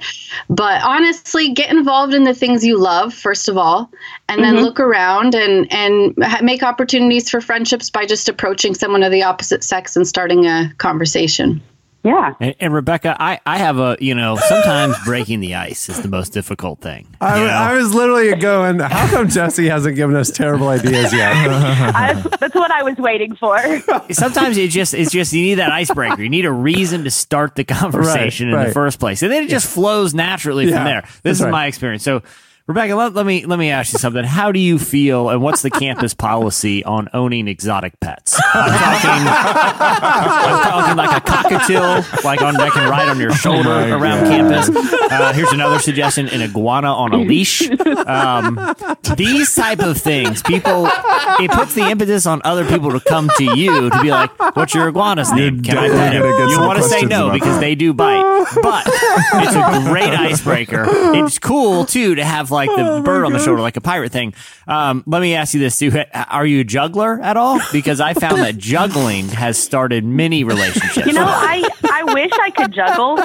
But 0.49 0.81
honestly, 0.83 1.49
get 1.49 1.71
involved 1.71 2.13
in 2.13 2.23
the 2.23 2.33
things 2.33 2.63
you 2.63 2.77
love, 2.77 3.13
first 3.13 3.49
of 3.49 3.57
all, 3.57 3.89
and 4.29 4.43
then 4.43 4.55
Mhm. 4.55 4.61
look 4.61 4.79
around 4.79 5.33
and, 5.35 5.71
and 5.73 6.15
make 6.41 6.61
opportunities 6.61 7.29
for 7.29 7.41
friendships 7.41 7.89
by 7.89 8.05
just 8.05 8.29
approaching 8.29 8.75
someone 8.75 9.01
of 9.03 9.11
the 9.11 9.23
opposite 9.23 9.63
sex 9.63 9.95
and 9.95 10.07
starting 10.07 10.45
a 10.45 10.71
conversation. 10.77 11.61
Yeah. 12.03 12.33
And, 12.39 12.55
and 12.59 12.73
Rebecca, 12.73 13.15
I, 13.17 13.39
I 13.45 13.57
have 13.57 13.79
a, 13.79 13.95
you 13.99 14.13
know, 14.13 14.35
sometimes 14.35 14.95
breaking 15.05 15.39
the 15.39 15.55
ice 15.55 15.87
is 15.87 16.01
the 16.01 16.09
most 16.09 16.33
difficult 16.33 16.81
thing. 16.81 17.07
I, 17.21 17.39
you 17.39 17.45
know? 17.45 17.51
I 17.51 17.73
was 17.75 17.95
literally 17.95 18.35
going, 18.35 18.79
how 18.79 19.07
come 19.09 19.29
Jesse 19.29 19.67
hasn't 19.67 19.95
given 19.95 20.15
us 20.15 20.29
terrible 20.29 20.67
ideas 20.67 21.13
yet? 21.13 21.33
I, 21.35 22.13
that's 22.39 22.55
what 22.55 22.71
I 22.71 22.83
was 22.83 22.97
waiting 22.97 23.35
for. 23.35 23.57
Sometimes 24.11 24.57
it 24.57 24.69
just 24.69 24.93
it's 24.93 25.11
just 25.11 25.31
you 25.31 25.41
need 25.41 25.55
that 25.55 25.71
icebreaker. 25.71 26.21
You 26.21 26.29
need 26.29 26.45
a 26.45 26.51
reason 26.51 27.05
to 27.05 27.11
start 27.11 27.55
the 27.55 27.63
conversation 27.63 28.49
in 28.49 28.55
right. 28.55 28.67
the 28.67 28.73
first 28.73 28.99
place, 28.99 29.21
and 29.23 29.31
then 29.31 29.43
it 29.43 29.49
just 29.49 29.67
flows 29.67 30.13
naturally 30.13 30.65
Yeah, 30.65 30.75
from 30.75 30.83
there. 30.85 31.07
This 31.23 31.37
is 31.39 31.43
right. 31.43 31.51
my 31.51 31.65
experience. 31.67 32.03
So, 32.03 32.21
Rebecca, 32.65 32.95
let, 32.95 33.13
let 33.13 33.25
me 33.25 33.45
let 33.45 33.59
me 33.59 33.71
ask 33.71 33.91
you 33.91 33.99
something. 33.99 34.23
How 34.23 34.53
do 34.53 34.59
you 34.59 34.79
feel, 34.79 35.27
and 35.27 35.41
what's 35.41 35.63
the 35.63 35.69
campus 35.69 36.13
policy 36.13 36.81
on 36.85 37.09
owning 37.13 37.49
exotic 37.49 37.99
pets? 37.99 38.39
I'm 38.53 38.71
talking, 38.71 39.27
I'm 39.27 40.63
talking 40.71 40.95
like 40.95 41.17
a 41.17 41.25
cockatiel, 41.29 42.23
like 42.23 42.41
on 42.41 42.53
that 42.53 42.71
can 42.71 42.89
ride 42.89 43.09
on 43.09 43.19
your 43.19 43.33
shoulder 43.33 43.67
my 43.67 43.89
around 43.89 44.23
God. 44.23 44.29
campus. 44.29 44.69
Uh, 45.11 45.33
here's 45.33 45.51
another 45.51 45.77
suggestion: 45.79 46.29
an 46.29 46.41
iguana 46.41 46.87
on 46.87 47.11
a 47.11 47.17
leash. 47.17 47.69
Um, 48.07 48.75
these 49.17 49.53
type 49.53 49.79
of 49.79 49.97
things, 49.97 50.41
people, 50.41 50.87
it 50.87 51.51
puts 51.51 51.75
the 51.75 51.89
impetus 51.89 52.25
on 52.25 52.41
other 52.45 52.63
people 52.65 52.91
to 52.91 53.01
come 53.01 53.29
to 53.39 53.43
you 53.57 53.89
to 53.89 54.01
be 54.01 54.09
like, 54.09 54.31
"What's 54.55 54.73
your 54.73 54.87
iguana's 54.87 55.33
name? 55.33 55.63
Can 55.63 55.77
I 55.77 55.89
pet 55.89 56.13
him?" 56.13 56.23
You 56.23 56.59
want 56.59 56.77
to 56.77 56.83
say 56.83 57.01
no 57.01 57.29
because 57.29 57.55
that. 57.55 57.59
they 57.59 57.75
do 57.75 57.93
bite, 57.93 58.45
but 58.61 58.85
it's 58.87 59.53
a 59.53 59.89
great 59.89 60.13
icebreaker. 60.13 60.85
It's 60.87 61.39
cool 61.39 61.83
too 61.83 62.15
to 62.15 62.23
have 62.23 62.52
like 62.53 62.69
the 62.69 63.01
bird 63.03 63.25
on 63.25 63.33
the 63.33 63.39
shoulder, 63.39 63.61
like 63.61 63.77
a 63.77 63.81
pirate 63.81 64.11
thing. 64.11 64.33
Um, 64.67 65.03
let 65.05 65.21
me 65.21 65.35
ask 65.35 65.53
you 65.53 65.59
this: 65.59 65.77
too. 65.77 65.91
Are 66.13 66.45
you 66.45 66.61
a 66.61 66.63
juggler 66.63 67.19
at 67.21 67.35
all? 67.37 67.59
Because 67.71 67.99
I 67.99 68.13
found 68.13 68.37
that 68.41 68.57
juggling 68.73 69.27
has 69.29 69.57
started 69.57 70.05
many 70.05 70.43
relationships. 70.43 71.07
You 71.07 71.13
know, 71.13 71.25
I 71.25 71.67
I 71.83 72.03
wish 72.13 72.31
I 72.33 72.51
could 72.51 72.73
juggle. 72.73 73.19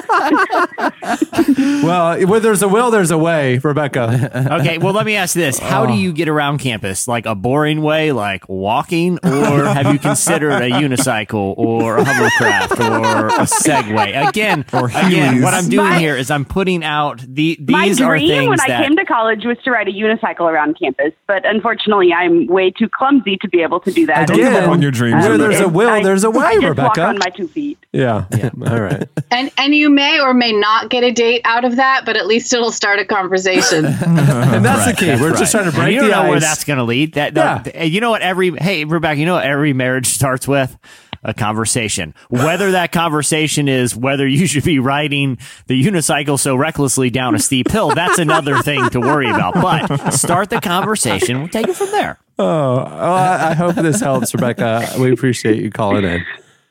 Well, 1.59 2.25
where 2.27 2.39
there's 2.39 2.61
a 2.61 2.67
will, 2.67 2.91
there's 2.91 3.11
a 3.11 3.17
way, 3.17 3.57
Rebecca. 3.57 4.57
okay, 4.59 4.77
well, 4.77 4.93
let 4.93 5.05
me 5.05 5.15
ask 5.15 5.33
this: 5.33 5.59
How 5.59 5.85
do 5.85 5.93
you 5.93 6.11
get 6.11 6.27
around 6.27 6.59
campus? 6.59 7.07
Like 7.07 7.25
a 7.25 7.35
boring 7.35 7.81
way, 7.81 8.11
like 8.11 8.47
walking, 8.47 9.17
or 9.23 9.65
have 9.65 9.91
you 9.93 9.99
considered 9.99 10.51
a 10.51 10.69
unicycle 10.69 11.53
or 11.57 11.97
a 11.97 12.03
hovercraft 12.03 12.79
or 12.79 13.27
a 13.27 13.45
Segway? 13.45 14.27
Again, 14.29 14.65
or 14.73 14.87
again, 14.87 15.41
what 15.41 15.53
I'm 15.53 15.69
doing 15.69 15.89
My- 15.89 15.99
here 15.99 16.15
is 16.15 16.31
I'm 16.31 16.45
putting 16.45 16.83
out 16.83 17.19
the 17.27 17.57
these 17.59 18.01
are 18.01 18.17
things 18.17 18.49
when 18.49 18.59
I 18.61 18.67
that 18.67 18.83
came 18.83 18.95
to 18.97 19.05
college 19.05 19.18
was 19.23 19.57
to 19.63 19.71
ride 19.71 19.87
a 19.87 19.91
unicycle 19.91 20.41
around 20.51 20.77
campus, 20.79 21.13
but 21.27 21.45
unfortunately, 21.45 22.11
I'm 22.13 22.47
way 22.47 22.71
too 22.71 22.87
clumsy 22.89 23.37
to 23.37 23.47
be 23.49 23.61
able 23.61 23.79
to 23.81 23.91
do 23.91 24.05
that. 24.07 24.27
Don't 24.27 24.37
give 24.37 24.47
Again, 24.47 24.63
up 24.63 24.69
on 24.69 24.81
your 24.81 24.91
dreams. 24.91 25.23
Where 25.25 25.37
there's 25.37 25.59
a 25.59 25.67
will, 25.69 25.89
I- 25.89 26.03
there's 26.03 26.23
a 26.23 26.29
way, 26.29 26.45
I 26.45 26.53
just 26.59 26.63
walk 26.77 26.95
Rebecca. 26.95 27.03
on 27.05 27.17
my 27.19 27.29
two 27.29 27.47
feet. 27.47 27.77
Yeah. 27.91 28.25
All 28.67 28.81
right. 28.81 29.07
And 29.31 29.51
and 29.57 29.73
you 29.75 29.89
may 29.89 30.19
or 30.19 30.33
may 30.33 30.51
not 30.51 30.89
get 30.89 31.03
a 31.03 31.11
date 31.11 31.41
out 31.45 31.65
of 31.65 31.75
that, 31.77 32.03
but 32.05 32.15
at 32.17 32.27
least 32.27 32.53
it'll 32.53 32.71
start 32.71 32.99
a 32.99 33.05
conversation. 33.05 33.85
and 33.85 34.63
that's 34.65 34.85
the 34.85 34.93
key. 34.97 35.07
That's 35.07 35.21
We're 35.21 35.31
right. 35.31 35.39
just 35.39 35.51
trying 35.51 35.63
to 35.63 35.69
And 35.69 35.75
break 35.77 35.93
you 35.93 35.99
don't 36.01 36.09
the 36.09 36.15
know 36.15 36.21
ice. 36.23 36.29
where 36.29 36.39
that's 36.39 36.63
going 36.63 36.77
to 36.77 36.83
lead. 36.83 37.13
That, 37.13 37.33
that- 37.35 37.89
you 37.89 37.99
know 38.01 38.11
what 38.11 38.21
every 38.21 38.51
hey 38.57 38.85
Rebecca, 38.85 39.19
you 39.19 39.25
know 39.25 39.35
what 39.35 39.45
every 39.45 39.73
marriage 39.73 40.07
starts 40.07 40.47
with 40.47 40.77
a 41.23 41.33
conversation. 41.33 42.13
Whether 42.29 42.71
that 42.71 42.91
conversation 42.91 43.67
is 43.67 43.95
whether 43.95 44.27
you 44.27 44.47
should 44.47 44.63
be 44.63 44.79
riding 44.79 45.37
the 45.67 45.81
unicycle 45.81 46.39
so 46.39 46.55
recklessly 46.55 47.09
down 47.09 47.35
a 47.35 47.39
steep 47.39 47.69
hill, 47.69 47.89
that's 47.95 48.19
another 48.19 48.59
thing 48.59 48.89
to 48.89 48.99
worry 48.99 49.29
about. 49.29 49.55
But 49.55 50.11
start 50.11 50.49
the 50.49 50.61
conversation. 50.61 51.39
We'll 51.39 51.49
take 51.49 51.67
it 51.67 51.75
from 51.75 51.91
there. 51.91 52.19
Oh, 52.37 52.75
well, 52.75 52.87
I 53.13 53.49
I 53.49 53.53
hope 53.53 53.75
this 53.75 53.99
helps, 53.99 54.33
Rebecca. 54.33 54.87
We 54.97 55.11
appreciate 55.11 55.61
you 55.61 55.69
calling 55.69 56.05
in. 56.05 56.25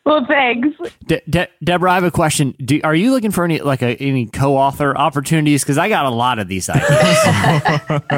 Well, 0.08 0.24
thanks. 0.26 0.74
De- 1.06 1.20
De- 1.28 1.48
Debra, 1.62 1.90
I 1.90 1.94
have 1.96 2.04
a 2.04 2.10
question. 2.10 2.54
Do, 2.64 2.80
are 2.82 2.94
you 2.94 3.10
looking 3.10 3.30
for 3.30 3.44
any 3.44 3.60
like 3.60 3.82
a, 3.82 3.94
any 3.96 4.24
co-author 4.24 4.96
opportunities? 4.96 5.62
Because 5.62 5.76
I 5.76 5.90
got 5.90 6.06
a 6.06 6.10
lot 6.10 6.38
of 6.38 6.48
these 6.48 6.70
ideas. 6.70 6.88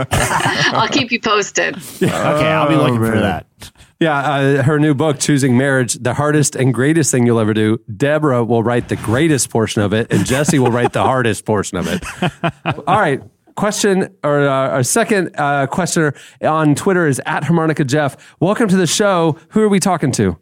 I'll 0.73 0.87
keep 0.87 1.11
you 1.11 1.21
posted. 1.21 1.77
okay, 1.97 2.07
I'll 2.09 2.69
be 2.69 2.77
looking 2.77 2.99
for 2.99 3.17
oh, 3.17 3.21
that. 3.21 3.47
Yeah, 4.01 4.19
uh, 4.19 4.63
her 4.63 4.79
new 4.79 4.95
book, 4.95 5.19
Choosing 5.19 5.59
Marriage, 5.59 5.93
the 5.93 6.15
hardest 6.15 6.57
and 6.57 6.73
greatest 6.73 7.11
thing 7.11 7.27
you'll 7.27 7.39
ever 7.39 7.53
do. 7.53 7.79
Debra 7.95 8.43
will 8.45 8.63
write 8.63 8.89
the 8.89 8.97
greatest 8.97 9.51
portion 9.51 9.83
of 9.83 9.93
it, 9.93 10.11
and 10.11 10.25
Jesse 10.25 10.59
will 10.59 10.71
write 10.71 10.95
the 10.95 11.03
hardest 11.03 11.45
portion 11.45 11.77
of 11.77 11.87
it. 11.87 12.03
All 12.89 12.99
right. 12.99 13.23
Question 13.57 14.09
or 14.25 14.41
uh, 14.49 14.71
our 14.71 14.83
second 14.83 15.35
uh, 15.37 15.67
questioner 15.67 16.15
on 16.41 16.75
Twitter 16.75 17.07
is 17.07 17.21
at 17.27 17.45
Harmonica 17.45 17.85
Jeff. 17.85 18.17
Welcome 18.41 18.69
to 18.69 18.77
the 18.77 18.87
show. 18.87 19.37
Who 19.51 19.61
are 19.61 19.69
we 19.69 19.79
talking 19.79 20.13
to? 20.13 20.39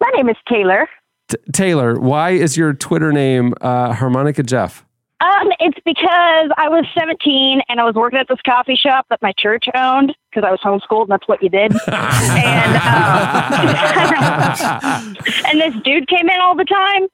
My 0.00 0.10
name 0.16 0.28
is 0.28 0.36
Taylor. 0.48 0.88
T- 1.28 1.36
Taylor. 1.52 1.96
Why 2.00 2.30
is 2.30 2.56
your 2.56 2.72
Twitter 2.74 3.12
name 3.12 3.54
uh, 3.60 3.92
Harmonica 3.92 4.42
Jeff? 4.42 4.84
Um, 5.20 5.50
it's 5.60 5.78
because 5.84 6.50
I 6.56 6.68
was 6.70 6.86
17 6.98 7.60
and 7.68 7.78
I 7.80 7.84
was 7.84 7.94
working 7.94 8.18
at 8.18 8.26
this 8.28 8.40
coffee 8.44 8.74
shop 8.74 9.06
that 9.10 9.20
my 9.20 9.32
church 9.38 9.66
owned 9.74 10.14
because 10.30 10.44
I 10.46 10.50
was 10.50 10.60
homeschooled 10.60 11.02
and 11.02 11.10
that's 11.10 11.28
what 11.28 11.42
you 11.42 11.50
did. 11.50 11.72
and 11.88 12.76
um, 12.76 15.16
and 15.46 15.60
this 15.60 15.74
dude 15.82 16.08
came 16.08 16.28
in 16.28 16.40
all 16.40 16.56
the 16.56 16.64
time 16.64 17.06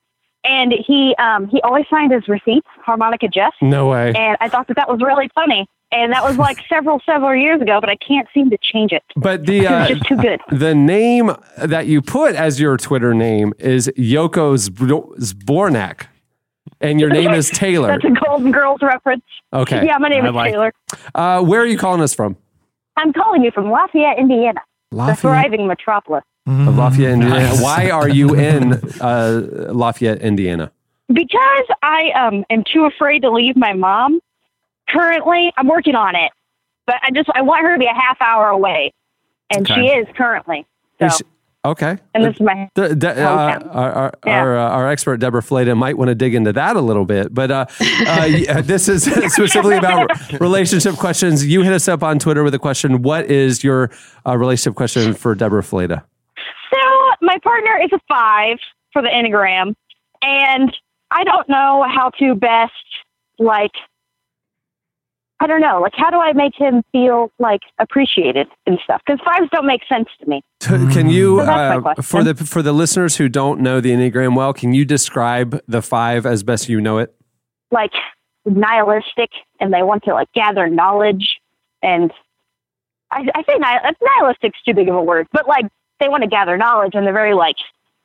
and 0.44 0.72
he 0.86 1.14
um, 1.18 1.48
he 1.48 1.60
always 1.62 1.84
signed 1.90 2.12
his 2.12 2.28
receipts 2.28 2.66
Harmonica 2.84 3.28
Jeff. 3.28 3.54
No 3.60 3.88
way. 3.88 4.12
And 4.14 4.36
I 4.40 4.48
thought 4.48 4.68
that 4.68 4.76
that 4.76 4.88
was 4.88 5.00
really 5.00 5.28
funny. 5.34 5.66
And 5.92 6.12
that 6.12 6.24
was 6.24 6.36
like 6.36 6.58
several 6.68 7.00
several 7.06 7.34
years 7.34 7.60
ago, 7.62 7.78
but 7.80 7.88
I 7.88 7.96
can't 7.96 8.26
seem 8.34 8.50
to 8.50 8.58
change 8.60 8.92
it. 8.92 9.02
But 9.16 9.46
the 9.46 9.66
uh, 9.66 9.84
it's 9.84 9.98
just 9.98 10.08
too 10.08 10.16
good. 10.16 10.40
the 10.50 10.74
name 10.74 11.30
that 11.58 11.86
you 11.86 12.02
put 12.02 12.34
as 12.34 12.60
your 12.60 12.76
Twitter 12.76 13.14
name 13.14 13.52
is 13.58 13.88
Yoko 13.96 14.56
Zb- 14.56 15.16
Zbornak, 15.18 16.06
and 16.80 17.00
your 17.00 17.10
name 17.10 17.32
is 17.32 17.50
Taylor. 17.50 17.88
That's 17.88 18.04
a 18.04 18.24
Golden 18.26 18.52
Girls 18.52 18.80
reference. 18.82 19.24
Okay. 19.52 19.84
Yeah, 19.86 19.98
my 19.98 20.08
name 20.08 20.24
I 20.24 20.28
is 20.28 20.34
like- 20.34 20.52
Taylor. 20.52 20.72
Uh, 21.14 21.42
where 21.42 21.60
are 21.60 21.66
you 21.66 21.78
calling 21.78 22.00
us 22.00 22.14
from? 22.14 22.36
I'm 22.96 23.12
calling 23.12 23.42
you 23.42 23.50
from 23.50 23.70
Lafayette, 23.70 24.18
Indiana, 24.18 24.60
the 24.90 24.96
Lafayette? 24.96 25.18
thriving 25.20 25.66
metropolis. 25.66 26.24
Of 26.46 26.76
Lafayette, 26.76 27.12
Indiana. 27.14 27.56
Why 27.60 27.90
are 27.90 28.08
you 28.08 28.34
in 28.34 28.74
uh, 29.00 29.70
Lafayette, 29.72 30.22
Indiana? 30.22 30.70
Because 31.08 31.64
I 31.82 32.10
um 32.12 32.44
am 32.50 32.62
too 32.72 32.84
afraid 32.84 33.20
to 33.22 33.30
leave 33.30 33.56
my 33.56 33.72
mom. 33.72 34.20
Currently, 34.88 35.52
I'm 35.56 35.66
working 35.68 35.94
on 35.96 36.14
it, 36.14 36.30
but 36.86 36.96
I 37.02 37.10
just 37.12 37.28
I 37.34 37.42
want 37.42 37.62
her 37.64 37.74
to 37.74 37.78
be 37.78 37.86
a 37.86 37.94
half 37.94 38.20
hour 38.20 38.48
away, 38.48 38.92
and 39.50 39.66
she 39.66 39.88
is 39.88 40.06
currently. 40.16 40.66
So, 41.00 41.06
Is 41.06 41.16
she- 41.18 41.24
okay. 41.70 41.98
and 42.14 42.24
this 42.24 42.34
is 42.34 42.40
my 42.40 42.68
The- 42.74 43.24
uh, 43.24 43.28
our 43.28 43.92
our, 43.94 44.12
Yeah. 44.24 44.40
our, 44.40 44.58
uh, 44.58 44.68
our 44.70 44.88
expert 44.88 45.18
Debra 45.18 45.42
Fileta 45.42 45.76
might 45.76 45.96
want 45.98 46.08
to 46.08 46.14
dig 46.14 46.34
into 46.34 46.52
that 46.52 46.76
a 46.76 46.80
little 46.80 47.04
bit, 47.04 47.32
but 47.34 47.50
uh, 47.50 47.66
uh, 48.06 48.60
this 48.62 48.88
is 48.88 49.04
specifically 49.32 49.76
about 49.76 50.10
relationship 50.40 50.96
questions. 50.96 51.46
You 51.46 51.62
hit 51.62 51.72
us 51.72 51.88
up 51.88 52.02
on 52.02 52.18
Twitter 52.18 52.42
with 52.42 52.54
a 52.54 52.58
question. 52.58 53.02
What 53.02 53.26
is 53.26 53.62
your 53.64 53.90
uh, 54.26 54.36
relationship 54.36 54.76
question 54.76 55.14
for 55.14 55.34
Debra 55.34 55.62
Fileta? 55.62 56.02
So 56.72 56.80
my 57.22 57.38
partner 57.42 57.78
is 57.82 57.90
a 57.92 57.98
five 58.08 58.58
for 58.92 59.02
the 59.02 59.08
Enneagram, 59.08 59.74
and 60.22 60.76
I 61.10 61.24
don't 61.24 61.48
know 61.48 61.84
how 61.88 62.10
to 62.18 62.34
best 62.34 62.72
like. 63.38 63.72
I 65.38 65.46
don't 65.46 65.60
know. 65.60 65.80
Like, 65.82 65.92
how 65.94 66.08
do 66.10 66.16
I 66.18 66.32
make 66.32 66.54
him 66.56 66.82
feel 66.92 67.30
like 67.38 67.60
appreciated 67.78 68.48
and 68.66 68.78
stuff? 68.84 69.02
Because 69.06 69.20
fives 69.24 69.50
don't 69.52 69.66
make 69.66 69.82
sense 69.86 70.08
to 70.20 70.26
me. 70.28 70.42
Can 70.60 71.10
you, 71.10 71.40
So 71.40 71.44
uh, 71.46 71.94
for 72.02 72.24
the 72.24 72.34
for 72.34 72.62
the 72.62 72.72
listeners 72.72 73.16
who 73.16 73.28
don't 73.28 73.60
know 73.60 73.80
the 73.80 73.90
Enneagram 73.90 74.34
well, 74.34 74.54
can 74.54 74.72
you 74.72 74.84
describe 74.86 75.60
the 75.68 75.82
five 75.82 76.24
as 76.26 76.42
best 76.42 76.68
you 76.68 76.80
know 76.80 76.98
it? 76.98 77.14
like 77.72 77.90
nihilistic 78.44 79.30
and 79.60 79.72
they 79.74 79.82
want 79.82 80.04
to 80.04 80.14
like 80.14 80.32
gather 80.34 80.68
knowledge 80.68 81.38
and 81.82 82.12
I, 83.10 83.26
I 83.34 83.42
say 83.42 83.58
nihil- 83.58 83.92
nihilistic's 84.00 84.62
too 84.64 84.72
big 84.74 84.88
of 84.88 84.94
a 84.94 85.02
word, 85.02 85.26
but 85.32 85.46
like 85.48 85.66
they 86.00 86.08
want 86.08 86.22
to 86.22 86.28
gather 86.28 86.56
knowledge 86.56 86.92
and 86.94 87.04
they're 87.06 87.12
very 87.12 87.34
like 87.34 87.56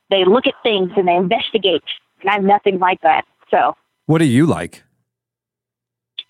they 0.09 0.25
look 0.25 0.47
at 0.47 0.53
things 0.63 0.91
and 0.97 1.07
they 1.07 1.15
investigate 1.15 1.83
and 2.21 2.29
I'm 2.29 2.45
nothing 2.45 2.79
like 2.79 3.01
that. 3.01 3.23
So 3.49 3.75
What 4.07 4.19
do 4.19 4.25
you 4.25 4.45
like? 4.45 4.83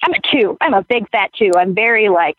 I'm 0.03 0.13
a 0.13 0.19
two. 0.31 0.57
I'm 0.61 0.73
a 0.73 0.83
big 0.83 1.09
fat 1.11 1.31
two. 1.37 1.51
I'm 1.57 1.73
very 1.75 2.09
like 2.09 2.37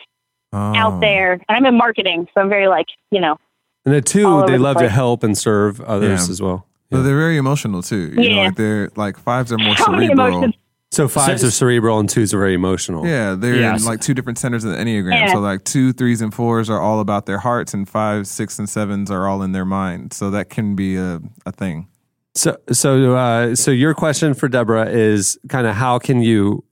Oh. 0.55 0.75
out 0.77 1.01
there 1.01 1.33
and 1.33 1.45
I'm 1.49 1.65
in 1.65 1.77
marketing, 1.79 2.29
so 2.35 2.43
I'm 2.43 2.51
very 2.51 2.69
like, 2.69 2.87
you 3.11 3.21
know, 3.21 3.39
And 3.87 3.95
the 3.95 4.03
two, 4.03 4.45
they 4.47 4.53
the 4.53 4.59
love 4.59 4.77
to 4.79 4.89
help 4.91 5.23
and 5.25 5.37
serve 5.37 5.81
others 5.81 6.27
Yeah. 6.29 6.31
as 6.33 6.43
well. 6.43 6.67
But 6.91 7.03
they're 7.05 7.17
very 7.17 7.39
emotional 7.39 7.83
too. 7.83 8.13
You 8.15 8.17
know, 8.17 8.23
Yeah. 8.37 8.45
like 8.49 8.57
they're 8.57 8.91
like 8.97 9.17
fives 9.19 9.51
are 9.51 9.57
more 9.59 9.75
So 9.77 9.85
cerebral. 9.87 10.53
So 10.91 11.09
fives 11.09 11.41
So- 11.41 11.47
are 11.47 11.51
cerebral 11.51 11.99
and 12.01 12.07
twos 12.11 12.35
are 12.35 12.39
very 12.39 12.53
emotional. 12.53 13.07
Yeah, 13.07 13.35
they're 13.35 13.57
Yes. 13.57 13.81
in 13.81 13.87
like 13.87 14.03
two 14.03 14.13
different 14.13 14.37
centers 14.39 14.63
of 14.65 14.73
the 14.73 14.77
Enneagram. 14.77 15.13
Yeah. 15.15 15.33
So 15.33 15.39
like 15.41 15.65
two, 15.65 15.95
threes, 15.95 16.21
and 16.21 16.35
fours 16.35 16.69
are 16.69 16.79
all 16.81 17.01
about 17.01 17.25
their 17.25 17.39
hearts, 17.39 17.73
and 17.73 17.89
fives, 17.89 18.31
six, 18.31 18.59
and 18.59 18.69
sevens 18.69 19.11
are 19.11 19.27
all 19.27 19.43
in 19.43 19.53
their 19.53 19.65
mind. 19.65 20.13
So 20.13 20.29
that 20.33 20.51
can 20.51 20.77
be 20.77 20.97
a, 20.97 21.19
a 21.47 21.53
thing. 21.53 21.87
So 22.35 22.59
so 22.71 23.17
uh, 23.17 23.55
so 23.55 23.71
your 23.71 23.95
question 23.95 24.35
for 24.35 24.49
Debra 24.49 24.91
is 24.91 25.39
kind 25.49 25.67
of 25.67 25.77
how 25.77 25.99
can 25.99 26.23
you 26.23 26.63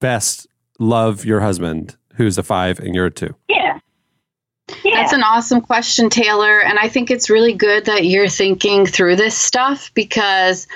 best 0.00 0.46
love 0.78 1.24
your 1.24 1.40
husband 1.40 1.96
who's 2.14 2.38
a 2.38 2.42
five 2.42 2.78
and 2.78 2.94
you're 2.94 3.06
a 3.06 3.10
two? 3.10 3.34
yeah. 3.48 3.78
Yeah. 4.84 5.00
That's 5.00 5.12
an 5.12 5.22
awesome 5.22 5.60
question, 5.60 6.10
Taylor. 6.10 6.60
And 6.60 6.78
I 6.78 6.88
think 6.88 7.10
it's 7.10 7.28
really 7.28 7.52
good 7.52 7.86
that 7.86 8.04
you're 8.04 8.28
thinking 8.28 8.86
through 8.86 9.16
this 9.16 9.36
stuff 9.36 9.92
because 9.94 10.66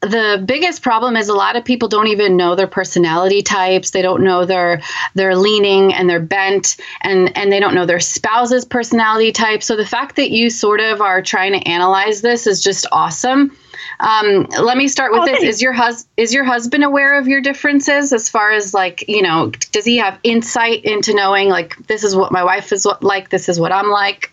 the 0.00 0.42
biggest 0.46 0.82
problem 0.82 1.16
is 1.16 1.28
a 1.28 1.34
lot 1.34 1.56
of 1.56 1.64
people 1.64 1.88
don't 1.88 2.06
even 2.06 2.36
know 2.36 2.54
their 2.54 2.68
personality 2.68 3.42
types. 3.42 3.90
They 3.90 4.02
don't 4.02 4.22
know 4.22 4.44
their 4.44 4.80
their 5.14 5.34
leaning 5.36 5.92
and 5.92 6.08
their 6.08 6.20
bent 6.20 6.76
and 7.02 7.36
and 7.36 7.50
they 7.50 7.58
don't 7.58 7.74
know 7.74 7.86
their 7.86 8.00
spouse's 8.00 8.64
personality 8.64 9.32
type. 9.32 9.62
So 9.62 9.76
the 9.76 9.86
fact 9.86 10.16
that 10.16 10.30
you 10.30 10.50
sort 10.50 10.80
of 10.80 11.00
are 11.00 11.20
trying 11.20 11.52
to 11.52 11.68
analyze 11.68 12.22
this 12.22 12.46
is 12.46 12.62
just 12.62 12.86
awesome. 12.92 13.56
Um, 14.00 14.46
let 14.60 14.76
me 14.76 14.86
start 14.88 15.12
with 15.12 15.22
Oh, 15.22 15.26
this: 15.26 15.38
thanks. 15.40 15.56
Is 15.56 15.62
your 15.62 15.72
hus- 15.72 16.06
is 16.16 16.32
your 16.32 16.44
husband 16.44 16.84
aware 16.84 17.18
of 17.18 17.26
your 17.26 17.40
differences 17.40 18.12
as 18.12 18.28
far 18.28 18.52
as 18.52 18.72
like 18.72 19.08
you 19.08 19.22
know? 19.22 19.50
Does 19.72 19.84
he 19.84 19.96
have 19.98 20.18
insight 20.22 20.84
into 20.84 21.14
knowing 21.14 21.48
like 21.48 21.76
this 21.88 22.04
is 22.04 22.14
what 22.14 22.30
my 22.30 22.44
wife 22.44 22.72
is 22.72 22.84
what, 22.86 23.02
like? 23.02 23.30
This 23.30 23.48
is 23.48 23.58
what 23.58 23.72
I'm 23.72 23.88
like. 23.90 24.32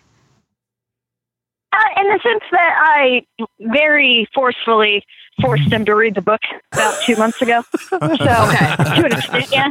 Uh, 1.72 2.00
in 2.00 2.08
the 2.08 2.20
sense 2.22 2.44
that 2.52 2.74
I 2.78 3.26
very 3.60 4.28
forcefully 4.32 5.04
forced 5.40 5.72
him 5.72 5.84
to 5.84 5.94
read 5.94 6.14
the 6.14 6.22
book 6.22 6.40
about 6.72 7.00
two 7.02 7.16
months 7.16 7.40
ago. 7.42 7.62
So 7.88 7.98
to 7.98 9.02
an 9.04 9.12
extent, 9.12 9.46
yeah. 9.50 9.70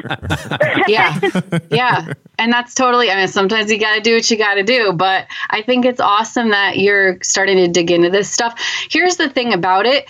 yeah. 0.88 1.34
Yeah. 1.70 2.14
And 2.38 2.52
that's 2.52 2.74
totally 2.74 3.10
i 3.10 3.16
mean 3.16 3.28
sometimes 3.28 3.72
you 3.72 3.80
got 3.80 3.96
to 3.96 4.02
do 4.02 4.16
what 4.16 4.30
you 4.30 4.38
got 4.38 4.56
to 4.56 4.64
do 4.64 4.92
but 4.92 5.26
i 5.50 5.62
think 5.62 5.86
it's 5.86 6.02
awesome 6.02 6.50
that 6.50 6.78
you're 6.78 7.18
starting 7.24 7.58
to 7.58 7.68
dig 7.68 7.92
into 7.92 8.10
this 8.10 8.30
stuff. 8.30 8.60
Here's 8.90 9.16
the 9.18 9.30
thing 9.30 9.54
about 9.54 9.86
it 9.86 10.08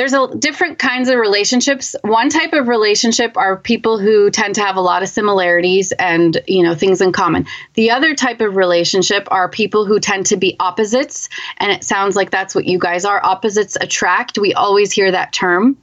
there's 0.00 0.14
a 0.14 0.34
different 0.34 0.78
kinds 0.78 1.10
of 1.10 1.18
relationships. 1.18 1.94
One 2.00 2.30
type 2.30 2.54
of 2.54 2.68
relationship 2.68 3.36
are 3.36 3.58
people 3.58 3.98
who 3.98 4.30
tend 4.30 4.54
to 4.54 4.62
have 4.62 4.76
a 4.76 4.80
lot 4.80 5.02
of 5.02 5.10
similarities 5.10 5.92
and, 5.92 6.40
you 6.46 6.62
know, 6.62 6.74
things 6.74 7.02
in 7.02 7.12
common. 7.12 7.46
The 7.74 7.90
other 7.90 8.14
type 8.14 8.40
of 8.40 8.56
relationship 8.56 9.28
are 9.30 9.50
people 9.50 9.84
who 9.84 10.00
tend 10.00 10.24
to 10.26 10.38
be 10.38 10.56
opposites, 10.58 11.28
and 11.58 11.70
it 11.70 11.84
sounds 11.84 12.16
like 12.16 12.30
that's 12.30 12.54
what 12.54 12.64
you 12.64 12.78
guys 12.78 13.04
are. 13.04 13.22
Opposites 13.22 13.76
attract. 13.78 14.38
We 14.38 14.54
always 14.54 14.90
hear 14.90 15.10
that 15.10 15.34
term. 15.34 15.76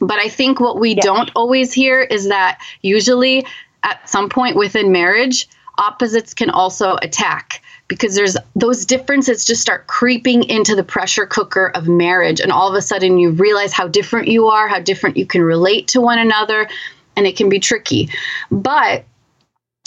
But 0.00 0.18
I 0.18 0.30
think 0.30 0.58
what 0.58 0.80
we 0.80 0.94
don't 0.94 1.30
always 1.36 1.70
hear 1.70 2.00
is 2.00 2.28
that 2.28 2.62
usually 2.80 3.44
at 3.82 4.08
some 4.08 4.30
point 4.30 4.56
within 4.56 4.90
marriage, 4.90 5.50
opposites 5.76 6.32
can 6.32 6.48
also 6.48 6.96
attack 7.02 7.60
because 7.90 8.14
there's 8.14 8.36
those 8.54 8.86
differences 8.86 9.44
just 9.44 9.60
start 9.60 9.88
creeping 9.88 10.44
into 10.44 10.76
the 10.76 10.84
pressure 10.84 11.26
cooker 11.26 11.66
of 11.74 11.88
marriage 11.88 12.40
and 12.40 12.52
all 12.52 12.68
of 12.68 12.74
a 12.76 12.80
sudden 12.80 13.18
you 13.18 13.30
realize 13.32 13.72
how 13.72 13.88
different 13.88 14.28
you 14.28 14.46
are, 14.46 14.68
how 14.68 14.78
different 14.78 15.16
you 15.16 15.26
can 15.26 15.42
relate 15.42 15.88
to 15.88 16.00
one 16.00 16.20
another 16.20 16.68
and 17.16 17.26
it 17.26 17.36
can 17.36 17.48
be 17.48 17.58
tricky. 17.58 18.08
But 18.48 19.04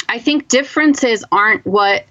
I 0.09 0.19
think 0.19 0.49
differences 0.49 1.23
aren't 1.31 1.65
what 1.65 2.03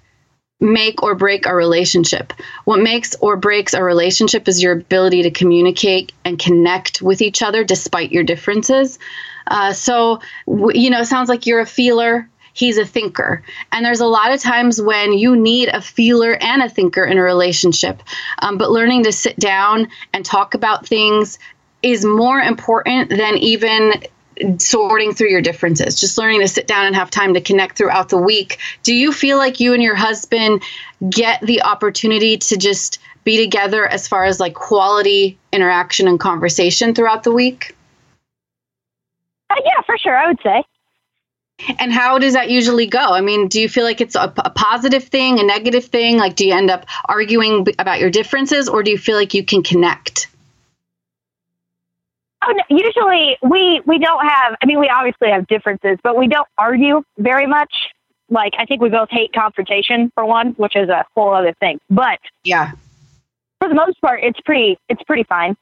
make 0.59 1.03
or 1.03 1.13
break 1.13 1.45
a 1.45 1.53
relationship. 1.53 2.33
What 2.65 2.79
makes 2.79 3.15
or 3.21 3.37
breaks 3.37 3.75
a 3.75 3.83
relationship 3.83 4.47
is 4.47 4.63
your 4.63 4.73
ability 4.73 5.23
to 5.23 5.31
communicate 5.31 6.11
and 6.25 6.39
connect 6.39 7.03
with 7.03 7.21
each 7.21 7.43
other 7.43 7.63
despite 7.63 8.11
your 8.11 8.23
differences. 8.23 8.97
Uh, 9.45 9.73
so, 9.73 10.21
you 10.47 10.89
know, 10.89 11.01
it 11.01 11.05
sounds 11.05 11.29
like 11.29 11.45
you're 11.45 11.59
a 11.59 11.67
feeler. 11.67 12.27
He's 12.53 12.77
a 12.77 12.85
thinker. 12.85 13.43
And 13.71 13.85
there's 13.85 13.99
a 13.99 14.05
lot 14.05 14.31
of 14.31 14.39
times 14.39 14.81
when 14.81 15.13
you 15.13 15.35
need 15.35 15.69
a 15.69 15.81
feeler 15.81 16.37
and 16.39 16.61
a 16.61 16.69
thinker 16.69 17.03
in 17.03 17.17
a 17.17 17.23
relationship. 17.23 18.01
Um, 18.39 18.57
but 18.57 18.71
learning 18.71 19.03
to 19.03 19.11
sit 19.11 19.37
down 19.37 19.87
and 20.13 20.23
talk 20.23 20.53
about 20.53 20.87
things 20.87 21.39
is 21.81 22.05
more 22.05 22.39
important 22.39 23.09
than 23.09 23.37
even 23.37 24.03
sorting 24.57 25.13
through 25.13 25.29
your 25.29 25.41
differences, 25.41 25.99
just 25.99 26.17
learning 26.17 26.41
to 26.41 26.47
sit 26.47 26.67
down 26.67 26.85
and 26.85 26.95
have 26.95 27.09
time 27.09 27.33
to 27.33 27.41
connect 27.41 27.77
throughout 27.77 28.09
the 28.09 28.17
week. 28.17 28.59
Do 28.83 28.93
you 28.93 29.11
feel 29.11 29.37
like 29.37 29.59
you 29.59 29.73
and 29.73 29.83
your 29.83 29.95
husband 29.95 30.63
get 31.07 31.41
the 31.41 31.63
opportunity 31.63 32.37
to 32.37 32.57
just 32.57 32.99
be 33.23 33.37
together 33.37 33.85
as 33.85 34.07
far 34.07 34.25
as 34.25 34.39
like 34.39 34.53
quality 34.53 35.37
interaction 35.51 36.07
and 36.07 36.19
conversation 36.19 36.93
throughout 36.93 37.23
the 37.23 37.31
week? 37.31 37.75
Uh, 39.49 39.55
yeah, 39.63 39.81
for 39.85 39.97
sure, 39.97 40.17
I 40.17 40.27
would 40.27 40.39
say. 40.41 40.63
And 41.79 41.91
how 41.91 42.19
does 42.19 42.33
that 42.33 42.49
usually 42.49 42.87
go? 42.87 42.99
I 42.99 43.21
mean, 43.21 43.47
do 43.47 43.59
you 43.59 43.69
feel 43.69 43.83
like 43.83 44.01
it's 44.01 44.15
a, 44.15 44.33
a 44.37 44.49
positive 44.49 45.03
thing, 45.03 45.39
a 45.39 45.43
negative 45.43 45.85
thing? 45.85 46.17
Like, 46.17 46.35
do 46.35 46.45
you 46.47 46.53
end 46.53 46.69
up 46.69 46.85
arguing 47.05 47.63
b- 47.63 47.75
about 47.79 47.99
your 47.99 48.09
differences, 48.09 48.67
or 48.67 48.83
do 48.83 48.91
you 48.91 48.97
feel 48.97 49.15
like 49.15 49.33
you 49.33 49.43
can 49.43 49.63
connect? 49.63 50.27
Oh, 52.45 52.51
no, 52.51 52.63
usually 52.69 53.37
we 53.41 53.81
we 53.85 53.99
don't 53.99 54.27
have. 54.27 54.55
I 54.61 54.65
mean, 54.65 54.79
we 54.79 54.89
obviously 54.89 55.29
have 55.29 55.47
differences, 55.47 55.97
but 56.03 56.17
we 56.17 56.27
don't 56.27 56.47
argue 56.57 57.03
very 57.17 57.47
much. 57.47 57.73
Like, 58.29 58.53
I 58.57 58.65
think 58.65 58.81
we 58.81 58.89
both 58.89 59.09
hate 59.11 59.31
confrontation 59.33 60.11
for 60.15 60.25
one, 60.25 60.53
which 60.53 60.75
is 60.75 60.89
a 60.89 61.05
whole 61.15 61.33
other 61.33 61.53
thing. 61.59 61.79
But 61.89 62.19
yeah, 62.43 62.71
for 63.59 63.69
the 63.69 63.75
most 63.75 64.01
part, 64.01 64.21
it's 64.23 64.39
pretty 64.41 64.77
it's 64.89 65.03
pretty 65.03 65.23
fine. 65.23 65.55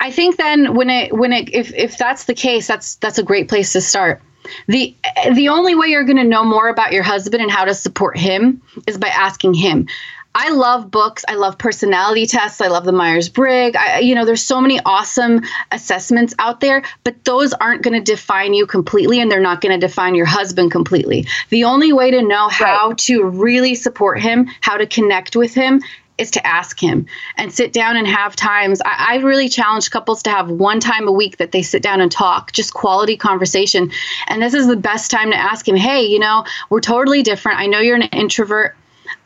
I 0.00 0.10
think 0.10 0.36
then 0.36 0.74
when 0.74 0.90
it 0.90 1.12
when 1.12 1.32
it 1.32 1.52
if 1.54 1.72
if 1.74 1.98
that's 1.98 2.24
the 2.24 2.34
case, 2.34 2.66
that's 2.66 2.96
that's 2.96 3.18
a 3.18 3.22
great 3.22 3.48
place 3.48 3.72
to 3.72 3.80
start. 3.80 4.22
The 4.66 4.94
the 5.34 5.48
only 5.48 5.74
way 5.74 5.88
you're 5.88 6.04
going 6.04 6.16
to 6.16 6.24
know 6.24 6.44
more 6.44 6.68
about 6.68 6.92
your 6.92 7.02
husband 7.02 7.42
and 7.42 7.50
how 7.50 7.64
to 7.64 7.74
support 7.74 8.16
him 8.16 8.62
is 8.86 8.98
by 8.98 9.08
asking 9.08 9.54
him. 9.54 9.86
I 10.34 10.48
love 10.50 10.90
books. 10.90 11.24
I 11.28 11.34
love 11.34 11.58
personality 11.58 12.26
tests. 12.26 12.60
I 12.62 12.68
love 12.68 12.84
the 12.84 12.92
Myers 12.92 13.28
Briggs. 13.28 13.76
I, 13.78 13.98
you 13.98 14.14
know, 14.14 14.24
there's 14.24 14.44
so 14.44 14.62
many 14.62 14.80
awesome 14.84 15.42
assessments 15.70 16.34
out 16.38 16.60
there, 16.60 16.82
but 17.04 17.22
those 17.24 17.52
aren't 17.52 17.82
going 17.82 18.02
to 18.02 18.12
define 18.12 18.54
you 18.54 18.66
completely, 18.66 19.20
and 19.20 19.30
they're 19.30 19.40
not 19.40 19.60
going 19.60 19.78
to 19.78 19.86
define 19.86 20.14
your 20.14 20.26
husband 20.26 20.70
completely. 20.70 21.26
The 21.50 21.64
only 21.64 21.92
way 21.92 22.10
to 22.12 22.22
know 22.22 22.48
how 22.48 22.94
to 22.94 23.24
really 23.24 23.74
support 23.74 24.20
him, 24.20 24.48
how 24.62 24.78
to 24.78 24.86
connect 24.86 25.36
with 25.36 25.54
him, 25.54 25.82
is 26.22 26.30
to 26.32 26.46
ask 26.46 26.80
him 26.80 27.06
and 27.36 27.52
sit 27.52 27.72
down 27.72 27.96
and 27.96 28.06
have 28.06 28.34
times. 28.34 28.80
I, 28.80 29.14
I 29.14 29.16
really 29.16 29.48
challenge 29.48 29.90
couples 29.90 30.22
to 30.22 30.30
have 30.30 30.48
one 30.50 30.80
time 30.80 31.06
a 31.06 31.12
week 31.12 31.36
that 31.36 31.52
they 31.52 31.62
sit 31.62 31.82
down 31.82 32.00
and 32.00 32.10
talk, 32.10 32.52
just 32.52 32.72
quality 32.72 33.16
conversation. 33.16 33.90
And 34.28 34.40
this 34.40 34.54
is 34.54 34.66
the 34.66 34.76
best 34.76 35.10
time 35.10 35.30
to 35.30 35.36
ask 35.36 35.68
him, 35.68 35.76
hey, 35.76 36.02
you 36.04 36.18
know, 36.18 36.46
we're 36.70 36.80
totally 36.80 37.22
different. 37.22 37.58
I 37.58 37.66
know 37.66 37.80
you're 37.80 37.96
an 37.96 38.02
introvert. 38.02 38.76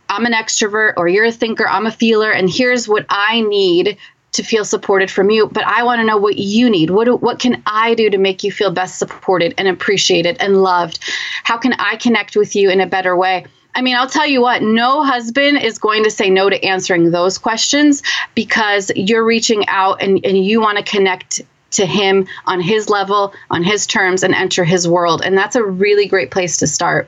I'm 0.09 0.25
an 0.25 0.33
extrovert, 0.33 0.95
or 0.97 1.09
you're 1.09 1.25
a 1.25 1.33
thinker, 1.33 1.69
I'm 1.69 1.87
a 1.87 1.91
feeler, 1.91 2.31
and 2.31 2.49
here's 2.49 2.87
what 2.87 3.07
I 3.09 3.41
need 3.41 3.99
to 4.33 4.43
feel 4.45 4.65
supported 4.65 5.11
from 5.11 5.31
you. 5.31 5.49
But 5.49 5.65
I 5.65 5.83
want 5.83 5.99
to 6.01 6.05
know 6.05 6.17
what 6.17 6.37
you 6.39 6.71
need. 6.71 6.91
What 6.91 7.21
what 7.21 7.41
can 7.41 7.63
I 7.67 7.95
do 7.95 8.09
to 8.11 8.19
make 8.19 8.45
you 8.45 8.53
feel 8.53 8.71
best 8.71 8.99
supported 8.99 9.55
and 9.59 9.67
appreciated 9.67 10.37
and 10.39 10.63
loved? 10.63 11.01
How 11.43 11.59
can 11.59 11.73
I 11.75 11.97
connect 11.97 12.37
with 12.37 12.55
you 12.55 12.71
in 12.71 12.81
a 12.81 12.87
better 12.87 13.17
way? 13.17 13.47
I 13.77 13.83
mean, 13.83 13.95
I'll 13.95 14.09
tell 14.09 14.27
you 14.27 14.41
what, 14.41 14.63
no 14.63 15.05
husband 15.05 15.63
is 15.63 15.79
going 15.79 16.03
to 16.05 16.11
say 16.11 16.31
no 16.31 16.49
to 16.49 16.65
answering 16.65 17.11
those 17.11 17.37
questions 17.37 18.03
because 18.35 18.91
you're 18.97 19.25
reaching 19.25 19.69
out 19.69 20.03
and, 20.03 20.19
and 20.25 20.43
you 20.43 20.63
want 20.63 20.79
to 20.79 20.85
connect 20.85 21.43
to 21.73 21.85
him 21.85 22.27
on 22.47 22.63
his 22.63 22.89
level, 22.89 23.35
on 23.51 23.63
his 23.63 23.87
terms, 23.87 24.23
and 24.23 24.35
enter 24.35 24.65
his 24.65 24.89
world. 24.89 25.21
And 25.23 25.37
that's 25.37 25.57
a 25.57 25.63
really 25.63 26.07
great 26.07 26.31
place 26.31 26.57
to 26.57 26.67
start. 26.67 27.07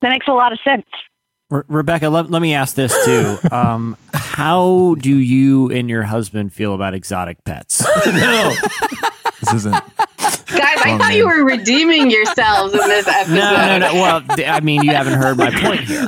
That 0.00 0.08
makes 0.08 0.26
a 0.26 0.32
lot 0.32 0.54
of 0.54 0.58
sense. 0.64 0.86
Re- 1.50 1.64
Rebecca, 1.68 2.08
let, 2.08 2.30
let 2.30 2.40
me 2.40 2.54
ask 2.54 2.74
this 2.74 2.96
too. 3.04 3.36
Um, 3.52 3.94
how 4.14 4.96
do 5.00 5.14
you 5.14 5.70
and 5.70 5.90
your 5.90 6.04
husband 6.04 6.54
feel 6.54 6.72
about 6.72 6.94
exotic 6.94 7.44
pets? 7.44 7.84
no. 8.06 8.54
This 9.40 9.54
isn't. 9.54 9.82
Guys, 10.56 10.78
I 10.84 10.92
Oh, 10.94 10.98
thought 10.98 11.14
you 11.14 11.26
were 11.26 11.44
redeeming 11.44 12.10
yourselves 12.10 12.72
in 12.74 12.80
this 12.80 13.06
episode. 13.06 13.34
No, 13.34 13.78
no, 13.78 13.78
no. 13.78 13.94
Well, 13.94 14.22
I 14.46 14.60
mean, 14.60 14.82
you 14.82 14.90
haven't 14.90 15.14
heard 15.14 15.36
my 15.36 15.50
point 15.50 15.80
here. 15.80 16.06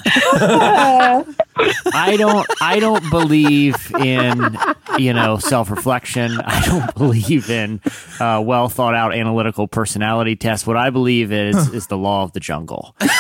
I 1.95 2.17
don't. 2.19 2.47
I 2.61 2.79
don't 2.81 3.09
believe 3.11 3.77
in 4.01 4.57
you 4.99 5.13
know 5.13 5.39
self 5.39 5.71
reflection. 5.71 6.41
I 6.45 6.65
don't 6.67 6.95
believe 6.95 7.51
in 7.51 7.81
uh, 8.19 8.43
well 8.45 8.69
thought 8.69 8.95
out 8.95 9.15
analytical 9.15 9.69
personality 9.69 10.35
tests. 10.35 10.67
What 10.67 10.77
I 10.77 10.91
believe 10.91 11.31
is 11.33 11.69
is 11.73 11.87
the 11.87 11.99
law 11.99 12.25
of 12.25 12.33
the 12.33 12.41
jungle, 12.41 12.97
and 13.01 13.11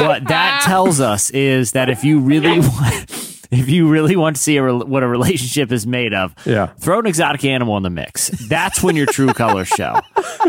what 0.00 0.24
that 0.28 0.62
tells 0.64 1.00
us 1.00 1.30
is 1.30 1.72
that 1.72 1.90
if 1.90 2.04
you 2.04 2.20
really 2.20 2.60
want. 2.60 3.23
If 3.54 3.68
you 3.68 3.88
really 3.88 4.16
want 4.16 4.36
to 4.36 4.42
see 4.42 4.56
a, 4.56 4.62
rel- 4.62 4.86
what 4.86 5.02
a 5.02 5.08
relationship 5.08 5.70
is 5.72 5.86
made 5.86 6.12
of, 6.12 6.34
yeah. 6.44 6.66
throw 6.78 6.98
an 6.98 7.06
exotic 7.06 7.44
animal 7.44 7.76
in 7.76 7.82
the 7.82 7.90
mix. 7.90 8.28
That's 8.48 8.82
when 8.82 8.96
your 8.96 9.06
true 9.06 9.32
colors 9.32 9.68
show. 9.68 10.00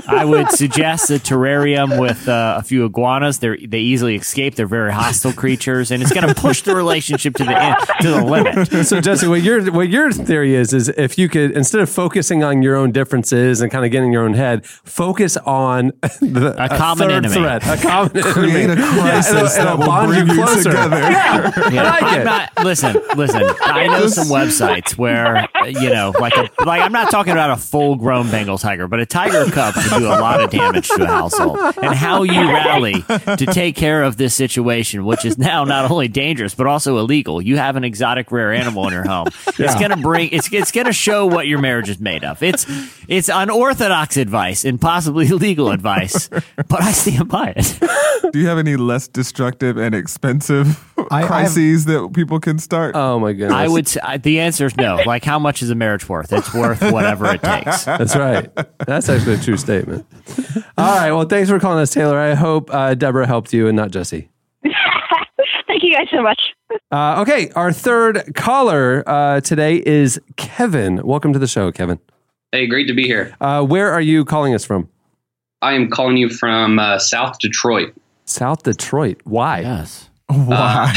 I 0.08 0.26
would 0.26 0.52
suggest 0.52 1.10
a 1.10 1.14
terrarium 1.16 2.00
with 2.00 2.28
uh, 2.28 2.56
a 2.60 2.64
few 2.64 2.86
iguanas. 2.86 3.40
They 3.40 3.58
they 3.66 3.80
easily 3.80 4.16
escape. 4.16 4.56
They're 4.56 4.68
very 4.68 4.92
hostile 4.92 5.34
creatures, 5.34 5.92
and 5.92 6.02
it's 6.02 6.12
going 6.12 6.28
to 6.28 6.36
push 6.36 6.62
the 6.64 6.76
relationship 6.76 7.36
to 7.36 7.44
the 7.44 7.58
end, 7.62 7.78
to 8.02 8.10
the 8.12 8.24
limit. 8.24 8.86
so 8.88 9.00
Jesse, 9.02 9.28
what 9.28 9.42
your 9.42 9.72
what 9.72 9.90
your 9.90 10.12
theory 10.12 10.56
is 10.56 10.74
is 10.74 10.90
if 10.90 11.18
you 11.18 11.30
could 11.30 11.52
instead 11.52 11.82
of 11.82 11.90
focusing 11.90 12.44
on 12.44 12.62
your 12.62 12.76
own 12.76 12.92
differences 12.92 13.62
and 13.62 13.72
kind 13.72 13.86
of 13.86 13.92
getting 13.92 14.12
your 14.12 14.24
own 14.24 14.34
head, 14.34 14.66
focus 14.66 15.38
on 15.38 15.92
the, 16.22 16.56
A 16.58 16.70
common 16.78 17.08
third 17.10 17.26
enemy. 17.26 17.34
threat, 17.36 17.64
a 17.68 17.82
common 17.82 18.22
Create 18.24 18.70
enemy. 18.70 18.82
a 18.82 18.86
crisis 19.02 19.30
it'll- 19.32 19.44
that 19.46 19.62
it'll 19.62 19.78
will 19.78 19.86
bond 19.86 20.08
bring 20.10 20.28
you 20.28 20.34
you 20.34 20.44
closer. 20.44 20.64
together. 20.72 20.98
Yeah, 21.00 21.70
Yeah, 21.72 21.82
I 21.84 21.90
like 21.90 22.04
I'm 22.04 22.22
it. 22.22 22.24
not. 22.26 22.52
Listen, 22.64 22.95
listen. 23.16 23.44
I 23.62 23.88
know 23.88 24.08
some 24.08 24.28
websites 24.28 24.98
where 24.98 25.48
you 25.66 25.90
know, 25.90 26.14
like 26.20 26.36
a 26.36 26.50
like. 26.66 26.82
I'm 26.82 26.92
not 26.92 27.12
talking 27.12 27.32
about 27.34 27.52
a 27.52 27.58
full 27.58 27.96
grown 27.96 28.30
Bengal 28.30 28.58
tiger, 28.58 28.88
but 28.88 29.00
a 29.00 29.06
tiger 29.06 29.46
cub 29.52 29.74
can 29.74 30.00
do 30.00 30.08
a 30.08 30.20
lot 30.20 30.42
of 30.42 30.50
damage 30.50 30.88
to 30.90 31.04
a 31.04 31.08
household. 31.08 31.58
And 31.82 31.94
how 31.94 32.24
you 32.24 32.42
rally 32.42 33.02
to 33.02 33.46
take 33.52 33.76
care 33.76 34.04
of 34.04 34.18
this 34.18 34.34
situation, 34.34 35.06
which 35.06 35.26
is 35.26 35.38
now 35.38 35.64
not 35.64 35.90
only 35.90 36.08
dangerous 36.08 36.54
but 36.56 36.68
also 36.68 36.98
illegal. 36.98 37.42
You 37.42 37.58
have 37.58 37.76
an 37.76 37.84
exotic 37.84 38.32
rare 38.32 38.54
animal 38.54 38.88
in 38.88 38.94
your 38.94 39.08
home. 39.08 39.28
It's 39.58 39.76
gonna 39.80 39.98
bring. 39.98 40.30
It's 40.32 40.52
it's 40.52 40.72
gonna 40.72 40.94
show 40.94 41.26
what 41.26 41.48
your 41.48 41.60
marriage 41.60 41.90
is 41.90 42.00
made 42.00 42.24
of. 42.24 42.42
It's 42.44 42.66
it's 43.08 43.30
unorthodox 43.30 44.18
advice 44.18 44.66
and 44.66 44.80
possibly 44.80 45.28
illegal 45.36 45.72
advice, 45.72 46.30
but 46.30 46.82
I 46.82 46.92
stand 46.92 47.30
by 47.30 47.54
it. 47.56 48.32
Do 48.32 48.40
you 48.40 48.48
have 48.48 48.58
any 48.58 48.76
less 48.76 49.08
destructive 49.08 49.78
and 49.78 49.96
expensive 49.96 50.84
crises 51.10 51.86
that 51.86 52.12
people 52.14 52.40
can 52.40 52.60
start? 52.60 52.85
Oh 52.94 53.20
my 53.20 53.34
goodness! 53.34 53.56
I 53.56 53.68
would. 53.68 53.88
Say, 53.88 54.00
the 54.18 54.40
answer 54.40 54.66
is 54.66 54.76
no. 54.78 55.00
Like, 55.06 55.24
how 55.24 55.40
much 55.40 55.62
is 55.62 55.70
a 55.70 55.76
marriage 55.76 56.10
worth? 56.10 56.34
It's 56.34 56.54
worth 56.54 56.82
whatever 56.92 57.26
it 57.28 57.42
takes. 57.42 57.86
That's 57.86 58.16
right. 58.16 58.50
That's 58.86 59.08
actually 59.08 59.36
a 59.36 59.40
true 59.40 59.58
statement. 59.58 60.06
All 60.78 60.96
right. 60.98 61.12
Well, 61.12 61.26
thanks 61.26 61.50
for 61.50 61.60
calling 61.60 61.80
us, 61.80 61.92
Taylor. 61.92 62.18
I 62.18 62.34
hope 62.34 62.74
uh, 62.74 62.96
Debra 62.96 63.28
helped 63.28 63.54
you 63.54 63.68
and 63.68 63.76
not 63.76 63.92
Jesse. 63.92 64.30
Thank 65.68 65.84
you 65.84 65.94
guys 65.94 66.08
so 66.12 66.22
much. 66.22 66.42
Uh, 66.92 67.22
okay, 67.22 67.50
our 67.56 67.72
third 67.72 68.34
caller 68.36 69.04
uh, 69.08 69.42
today 69.42 69.84
is 69.86 70.20
Kevin. 70.38 71.06
Welcome 71.06 71.34
to 71.34 71.40
the 71.40 71.48
show, 71.48 71.72
Kevin. 71.72 72.00
Hey, 72.52 72.68
great 72.68 72.88
to 72.88 72.94
be 72.94 73.04
here. 73.04 73.36
Uh, 73.42 73.64
where 73.64 73.92
are 73.92 74.02
you 74.02 74.24
calling 74.26 74.54
us 74.54 74.64
from? 74.66 74.90
I 75.62 75.74
am 75.74 75.90
calling 75.90 76.18
you 76.18 76.30
from 76.30 76.80
uh, 76.80 77.00
South 77.00 77.40
Detroit. 77.40 77.94
South 78.26 78.64
Detroit. 78.64 79.22
Why? 79.24 79.62
Yes. 79.62 80.10
Why? 80.36 80.92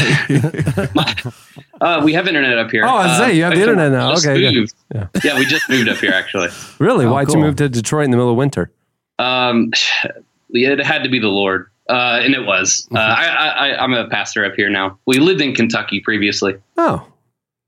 Uh, 1.81 2.01
we 2.03 2.13
have 2.13 2.27
internet 2.27 2.57
up 2.57 2.71
here. 2.71 2.83
Oh, 2.83 2.89
I 2.89 3.07
was 3.07 3.11
uh, 3.11 3.25
say, 3.25 3.37
you 3.37 3.43
have 3.43 3.53
the 3.53 3.61
internet 3.61 3.91
now. 3.91 4.13
Okay, 4.13 4.39
good. 4.39 4.71
Yeah. 4.93 5.07
Yeah. 5.23 5.37
we 5.37 5.45
just 5.45 5.69
moved 5.69 5.87
up 5.87 5.97
here 5.97 6.11
actually. 6.11 6.49
Really? 6.79 7.05
Oh, 7.05 7.13
Why'd 7.13 7.27
cool. 7.27 7.37
you 7.37 7.43
move 7.43 7.55
to 7.57 7.69
Detroit 7.69 8.05
in 8.05 8.11
the 8.11 8.17
middle 8.17 8.31
of 8.31 8.37
winter? 8.37 8.71
Um, 9.19 9.71
it 10.49 10.83
had 10.83 11.03
to 11.03 11.09
be 11.09 11.19
the 11.19 11.27
Lord, 11.27 11.69
uh, 11.89 12.21
and 12.23 12.33
it 12.33 12.45
was. 12.45 12.87
Mm-hmm. 12.91 12.97
Uh, 12.97 12.99
I, 12.99 13.25
I, 13.25 13.47
I, 13.47 13.83
I'm 13.83 13.93
a 13.93 14.09
pastor 14.09 14.45
up 14.45 14.53
here 14.55 14.69
now. 14.69 14.97
We 15.05 15.19
lived 15.19 15.41
in 15.41 15.53
Kentucky 15.53 15.99
previously. 15.99 16.55
Oh, 16.77 17.05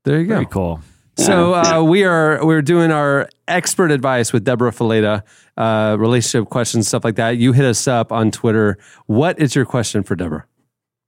there 0.04 0.20
you 0.20 0.26
go. 0.26 0.34
Very 0.34 0.46
cool. 0.46 0.80
So 1.18 1.54
uh, 1.54 1.82
we 1.82 2.04
are 2.04 2.44
we're 2.44 2.62
doing 2.62 2.90
our 2.90 3.28
expert 3.46 3.90
advice 3.90 4.32
with 4.32 4.44
Debra 4.44 4.72
Fileta, 4.72 5.22
uh, 5.56 5.96
relationship 5.98 6.48
questions, 6.48 6.88
stuff 6.88 7.04
like 7.04 7.16
that. 7.16 7.36
You 7.36 7.52
hit 7.52 7.66
us 7.66 7.86
up 7.86 8.10
on 8.10 8.30
Twitter. 8.30 8.78
What 9.06 9.38
is 9.38 9.54
your 9.54 9.66
question 9.66 10.02
for 10.02 10.16
Debra? 10.16 10.46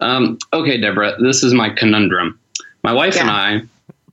Um, 0.00 0.38
okay, 0.52 0.80
Debra, 0.80 1.16
this 1.20 1.42
is 1.42 1.54
my 1.54 1.70
conundrum. 1.70 2.38
My 2.82 2.92
wife 2.92 3.16
and 3.16 3.30
I 3.30 3.62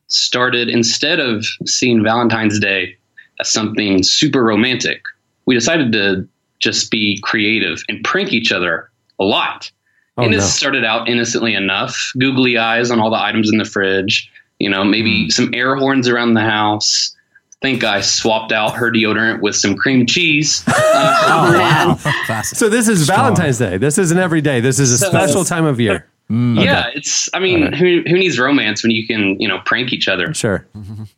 started, 0.07 0.69
instead 0.69 1.19
of 1.19 1.45
seeing 1.65 2.03
Valentine's 2.03 2.59
Day 2.59 2.95
as 3.39 3.49
something 3.49 4.03
super 4.03 4.43
romantic, 4.43 5.03
we 5.45 5.55
decided 5.55 5.91
to 5.93 6.27
just 6.59 6.91
be 6.91 7.19
creative 7.23 7.83
and 7.89 8.03
prank 8.03 8.31
each 8.31 8.51
other 8.51 8.89
a 9.19 9.23
lot. 9.23 9.71
Oh, 10.17 10.23
and 10.23 10.31
no. 10.31 10.37
this 10.37 10.53
started 10.53 10.85
out 10.85 11.09
innocently 11.09 11.55
enough 11.55 12.11
googly 12.19 12.57
eyes 12.57 12.91
on 12.91 12.99
all 12.99 13.09
the 13.09 13.21
items 13.21 13.49
in 13.51 13.57
the 13.57 13.65
fridge, 13.65 14.31
you 14.59 14.69
know, 14.69 14.83
maybe 14.83 15.27
Mm. 15.27 15.31
some 15.31 15.49
air 15.53 15.75
horns 15.75 16.07
around 16.07 16.33
the 16.33 16.41
house. 16.41 17.15
Think 17.61 17.83
I 17.83 18.01
swapped 18.01 18.51
out 18.51 18.75
her 18.75 18.91
deodorant 18.91 19.41
with 19.41 19.55
some 19.55 19.75
cream 19.75 20.05
cheese. 20.05 20.63
Uh, 20.93 21.95
So 22.43 22.69
this 22.69 22.88
is 22.88 23.07
Valentine's 23.07 23.57
Day. 23.59 23.77
This 23.77 23.97
isn't 23.97 24.17
every 24.17 24.41
day. 24.41 24.59
This 24.59 24.79
is 24.79 24.91
a 24.91 24.97
So- 24.97 25.07
special 25.09 25.43
time 25.45 25.65
of 25.65 25.79
year. 25.79 26.05
Yeah, 26.29 26.85
it's. 26.95 27.27
I 27.33 27.39
mean, 27.39 27.73
who 27.73 28.03
who 28.07 28.17
needs 28.17 28.39
romance 28.39 28.83
when 28.83 28.91
you 28.91 29.05
can, 29.05 29.38
you 29.41 29.49
know, 29.49 29.59
prank 29.65 29.91
each 29.91 30.07
other? 30.07 30.33
Sure. 30.33 30.65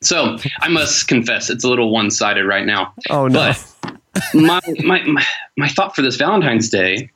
So 0.02 0.38
I 0.62 0.70
must 0.70 1.08
confess, 1.08 1.52
it's 1.52 1.64
a 1.64 1.70
little 1.70 1.92
one 1.92 2.10
sided 2.10 2.46
right 2.46 2.66
now. 2.66 2.94
Oh 3.12 3.28
no. 3.28 3.54
But 3.84 3.98
my, 4.34 4.60
my 4.84 5.04
my 5.04 5.24
my 5.56 5.68
thought 5.68 5.96
for 5.96 6.02
this 6.02 6.16
Valentine's 6.16 6.68
Day 6.70 7.12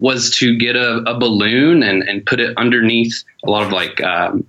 was 0.00 0.28
to 0.38 0.56
get 0.58 0.74
a, 0.74 0.96
a 1.08 1.16
balloon 1.18 1.84
and 1.84 2.02
and 2.02 2.26
put 2.26 2.40
it 2.40 2.52
underneath 2.56 3.22
a 3.46 3.50
lot 3.50 3.62
of 3.64 3.70
like 3.70 4.02
um, 4.02 4.44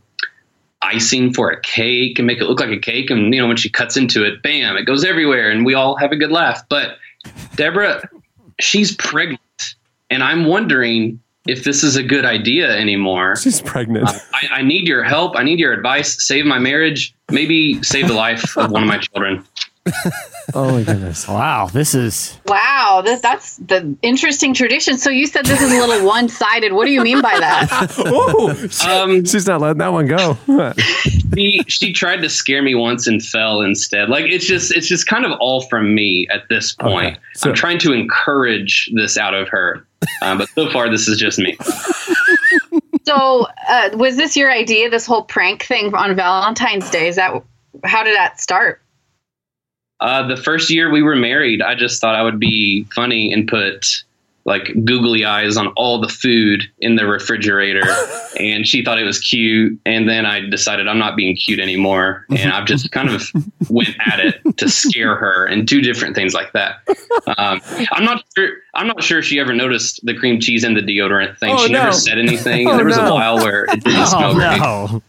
icing 0.88 1.34
for 1.34 1.50
a 1.50 1.62
cake 1.62 2.20
and 2.20 2.26
make 2.26 2.40
it 2.40 2.46
look 2.46 2.60
like 2.60 2.70
a 2.70 2.80
cake. 2.80 3.10
And 3.10 3.34
you 3.34 3.42
know, 3.42 3.48
when 3.48 3.58
she 3.58 3.70
cuts 3.70 3.98
into 3.98 4.24
it, 4.24 4.42
bam, 4.42 4.78
it 4.78 4.84
goes 4.84 5.04
everywhere, 5.04 5.50
and 5.50 5.66
we 5.66 5.74
all 5.74 5.96
have 5.98 6.12
a 6.12 6.16
good 6.16 6.32
laugh. 6.32 6.64
But 6.70 6.98
Debra, 7.56 8.08
she's 8.60 8.96
pregnant, 8.96 9.76
and 10.10 10.24
I'm 10.24 10.46
wondering 10.46 11.20
if 11.48 11.64
this 11.64 11.84
is 11.84 11.96
a 11.96 12.04
good 12.04 12.26
idea 12.26 12.76
anymore. 12.76 13.36
She's 13.38 13.62
pregnant. 13.62 14.10
Uh, 14.10 14.20
I, 14.34 14.48
I 14.56 14.62
need 14.62 14.88
your 14.88 15.04
help. 15.04 15.36
I 15.38 15.44
need 15.44 15.60
your 15.60 15.74
advice. 15.74 16.26
Save 16.26 16.46
my 16.46 16.60
marriage. 16.60 17.14
Maybe 17.32 17.82
save 17.84 18.08
the 18.08 18.14
life 18.14 18.58
of 18.58 18.72
one 18.72 18.84
of 18.84 18.88
my 18.88 18.98
children. 18.98 19.46
Oh 20.54 20.72
my 20.78 20.84
goodness! 20.84 21.28
Wow, 21.28 21.68
this 21.68 21.94
is 21.94 22.40
Wow, 22.46 23.02
this 23.04 23.20
that's 23.20 23.58
the 23.58 23.98
interesting 24.02 24.54
tradition. 24.54 24.98
So 24.98 25.10
you 25.10 25.28
said 25.28 25.46
this 25.46 25.62
is 25.62 25.74
a 25.74 25.86
little 25.86 26.06
one-sided. 26.08 26.72
What 26.72 26.86
do 26.86 26.92
you 26.94 27.02
mean 27.02 27.22
by 27.22 27.38
that? 27.38 27.68
oh, 27.98 28.52
Um, 28.90 29.26
she's 29.26 29.46
not 29.46 29.60
letting 29.60 29.80
that 29.80 29.92
one 29.92 30.08
go. 30.08 30.38
she 31.36 31.62
she 31.68 31.92
tried 31.92 32.22
to 32.22 32.30
scare 32.30 32.62
me 32.64 32.76
once 32.76 33.08
and 33.08 33.22
fell 33.22 33.60
instead. 33.62 34.08
Like 34.08 34.24
it's 34.32 34.46
just 34.46 34.72
it's 34.72 34.88
just 34.88 35.06
kind 35.06 35.26
of 35.26 35.34
all 35.42 35.62
from 35.68 35.94
me 35.94 36.26
at 36.32 36.48
this 36.48 36.72
point. 36.72 37.18
Okay, 37.18 37.20
so- 37.36 37.50
I'm 37.50 37.56
trying 37.56 37.80
to 37.80 37.92
encourage 37.92 38.90
this 38.96 39.18
out 39.18 39.34
of 39.34 39.50
her, 39.50 39.86
um, 40.22 40.38
but 40.38 40.48
so 40.56 40.70
far 40.72 40.90
this 40.90 41.10
is 41.10 41.18
just 41.18 41.40
me. 41.40 41.58
So, 43.06 43.48
uh, 43.70 43.90
was 43.94 44.18
this 44.18 44.36
your 44.36 44.52
idea? 44.52 44.90
This 44.90 45.06
whole 45.06 45.24
prank 45.24 45.64
thing 45.64 45.94
on 45.94 46.16
Valentine's 46.16 46.90
Day? 46.90 47.08
Is 47.08 47.16
that 47.18 47.34
how 47.84 48.04
did 48.04 48.16
that 48.16 48.40
start? 48.40 48.82
Uh, 50.00 50.28
the 50.28 50.38
first 50.38 50.70
year 50.70 50.92
we 50.92 51.02
were 51.02 51.16
married, 51.16 51.62
I 51.62 51.76
just 51.76 52.00
thought 52.02 52.16
I 52.16 52.22
would 52.24 52.40
be 52.40 52.84
funny 52.96 53.34
and 53.34 53.48
put 53.48 54.04
like 54.46 54.72
googly 54.86 55.26
eyes 55.26 55.58
on 55.58 55.68
all 55.76 56.00
the 56.00 56.08
food 56.08 56.64
in 56.80 56.96
the 56.96 57.06
refrigerator, 57.06 57.82
and 58.40 58.66
she 58.66 58.82
thought 58.82 58.98
it 58.98 59.04
was 59.04 59.20
cute. 59.20 59.78
And 59.86 60.08
then 60.08 60.26
I 60.26 60.40
decided 60.40 60.88
I'm 60.88 61.00
not 61.00 61.18
being 61.18 61.36
cute 61.36 61.60
anymore, 61.60 62.26
and 62.30 62.54
I've 62.54 62.66
just 62.66 62.90
kind 62.94 63.10
of 63.10 63.24
went 63.70 63.90
at 64.06 64.22
it 64.22 64.58
to 64.58 64.70
scare 64.70 65.16
her 65.18 65.46
and 65.46 65.68
do 65.68 65.82
different 65.82 66.16
things 66.16 66.34
like 66.34 66.54
that. 66.54 66.78
Um, 67.38 67.60
I'm 67.92 68.06
not 68.06 68.24
sure. 68.38 68.52
I'm 68.74 68.88
not 68.88 69.04
sure 69.04 69.22
she 69.22 69.38
ever 69.40 69.54
noticed 69.54 70.00
the 70.06 70.14
cream 70.14 70.40
cheese 70.40 70.64
and 70.64 70.78
the 70.78 70.82
deodorant 70.82 71.38
thing. 71.40 71.54
Oh, 71.54 71.66
she 71.68 71.74
no. 71.74 71.80
never 71.80 71.92
said 71.92 72.18
anything. 72.18 72.70
Oh, 72.70 72.78
there 72.78 72.86
was 72.86 72.96
no. 72.98 73.08
a 73.08 73.14
while 73.14 73.38
where 73.40 73.66
it 73.66 73.84
didn't 73.84 74.00
Oh, 74.02 74.06
smell 74.06 74.34
great. 74.36 74.60
no. 74.60 75.04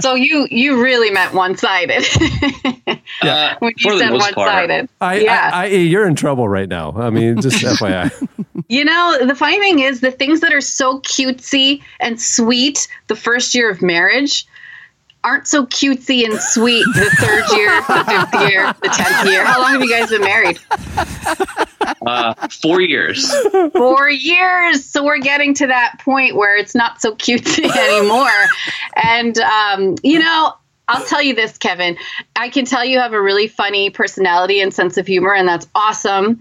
So 0.00 0.14
you 0.14 0.46
you 0.50 0.82
really 0.82 1.10
meant 1.10 1.34
one-sided 1.34 2.04
Uh, 3.22 3.54
when 3.58 3.72
you 3.76 3.98
said 3.98 4.12
one-sided. 4.12 4.88
I, 5.00 5.20
yeah. 5.20 5.50
I, 5.52 5.62
I, 5.62 5.66
you're 5.66 6.06
in 6.06 6.14
trouble 6.14 6.48
right 6.48 6.68
now. 6.68 6.92
I 6.92 7.10
mean, 7.10 7.40
just 7.40 7.56
FYI. 7.64 8.28
You 8.68 8.84
know, 8.84 9.18
the 9.26 9.34
funny 9.34 9.58
thing 9.58 9.80
is, 9.80 10.00
the 10.00 10.10
things 10.10 10.40
that 10.40 10.54
are 10.54 10.60
so 10.60 11.00
cutesy 11.00 11.82
and 11.98 12.20
sweet 12.20 12.88
the 13.08 13.16
first 13.16 13.54
year 13.54 13.70
of 13.70 13.82
marriage 13.82 14.46
aren't 15.22 15.46
so 15.46 15.66
cutesy 15.66 16.24
and 16.24 16.40
sweet 16.40 16.84
the 16.94 17.10
third 17.18 17.44
year, 17.56 17.80
the 17.82 18.04
fifth 18.04 18.50
year, 18.50 18.74
the 18.82 18.88
tenth 18.88 19.28
year. 19.28 19.44
How 19.44 19.60
long 19.60 19.72
have 19.72 19.82
you 19.82 19.90
guys 19.90 20.10
been 20.10 20.22
married? 20.22 20.58
Uh, 22.06 22.34
four 22.48 22.80
years. 22.80 23.30
Four 23.72 24.08
years. 24.08 24.84
So 24.84 25.04
we're 25.04 25.18
getting 25.18 25.54
to 25.54 25.66
that 25.66 25.96
point 26.00 26.36
where 26.36 26.56
it's 26.56 26.74
not 26.74 27.00
so 27.00 27.14
cutesy 27.14 27.64
anymore. 27.98 28.28
And, 28.96 29.38
um, 29.38 29.96
you 30.02 30.18
know, 30.18 30.54
I'll 30.88 31.04
tell 31.04 31.22
you 31.22 31.34
this, 31.34 31.56
Kevin. 31.58 31.96
I 32.36 32.48
can 32.48 32.64
tell 32.64 32.84
you 32.84 32.98
have 32.98 33.12
a 33.12 33.20
really 33.20 33.46
funny 33.46 33.90
personality 33.90 34.60
and 34.60 34.74
sense 34.74 34.96
of 34.96 35.06
humor, 35.06 35.34
and 35.34 35.46
that's 35.46 35.68
awesome. 35.74 36.40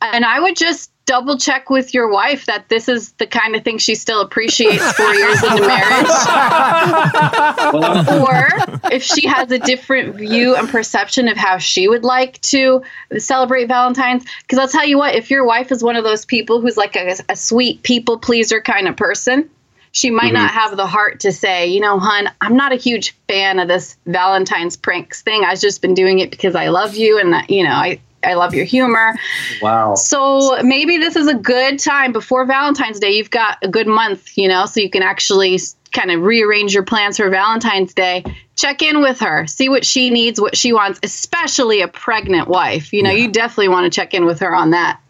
And 0.00 0.24
I 0.24 0.40
would 0.40 0.56
just 0.56 0.90
double 1.10 1.36
check 1.36 1.68
with 1.70 1.92
your 1.92 2.08
wife 2.08 2.46
that 2.46 2.68
this 2.68 2.88
is 2.88 3.10
the 3.14 3.26
kind 3.26 3.56
of 3.56 3.64
thing 3.64 3.78
she 3.78 3.96
still 3.96 4.20
appreciates 4.20 4.92
four 4.92 5.12
years 5.12 5.42
into 5.42 5.66
marriage. 5.66 6.06
or 8.20 8.48
if 8.92 9.02
she 9.02 9.26
has 9.26 9.50
a 9.50 9.58
different 9.58 10.14
view 10.14 10.54
and 10.54 10.68
perception 10.68 11.26
of 11.26 11.36
how 11.36 11.58
she 11.58 11.88
would 11.88 12.04
like 12.04 12.40
to 12.42 12.84
celebrate 13.18 13.66
Valentine's. 13.66 14.24
Because 14.42 14.60
I'll 14.60 14.68
tell 14.68 14.86
you 14.86 14.98
what, 14.98 15.16
if 15.16 15.32
your 15.32 15.44
wife 15.44 15.72
is 15.72 15.82
one 15.82 15.96
of 15.96 16.04
those 16.04 16.24
people 16.24 16.60
who's 16.60 16.76
like 16.76 16.94
a, 16.94 17.16
a 17.28 17.34
sweet 17.34 17.82
people 17.82 18.20
pleaser 18.20 18.60
kind 18.60 18.86
of 18.86 18.96
person, 18.96 19.50
she 19.90 20.12
might 20.12 20.32
not 20.32 20.52
mhm. 20.52 20.54
have 20.54 20.76
the 20.76 20.86
heart 20.86 21.18
to 21.20 21.32
say, 21.32 21.66
you 21.66 21.80
know, 21.80 21.98
hun, 21.98 22.30
I'm 22.40 22.56
not 22.56 22.70
a 22.70 22.76
huge 22.76 23.16
fan 23.26 23.58
of 23.58 23.66
this 23.66 23.96
Valentine's 24.06 24.76
pranks 24.76 25.22
thing. 25.22 25.42
I've 25.44 25.58
just 25.58 25.82
been 25.82 25.94
doing 25.94 26.20
it 26.20 26.30
because 26.30 26.54
I 26.54 26.68
love 26.68 26.94
you 26.94 27.18
and 27.18 27.34
uh, 27.34 27.42
you 27.48 27.64
know, 27.64 27.72
I, 27.72 27.98
I 28.22 28.34
love 28.34 28.54
your 28.54 28.64
humor. 28.64 29.14
Wow. 29.62 29.94
So 29.94 30.62
maybe 30.62 30.98
this 30.98 31.16
is 31.16 31.26
a 31.26 31.34
good 31.34 31.78
time 31.78 32.12
before 32.12 32.44
Valentine's 32.44 32.98
Day. 33.00 33.12
You've 33.12 33.30
got 33.30 33.58
a 33.62 33.68
good 33.68 33.86
month, 33.86 34.36
you 34.36 34.48
know, 34.48 34.66
so 34.66 34.80
you 34.80 34.90
can 34.90 35.02
actually 35.02 35.58
kind 35.92 36.10
of 36.10 36.22
rearrange 36.22 36.74
your 36.74 36.84
plans 36.84 37.16
for 37.16 37.28
Valentine's 37.30 37.94
Day. 37.94 38.24
Check 38.56 38.82
in 38.82 39.00
with 39.00 39.20
her, 39.20 39.46
see 39.46 39.68
what 39.68 39.84
she 39.84 40.10
needs, 40.10 40.40
what 40.40 40.56
she 40.56 40.72
wants, 40.72 41.00
especially 41.02 41.80
a 41.80 41.88
pregnant 41.88 42.48
wife. 42.48 42.92
You 42.92 43.02
know, 43.02 43.10
you 43.10 43.30
definitely 43.30 43.68
want 43.68 43.90
to 43.90 43.94
check 43.94 44.14
in 44.14 44.26
with 44.26 44.40
her 44.40 44.54
on 44.54 44.70
that. 44.70 45.00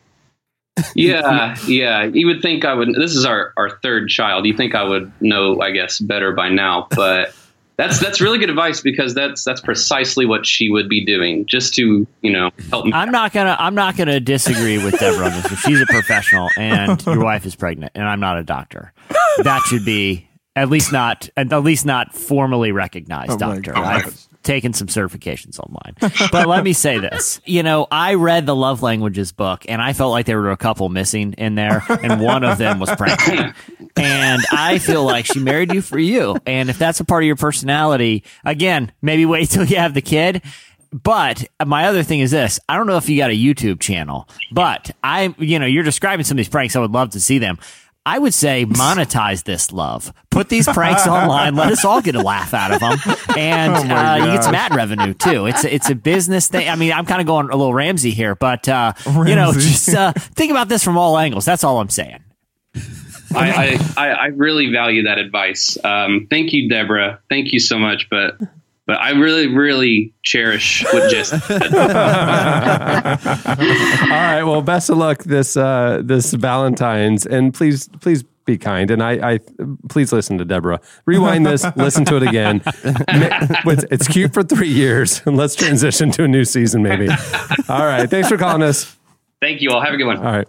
yeah, 0.94 1.56
yeah. 1.66 2.04
You 2.04 2.26
would 2.28 2.42
think 2.42 2.64
I 2.64 2.74
would. 2.74 2.94
This 2.94 3.14
is 3.14 3.24
our, 3.24 3.52
our 3.56 3.78
third 3.82 4.08
child. 4.08 4.46
You 4.46 4.56
think 4.56 4.74
I 4.74 4.84
would 4.84 5.12
know, 5.20 5.60
I 5.60 5.72
guess, 5.72 5.98
better 5.98 6.32
by 6.32 6.48
now. 6.48 6.86
But 6.90 7.34
that's 7.80 7.98
that's 7.98 8.20
really 8.20 8.38
good 8.38 8.50
advice 8.50 8.80
because 8.82 9.14
that's 9.14 9.42
that's 9.42 9.60
precisely 9.62 10.26
what 10.26 10.44
she 10.44 10.68
would 10.68 10.88
be 10.88 11.04
doing, 11.04 11.46
just 11.46 11.74
to 11.74 12.06
you 12.20 12.30
know 12.30 12.50
help 12.68 12.84
me. 12.84 12.92
I'm 12.92 13.10
not 13.10 13.32
gonna 13.32 13.56
I'm 13.58 13.74
not 13.74 13.96
gonna 13.96 14.20
disagree 14.20 14.76
with 14.82 14.98
Debra 14.98 15.24
on 15.26 15.32
this. 15.32 15.44
one. 15.44 15.56
She's 15.56 15.80
a 15.80 15.86
professional, 15.86 16.50
and 16.58 17.04
your 17.06 17.24
wife 17.24 17.46
is 17.46 17.56
pregnant, 17.56 17.92
and 17.94 18.06
I'm 18.06 18.20
not 18.20 18.36
a 18.38 18.42
doctor. 18.44 18.92
That 19.38 19.62
should 19.66 19.84
be 19.84 20.28
at 20.54 20.68
least 20.68 20.92
not 20.92 21.30
at 21.36 21.48
least 21.64 21.86
not 21.86 22.14
formally 22.14 22.70
recognized 22.72 23.30
Oh 23.42 23.46
my 23.48 23.54
doctor. 23.60 23.72
God. 23.72 24.12
Taken 24.42 24.72
some 24.72 24.86
certifications 24.86 25.60
online, 25.60 25.96
but 26.32 26.48
let 26.48 26.64
me 26.64 26.72
say 26.72 26.98
this: 26.98 27.42
you 27.44 27.62
know, 27.62 27.86
I 27.90 28.14
read 28.14 28.46
the 28.46 28.56
love 28.56 28.82
languages 28.82 29.32
book, 29.32 29.66
and 29.68 29.82
I 29.82 29.92
felt 29.92 30.12
like 30.12 30.24
there 30.24 30.40
were 30.40 30.50
a 30.50 30.56
couple 30.56 30.88
missing 30.88 31.34
in 31.34 31.56
there, 31.56 31.84
and 32.02 32.22
one 32.22 32.42
of 32.42 32.56
them 32.56 32.80
was 32.80 32.90
pregnant. 32.96 33.54
And 33.96 34.40
I 34.50 34.78
feel 34.78 35.04
like 35.04 35.26
she 35.26 35.40
married 35.40 35.74
you 35.74 35.82
for 35.82 35.98
you. 35.98 36.38
And 36.46 36.70
if 36.70 36.78
that's 36.78 37.00
a 37.00 37.04
part 37.04 37.22
of 37.22 37.26
your 37.26 37.36
personality, 37.36 38.24
again, 38.42 38.92
maybe 39.02 39.26
wait 39.26 39.50
till 39.50 39.66
you 39.66 39.76
have 39.76 39.92
the 39.92 40.00
kid. 40.00 40.40
But 40.90 41.44
my 41.64 41.88
other 41.88 42.02
thing 42.02 42.20
is 42.20 42.30
this: 42.30 42.58
I 42.66 42.78
don't 42.78 42.86
know 42.86 42.96
if 42.96 43.10
you 43.10 43.18
got 43.18 43.30
a 43.30 43.34
YouTube 43.34 43.78
channel, 43.78 44.26
but 44.50 44.90
I, 45.04 45.34
you 45.36 45.58
know, 45.58 45.66
you're 45.66 45.84
describing 45.84 46.24
some 46.24 46.36
of 46.36 46.38
these 46.38 46.48
pranks. 46.48 46.74
I 46.76 46.80
would 46.80 46.92
love 46.92 47.10
to 47.10 47.20
see 47.20 47.38
them. 47.38 47.58
I 48.10 48.18
would 48.18 48.34
say 48.34 48.66
monetize 48.66 49.44
this 49.44 49.70
love. 49.70 50.12
Put 50.30 50.48
these 50.48 50.66
pranks 50.66 51.06
online. 51.06 51.54
Let 51.54 51.70
us 51.70 51.84
all 51.84 52.02
get 52.02 52.16
a 52.16 52.20
laugh 52.20 52.52
out 52.52 52.72
of 52.72 52.80
them, 52.80 52.98
and 53.38 53.72
Oh 53.72 53.94
uh, 53.94 54.16
you 54.16 54.32
get 54.32 54.42
some 54.42 54.54
ad 54.54 54.74
revenue 54.74 55.14
too. 55.14 55.46
It's 55.46 55.62
a, 55.62 55.72
it's 55.72 55.90
a 55.90 55.94
business 55.94 56.48
thing. 56.48 56.68
I 56.68 56.74
mean, 56.74 56.92
I'm 56.92 57.06
kind 57.06 57.20
of 57.20 57.28
going 57.28 57.50
a 57.50 57.56
little 57.56 57.72
Ramsey 57.72 58.10
here, 58.10 58.34
but 58.34 58.68
uh, 58.68 58.94
you 59.06 59.36
know, 59.36 59.52
just 59.52 59.90
uh, 59.90 60.12
think 60.12 60.50
about 60.50 60.68
this 60.68 60.82
from 60.82 60.98
all 60.98 61.16
angles. 61.18 61.44
That's 61.44 61.62
all 61.62 61.80
I'm 61.80 61.88
saying. 61.88 62.18
I, 63.32 63.78
I, 63.96 64.08
I, 64.08 64.08
I 64.08 64.26
really 64.26 64.72
value 64.72 65.04
that 65.04 65.18
advice. 65.18 65.78
Um, 65.84 66.26
thank 66.28 66.52
you, 66.52 66.68
Debra. 66.68 67.20
Thank 67.28 67.52
you 67.52 67.60
so 67.60 67.78
much. 67.78 68.08
But 68.10 68.38
but 68.90 69.00
I 69.00 69.10
really, 69.10 69.46
really 69.46 70.12
cherish 70.24 70.84
what 70.92 71.12
just. 71.12 71.32
All 71.50 71.58
right. 74.08 74.42
Well, 74.42 74.62
best 74.62 74.90
of 74.90 74.96
luck 74.96 75.22
this 75.22 75.56
uh, 75.56 76.00
this 76.02 76.32
Valentine's, 76.34 77.24
and 77.24 77.54
please 77.54 77.88
please 78.00 78.24
be 78.46 78.58
kind. 78.58 78.90
And 78.90 79.00
I, 79.00 79.34
I 79.34 79.38
please 79.88 80.12
listen 80.12 80.38
to 80.38 80.44
Debra. 80.44 80.80
Rewind 81.06 81.46
this, 81.46 81.64
listen 81.76 82.04
to 82.06 82.16
it 82.16 82.24
again. 82.24 82.62
It's, 83.72 83.84
it's 83.92 84.08
cute 84.08 84.34
for 84.34 84.42
three 84.42 84.66
years, 84.68 85.22
and 85.24 85.36
let's 85.36 85.54
transition 85.54 86.10
to 86.12 86.24
a 86.24 86.28
new 86.28 86.44
season, 86.44 86.82
maybe. 86.82 87.08
All 87.68 87.86
right. 87.86 88.10
Thanks 88.10 88.28
for 88.28 88.36
calling 88.36 88.62
us. 88.62 88.96
Thank 89.40 89.60
you 89.62 89.70
all. 89.70 89.80
Have 89.80 89.94
a 89.94 89.96
good 89.96 90.06
one. 90.06 90.16
All 90.16 90.32
right. 90.32 90.48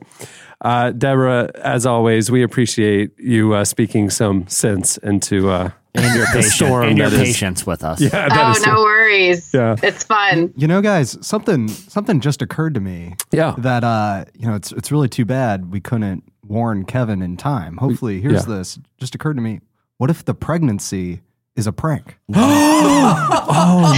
Uh, 0.61 0.91
Debra, 0.91 1.49
as 1.55 1.85
always, 1.85 2.29
we 2.29 2.43
appreciate 2.43 3.11
you 3.19 3.53
uh, 3.53 3.65
speaking 3.65 4.09
some 4.11 4.47
sense 4.47 4.97
into 4.97 5.49
uh, 5.49 5.71
And 5.95 6.15
your 6.15 6.25
the 6.27 6.31
patience- 6.33 6.53
storm 6.53 6.83
and 6.89 6.97
your 6.97 7.09
that 7.09 7.19
is- 7.19 7.27
patience 7.33 7.65
with 7.65 7.83
us. 7.83 7.99
Yeah, 7.99 8.09
that 8.29 8.31
oh, 8.47 8.51
is- 8.51 8.65
no 8.65 8.75
worries. 8.81 9.51
Yeah. 9.53 9.75
It's 9.81 10.03
fun. 10.03 10.53
You 10.55 10.67
know, 10.67 10.81
guys, 10.81 11.17
something 11.25 11.67
something 11.67 12.19
just 12.21 12.41
occurred 12.43 12.75
to 12.75 12.79
me. 12.79 13.15
Yeah. 13.31 13.55
That 13.57 13.83
uh, 13.83 14.25
you 14.37 14.47
know, 14.47 14.53
it's 14.55 14.71
it's 14.71 14.91
really 14.91 15.09
too 15.09 15.25
bad 15.25 15.71
we 15.71 15.79
couldn't 15.81 16.23
warn 16.47 16.85
Kevin 16.85 17.21
in 17.23 17.37
time. 17.37 17.77
Hopefully, 17.77 18.21
here's 18.21 18.47
yeah. 18.47 18.55
this. 18.57 18.79
Just 18.99 19.15
occurred 19.15 19.35
to 19.37 19.41
me. 19.41 19.61
What 19.97 20.09
if 20.11 20.23
the 20.25 20.33
pregnancy 20.35 21.21
is 21.55 21.65
a 21.67 21.71
prank? 21.73 22.17
oh 22.35 23.91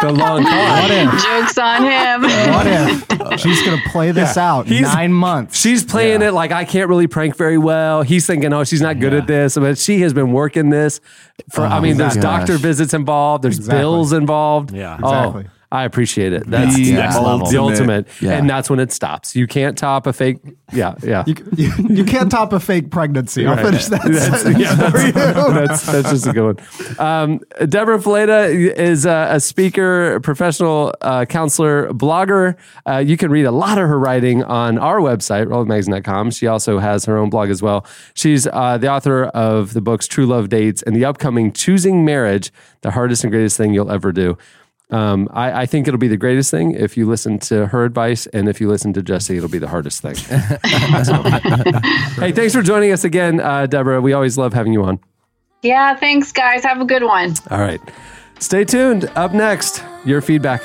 The 0.00 0.12
long 0.12 0.42
con. 0.44 0.52
What 0.52 0.90
if? 0.90 1.22
Jokes 1.24 1.58
on 1.58 1.82
him. 1.84 2.22
What 2.22 2.66
if 2.66 3.40
she's 3.40 3.62
gonna 3.64 3.82
play 3.90 4.10
this 4.12 4.36
Yeah. 4.36 4.52
out 4.52 4.66
He's- 4.66 4.94
nine 4.94 5.12
months? 5.12 5.58
She's 5.60 5.84
playing 5.84 6.22
it 6.22 6.32
like 6.32 6.52
I 6.52 6.64
can't 6.64 6.88
really 6.88 7.06
prank 7.06 7.36
very 7.36 7.58
well. 7.58 8.02
He's 8.02 8.26
thinking, 8.26 8.52
oh, 8.52 8.64
she's 8.64 8.80
not 8.80 8.98
good 9.00 9.14
at 9.14 9.26
this, 9.26 9.56
but 9.56 9.78
she 9.78 10.00
has 10.02 10.12
been 10.12 10.32
working 10.32 10.70
this 10.70 11.00
for. 11.50 11.62
I 11.62 11.78
Oh, 11.78 11.80
mean, 11.80 11.96
there's 11.96 12.14
gosh. 12.14 12.22
doctor 12.22 12.56
visits 12.58 12.94
involved. 12.94 13.44
There's 13.44 13.58
Exactly. 13.58 13.80
bills 13.80 14.12
involved. 14.12 14.72
Yeah. 14.72 14.94
Exactly. 14.94 15.44
Oh, 15.46 15.51
I 15.72 15.84
appreciate 15.84 16.34
it. 16.34 16.44
That's 16.46 16.76
The 16.76 16.92
that's 16.92 17.16
ultimate. 17.16 17.50
the 17.50 17.58
ultimate, 17.58 18.06
Yeah. 18.20 18.32
and 18.32 18.48
that's 18.50 18.68
when 18.68 18.78
it 18.78 18.92
stops. 18.92 19.34
You 19.34 19.46
can't 19.46 19.76
top 19.76 20.06
a 20.06 20.12
fake. 20.12 20.36
Yeah, 20.72 20.94
yeah. 21.02 21.24
You, 21.26 21.34
you, 21.56 21.72
you 21.88 22.04
can't 22.04 22.30
top 22.30 22.52
a 22.52 22.60
fake 22.60 22.90
pregnancy. 22.90 23.46
I'll 23.46 23.56
Right. 23.56 23.64
finish 23.66 23.86
that 23.86 24.02
That's, 24.04 24.42
sentence 24.42 24.58
yeah, 24.58 24.90
for 24.90 24.98
you. 24.98 25.12
that's, 25.12 25.52
that's, 25.54 25.86
that's 25.86 26.10
just 26.10 26.26
a 26.26 26.32
good 26.34 26.58
one. 26.58 26.98
Um, 26.98 27.40
Debra 27.68 27.98
Fileta 27.98 28.50
is 28.52 29.06
a, 29.06 29.28
a 29.30 29.40
speaker, 29.40 30.20
professional 30.20 30.94
uh, 31.00 31.24
counselor, 31.24 31.88
blogger. 31.92 32.56
Uh, 32.86 32.98
you 32.98 33.16
can 33.16 33.30
read 33.30 33.44
a 33.46 33.50
lot 33.50 33.78
of 33.78 33.88
her 33.88 33.98
writing 33.98 34.44
on 34.44 34.76
our 34.78 34.98
website, 35.00 35.46
relevantmagazine.com. 35.46 36.30
She 36.32 36.46
also 36.46 36.78
has 36.80 37.06
her 37.06 37.16
own 37.16 37.30
blog 37.30 37.48
as 37.48 37.62
well. 37.62 37.86
She's 38.14 38.46
uh, 38.46 38.76
the 38.78 38.88
author 38.88 39.24
of 39.24 39.72
the 39.72 39.80
books 39.80 40.06
True 40.06 40.26
Love 40.26 40.50
Dates 40.50 40.82
and 40.82 40.94
the 40.94 41.04
upcoming 41.06 41.50
Choosing 41.52 42.04
Marriage, 42.04 42.52
the 42.82 42.90
hardest 42.90 43.24
and 43.24 43.32
greatest 43.32 43.56
thing 43.56 43.72
you'll 43.72 43.90
ever 43.90 44.12
do. 44.12 44.36
Um, 44.92 45.28
I, 45.32 45.62
I 45.62 45.66
think 45.66 45.88
it'll 45.88 45.98
be 45.98 46.06
the 46.08 46.16
greatest 46.18 46.50
thing 46.50 46.72
if 46.74 46.96
you 46.96 47.06
listen 47.08 47.38
to 47.40 47.66
her 47.68 47.84
advice, 47.84 48.26
and 48.26 48.46
if 48.48 48.60
you 48.60 48.68
listen 48.68 48.92
to 48.92 49.02
Jesse, 49.02 49.36
it'll 49.38 49.48
be 49.48 49.58
the 49.58 49.68
hardest 49.68 50.02
thing. 50.02 50.14
So- 50.14 51.22
hey, 52.20 52.32
thanks 52.32 52.52
for 52.52 52.60
joining 52.62 52.92
us 52.92 53.02
again, 53.04 53.40
uh, 53.40 53.66
Debra. 53.66 54.00
We 54.02 54.12
always 54.12 54.36
love 54.36 54.52
having 54.52 54.72
you 54.74 54.84
on. 54.84 55.00
Yeah, 55.62 55.94
thanks, 55.96 56.30
guys. 56.32 56.62
Have 56.64 56.80
a 56.80 56.84
good 56.84 57.04
one. 57.04 57.34
All 57.50 57.60
right. 57.60 57.80
Stay 58.38 58.64
tuned. 58.64 59.04
Up 59.16 59.32
next, 59.32 59.82
your 60.04 60.20
feedback. 60.20 60.62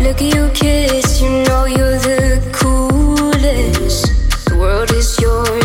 Look 0.00 0.20
at 0.20 0.34
you 0.34 0.50
kiss, 0.54 1.20
you 1.20 1.28
know 1.44 1.64
you're 1.64 1.98
the 1.98 2.50
coolest. 2.52 4.06
The 4.48 4.56
world 4.58 4.90
is 4.90 5.16
yours 5.20 5.61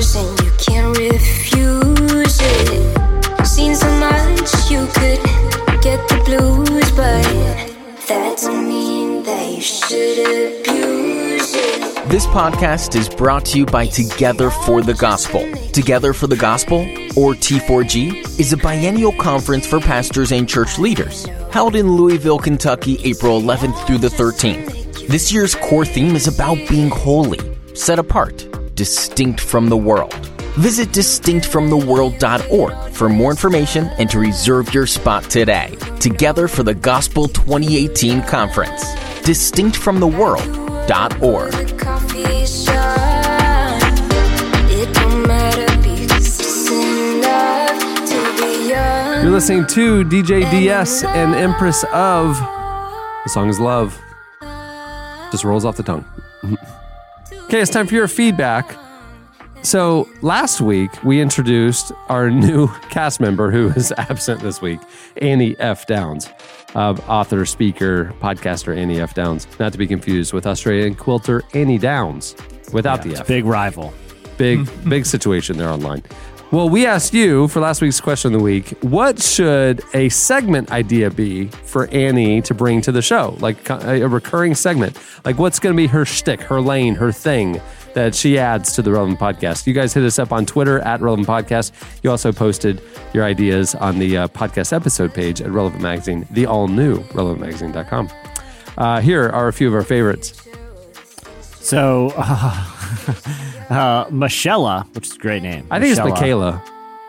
This 12.17 12.25
podcast 12.25 12.95
is 12.95 13.07
brought 13.07 13.45
to 13.45 13.59
you 13.59 13.67
by 13.67 13.85
Together 13.85 14.49
for 14.49 14.81
the 14.81 14.95
Gospel. 14.95 15.47
Together 15.67 16.13
for 16.13 16.25
the 16.25 16.35
Gospel, 16.35 16.79
or 17.15 17.35
T4G, 17.35 18.39
is 18.39 18.51
a 18.51 18.57
biennial 18.57 19.11
conference 19.11 19.67
for 19.67 19.79
pastors 19.79 20.31
and 20.31 20.49
church 20.49 20.79
leaders 20.79 21.27
held 21.51 21.75
in 21.75 21.91
Louisville, 21.91 22.39
Kentucky, 22.39 22.99
April 23.03 23.39
11th 23.39 23.85
through 23.85 23.99
the 23.99 24.07
13th. 24.07 25.07
This 25.07 25.31
year's 25.31 25.53
core 25.53 25.85
theme 25.85 26.15
is 26.15 26.27
about 26.27 26.57
being 26.67 26.89
holy, 26.89 27.37
set 27.75 27.99
apart, 27.99 28.47
distinct 28.73 29.39
from 29.39 29.69
the 29.69 29.77
world. 29.77 30.15
Visit 30.55 30.89
distinctfromtheworld.org 30.89 32.93
for 32.93 33.09
more 33.09 33.29
information 33.29 33.91
and 33.99 34.09
to 34.09 34.17
reserve 34.17 34.73
your 34.73 34.87
spot 34.87 35.25
today. 35.25 35.77
Together 35.99 36.47
for 36.47 36.63
the 36.63 36.73
Gospel 36.73 37.27
2018 37.27 38.23
Conference. 38.23 38.85
Distinctfromtheworld.org. 39.21 41.96
You're 49.23 49.31
listening 49.31 49.67
to 49.67 50.03
DJ 50.05 50.49
DS 50.49 51.03
and 51.03 51.35
Empress 51.35 51.83
of. 51.91 52.37
The 52.37 53.29
song 53.29 53.49
is 53.49 53.59
Love. 53.59 53.99
Just 55.31 55.43
rolls 55.43 55.65
off 55.65 55.77
the 55.77 55.83
tongue. 55.83 56.05
Okay, 57.47 57.61
it's 57.61 57.71
time 57.71 57.87
for 57.87 57.95
your 57.95 58.09
feedback. 58.09 58.77
So 59.63 60.07
last 60.21 60.61
week 60.61 61.03
we 61.03 61.19
introduced 61.19 61.91
our 62.07 62.29
new 62.31 62.67
cast 62.89 63.19
member 63.19 63.51
who 63.51 63.69
is 63.69 63.91
absent 63.97 64.41
this 64.41 64.61
week, 64.61 64.79
Annie 65.17 65.55
F. 65.59 65.85
Downs, 65.87 66.29
uh, 66.75 66.95
author, 67.07 67.45
speaker, 67.45 68.13
podcaster 68.21 68.75
Annie 68.75 69.01
F. 69.01 69.13
Downs, 69.13 69.47
not 69.59 69.71
to 69.73 69.77
be 69.77 69.87
confused 69.87 70.31
with 70.31 70.47
Australian 70.47 70.95
quilter 70.95 71.43
Annie 71.53 71.77
Downs 71.77 72.35
without 72.71 73.03
the 73.03 73.11
It's 73.11 73.19
F. 73.21 73.27
big 73.27 73.45
rival. 73.45 73.93
Big, 74.37 74.69
big 74.89 75.05
situation 75.05 75.57
there 75.57 75.69
online. 75.69 76.03
Well, 76.49 76.69
we 76.69 76.85
asked 76.85 77.13
you 77.13 77.49
for 77.49 77.59
last 77.59 77.81
week's 77.81 77.99
question 77.99 78.33
of 78.33 78.39
the 78.39 78.43
week 78.43 78.69
what 78.81 79.21
should 79.21 79.83
a 79.93 80.07
segment 80.07 80.71
idea 80.71 81.11
be 81.11 81.47
for 81.47 81.87
Annie 81.87 82.41
to 82.43 82.53
bring 82.53 82.81
to 82.83 82.91
the 82.93 83.01
show? 83.01 83.35
Like 83.41 83.69
a 83.69 84.03
a 84.03 84.07
recurring 84.07 84.55
segment. 84.55 84.97
Like 85.25 85.37
what's 85.37 85.59
going 85.59 85.75
to 85.75 85.77
be 85.77 85.87
her 85.87 86.05
shtick, 86.05 86.39
her 86.39 86.61
lane, 86.61 86.95
her 86.95 87.11
thing 87.11 87.59
that 87.97 88.13
she 88.13 88.37
adds 88.37 88.73
to 88.73 88.83
the 88.83 88.91
Relevant 88.91 89.19
Podcast? 89.19 89.65
You 89.65 89.73
guys 89.73 89.91
hit 89.91 90.03
us 90.03 90.19
up 90.19 90.31
on 90.31 90.45
Twitter 90.45 90.77
at 90.81 91.01
Relevant 91.01 91.27
Podcast. 91.27 91.71
You 92.03 92.11
also 92.11 92.31
posted 92.31 92.79
your 93.11 93.23
ideas 93.23 93.73
on 93.73 93.97
the 93.97 94.17
uh, 94.17 94.27
podcast 94.27 94.71
episode 94.71 95.15
page 95.15 95.41
at 95.41 95.49
Relevant 95.49 95.81
Magazine, 95.81 96.27
the 96.29 96.45
all 96.45 96.67
new 96.67 96.99
relevantmagazine.com. 96.99 98.09
Uh, 98.77 99.01
here 99.01 99.29
are 99.29 99.47
a 99.47 99.53
few 99.53 99.67
of 99.67 99.73
our 99.73 99.81
favorites. 99.81 100.47
So, 101.59 102.13
uh, 102.15 102.65
uh, 103.71 104.05
Michelle, 104.11 104.83
which 104.93 105.07
is 105.07 105.15
a 105.15 105.17
great 105.17 105.41
name. 105.41 105.65
I 105.71 105.79
think 105.79 105.97
it's. 105.97 105.99
Michaela. 105.99 106.63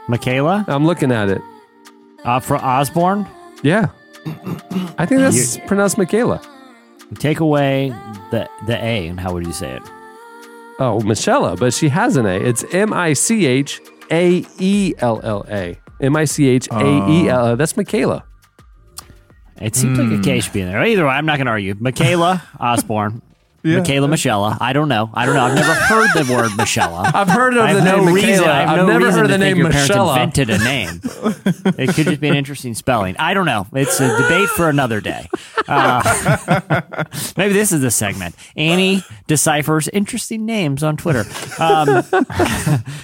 Michaela? 0.08 0.64
I'm 0.68 0.86
looking 0.86 1.12
at 1.12 1.28
it. 1.28 1.42
Uh, 2.24 2.40
for 2.40 2.56
Osborne? 2.56 3.26
Yeah. 3.62 3.90
I 4.96 5.04
think 5.04 5.20
that's 5.20 5.58
pronounced 5.66 5.98
Michaela. 5.98 6.40
Take 7.18 7.40
away 7.40 7.90
the 8.30 8.48
the 8.66 8.82
A, 8.82 9.06
and 9.06 9.20
how 9.20 9.34
would 9.34 9.44
you 9.44 9.52
say 9.52 9.76
it? 9.76 9.82
Oh, 10.80 11.00
Michella, 11.00 11.58
but 11.58 11.74
she 11.74 11.88
has 11.88 12.16
an 12.16 12.26
A. 12.26 12.34
It's 12.36 12.64
M 12.72 12.92
I 12.92 13.12
C 13.12 13.46
H 13.46 13.80
A 14.10 14.44
E 14.58 14.94
L 14.98 15.20
L 15.24 15.44
A. 15.50 15.78
M 16.00 16.16
I 16.16 16.24
C 16.24 16.46
H 16.46 16.68
A 16.70 17.08
E 17.10 17.28
L 17.28 17.46
L. 17.46 17.46
Oh. 17.52 17.56
That's 17.56 17.76
Michaela. 17.76 18.24
It 19.60 19.74
seems 19.74 19.98
like 19.98 20.20
a 20.20 20.22
K 20.22 20.38
should 20.38 20.52
be 20.52 20.60
in 20.60 20.68
there. 20.68 20.84
Either 20.84 21.04
way, 21.04 21.10
I'm 21.10 21.26
not 21.26 21.36
going 21.38 21.46
to 21.46 21.50
argue. 21.50 21.74
Michaela 21.80 22.42
Osborne. 22.60 23.22
Yeah. 23.64 23.78
Michaela 23.78 24.06
Michelle. 24.08 24.56
I 24.60 24.72
don't 24.72 24.88
know. 24.88 25.10
I 25.12 25.26
don't 25.26 25.34
know. 25.34 25.44
I've 25.44 25.54
never 25.56 25.74
heard 25.74 26.10
the 26.14 26.32
word 26.32 26.50
Michelle. 26.56 26.94
I've 27.14 27.28
heard 27.28 27.56
of 27.56 27.64
I 27.64 27.74
the 27.74 27.80
name 27.82 27.96
no 28.04 28.04
Michaela. 28.04 28.14
reason- 28.14 28.44
I 28.48 28.60
have 28.60 28.68
I've 28.70 28.76
no 28.78 28.86
never 28.86 29.04
reason 29.06 29.20
heard 29.20 29.26
to 29.26 29.32
the 29.32 29.38
name 29.38 29.56
your 29.58 29.70
parents 29.70 29.94
invented 29.94 30.50
a 30.50 30.58
name. 30.58 31.00
it 31.78 31.94
could 31.94 32.06
just 32.06 32.20
be 32.20 32.28
an 32.28 32.36
interesting 32.36 32.74
spelling. 32.74 33.16
I 33.18 33.34
don't 33.34 33.46
know. 33.46 33.66
It's 33.72 33.98
a 34.00 34.16
debate 34.22 34.48
for 34.50 34.68
another 34.68 35.00
day. 35.00 35.28
Uh, 35.66 37.02
maybe 37.36 37.52
this 37.52 37.72
is 37.72 37.80
the 37.80 37.90
segment. 37.90 38.34
Annie 38.56 39.02
deciphers 39.26 39.88
interesting 39.88 40.46
names 40.46 40.82
on 40.82 40.96
Twitter. 40.96 41.24
Um, 41.58 42.04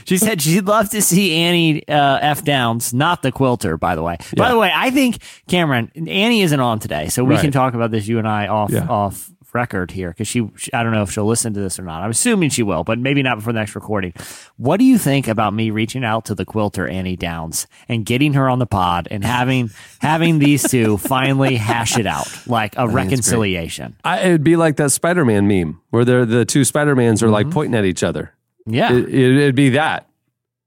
she 0.04 0.16
said 0.18 0.40
she'd 0.40 0.66
love 0.66 0.88
to 0.90 1.02
see 1.02 1.34
Annie 1.34 1.86
uh, 1.88 2.18
F 2.22 2.44
Downs, 2.44 2.94
not 2.94 3.22
the 3.22 3.32
quilter, 3.32 3.76
by 3.76 3.94
the 3.96 4.02
way. 4.02 4.16
By 4.36 4.50
the 4.50 4.58
way, 4.58 4.70
I 4.74 4.90
think 4.90 5.18
Cameron 5.48 5.90
Annie 5.96 6.42
isn't 6.42 6.60
on 6.60 6.78
today, 6.78 7.08
so 7.08 7.24
we 7.24 7.34
Right. 7.34 7.40
can 7.42 7.50
talk 7.52 7.74
about 7.74 7.90
this. 7.90 8.06
You 8.06 8.18
and 8.18 8.28
I 8.28 8.46
off 8.46 8.70
Yeah. 8.70 8.86
off 8.86 9.28
record 9.54 9.90
here 9.90 10.10
because 10.10 10.28
she, 10.28 10.48
she, 10.56 10.72
I 10.72 10.82
don't 10.82 10.92
know 10.92 11.02
if 11.02 11.10
she'll 11.10 11.26
listen 11.26 11.54
to 11.54 11.60
this 11.60 11.78
or 11.78 11.82
not. 11.82 12.02
I'm 12.02 12.10
assuming 12.10 12.50
she 12.50 12.62
will, 12.62 12.84
but 12.84 12.98
maybe 12.98 13.22
not 13.22 13.38
before 13.38 13.52
the 13.52 13.58
next 13.58 13.74
recording. 13.74 14.12
What 14.56 14.78
do 14.78 14.84
you 14.84 14.98
think 14.98 15.28
about 15.28 15.54
me 15.54 15.70
reaching 15.70 16.04
out 16.04 16.24
to 16.26 16.34
the 16.34 16.44
quilter 16.44 16.86
Annie 16.86 17.16
Downs 17.16 17.66
and 17.88 18.04
getting 18.04 18.34
her 18.34 18.48
on 18.48 18.58
the 18.58 18.66
pod 18.66 19.08
and 19.10 19.24
having 19.24 19.70
having 20.00 20.38
these 20.38 20.68
two 20.68 20.96
finally 20.98 21.56
hash 21.56 21.98
it 21.98 22.06
out 22.06 22.28
like 22.46 22.74
a 22.74 22.76
think 22.76 22.86
it's 22.86 22.92
great. 22.92 23.04
reconciliation? 23.04 23.96
I, 24.04 24.20
it'd 24.20 24.44
be 24.44 24.56
like 24.56 24.76
that 24.76 24.90
Spider 24.90 25.24
Man 25.24 25.46
meme 25.46 25.80
where 25.90 26.04
they're, 26.04 26.26
the 26.26 26.44
two 26.44 26.64
Spider 26.64 26.96
Mans 26.96 27.22
are 27.22 27.30
like 27.30 27.46
mm-hmm. 27.46 27.54
pointing 27.54 27.78
at 27.78 27.84
each 27.84 28.02
other. 28.02 28.32
Yeah. 28.66 28.92
It, 28.92 29.08
it, 29.08 29.36
it'd 29.36 29.54
be 29.54 29.70
that. 29.70 30.08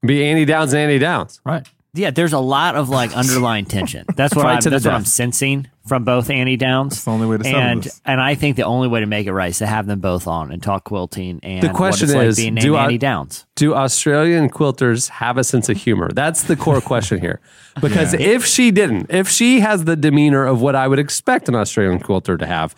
It'd 0.02 0.08
be 0.08 0.26
Annie 0.26 0.46
Downs 0.46 0.74
and 0.74 0.82
Annie 0.82 1.00
Downs. 1.00 1.42
Right. 1.44 1.68
Yeah, 1.94 2.12
there's 2.12 2.34
a 2.34 2.40
lot 2.40 2.76
of 2.76 2.90
like 2.90 3.12
underlying 3.18 3.66
tension. 3.66 4.06
That's 4.16 4.36
what 4.36 4.44
Fight 4.44 4.66
I'm, 4.66 4.72
that's 4.72 4.86
what 4.86 4.94
I'm 4.94 5.06
sensing 5.06 5.68
from 5.88 6.04
both 6.04 6.30
Annie 6.30 6.58
Downs. 6.58 6.94
That's 6.94 7.06
the 7.06 7.12
only 7.12 7.28
way 7.28 7.38
to 7.38 7.48
and 7.48 7.84
this. 7.84 8.02
and 8.06 8.20
I 8.22 8.36
think 8.36 8.56
the 8.58 8.64
only 8.66 8.88
way 8.88 9.00
to 9.00 9.06
make 9.06 9.26
it 9.26 9.32
right 9.34 9.50
is 9.50 9.60
to 9.60 9.66
have 9.68 9.88
them 9.88 10.00
both 10.00 10.28
on 10.28 10.52
and 10.52 10.62
talk 10.62 10.84
quilting 10.84 11.40
and 11.44 11.64
The 11.64 11.70
question 11.74 12.08
what 12.10 12.14
it's 12.14 12.18
like 12.18 12.28
is, 12.28 12.36
being 12.38 12.56
do, 12.56 12.72
named 12.72 12.76
I- 12.76 12.84
Annie 12.86 12.98
Downs. 12.98 13.46
do 13.56 13.74
Australian 13.74 14.50
quilters 14.50 15.10
have 15.10 15.38
a 15.38 15.44
sense 15.44 15.70
of 15.70 15.78
humor? 15.78 16.10
That's 16.14 16.44
the 16.44 16.56
core 16.56 16.82
question 16.82 17.20
here. 17.20 17.40
Because 17.82 18.14
Yeah. 18.16 18.22
if 18.22 18.44
she 18.44 18.72
didn't, 18.72 19.12
if 19.12 19.30
she 19.30 19.60
has 19.60 19.86
the 19.86 19.96
demeanor 19.96 20.46
of 20.46 20.62
what 20.62 20.76
I 20.76 20.88
would 20.88 20.98
expect 20.98 21.48
an 21.48 21.54
Australian 21.54 22.00
quilter 22.00 22.36
to 22.36 22.46
have, 22.48 22.74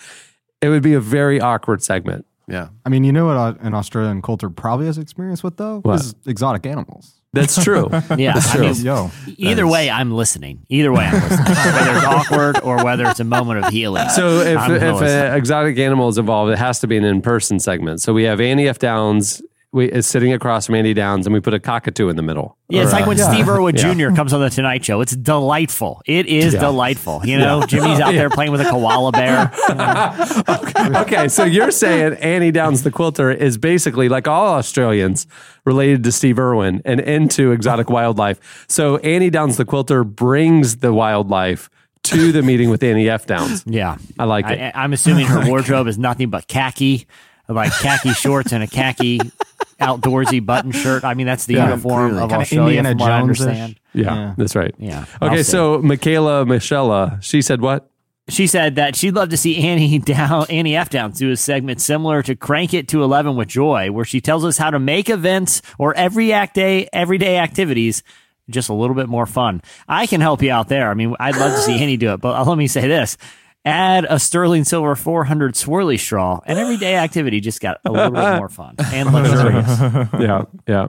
it 0.62 0.68
would 0.68 0.84
be 0.84 0.94
a 0.94 1.00
very 1.00 1.40
awkward 1.40 1.82
segment. 1.82 2.26
Yeah. 2.50 2.68
I 2.86 2.90
mean, 2.90 3.06
you 3.06 3.14
know 3.14 3.28
what 3.28 3.62
an 3.62 3.74
Australian 3.74 4.22
quilter 4.22 4.50
probably 4.50 4.88
has 4.88 4.98
experience 4.98 5.42
with 5.42 5.56
though? 5.56 5.80
What? 5.82 6.02
Is 6.02 6.16
exotic 6.26 6.66
animals. 6.66 7.14
That's 7.34 7.64
true. 7.64 7.90
Yeah, 8.18 8.34
That's 8.34 8.56
I 8.56 8.60
mean, 8.60 8.76
Yo. 8.76 9.12
Either 9.38 9.68
way, 9.68 9.90
I'm 9.90 10.12
listening. 10.12 10.66
Either 10.70 10.92
way, 10.92 11.06
I'm 11.06 11.14
listening. 11.14 11.46
whether 11.46 11.96
it's 11.96 12.06
awkward 12.06 12.60
or 12.62 12.84
whether 12.84 13.06
it's 13.06 13.20
a 13.20 13.24
moment 13.24 13.64
of 13.66 13.72
healing. 13.72 14.10
So 14.10 14.40
if, 14.42 14.58
I'm 14.58 14.72
if 14.72 15.02
an 15.02 15.36
exotic 15.36 15.78
animal 15.78 16.10
is 16.10 16.18
involved, 16.18 16.52
it 16.52 16.58
has 16.58 16.80
to 16.80 16.88
be 16.88 16.98
an 16.98 17.04
in-person 17.04 17.60
segment. 17.60 18.02
So 18.02 18.14
we 18.14 18.24
have 18.24 18.42
Annie 18.42 18.68
F. 18.68 18.80
Downs 18.80 19.42
we, 19.72 19.92
is 19.92 20.08
sitting 20.08 20.34
across 20.34 20.66
from 20.66 20.76
Annie 20.76 20.96
Downs, 20.96 21.28
and 21.28 21.34
we 21.34 21.40
put 21.40 21.54
a 21.54 21.60
cockatoo 21.60 22.10
in 22.10 22.16
the 22.16 22.24
middle. 22.24 22.58
Yeah, 22.70 22.82
it's 22.84 22.92
Or, 22.92 22.96
like 22.96 23.06
when 23.06 23.20
uh, 23.22 23.32
Steve 23.32 23.48
Irwin 23.48 23.76
Yeah. 23.78 23.94
Jr. 23.94 24.16
comes 24.16 24.34
on 24.34 24.42
the 24.42 24.50
Tonight 24.50 24.84
Show. 24.84 25.02
It's 25.02 25.16
delightful. 25.16 26.02
It 26.08 26.26
is 26.26 26.54
Yeah. 26.56 26.60
delightful. 26.62 27.22
You 27.24 27.38
know, 27.38 27.60
Yeah. 27.60 27.66
Jimmy's 27.68 28.00
out 28.00 28.14
Yeah. 28.14 28.20
there 28.22 28.30
playing 28.32 28.52
with 28.52 28.62
a 28.62 28.66
koala 28.70 29.12
bear. 29.12 29.52
okay, 31.02 31.28
so 31.28 31.44
you're 31.44 31.72
saying 31.72 32.14
Annie 32.16 32.52
Downs 32.52 32.84
the 32.84 32.92
quilter 32.92 33.32
is 33.32 33.58
basically 33.58 34.10
like 34.10 34.28
all 34.28 34.56
Australians 34.56 35.28
related 35.66 36.04
to 36.04 36.12
Steve 36.12 36.40
Irwin 36.40 36.82
and 36.86 37.00
into 37.00 37.52
exotic 37.52 37.90
wildlife. 37.90 38.66
So 38.68 38.98
Annie 38.98 39.30
Downs 39.30 39.58
the 39.58 39.66
quilter 39.66 40.04
brings 40.04 40.78
the 40.78 40.94
wildlife 40.94 41.70
to 42.04 42.32
the 42.32 42.42
meeting 42.42 42.70
with 42.70 42.82
Annie 42.82 43.10
F. 43.10 43.26
Downs. 43.26 43.64
Yeah, 43.68 43.98
I 44.18 44.24
like 44.24 44.46
it. 44.50 44.60
I, 44.60 44.72
I'm 44.84 44.94
assuming 44.94 45.26
her 45.28 45.46
wardrobe 45.50 45.88
is 45.88 45.98
nothing 45.98 46.30
but 46.30 46.48
khaki, 46.48 47.06
like 47.50 47.72
khaki 47.74 48.12
shorts 48.14 48.52
and 48.54 48.64
a 48.64 48.68
khaki 48.68 49.20
outdoorsy 49.80 50.46
button 50.46 50.72
shirt. 50.72 51.04
I 51.04 51.14
mean, 51.14 51.26
that's 51.28 51.46
the 51.46 51.56
Yeah, 51.56 51.66
uniform 51.70 52.10
clearly. 52.12 52.24
of 52.24 52.30
Kinda 52.30 52.42
Australia, 52.42 52.68
Indiana 52.80 52.90
from 52.90 52.98
what 53.00 53.12
I 53.12 53.22
understand. 53.22 53.80
Yeah, 53.94 54.34
that's 54.38 54.56
right. 54.56 54.76
Yeah. 54.78 55.06
Okay, 55.22 55.44
so 55.44 55.82
Michaela 55.82 56.46
Michella, 56.46 57.22
she 57.22 57.42
said 57.42 57.62
what? 57.62 57.90
She 58.28 58.46
said 58.46 58.76
that 58.76 58.96
she'd 58.96 59.16
love 59.16 59.30
to 59.30 59.38
see 59.38 59.58
Annie 59.58 59.98
down 60.00 60.46
Annie 60.50 60.76
F 60.76 60.90
down 60.90 61.12
do 61.12 61.32
a 61.32 61.38
segment 61.38 61.82
similar 61.82 62.22
to 62.24 62.36
Crank 62.36 62.74
It 62.76 62.88
to 62.90 63.02
Eleven 63.04 63.36
with 63.36 63.48
Joy, 63.48 63.92
where 63.92 64.06
she 64.06 64.22
tells 64.22 64.46
us 64.46 64.58
how 64.58 64.70
to 64.70 64.78
make 64.80 65.10
events 65.10 65.62
or 65.80 65.96
every 65.96 66.32
act 66.32 66.54
day 66.56 66.88
everyday 66.94 67.38
activities 67.38 68.04
just 68.50 68.70
a 68.70 68.74
little 68.74 68.96
bit 68.96 69.08
more 69.10 69.26
fun. 69.26 69.62
I 69.88 70.06
can 70.08 70.22
help 70.22 70.42
you 70.42 70.52
out 70.52 70.70
there. 70.70 70.90
I 70.90 70.94
mean, 70.96 71.16
I'd 71.20 71.38
love 71.38 71.52
to 71.54 71.62
see 71.62 71.80
Annie 71.82 71.98
do 71.98 72.14
it, 72.14 72.22
but 72.22 72.36
uh, 72.36 72.44
let 72.46 72.58
me 72.58 72.68
say 72.68 72.88
this. 72.88 73.18
Add 73.66 74.06
a 74.10 74.20
sterling 74.20 74.64
silver 74.64 74.96
400 74.96 75.54
swirly 75.54 76.00
straw, 76.00 76.40
and 76.46 76.58
everyday 76.58 76.96
activity 76.96 77.42
just 77.42 77.60
got 77.60 77.80
a 77.86 77.92
little 77.92 78.12
bit 78.12 78.38
more 78.38 78.50
fun 78.50 78.76
and 78.80 79.10
luxurious. 79.14 79.80
yeah, 80.20 80.44
yeah. 80.68 80.88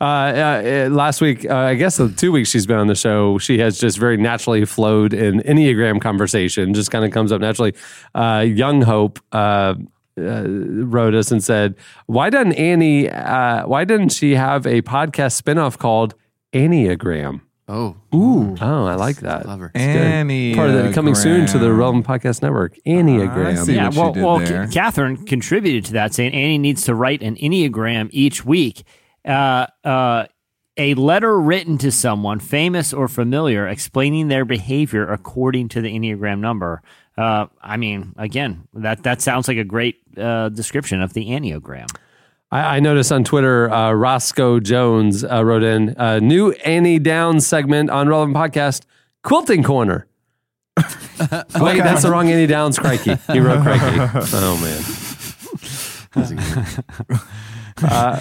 Uh, 0.00 0.04
uh, 0.04 0.62
uh, 0.86 0.88
last 0.90 1.20
week, 1.20 1.44
uh, 1.48 1.54
I 1.54 1.74
guess 1.74 1.96
the 1.96 2.08
two 2.08 2.30
weeks 2.32 2.48
she's 2.48 2.66
been 2.66 2.78
on 2.78 2.86
the 2.86 2.94
show, 2.94 3.38
she 3.38 3.58
has 3.58 3.78
just 3.78 3.98
very 3.98 4.16
naturally 4.16 4.64
flowed 4.64 5.12
in 5.12 5.40
Enneagram 5.40 6.00
conversation, 6.00 6.74
just 6.74 6.90
kind 6.90 7.04
of 7.04 7.10
comes 7.10 7.32
up 7.32 7.40
naturally. 7.40 7.74
Uh, 8.14 8.44
Young 8.46 8.82
Hope 8.82 9.18
uh, 9.32 9.74
uh, 10.18 10.44
wrote 10.46 11.14
us 11.14 11.30
and 11.30 11.42
said, 11.42 11.74
Why 12.06 12.30
doesn't 12.30 12.52
Annie, 12.52 13.08
uh, 13.08 13.66
why 13.66 13.84
didn't 13.84 14.10
she 14.10 14.34
have 14.34 14.66
a 14.66 14.82
podcast 14.82 15.40
spinoff 15.40 15.78
called 15.78 16.14
Enneagram? 16.52 17.40
Oh. 17.70 17.96
Ooh. 18.12 18.56
Oh, 18.60 18.86
I 18.86 18.96
like 18.96 19.18
that. 19.18 19.44
Clever. 19.44 19.70
It's 19.72 19.86
good. 19.86 20.56
Part 20.56 20.70
of 20.70 20.84
the 20.84 20.92
coming 20.92 21.14
soon 21.14 21.46
to 21.46 21.58
the 21.58 21.72
Relevant 21.72 22.04
Podcast 22.04 22.42
Network. 22.42 22.74
Enneagram. 22.84 23.72
yeah, 23.72 23.90
well, 23.90 24.12
well 24.12 24.44
Ca- 24.44 24.66
Catherine 24.72 25.24
contributed 25.24 25.84
to 25.84 25.92
that, 25.92 26.12
saying 26.12 26.32
Annie 26.32 26.58
needs 26.58 26.84
to 26.86 26.96
write 26.96 27.22
an 27.22 27.36
enneagram 27.36 28.08
each 28.10 28.44
week. 28.44 28.82
Uh, 29.24 29.68
uh, 29.84 30.26
a 30.76 30.94
letter 30.94 31.38
written 31.38 31.78
to 31.78 31.92
someone 31.92 32.40
famous 32.40 32.92
or 32.92 33.06
familiar 33.06 33.68
explaining 33.68 34.26
their 34.26 34.44
behavior 34.44 35.06
according 35.08 35.68
to 35.68 35.80
the 35.80 35.96
enneagram 35.96 36.40
number. 36.40 36.82
Uh, 37.16 37.46
I 37.62 37.76
mean, 37.76 38.14
again, 38.16 38.66
that 38.74 39.04
that 39.04 39.20
sounds 39.20 39.46
like 39.46 39.58
a 39.58 39.64
great 39.64 40.00
uh, 40.16 40.48
description 40.48 41.02
of 41.02 41.12
the 41.12 41.26
enneagram. 41.26 41.86
I, 42.50 42.76
I 42.76 42.80
noticed 42.80 43.12
on 43.12 43.24
Twitter, 43.24 43.70
uh, 43.70 43.92
Roscoe 43.92 44.60
Jones 44.60 45.24
uh, 45.24 45.44
wrote 45.44 45.62
in 45.62 45.94
a 45.96 46.20
new 46.20 46.52
Annie 46.52 46.98
Downs 46.98 47.46
segment 47.46 47.90
on 47.90 48.08
Relevant 48.08 48.36
Podcast, 48.36 48.84
Quilting 49.22 49.62
Corner. 49.62 50.06
Wait, 50.76 51.78
that's 51.78 52.02
the 52.02 52.10
wrong 52.10 52.30
Annie 52.30 52.46
Downs, 52.46 52.78
crikey. 52.78 53.16
He 53.32 53.40
wrote 53.40 53.62
crikey. 53.62 54.26
Oh, 54.32 54.56
man. 54.62 54.82
Uh, 57.82 58.18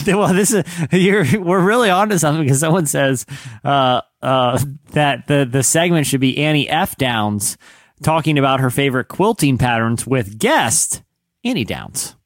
well, 0.06 0.32
this 0.34 0.52
is 0.52 0.64
you're 0.92 1.24
we're 1.40 1.60
really 1.60 1.90
onto 1.90 2.18
something 2.18 2.42
because 2.42 2.60
someone 2.60 2.86
says 2.86 3.26
uh, 3.64 4.00
uh, 4.22 4.58
that 4.92 5.26
the 5.26 5.46
the 5.50 5.62
segment 5.62 6.06
should 6.06 6.20
be 6.20 6.38
Annie 6.38 6.68
F 6.68 6.96
Downs 6.96 7.58
talking 8.02 8.38
about 8.38 8.60
her 8.60 8.70
favorite 8.70 9.08
quilting 9.08 9.58
patterns 9.58 10.06
with 10.06 10.38
guest 10.38 11.02
Annie 11.44 11.64
Downs. 11.64 12.16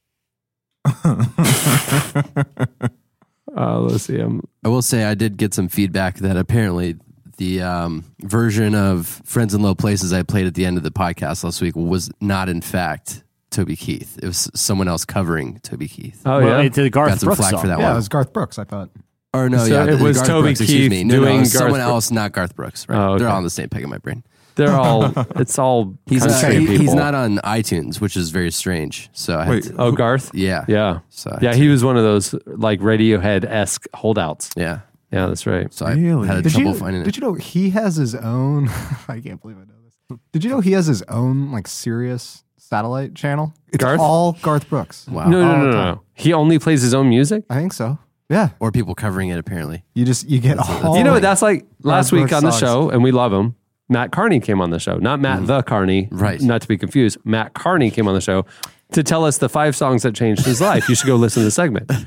Uh, 3.55 3.81
let's 3.81 4.05
see. 4.05 4.19
I'm, 4.19 4.41
I 4.65 4.69
will 4.69 4.81
say 4.83 5.05
I 5.05 5.15
did 5.15 5.37
get 5.37 5.53
some 5.53 5.69
feedback 5.69 6.17
that 6.19 6.37
apparently 6.39 6.97
the 7.37 7.61
um, 7.63 8.05
version 8.21 8.75
of 8.75 9.07
Friends 9.25 9.53
in 9.53 9.61
Low 9.63 9.75
Places 9.75 10.13
I 10.13 10.23
played 10.23 10.47
at 10.47 10.55
the 10.55 10.65
end 10.65 10.79
of 10.79 10.83
the 10.85 10.91
podcast 10.91 11.45
last 11.45 11.61
week 11.61 11.77
was 11.77 12.11
not, 12.21 12.49
in 12.49 12.63
fact, 12.63 13.25
Toby 13.51 13.77
Keith. 13.77 14.19
It 14.23 14.27
was 14.27 14.51
someone 14.55 14.89
else 14.89 15.05
covering 15.05 15.59
Toby 15.61 15.89
Keith. 15.89 16.23
Oh, 16.25 16.39
Well, 16.41 16.61
yeah? 16.61 16.67
it's 16.67 16.79
a 16.79 16.89
Garth 16.89 17.11
Got 17.11 17.21
some 17.21 17.27
Brooks 17.27 17.41
flack 17.41 17.51
song. 17.51 17.61
for 17.61 17.67
that 17.67 17.79
Yeah, 17.79 17.85
one. 17.89 17.93
it 17.93 17.97
was 17.97 18.09
Garth 18.09 18.33
Brooks, 18.33 18.59
I 18.59 18.65
thought. 18.65 18.89
Or 19.35 19.49
no, 19.51 19.59
So 19.59 19.65
yeah, 19.67 19.93
it 19.95 20.01
was 20.01 20.17
Garth 20.17 20.29
Toby 20.29 20.43
Brooks, 20.49 20.61
excuse 20.63 20.81
Keith 20.83 20.91
me. 20.91 21.05
No, 21.05 21.17
no, 21.17 21.21
doing 21.25 21.37
it 21.37 21.41
was 21.41 21.53
someone 21.53 21.73
Garth 21.81 21.85
Bro- 21.89 21.95
else, 21.95 22.11
not 22.11 22.33
Garth 22.33 22.57
Brooks. 22.57 22.89
Right? 22.89 22.99
Oh, 22.99 23.19
They're 23.19 23.29
all 23.29 23.37
on 23.37 23.45
the 23.45 23.51
same 23.51 23.69
peg 23.69 23.83
in 23.83 23.91
my 23.91 23.99
brain. 23.99 24.25
They're 24.55 24.74
all, 24.77 25.12
it's 25.37 25.59
all 25.59 25.97
He's 26.07 26.24
not, 26.24 26.53
he- 26.53 26.79
he's 26.79 26.95
not 26.95 27.15
on 27.15 27.39
iTunes, 27.39 28.01
which 28.01 28.16
is 28.16 28.31
very 28.31 28.51
strange. 28.51 29.09
So 29.12 29.39
I 29.39 29.45
had 29.45 29.51
Wait, 29.51 29.62
to- 29.65 29.74
oh, 29.79 29.93
Garth? 29.93 30.31
Yeah, 30.35 30.65
Yeah. 30.69 31.01
So 31.11 31.31
I 31.31 31.39
yeah, 31.43 31.49
had 31.51 31.57
he 31.57 31.69
was 31.69 31.85
one 31.85 31.97
of 31.97 32.03
those 32.03 32.35
like 32.47 32.81
Radiohead 32.81 33.45
esque 33.45 33.87
holdouts. 33.95 34.51
Yeah. 34.57 34.81
Yeah, 35.12 35.27
that's 35.27 35.47
right. 35.47 35.73
So 35.74 35.85
I 35.85 35.91
had 35.91 36.43
Did 36.43 36.53
trouble 36.53 36.70
you, 36.70 36.74
finding 36.74 37.03
it. 37.03 37.05
did 37.05 37.16
you 37.16 37.20
know 37.23 37.35
he 37.35 37.70
has 37.70 37.97
his 37.97 38.15
own? 38.15 38.69
I 39.09 39.20
can't 39.20 39.41
believe 39.43 39.59
I 39.59 39.65
know 39.65 39.74
this. 39.85 40.19
Did 40.33 40.43
you 40.45 40.51
know 40.51 40.61
he 40.61 40.73
has 40.73 40.87
his 40.87 41.03
own 41.03 41.53
like 41.53 41.69
Sirius 41.69 42.45
satellite 42.57 43.15
channel? 43.15 43.53
It's 43.69 43.83
Garth? 43.85 44.01
all 44.01 44.33
Garth 44.41 44.69
Brooks. 44.70 45.07
Wow. 45.09 45.29
No, 45.29 45.41
no, 45.43 45.57
no, 45.59 45.70
no, 45.70 45.85
no. 45.85 46.03
He 46.15 46.33
only 46.33 46.59
plays 46.59 46.81
his 46.81 46.95
own 46.95 47.11
music? 47.11 47.45
I 47.51 47.57
think 47.57 47.74
so. 47.74 47.99
Yeah. 48.31 48.51
Or 48.61 48.73
people 48.73 48.95
covering 48.95 49.29
it, 49.29 49.37
apparently. 49.39 49.85
You 49.93 50.07
just 50.07 50.27
you 50.31 50.41
get 50.41 50.57
all. 50.59 50.97
you 50.97 51.05
know 51.05 51.12
what 51.12 51.20
that's 51.23 51.43
like 51.43 51.66
last 51.83 52.11
Garth 52.11 52.12
week 52.12 52.29
Brooks 52.31 52.33
on 52.33 52.45
the 52.45 52.51
songs. 52.53 52.61
show, 52.61 52.89
and 52.91 53.03
we 53.03 53.12
love 53.12 53.35
him. 53.35 53.55
Matt 53.93 54.10
Carney 54.12 54.40
came 54.40 54.60
on 54.60 54.70
the 54.70 54.78
show, 54.78 54.97
not 54.97 55.20
Matt 55.20 55.39
mm-hmm. 55.39 55.47
the 55.47 55.62
Carney, 55.62 56.09
Right. 56.10 56.40
Not 56.40 56.62
to 56.62 56.69
be 56.69 56.78
confused. 56.78 57.19
Matt 57.24 57.55
Carney 57.55 57.90
came 57.90 58.09
on 58.09 58.14
the 58.14 58.20
show 58.20 58.44
to 58.93 59.02
tell 59.02 59.24
us 59.24 59.39
the 59.39 59.48
five 59.48 59.77
songs 59.77 60.02
that 60.02 60.14
changed 60.14 60.44
his 60.44 60.60
life. 60.60 60.89
You 60.89 60.94
should 60.94 61.06
go 61.06 61.16
listen 61.16 61.40
to 61.40 61.44
the 61.44 61.51
segment. 61.51 61.90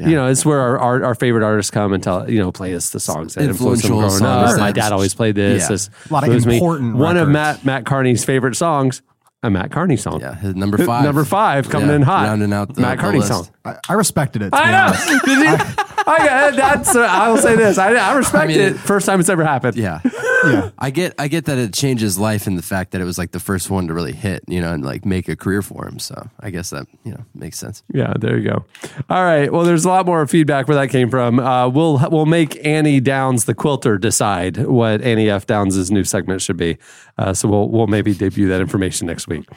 You 0.00 0.16
know, 0.16 0.26
it's 0.26 0.44
where 0.44 0.58
our, 0.58 0.78
our 0.78 1.04
our 1.04 1.14
favorite 1.14 1.44
artists 1.44 1.70
come 1.70 1.92
and 1.92 2.02
tell 2.02 2.28
you 2.28 2.40
know 2.40 2.50
play 2.50 2.74
us 2.74 2.90
the 2.90 2.98
songs 2.98 3.34
that 3.34 3.44
influenced 3.44 3.84
them 3.84 3.92
Influential 3.92 4.18
growing 4.18 4.48
up. 4.48 4.58
My 4.58 4.72
dad 4.72 4.90
always 4.90 5.14
played 5.14 5.36
this. 5.36 5.62
Yeah. 5.62 5.68
this 5.68 5.90
A 6.10 6.12
lot 6.12 6.24
of 6.24 6.30
moves 6.30 6.46
me. 6.46 6.54
important 6.56 6.96
One 6.96 7.16
of. 7.16 7.28
Matt 7.28 7.64
Matt 7.64 7.86
Carney's 7.86 8.24
favorite 8.24 8.56
songs, 8.56 9.02
a 9.42 9.50
Matt 9.50 9.70
Carney 9.72 9.96
song. 9.96 10.20
Yeah, 10.20 10.34
his 10.34 10.54
number 10.54 10.78
five. 10.78 11.04
Number 11.04 11.24
five 11.24 11.68
coming 11.68 11.88
Yeah, 11.88 11.96
in 11.96 12.02
hot. 12.02 12.26
rounding 12.28 12.52
out 12.52 12.74
the- 12.74 12.80
Matt 12.80 12.96
the 12.98 13.02
Carney 13.02 13.18
list. 13.18 13.30
song. 13.32 13.48
I, 13.64 13.76
I 13.88 13.92
respected 13.94 14.42
it. 14.42 14.50
To 14.50 14.56
I 14.56 14.66
be 14.66 15.12
know. 15.12 15.18
Did 15.24 15.38
you? 15.60 15.66
I, 16.04 16.50
that's. 16.56 16.94
Uh, 16.96 17.00
I 17.02 17.28
will 17.28 17.36
say 17.38 17.54
this. 17.56 17.78
I, 17.78 17.92
I 17.94 18.14
respect 18.14 18.44
I 18.44 18.46
mean, 18.48 18.60
it. 18.60 18.76
First 18.76 19.06
time 19.06 19.20
it's 19.20 19.28
ever 19.28 19.44
happened. 19.44 19.76
Yeah. 19.76 20.00
Yeah. 20.44 20.70
I 20.76 20.90
get 20.90 21.14
I 21.20 21.28
get 21.28 21.44
that 21.44 21.56
it 21.56 21.72
changes 21.72 22.18
life 22.18 22.48
and 22.48 22.58
the 22.58 22.62
fact 22.64 22.90
that 22.90 23.00
it 23.00 23.04
was 23.04 23.16
like 23.16 23.30
the 23.30 23.38
first 23.38 23.70
one 23.70 23.86
to 23.86 23.94
really 23.94 24.12
hit, 24.12 24.42
you 24.48 24.60
know, 24.60 24.72
and 24.72 24.84
like 24.84 25.04
make 25.06 25.28
a 25.28 25.36
career 25.36 25.62
for 25.62 25.86
him. 25.86 26.00
So 26.00 26.28
I 26.40 26.50
guess 26.50 26.70
that, 26.70 26.88
you 27.04 27.12
know, 27.12 27.24
makes 27.32 27.60
sense. 27.60 27.84
Yeah, 27.94 28.12
there 28.18 28.36
you 28.36 28.48
go. 28.50 28.64
All 29.08 29.22
right. 29.22 29.52
Well, 29.52 29.62
there's 29.62 29.84
a 29.84 29.88
lot 29.88 30.04
more 30.04 30.26
feedback 30.26 30.66
where 30.66 30.74
that 30.78 30.88
came 30.90 31.10
from. 31.10 31.38
Uh, 31.38 31.68
we'll 31.68 32.00
we'll 32.10 32.26
make 32.26 32.58
Annie 32.66 32.98
Downs, 32.98 33.44
the 33.44 33.54
quilter, 33.54 33.98
decide 33.98 34.56
what 34.66 35.00
Annie 35.02 35.30
F. 35.30 35.46
Downs' 35.46 35.92
new 35.92 36.02
segment 36.02 36.42
should 36.42 36.56
be. 36.56 36.76
Uh, 37.22 37.32
so 37.32 37.46
we'll 37.46 37.68
we'll 37.68 37.86
maybe 37.86 38.12
debut 38.12 38.48
that 38.48 38.60
information 38.60 39.06
next 39.06 39.28
week. 39.28 39.48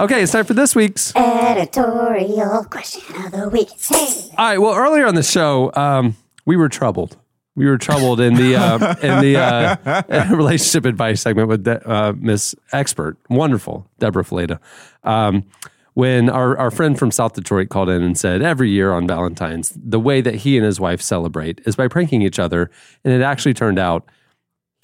Okay, 0.00 0.22
it's 0.22 0.32
time 0.32 0.44
for 0.44 0.54
this 0.54 0.74
week's. 0.74 1.14
Editorial 1.14 2.64
question 2.64 3.24
of 3.24 3.30
the 3.30 3.48
week. 3.48 3.68
Hey. 3.80 4.30
All 4.36 4.44
right. 4.46 4.58
Well, 4.58 4.74
earlier 4.74 5.06
on 5.06 5.14
the 5.14 5.22
show, 5.22 5.70
um, 5.74 6.16
we 6.44 6.56
were 6.56 6.68
troubled. 6.68 7.16
We 7.54 7.66
were 7.66 7.78
troubled 7.78 8.18
in 8.20 8.34
the 8.34 8.56
uh, 8.56 8.96
in 9.02 9.20
the 9.20 9.36
uh, 9.36 10.26
relationship 10.34 10.86
advice 10.86 11.20
segment 11.20 11.46
with 11.46 11.62
De- 11.62 11.88
uh, 11.88 12.14
Miss 12.16 12.56
Expert, 12.72 13.16
wonderful 13.30 13.88
Debra 14.00 14.24
Fileta. 14.24 14.58
Um, 15.04 15.44
when 15.92 16.28
our, 16.28 16.58
our 16.58 16.72
friend 16.72 16.98
from 16.98 17.12
South 17.12 17.34
Detroit 17.34 17.68
called 17.68 17.88
in 17.88 18.02
and 18.02 18.18
said 18.18 18.42
every 18.42 18.70
year 18.70 18.90
on 18.90 19.06
Valentine's, 19.06 19.72
the 19.76 20.00
way 20.00 20.20
that 20.20 20.34
he 20.34 20.56
and 20.56 20.66
his 20.66 20.80
wife 20.80 21.00
celebrate 21.00 21.60
is 21.64 21.76
by 21.76 21.86
pranking 21.86 22.22
each 22.22 22.40
other, 22.40 22.68
and 23.04 23.14
it 23.14 23.22
actually 23.22 23.54
turned 23.54 23.78
out 23.78 24.04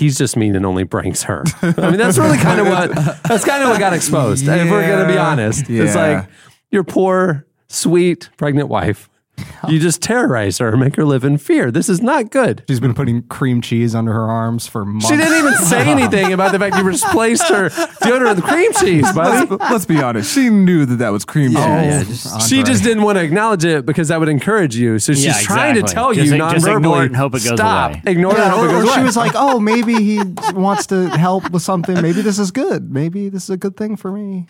he's 0.01 0.17
just 0.17 0.37
mean 0.37 0.57
and 0.57 0.65
only 0.65 0.85
pranks 0.87 1.25
her. 1.25 1.45
I 1.63 1.91
mean, 1.91 1.99
that's 1.99 2.17
really 2.17 2.39
kind 2.39 2.59
of 2.61 2.67
what 2.67 2.95
that's 3.25 3.45
kind 3.45 3.63
of 3.63 3.69
what 3.69 3.79
got 3.79 3.93
exposed. 3.93 4.49
If 4.49 4.71
we're 4.71 4.89
gonna 4.89 5.07
be 5.07 5.15
Yeah. 5.15 5.29
honest, 5.29 5.69
it's 5.69 5.95
like 5.95 6.27
your 6.71 6.85
poor, 6.85 7.47
sweet, 7.69 8.31
pregnant 8.39 8.69
wife. 8.69 9.10
You 9.69 9.79
just 9.79 10.03
terrorize 10.03 10.57
her, 10.59 10.75
make 10.77 10.97
her 10.97 11.05
live 11.05 11.23
in 11.23 11.37
fear. 11.37 11.71
This 11.71 11.89
is 11.91 12.01
not 12.01 12.31
good. 12.31 12.65
She's 12.67 12.81
been 12.81 12.95
putting 12.95 13.23
cream 13.25 13.61
cheese 13.61 13.95
under 13.95 14.11
her 14.13 14.27
arms 14.29 14.67
for 14.67 14.85
months. 14.87 15.07
She 15.09 15.17
didn't 15.17 15.39
even 15.39 15.53
say 15.67 15.83
anything 15.91 16.33
about 16.33 16.51
the 16.53 16.59
fact 16.59 16.77
you 16.77 16.83
replaced 16.83 17.47
her 17.49 17.69
deodorant 17.69 18.37
with 18.37 18.45
cream 18.45 18.73
cheese, 18.73 19.13
buddy. 19.13 19.47
Let's, 19.47 19.71
let's 19.71 19.87
be 19.87 20.03
honest. 20.03 20.35
She 20.35 20.49
knew 20.49 20.87
that 20.87 20.97
that 20.97 21.11
was 21.11 21.25
cream 21.27 21.53
Yeah, 21.53 22.03
cheese. 22.05 22.25
yeah, 22.27 22.39
she 22.39 22.63
just 22.63 22.83
didn't 22.83 23.03
want 23.05 23.19
to 23.19 23.23
acknowledge 23.23 23.65
it 23.65 23.85
because 23.87 24.09
that 24.09 24.19
would 24.19 24.31
encourage 24.31 24.75
you. 24.77 24.99
So 24.99 25.13
she's 25.13 25.27
Yeah, 25.27 25.39
trying 25.43 25.75
to 25.75 25.83
tell 25.83 26.15
Just- 26.15 26.33
you 26.33 26.39
just 26.39 26.39
non-verbally. 26.39 26.77
ignore 26.77 27.03
it 27.03 27.07
and 27.07 27.17
hope 27.17 27.35
it 27.35 27.45
goes 27.45 27.57
Stop. 27.59 27.91
away. 27.93 28.03
Ignore 28.07 28.33
it 28.33 28.39
Yeah, 28.39 28.45
and 28.45 28.53
hope 28.55 28.63
or, 28.63 28.69
it 28.69 28.73
goes 28.73 28.89
or 28.89 28.95
she 28.95 29.03
was 29.03 29.17
like, 29.17 29.33
"Oh, 29.35 29.61
maybe 29.61 29.95
he 29.95 30.21
wants 30.55 30.87
to 30.87 31.11
help 31.11 31.51
with 31.51 31.63
something. 31.63 32.01
Maybe 32.01 32.23
this 32.23 32.39
is 32.39 32.51
good. 32.51 32.91
Maybe 32.91 33.29
this 33.29 33.45
is 33.45 33.51
a 33.51 33.57
good 33.59 33.77
thing 33.77 33.97
for 33.97 34.11
me." 34.11 34.47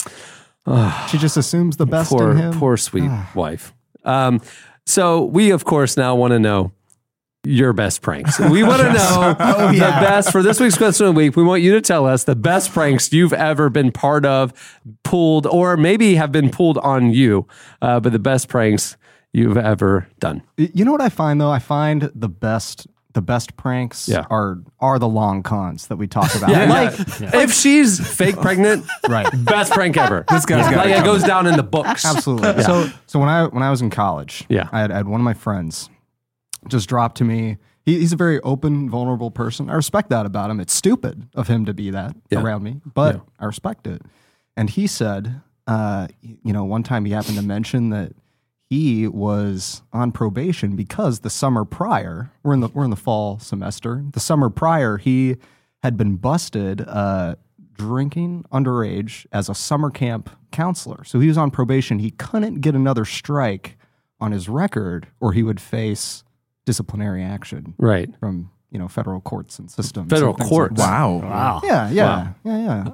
she 1.09 1.19
just 1.19 1.37
assumes 1.37 1.77
the 1.77 1.87
best 1.87 2.11
poor, 2.11 2.31
in 2.31 2.37
him. 2.37 2.53
poor 2.55 2.77
sweet 2.77 3.11
wife. 3.35 3.73
Um, 4.05 4.41
so 4.91 5.25
we 5.25 5.51
of 5.51 5.65
course 5.65 5.97
now 5.97 6.15
want 6.15 6.33
to 6.33 6.39
know 6.39 6.73
your 7.45 7.73
best 7.73 8.03
pranks. 8.03 8.39
We 8.39 8.63
want 8.71 8.83
to 8.83 8.89
Yes. 8.89 9.11
know 9.15 9.35
Oh, 9.41 9.73
the 9.73 9.79
best 9.79 10.31
for 10.31 10.43
this 10.43 10.61
week's 10.61 10.77
question 10.77 11.07
of 11.07 11.15
the 11.15 11.19
week. 11.19 11.37
We 11.37 11.43
want 11.43 11.63
you 11.63 11.73
to 11.73 11.81
tell 11.81 12.05
us 12.07 12.25
the 12.25 12.37
best 12.37 12.71
pranks 12.71 13.11
you've 13.15 13.33
ever 13.33 13.71
been 13.71 13.93
part 13.93 14.27
of, 14.27 14.53
pulled, 15.05 15.47
or 15.47 15.79
maybe 15.79 16.17
have 16.17 16.33
been 16.33 16.51
pulled 16.51 16.77
on 16.79 17.13
you. 17.13 17.47
Uh, 17.81 17.99
but 17.99 18.13
the 18.13 18.19
best 18.19 18.49
pranks 18.49 18.99
you've 19.33 19.57
ever 19.57 20.07
done. 20.19 20.43
You 20.59 20.85
know 20.85 20.93
what 20.93 21.01
I 21.01 21.09
find 21.09 21.41
though? 21.41 21.51
I 21.51 21.61
find 21.61 22.11
the 22.15 22.29
best 22.29 22.87
the 23.13 23.23
best 23.23 23.57
pranks 23.57 24.09
Yeah. 24.09 24.25
are 24.31 24.59
are 24.79 24.99
the 24.99 25.09
long 25.09 25.43
cons 25.43 25.89
that 25.89 25.97
we 25.97 26.07
talk 26.07 26.35
about. 26.35 26.51
Yeah, 26.51 26.65
like 26.67 27.21
yeah. 27.21 27.41
if 27.43 27.53
she's 27.53 27.99
fake 28.17 28.37
pregnant, 28.37 28.87
right, 29.09 29.29
best 29.45 29.73
prank 29.73 29.97
ever. 29.97 30.25
This 30.29 30.47
guy's 30.47 30.71
got 30.71 30.87
like 30.87 30.95
it 30.97 31.01
it 31.01 31.05
goes 31.05 31.23
down 31.25 31.47
in 31.47 31.57
the 31.57 31.63
books. 31.63 32.05
Absolutely. 32.05 32.63
So 32.63 32.89
so 33.07 33.19
when 33.19 33.29
I 33.29 33.47
when 33.47 33.63
I 33.63 33.71
was 33.71 33.83
in 33.83 33.91
college, 33.91 34.45
Yeah. 34.49 34.69
I 34.73 34.81
had, 34.81 34.91
I 34.93 34.97
had 34.99 35.09
one 35.09 35.21
of 35.21 35.25
my 35.25 35.35
friends 35.35 35.91
just 36.69 36.89
drop 36.89 37.15
to 37.17 37.25
me. 37.25 37.57
He, 37.87 37.99
he's 37.99 38.13
a 38.13 38.17
very 38.17 38.39
open, 38.43 38.91
vulnerable 38.91 39.31
person. 39.31 39.71
I 39.71 39.75
respect 39.75 40.11
that 40.11 40.27
about 40.27 40.51
him. 40.51 40.61
It's 40.61 40.75
stupid 40.75 41.27
of 41.35 41.49
him 41.49 41.65
to 41.65 41.73
be 41.75 41.91
that 41.91 42.15
around 42.33 42.63
me, 42.63 42.81
but. 42.95 43.21
I 43.39 43.47
respect 43.47 43.87
it. 43.87 44.03
And 44.57 44.69
he 44.69 44.87
said, 44.87 45.41
uh, 45.67 46.07
y- 46.23 46.37
you 46.45 46.53
know, 46.53 46.65
one 46.65 46.83
time 46.83 47.07
he 47.07 47.13
happened 47.13 47.37
to 47.39 47.43
mention 47.43 47.89
that 47.91 48.13
he 48.71 49.09
was 49.09 49.83
on 49.93 50.13
probation 50.13 50.77
because 50.77 51.21
the 51.21 51.29
summer 51.31 51.65
prior, 51.65 52.31
we're 52.45 52.55
in 52.55 52.61
the 52.61 52.69
we're 52.69 52.85
in 52.85 52.91
the 52.91 52.97
fall 52.97 53.39
semester. 53.41 54.05
The 54.13 54.21
summer 54.21 54.49
prior, 54.49 54.97
he 54.97 55.37
had 55.83 55.97
been 55.97 56.17
busted 56.17 56.81
uh, 56.87 57.35
drinking 57.75 58.45
underage 58.53 59.27
as 59.33 59.49
a 59.49 59.55
summer 59.55 59.91
camp 59.91 60.31
counselor. 60.53 61.03
So 61.05 61.19
he 61.19 61.27
was 61.27 61.37
on 61.37 61.51
probation. 61.51 61.99
He 61.99 62.13
couldn't 62.13 62.61
get 62.61 62.75
another 62.77 63.05
strike 63.05 63.77
on 64.21 64.31
his 64.33 64.49
record, 64.49 65.09
or 65.19 65.33
he 65.33 65.43
would 65.43 65.61
face 65.61 66.23
disciplinary 66.65 67.25
action 67.25 67.75
Right. 67.79 68.09
from 68.21 68.51
you 68.71 68.79
know 68.79 68.87
federal 68.87 69.21
courts 69.21 69.59
and 69.59 69.69
systems. 69.69 70.11
Federal 70.11 70.37
and 70.37 70.49
courts. 70.49 70.79
Like 70.79 70.89
that. 70.89 70.93
Wow. 70.93 71.17
Wow. 71.23 71.61
Yeah, 71.65 71.91
yeah, 71.91 72.33
yeah, 72.45 72.57
yeah. 72.85 72.91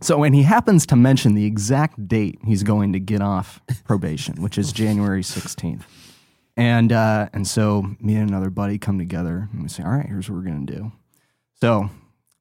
So, 0.00 0.22
and 0.24 0.34
he 0.34 0.42
happens 0.42 0.86
to 0.86 0.96
mention 0.96 1.34
the 1.34 1.44
exact 1.44 2.08
date 2.08 2.38
he's 2.44 2.62
going 2.62 2.92
to 2.92 3.00
get 3.00 3.22
off 3.22 3.60
probation, 3.84 4.42
which 4.42 4.58
is 4.58 4.72
January 4.72 5.22
16th. 5.22 5.82
And 6.56 6.90
uh, 6.90 7.28
and 7.34 7.46
so 7.46 7.96
me 8.00 8.16
and 8.16 8.30
another 8.30 8.48
buddy 8.48 8.78
come 8.78 8.98
together 8.98 9.48
and 9.52 9.62
we 9.62 9.68
say, 9.68 9.82
all 9.82 9.90
right, 9.90 10.06
here's 10.06 10.30
what 10.30 10.36
we're 10.36 10.50
gonna 10.50 10.64
do. 10.64 10.90
So, 11.60 11.90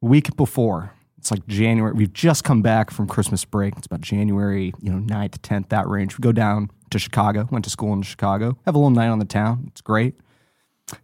week 0.02 0.36
before, 0.38 0.94
it's 1.18 1.32
like 1.32 1.46
January. 1.48 1.92
We've 1.94 2.14
just 2.14 2.44
come 2.44 2.62
back 2.62 2.92
from 2.92 3.08
Christmas 3.08 3.44
break. 3.44 3.76
It's 3.78 3.88
about 3.88 4.02
January, 4.02 4.74
you 4.80 4.92
know, 4.92 5.00
9th, 5.00 5.40
10th, 5.40 5.70
that 5.70 5.88
range. 5.88 6.18
We 6.18 6.22
go 6.22 6.32
down 6.32 6.70
to 6.92 7.00
Chicago. 7.00 7.48
Went 7.52 7.66
to 7.66 7.72
school 7.72 7.94
in 7.94 8.04
Chicago. 8.04 8.58
Have 8.66 8.76
a 8.76 8.78
little 8.78 8.92
night 8.92 9.08
on 9.08 9.20
the 9.20 9.26
town. 9.26 9.66
It's 9.68 9.82
great. 9.82 10.16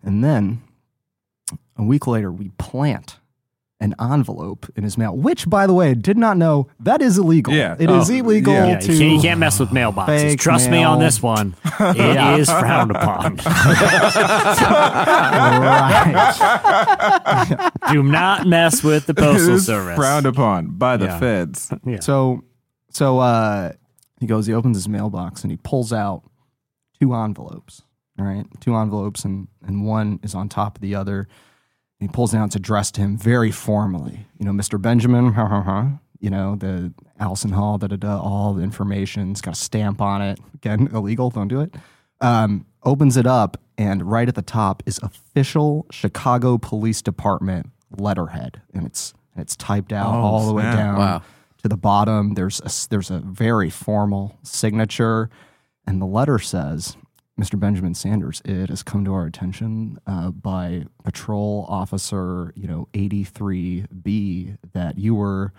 And 0.03 0.23
then 0.23 0.61
a 1.76 1.84
week 1.84 2.07
later, 2.07 2.32
we 2.32 2.49
plant 2.60 3.18
an 3.82 3.94
envelope 3.99 4.68
in 4.78 4.84
his 4.84 4.98
mail, 4.98 5.14
which, 5.18 5.49
by 5.49 5.68
the 5.68 5.74
way, 5.74 5.94
did 5.95 6.18
not 6.18 6.38
know 6.38 6.68
that 6.80 7.02
is 7.02 7.18
illegal. 7.18 7.52
Yeah. 7.53 7.76
It 7.80 7.90
is 7.90 8.10
Oh, 8.10 8.14
illegal 8.14 8.53
yeah. 8.53 8.68
Yeah, 8.68 8.80
to. 8.80 8.94
you, 8.94 8.99
can't, 8.99 9.12
you 9.16 9.22
can't 9.22 9.40
mess 9.40 9.60
with 9.60 9.70
mailboxes. 9.72 10.06
fake 10.08 10.40
Trust 10.40 10.70
me 10.70 10.84
on 10.84 10.99
this 10.99 11.22
one. 11.22 11.56
It 11.80 12.40
is 12.40 12.48
frowned 12.49 12.91
upon. 12.91 13.36
right. 15.91 17.72
Do 17.91 18.03
not 18.03 18.48
mess 18.48 18.84
with 18.84 19.06
the 19.08 19.14
postal 19.14 19.56
is 19.56 19.66
service. 19.66 19.95
frowned 19.95 20.26
upon 20.26 20.78
by 20.78 20.98
the 20.98 21.06
Yeah. 21.06 21.20
feds. 21.20 21.72
Yeah. 21.86 21.99
So, 21.99 22.44
so 22.91 23.20
uh, 23.20 23.72
he 24.20 24.28
goes, 24.28 24.45
he 24.45 24.53
opens 24.53 24.78
his 24.78 24.88
mailbox 24.88 25.44
and 25.44 25.52
he 25.52 25.58
pulls 25.58 25.91
out 25.91 26.24
two 26.99 27.14
envelopes. 27.16 27.82
All 28.20 28.26
right, 28.26 28.45
two 28.60 28.76
envelopes, 28.76 29.26
and 29.26 29.48
and 29.66 29.84
one 29.88 30.20
is 30.22 30.36
on 30.36 30.48
top 30.49 30.76
of 30.78 30.82
the 30.82 30.94
other. 30.94 31.28
He 32.02 32.07
pulls 32.10 32.32
down. 32.34 32.45
It's 32.48 32.56
addressed 32.57 32.95
to 32.95 33.02
him 33.02 33.18
very 33.18 33.52
formally. 33.52 34.26
You 34.40 34.45
know, 34.45 34.52
Mr. 34.52 34.82
Benjamin. 34.82 35.32
Ha 35.34 35.48
ha 35.48 35.61
ha. 35.61 35.91
You 36.19 36.30
know, 36.30 36.56
the 36.56 36.94
Allison 37.19 37.52
Hall. 37.52 37.78
Da 37.78 37.88
da 37.88 37.95
da. 37.95 38.19
All 38.19 38.53
the 38.53 38.64
information. 38.64 39.32
It's 39.32 39.41
got 39.41 39.53
a 39.53 39.57
stamp 39.57 40.02
on 40.02 40.22
it. 40.22 40.40
Again, 40.56 40.90
illegal. 40.94 41.30
Don't 41.30 41.48
do 41.48 41.61
it. 41.61 41.73
Um, 42.19 42.65
opens 42.84 43.18
it 43.18 43.26
up, 43.26 43.57
and 43.78 44.03
right 44.03 44.28
at 44.28 44.36
the 44.36 44.41
top 44.44 44.84
is 44.86 44.99
official 45.02 45.86
Chicago 45.91 46.57
Police 46.60 47.02
Department 47.02 47.69
letterhead, 47.98 48.61
and 48.73 48.86
it's 48.86 49.14
it's 49.36 49.56
typed 49.56 49.91
out 49.94 50.14
Oh, 50.14 50.19
all 50.22 50.45
the 50.48 50.53
way 50.53 50.64
down 50.64 50.98
Wow. 50.98 51.22
to 51.64 51.68
the 51.69 51.78
bottom. 51.78 52.34
There's 52.36 52.60
a, 52.61 52.90
there's 52.90 53.10
a 53.10 53.19
very 53.19 53.69
formal 53.72 54.38
signature, 54.44 55.30
and 55.88 55.99
the 56.02 56.06
letter 56.06 56.38
says, 56.38 56.95
"Mr. 57.41 57.59
Benjamin 57.59 57.93
Sanders, 57.95 58.41
it 58.45 58.69
has 58.69 58.84
come 58.84 59.03
to 59.05 59.13
our 59.13 59.26
attention 59.26 59.97
uh, 60.05 60.30
by 60.31 60.85
patrol 61.03 61.65
officer, 61.68 62.53
you 62.55 62.68
know, 62.68 62.88
83B, 62.93 64.57
that 64.73 64.97
you 64.97 65.15
were 65.15 65.51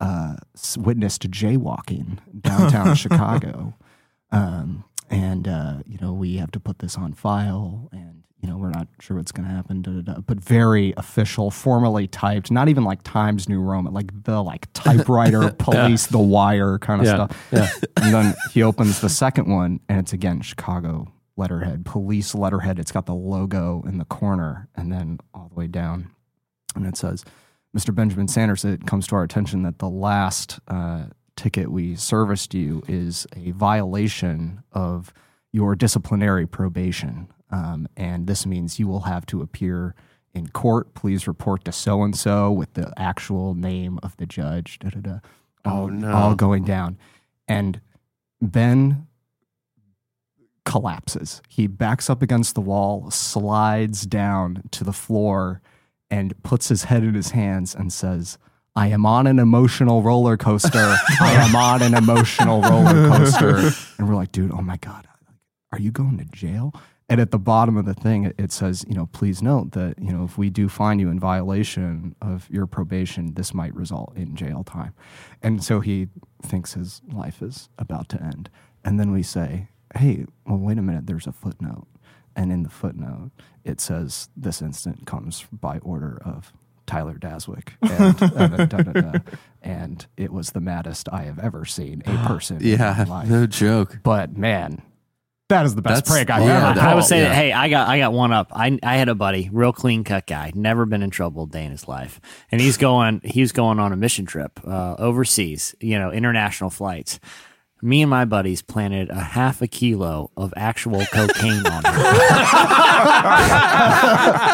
uh, 0.00 0.36
witness 0.76 1.18
to 1.18 1.28
jaywalking 1.28 2.18
downtown 2.40 2.94
Chicago, 2.94 3.74
um, 4.30 4.84
and 5.10 5.48
uh, 5.48 5.78
you 5.86 5.98
know 6.00 6.12
we 6.12 6.36
have 6.36 6.50
to 6.52 6.60
put 6.60 6.78
this 6.78 6.96
on 6.96 7.12
file 7.12 7.88
and." 7.92 8.22
You 8.42 8.52
know, 8.52 8.58
we're 8.58 8.70
not 8.70 8.86
sure 9.00 9.16
what's 9.16 9.32
going 9.32 9.48
to 9.48 9.52
happen, 9.52 9.82
da, 9.82 9.90
da, 9.92 10.12
da, 10.12 10.20
but 10.20 10.38
very 10.38 10.92
official, 10.98 11.50
formally 11.50 12.06
typed. 12.06 12.50
Not 12.50 12.68
even 12.68 12.84
like 12.84 13.02
Times 13.02 13.48
New 13.48 13.60
Roman, 13.60 13.92
like 13.94 14.12
the 14.24 14.40
like 14.40 14.68
typewriter, 14.74 15.50
police, 15.58 16.06
the 16.06 16.18
wire 16.20 16.78
kind 16.78 17.00
of 17.00 17.06
Yeah, 17.06 17.14
stuff. 17.14 17.46
yeah. 17.50 17.68
And 17.96 18.14
then 18.14 18.34
he 18.52 18.62
opens 18.62 19.00
the 19.00 19.08
second 19.08 19.48
one, 19.50 19.80
and 19.88 19.98
it's 19.98 20.12
again 20.12 20.42
Chicago 20.42 21.08
letterhead, 21.36 21.84
police 21.84 22.34
letterhead. 22.34 22.78
It's 22.78 22.92
got 22.92 23.06
the 23.06 23.14
logo 23.14 23.82
in 23.86 23.98
the 23.98 24.04
corner, 24.04 24.68
and 24.76 24.90
then 24.92 25.18
all 25.34 25.48
the 25.48 25.54
way 25.54 25.66
down, 25.66 26.10
and 26.74 26.86
it 26.86 26.96
says, 26.96 27.24
"Mr. 27.76 27.94
Benjamin 27.94 28.28
Sanders." 28.28 28.64
It 28.64 28.86
comes 28.86 29.06
to 29.08 29.16
our 29.16 29.22
attention 29.22 29.62
that 29.62 29.78
the 29.78 29.88
last 29.90 30.58
uh, 30.68 31.06
ticket 31.36 31.70
we 31.70 31.94
serviced 31.96 32.54
you 32.54 32.82
is 32.88 33.26
a 33.36 33.50
violation 33.52 34.62
of 34.72 35.12
your 35.52 35.74
disciplinary 35.74 36.46
probation, 36.46 37.28
um, 37.50 37.86
and 37.96 38.26
this 38.26 38.46
means 38.46 38.78
you 38.78 38.88
will 38.88 39.00
have 39.02 39.26
to 39.26 39.42
appear 39.42 39.94
in 40.34 40.48
court. 40.48 40.94
Please 40.94 41.26
report 41.28 41.64
to 41.64 41.72
so 41.72 42.02
and 42.02 42.16
so 42.16 42.50
with 42.52 42.72
the 42.74 42.92
actual 42.96 43.54
name 43.54 43.98
of 44.02 44.16
the 44.16 44.26
judge. 44.26 44.78
Da, 44.78 44.90
da, 44.90 45.00
da. 45.00 45.18
All, 45.64 45.84
Oh, 45.84 45.86
no. 45.88 46.12
all 46.12 46.34
going 46.34 46.64
down, 46.64 46.96
and 47.48 47.80
Ben 48.40 49.06
collapses. 50.66 51.40
He 51.48 51.66
backs 51.66 52.10
up 52.10 52.20
against 52.20 52.54
the 52.54 52.60
wall, 52.60 53.10
slides 53.10 54.04
down 54.04 54.64
to 54.72 54.84
the 54.84 54.92
floor, 54.92 55.62
and 56.10 56.40
puts 56.42 56.68
his 56.68 56.84
head 56.84 57.02
in 57.02 57.14
his 57.14 57.30
hands 57.30 57.74
and 57.74 57.90
says, 57.90 58.36
I 58.74 58.88
am 58.88 59.06
on 59.06 59.26
an 59.26 59.38
emotional 59.38 60.02
roller 60.02 60.36
coaster. 60.36 60.94
I 61.20 61.32
am 61.32 61.56
on 61.56 61.80
an 61.80 61.94
emotional 61.94 62.60
roller 62.60 63.08
coaster. 63.08 63.70
And 63.96 64.06
we're 64.06 64.14
like, 64.14 64.32
dude, 64.32 64.52
oh 64.52 64.60
my 64.60 64.76
God, 64.76 65.08
are 65.72 65.78
you 65.80 65.90
going 65.90 66.18
to 66.18 66.24
jail? 66.26 66.74
And 67.08 67.20
at 67.20 67.30
the 67.30 67.38
bottom 67.38 67.76
of 67.76 67.86
the 67.86 67.94
thing, 67.94 68.32
it- 68.36 68.52
says, 68.52 68.84
you 68.88 68.94
know, 68.94 69.06
please 69.06 69.40
note 69.42 69.72
that, 69.72 69.98
you 69.98 70.12
know, 70.12 70.24
if 70.24 70.36
we 70.36 70.50
do 70.50 70.68
find 70.68 71.00
you 71.00 71.08
in 71.08 71.18
violation 71.20 72.14
of 72.20 72.48
your 72.50 72.66
probation, 72.66 73.34
this 73.34 73.54
might 73.54 73.74
result 73.74 74.12
in 74.16 74.34
jail 74.36 74.62
time. 74.64 74.92
And 75.42 75.62
so 75.64 75.80
he 75.80 76.08
thinks 76.42 76.74
his 76.74 77.00
life 77.12 77.40
is 77.42 77.68
about 77.78 78.08
to 78.10 78.22
end. 78.22 78.50
And 78.84 78.98
then 79.00 79.10
we 79.12 79.22
say, 79.22 79.68
hey, 79.96 80.24
well, 80.46 80.58
wait 80.58 80.78
a 80.78 80.82
minute, 80.82 81.06
there's 81.06 81.26
a 81.26 81.32
footnote. 81.32 81.86
And 82.34 82.52
in 82.52 82.62
the 82.64 82.68
footnote, 82.70 83.30
it 83.64 83.80
says 83.80 84.28
this 84.36 84.60
instant 84.60 85.06
comes 85.06 85.46
by 85.50 85.78
order 85.78 86.20
of 86.24 86.52
Tyler 86.86 87.14
Daswick. 87.14 87.70
And, 87.80 88.22
uh, 88.22 88.66
da, 88.66 88.76
da, 88.78 88.92
da. 88.92 89.18
and 89.62 90.06
it 90.16 90.32
was 90.32 90.50
the 90.50 90.60
maddest 90.60 91.08
I 91.10 91.22
have 91.22 91.38
ever 91.38 91.64
seen 91.64 92.02
a 92.06 92.16
person. 92.26 92.58
Yeah, 92.60 92.94
my 93.08 93.20
life. 93.20 93.28
no 93.28 93.46
joke. 93.46 94.00
But 94.02 94.36
man, 94.36 94.82
that 95.48 95.64
is 95.64 95.74
the 95.74 95.80
best 95.82 96.04
That's- 96.04 96.26
prank 96.26 96.28
I've 96.30 96.46
yeah, 96.46 96.70
ever 96.70 96.80
I 96.80 96.86
would 96.94 97.00
pulled. 97.00 97.04
say 97.08 97.20
that. 97.22 97.34
Hey, 97.34 97.52
I 97.52 97.68
got 97.68 97.88
I 97.88 97.98
got 97.98 98.12
one 98.12 98.32
up. 98.32 98.48
I 98.52 98.78
I 98.82 98.96
had 98.96 99.08
a 99.08 99.14
buddy, 99.14 99.48
real 99.52 99.72
clean 99.72 100.04
cut 100.04 100.26
guy, 100.26 100.52
never 100.54 100.84
been 100.86 101.02
in 101.02 101.10
trouble 101.10 101.44
a 101.44 101.46
day 101.46 101.64
in 101.64 101.70
his 101.70 101.88
life, 101.88 102.20
and 102.52 102.60
he's 102.60 102.76
going 102.76 103.20
he's 103.24 103.52
going 103.52 103.78
on 103.78 103.92
a 103.92 103.96
mission 103.96 104.26
trip 104.26 104.60
uh, 104.66 104.96
overseas. 104.98 105.74
You 105.80 105.98
know, 105.98 106.10
international 106.12 106.68
flights. 106.70 107.18
Me 107.82 108.00
and 108.00 108.08
my 108.08 108.24
buddies 108.24 108.62
planted 108.62 109.10
a 109.10 109.20
half 109.20 109.60
a 109.60 109.66
kilo 109.66 110.30
of 110.34 110.52
actual 110.56 111.04
cocaine 111.12 111.66
on 111.66 111.84
him. 111.84 111.92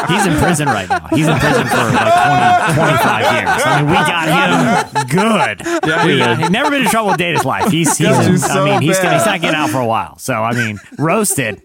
He's 0.09 0.25
in 0.25 0.37
prison 0.39 0.67
right 0.67 0.89
now. 0.89 1.07
He's 1.09 1.25
in 1.27 1.39
prison 1.39 1.65
for 1.67 1.77
like 1.77 2.73
20, 2.73 2.75
25 2.75 3.21
years. 3.31 3.61
I 3.63 3.81
mean, 3.81 3.89
we 3.89 3.95
got 3.95 4.27
him 4.27 5.07
good. 5.07 5.61
Yeah, 5.87 6.05
we 6.05 6.11
he 6.13 6.19
got, 6.19 6.51
never 6.51 6.69
been 6.69 6.81
in 6.81 6.89
trouble 6.89 7.11
a 7.11 7.17
day 7.17 7.29
in 7.29 7.35
his 7.35 7.45
life. 7.45 7.71
He's, 7.71 7.97
he's 7.97 8.09
in, 8.27 8.37
so 8.39 8.65
I 8.65 8.65
mean, 8.65 8.81
he's, 8.81 8.99
gonna, 8.99 9.13
he's 9.17 9.25
not 9.25 9.39
getting 9.39 9.55
out 9.55 9.69
for 9.69 9.79
a 9.79 9.85
while. 9.87 10.17
So, 10.17 10.33
I 10.33 10.51
mean, 10.53 10.79
roasted. 10.97 11.61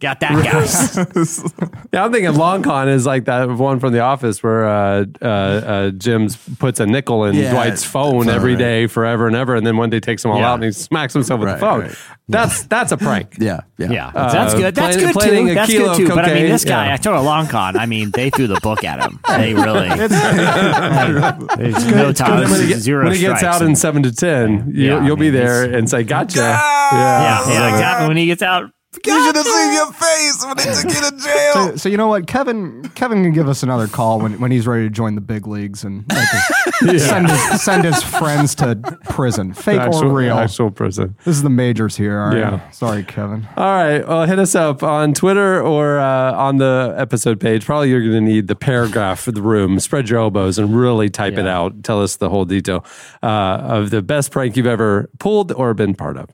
Got 0.00 0.20
that 0.20 0.44
guy. 0.44 1.68
Yeah, 1.92 2.04
I'm 2.04 2.12
thinking 2.12 2.34
long 2.34 2.62
con 2.62 2.88
is 2.88 3.06
like 3.06 3.24
that 3.24 3.48
one 3.48 3.80
from 3.80 3.92
The 3.94 4.00
Office 4.00 4.42
where 4.42 4.68
uh, 4.68 5.06
uh, 5.22 5.24
uh, 5.26 5.90
Jim's 5.92 6.36
puts 6.58 6.80
a 6.80 6.86
nickel 6.86 7.24
in 7.24 7.34
Yeah, 7.34 7.50
Dwight's 7.52 7.82
phone 7.82 8.26
that's 8.26 8.36
every 8.36 8.52
right. 8.52 8.58
day 8.58 8.86
forever 8.86 9.26
and 9.26 9.34
ever, 9.34 9.54
and 9.56 9.66
then 9.66 9.78
one 9.78 9.88
day 9.88 9.98
takes 9.98 10.22
them 10.22 10.30
all 10.32 10.38
Yeah. 10.38 10.50
out 10.50 10.54
and 10.56 10.64
he 10.64 10.72
smacks 10.72 11.14
himself 11.14 11.40
with 11.40 11.48
Right, 11.48 11.54
the 11.54 11.60
phone. 11.60 11.80
right. 11.80 11.94
That's 12.28 12.64
that's 12.64 12.92
a 12.92 12.98
prank. 12.98 13.36
Yeah, 13.40 13.60
yeah. 13.78 13.90
Yeah, 13.90 14.08
Uh, 14.14 14.30
that's 14.30 14.52
good. 14.54 14.74
That's 14.74 14.96
plan- 14.98 15.12
good 15.14 15.20
too. 15.48 15.54
That's 15.54 15.72
good 15.72 15.88
of 15.88 15.96
too. 15.96 16.08
But 16.08 16.26
I 16.26 16.34
mean, 16.34 16.48
this 16.48 16.64
guy, 16.64 16.88
yeah. 16.88 16.94
I 16.94 16.96
told 16.98 17.16
a 17.16 17.22
long 17.22 17.46
con. 17.46 17.76
I 17.78 17.86
mean, 17.86 18.10
they 18.10 18.28
threw 18.28 18.46
the 18.48 18.60
book 18.62 18.84
at 18.84 19.00
him. 19.02 19.18
They 19.28 19.54
really. 19.54 19.88
There's 19.98 21.86
no 21.86 22.12
time. 22.12 22.50
when 22.50 22.60
he, 22.60 22.68
get- 22.68 22.78
zero 22.78 23.04
when 23.04 23.14
he 23.14 23.20
gets 23.20 23.38
strikes. 23.40 23.56
out 23.56 23.62
in 23.62 23.74
seven 23.76 24.02
to 24.02 24.12
ten, 24.14 24.72
you, 24.74 24.88
Yeah, 24.90 24.98
I 24.98 25.06
you'll 25.06 25.16
be 25.16 25.30
mean, 25.30 25.34
there 25.34 25.64
and 25.64 25.88
say, 25.88 26.02
"Gotcha." 26.04 26.38
yeah, 26.40 27.48
yeah, 27.48 27.70
exactly. 27.72 28.08
When 28.08 28.16
he 28.16 28.26
gets 28.26 28.42
out, 28.42 28.70
You 29.04 29.22
should 29.26 29.36
have 29.36 29.44
seen 29.44 29.72
your 29.74 29.92
face 29.92 30.44
when 30.46 30.56
they 30.56 30.64
took 30.64 30.84
you 30.84 31.10
to 31.10 31.16
jail. 31.24 31.52
So, 31.52 31.76
so 31.76 31.88
you 31.90 31.98
know 31.98 32.08
what, 32.08 32.26
Kevin? 32.26 32.82
Kevin 32.94 33.22
can 33.22 33.32
give 33.34 33.46
us 33.46 33.62
another 33.62 33.86
call 33.86 34.18
when, 34.18 34.40
when 34.40 34.50
he's 34.50 34.66
ready 34.66 34.84
to 34.84 34.90
join 34.90 35.14
the 35.14 35.20
big 35.20 35.46
leagues 35.46 35.84
and 35.84 36.10
like, 36.10 36.26
send 36.98 37.28
his, 37.30 37.62
send 37.62 37.84
his 37.84 38.02
friends 38.02 38.54
to 38.56 38.76
prison, 39.04 39.52
fake 39.52 39.78
Actual, 39.78 40.04
or 40.04 40.14
real. 40.14 40.38
actual 40.38 40.70
prison. 40.70 41.14
This 41.24 41.36
is 41.36 41.42
the 41.42 41.50
majors 41.50 41.96
here. 41.96 42.18
All 42.18 42.28
right. 42.28 42.38
Yeah. 42.38 42.70
Sorry, 42.70 43.04
Kevin. 43.04 43.46
All 43.58 43.66
right. 43.66 44.08
Well, 44.08 44.24
hit 44.24 44.38
us 44.38 44.54
up 44.54 44.82
on 44.82 45.12
Twitter 45.12 45.60
or 45.62 45.98
uh, 45.98 46.32
on 46.32 46.56
the 46.56 46.94
episode 46.96 47.40
page. 47.40 47.66
Probably 47.66 47.90
you're 47.90 48.00
going 48.00 48.12
to 48.12 48.20
need 48.22 48.48
the 48.48 48.56
paragraph 48.56 49.20
for 49.20 49.32
the 49.32 49.42
room. 49.42 49.78
Spread 49.80 50.08
your 50.08 50.18
elbows 50.20 50.58
and 50.58 50.74
really 50.74 51.10
type 51.10 51.34
it 51.34 51.46
out. 51.46 51.84
Tell 51.84 52.02
us 52.02 52.16
the 52.16 52.30
whole 52.30 52.46
detail 52.46 52.86
uh, 53.22 53.26
of 53.26 53.90
the 53.90 54.00
best 54.00 54.30
prank 54.30 54.56
you've 54.56 54.66
ever 54.66 55.10
pulled 55.18 55.52
or 55.52 55.74
been 55.74 55.94
part 55.94 56.16
of. 56.16 56.30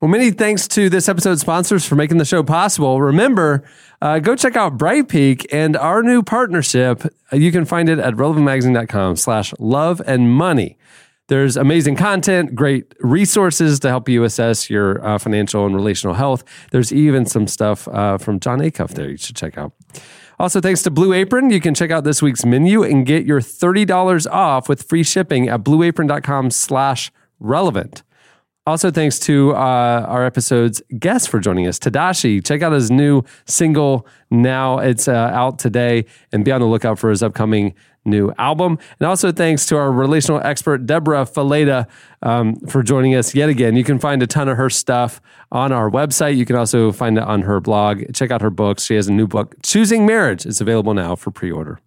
Well, 0.00 0.08
many 0.08 0.30
thanks 0.30 0.66
to 0.68 0.88
this 0.88 1.10
episode's 1.10 1.42
sponsors 1.42 1.84
for 1.84 1.94
making 1.94 2.16
the 2.16 2.24
show 2.24 2.42
possible. 2.42 3.02
Remember, 3.02 3.62
uh, 4.00 4.18
go 4.18 4.34
check 4.34 4.56
out 4.56 4.78
Bright 4.78 5.08
Peak 5.08 5.46
and 5.52 5.76
our 5.76 6.02
new 6.02 6.22
partnership. 6.22 7.02
You 7.32 7.52
can 7.52 7.66
find 7.66 7.86
it 7.90 7.98
at 7.98 8.14
relevantmagazine.com 8.14 9.16
slash 9.16 9.52
love 9.58 10.00
and 10.06 10.32
money. 10.32 10.78
There's 11.28 11.58
amazing 11.58 11.96
content, 11.96 12.54
great 12.54 12.94
resources 13.00 13.78
to 13.80 13.88
help 13.88 14.08
you 14.08 14.24
assess 14.24 14.70
your 14.70 15.04
uh, 15.06 15.18
financial 15.18 15.66
and 15.66 15.76
relational 15.76 16.14
health. 16.14 16.44
There's 16.70 16.94
even 16.94 17.26
some 17.26 17.46
stuff 17.46 17.86
uh, 17.86 18.16
from 18.16 18.40
Jon 18.40 18.60
Acuff 18.60 18.94
there 18.94 19.10
you 19.10 19.18
should 19.18 19.36
check 19.36 19.58
out. 19.58 19.72
Also, 20.38 20.62
thanks 20.62 20.82
to 20.84 20.90
Blue 20.90 21.12
Apron, 21.12 21.50
you 21.50 21.60
can 21.60 21.74
check 21.74 21.90
out 21.90 22.04
this 22.04 22.22
week's 22.22 22.46
menu 22.46 22.82
and 22.82 23.04
get 23.04 23.26
your 23.26 23.42
$30 23.42 24.26
off 24.32 24.66
with 24.66 24.82
free 24.82 25.02
shipping 25.02 25.50
at 25.50 25.62
blueapron.com 25.62 26.50
slash 26.50 27.12
relevant. 27.38 28.02
Also, 28.70 28.88
thanks 28.88 29.18
to 29.18 29.50
uh, 29.56 30.06
our 30.08 30.24
episode's 30.24 30.80
guest 30.96 31.28
for 31.28 31.40
joining 31.40 31.66
us, 31.66 31.76
Tedashii. 31.76 32.46
Check 32.46 32.62
out 32.62 32.70
his 32.70 32.88
new 32.88 33.24
single 33.44 34.06
now. 34.30 34.78
It's 34.78 35.08
uh, 35.08 35.12
out 35.12 35.58
today, 35.58 36.04
and 36.30 36.44
be 36.44 36.52
on 36.52 36.60
the 36.60 36.68
lookout 36.68 36.96
for 36.96 37.10
his 37.10 37.20
upcoming 37.20 37.74
new 38.04 38.32
album. 38.38 38.78
And 39.00 39.08
also, 39.08 39.32
thanks 39.32 39.66
to 39.66 39.76
our 39.76 39.90
relational 39.90 40.40
expert, 40.44 40.86
Debra 40.86 41.24
Fileta, 41.24 41.88
um, 42.22 42.60
for 42.60 42.84
joining 42.84 43.16
us 43.16 43.34
yet 43.34 43.48
again. 43.48 43.74
You 43.74 43.82
can 43.82 43.98
find 43.98 44.22
a 44.22 44.28
ton 44.28 44.48
of 44.48 44.56
her 44.56 44.70
stuff 44.70 45.20
on 45.50 45.72
our 45.72 45.90
website. 45.90 46.36
You 46.36 46.46
can 46.46 46.54
also 46.54 46.92
find 46.92 47.18
it 47.18 47.24
on 47.24 47.42
her 47.42 47.58
blog. 47.58 48.14
Check 48.14 48.30
out 48.30 48.40
her 48.40 48.50
books. 48.50 48.84
She 48.84 48.94
has 48.94 49.08
a 49.08 49.12
new 49.12 49.26
book, 49.26 49.56
Choosing 49.64 50.06
Marriage. 50.06 50.46
It's 50.46 50.60
available 50.60 50.94
now 50.94 51.16
for 51.16 51.32
pre 51.32 51.50
order. 51.50 51.80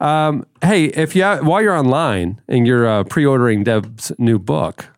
Um, 0.00 0.46
hey, 0.62 0.86
if 0.86 1.14
you 1.14 1.22
while 1.22 1.62
you're 1.62 1.76
online 1.76 2.40
and 2.48 2.66
you're 2.66 2.88
uh, 2.88 3.04
pre-ordering 3.04 3.62
Deb's 3.62 4.10
new 4.18 4.40
book, 4.40 4.88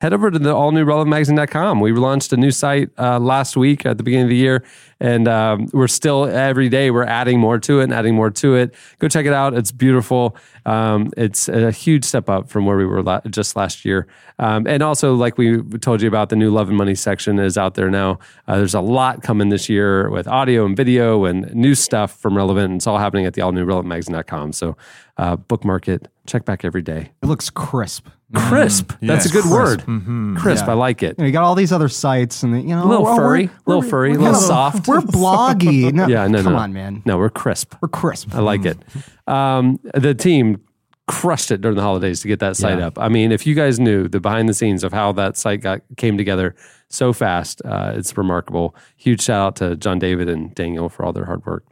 head 0.00 0.12
over 0.12 0.30
to 0.30 0.38
the 0.38 0.54
all 0.54 0.72
new 0.72 0.84
relevantmagazine.com. 0.84 1.80
We 1.80 1.92
launched 1.92 2.32
a 2.32 2.36
new 2.36 2.50
site 2.50 2.90
uh, 2.98 3.18
last 3.18 3.56
week 3.56 3.86
at 3.86 3.96
the 3.96 4.02
beginning 4.02 4.24
of 4.24 4.30
the 4.30 4.36
year, 4.36 4.62
and 5.00 5.26
um, 5.26 5.68
we're 5.72 5.88
still 5.88 6.24
every 6.26 6.68
day 6.68 6.90
we're 6.90 7.04
adding 7.04 7.40
more 7.40 7.58
to 7.60 7.80
it 7.80 7.84
and 7.84 7.94
adding 7.94 8.14
more 8.14 8.30
to 8.30 8.56
it. 8.56 8.74
Go 8.98 9.08
check 9.08 9.24
it 9.24 9.32
out; 9.32 9.54
it's 9.54 9.72
beautiful. 9.72 10.36
Um, 10.66 11.10
it's 11.16 11.48
a 11.48 11.70
huge 11.70 12.04
step 12.04 12.28
up 12.28 12.50
from 12.50 12.66
where 12.66 12.76
we 12.76 12.84
were 12.84 13.02
la- 13.02 13.20
just 13.30 13.56
last 13.56 13.84
year. 13.84 14.06
Um, 14.38 14.66
and 14.66 14.82
also, 14.82 15.14
like 15.14 15.38
we 15.38 15.62
told 15.78 16.02
you 16.02 16.08
about, 16.08 16.28
the 16.28 16.36
new 16.36 16.50
Love 16.50 16.68
and 16.68 16.76
Money 16.76 16.94
section 16.94 17.38
is 17.38 17.56
out 17.56 17.74
there 17.74 17.90
now. 17.90 18.18
Uh, 18.46 18.58
there's 18.58 18.74
a 18.74 18.80
lot 18.80 19.22
coming 19.22 19.48
this 19.48 19.68
year 19.68 20.10
with 20.10 20.28
audio 20.28 20.66
and 20.66 20.76
video 20.76 21.24
and 21.24 21.54
new 21.54 21.74
stuff 21.74 22.18
from 22.18 22.36
Relevant. 22.36 22.74
It's 22.74 22.86
all 22.86 22.98
happening 22.98 23.24
at 23.24 23.34
the 23.34 23.40
all 23.40 23.52
new 23.52 23.64
relevantmagazine.com. 23.64 24.52
So 24.52 24.76
uh, 25.16 25.36
bookmark 25.36 25.88
it. 25.88 26.08
Check 26.26 26.44
back 26.44 26.64
every 26.64 26.82
day. 26.82 27.12
It 27.22 27.26
looks 27.26 27.50
crisp. 27.50 28.08
Crisp. 28.34 28.92
That's 29.00 29.24
a 29.26 29.28
good 29.28 29.42
Crisp. 29.44 29.52
word. 29.54 29.80
Mhm. 29.82 30.36
Crisp. 30.36 30.64
Yeah. 30.66 30.72
I 30.72 30.74
like 30.74 31.02
it. 31.02 31.10
You, 31.16 31.22
know, 31.22 31.26
you 31.26 31.32
got 31.32 31.44
all 31.44 31.54
these 31.54 31.72
other 31.72 31.88
sites, 31.88 32.42
and 32.42 32.60
you 32.68 32.74
know, 32.74 32.82
A 32.82 32.88
little 32.88 33.04
well, 33.04 33.16
furry, 33.16 33.46
we're- 33.46 33.50
little 33.66 33.80
we're- 33.82 33.90
furry, 33.90 34.10
we're 34.12 34.18
a 34.18 34.22
little 34.22 34.34
soft. 34.40 34.88
We're 34.88 35.00
bloggy. 35.00 35.92
No, 35.96 36.06
yeah, 36.08 36.26
no, 36.26 36.42
come 36.42 36.52
no. 36.54 36.58
on, 36.58 36.72
man. 36.72 37.02
No, 37.04 37.18
we're 37.18 37.30
crisp. 37.30 37.74
We're 37.80 37.88
crisp. 37.88 38.34
I 38.34 38.40
like 38.40 38.64
it. 38.66 38.78
Um, 39.28 39.78
the 39.94 40.14
team 40.14 40.60
crushed 41.06 41.52
it 41.52 41.60
during 41.60 41.76
the 41.76 41.82
holidays 41.82 42.20
to 42.22 42.28
get 42.28 42.40
that 42.40 42.56
site 42.56 42.78
Yeah. 42.78 42.88
up. 42.88 42.98
I 42.98 43.08
mean, 43.08 43.30
if 43.30 43.46
you 43.46 43.54
guys 43.54 43.78
knew 43.78 44.08
the 44.08 44.18
behind 44.18 44.48
the 44.48 44.54
scenes 44.54 44.82
of 44.82 44.92
how 44.92 45.12
that 45.12 45.36
site 45.36 45.60
got 45.60 45.80
came 45.96 46.16
together 46.18 46.56
so 46.90 47.12
fast, 47.12 47.62
uh, 47.64 47.92
it's 47.94 48.16
remarkable. 48.18 48.74
Huge 48.96 49.22
shout 49.22 49.46
out 49.46 49.56
to 49.56 49.76
John 49.76 50.00
David 50.00 50.28
and 50.28 50.52
Daniel 50.56 50.88
for 50.88 51.04
all 51.04 51.12
their 51.12 51.26
hard 51.26 51.46
work. 51.46 51.64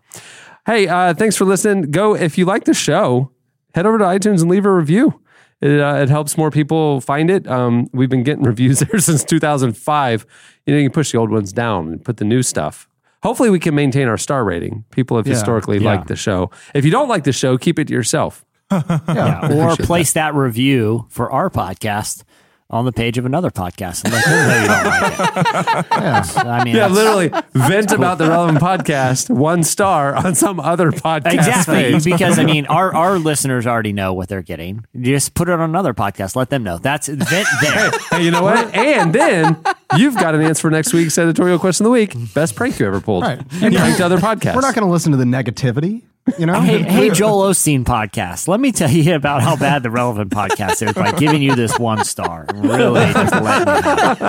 Hey, 0.66 0.86
uh, 0.86 1.14
thanks 1.14 1.35
for 1.36 1.44
listening. 1.44 1.90
Go 1.90 2.14
if 2.14 2.39
you 2.39 2.44
like 2.47 2.64
the 2.64 2.74
show, 2.74 3.32
head 3.74 3.86
over 3.86 3.98
to 3.98 4.05
iTunes 4.05 4.40
and 4.40 4.51
leave 4.51 4.64
a 4.66 4.72
review. 4.72 5.20
It, 5.60 5.80
uh, 5.80 5.96
it 5.96 6.09
helps 6.09 6.36
more 6.36 6.51
people 6.51 7.01
find 7.01 7.30
it. 7.30 7.46
Um, 7.46 7.88
we've 7.92 8.10
been 8.10 8.22
getting 8.22 8.42
reviews 8.52 8.80
there 8.80 8.98
since 9.01 9.24
2005. 9.24 10.26
You 10.66 10.74
know, 10.74 10.80
you 10.80 10.88
can 10.88 10.92
push 10.94 11.12
the 11.12 11.18
old 11.18 11.30
ones 11.30 11.52
down 11.52 11.88
and 11.88 12.05
put 12.05 12.16
the 12.18 12.24
new 12.24 12.42
stuff. 12.42 12.88
Hopefully, 13.22 13.48
we 13.51 13.59
can 13.59 13.74
maintain 13.74 14.06
our 14.09 14.18
star 14.18 14.44
rating. 14.44 14.84
People 14.90 15.16
have 15.16 15.26
Yeah. 15.26 15.32
historically 15.34 15.78
Yeah. 15.78 15.86
liked 15.94 16.09
the 16.09 16.16
show. 16.16 16.51
If 16.74 16.84
you 16.84 16.90
don't 16.90 17.09
like 17.09 17.24
the 17.24 17.32
show, 17.32 17.56
keep 17.56 17.78
it 17.78 17.88
to 17.88 17.94
yourself. 17.94 18.44
Yeah, 18.72 19.48
or 19.52 19.68
Appreciate 19.70 19.86
place 19.86 20.12
that. 20.14 20.34
review 20.34 21.06
for 21.09 21.30
our 21.30 21.48
podcast 21.48 22.24
on 22.70 22.84
the 22.86 22.92
page 22.92 23.18
of 23.18 23.26
another 23.26 23.50
podcast 23.50 24.04
and 24.04 24.12
let 24.14 24.24
them 24.24 24.62
you 24.62 24.68
don't 24.68 24.84
like 24.84 25.12
it. 25.12 25.86
Yeah. 26.04 26.22
I 26.36 26.64
mean, 26.64 26.76
yeah, 26.76 26.86
literally 26.88 27.28
vent 27.52 27.92
about 27.92 28.18
the 28.18 28.28
relevant 28.28 28.58
podcast, 28.58 29.30
one 29.30 29.62
star 29.62 30.14
on 30.14 30.34
some 30.34 30.58
other 30.58 30.90
podcast. 30.90 31.34
Exactly, 31.34 31.74
page. 31.92 32.04
because 32.04 32.38
I 32.38 32.44
mean, 32.52 32.66
our 32.66 32.94
our 32.94 33.18
listeners 33.18 33.66
already 33.66 33.92
know 33.92 34.12
what 34.12 34.28
they're 34.28 34.42
getting. 34.42 34.84
Just 34.98 35.34
put 35.34 35.48
it 35.48 35.52
on 35.52 35.60
another 35.60 35.94
podcast. 35.94 36.36
Let 36.36 36.50
them 36.50 36.62
know. 36.62 36.78
That's 36.78 37.08
vent 37.08 37.46
there. 37.60 37.90
Hey, 38.10 38.24
you 38.24 38.30
know 38.30 38.42
what? 38.42 38.74
And 38.74 39.12
then 39.14 39.62
you've 39.96 40.14
got 40.14 40.34
an 40.34 40.40
answer 40.42 40.62
for 40.62 40.70
next 40.70 40.92
week's 40.92 41.16
editorial 41.18 41.58
question 41.58 41.84
of 41.86 41.90
the 41.90 41.92
week: 41.92 42.14
best 42.34 42.56
prank 42.56 42.78
you 42.78 42.86
ever 42.86 43.00
pulled. 43.00 43.22
Right. 43.24 43.38
And 43.62 43.74
pranked 43.74 44.00
other 44.00 44.18
podcasts. 44.18 44.54
We're 44.54 44.62
not 44.62 44.74
going 44.74 44.86
to 44.86 44.92
listen 44.92 45.12
to 45.12 45.18
the 45.18 45.24
negativity. 45.24 46.02
You 46.38 46.46
know, 46.46 46.60
Hey, 46.60 46.82
hey, 46.82 47.10
Joel 47.10 47.51
Osteen 47.51 47.84
podcast. 47.84 48.48
Let 48.48 48.59
me 48.60 48.72
tell 48.72 48.90
you 48.90 49.14
about 49.14 49.42
how 49.42 49.56
bad 49.56 49.82
the 49.82 49.90
relevant 49.90 50.30
podcast 50.30 50.86
is 50.86 50.92
by 50.94 51.12
giving 51.12 51.42
you 51.42 51.55
this 51.55 51.78
one 51.78 52.05
star. 52.05 52.46
Really, 52.55 53.05
just 53.12 53.32
letting 53.32 53.68
you 53.68 53.80
know. 53.82 54.24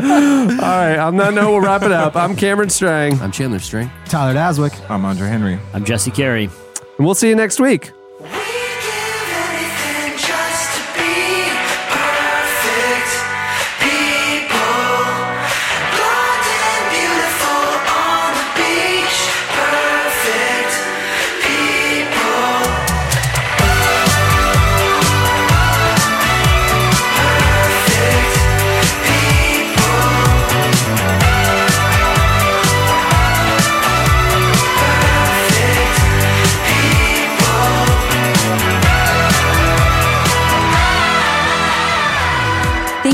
All 0.60 0.76
right, 0.76 0.96
on 0.98 1.16
that 1.18 1.34
note, 1.34 1.50
we'll 1.52 1.60
wrap 1.60 1.82
it 1.82 1.92
up. 1.92 2.16
I'm 2.16 2.34
Cameron 2.34 2.68
Strang. 2.70 3.20
I'm 3.20 3.30
Chandler 3.30 3.60
Strang. 3.60 3.90
Tyler 4.06 4.34
Daswick. 4.34 4.90
I'm 4.90 5.04
Andre 5.04 5.28
Henry. 5.28 5.58
I'm 5.72 5.84
Jesse 5.84 6.10
Carey. 6.10 6.44
And 6.98 7.06
we'll 7.06 7.14
see 7.14 7.28
you 7.28 7.36
next 7.36 7.60
week. 7.60 7.92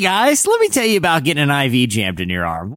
Guys, 0.00 0.46
let 0.46 0.60
me 0.60 0.68
tell 0.68 0.86
you 0.86 0.96
about 0.96 1.24
getting 1.24 1.42
an 1.42 1.50
IV 1.50 1.88
jammed 1.88 2.20
in 2.20 2.28
your 2.28 2.46
arm. 2.46 2.76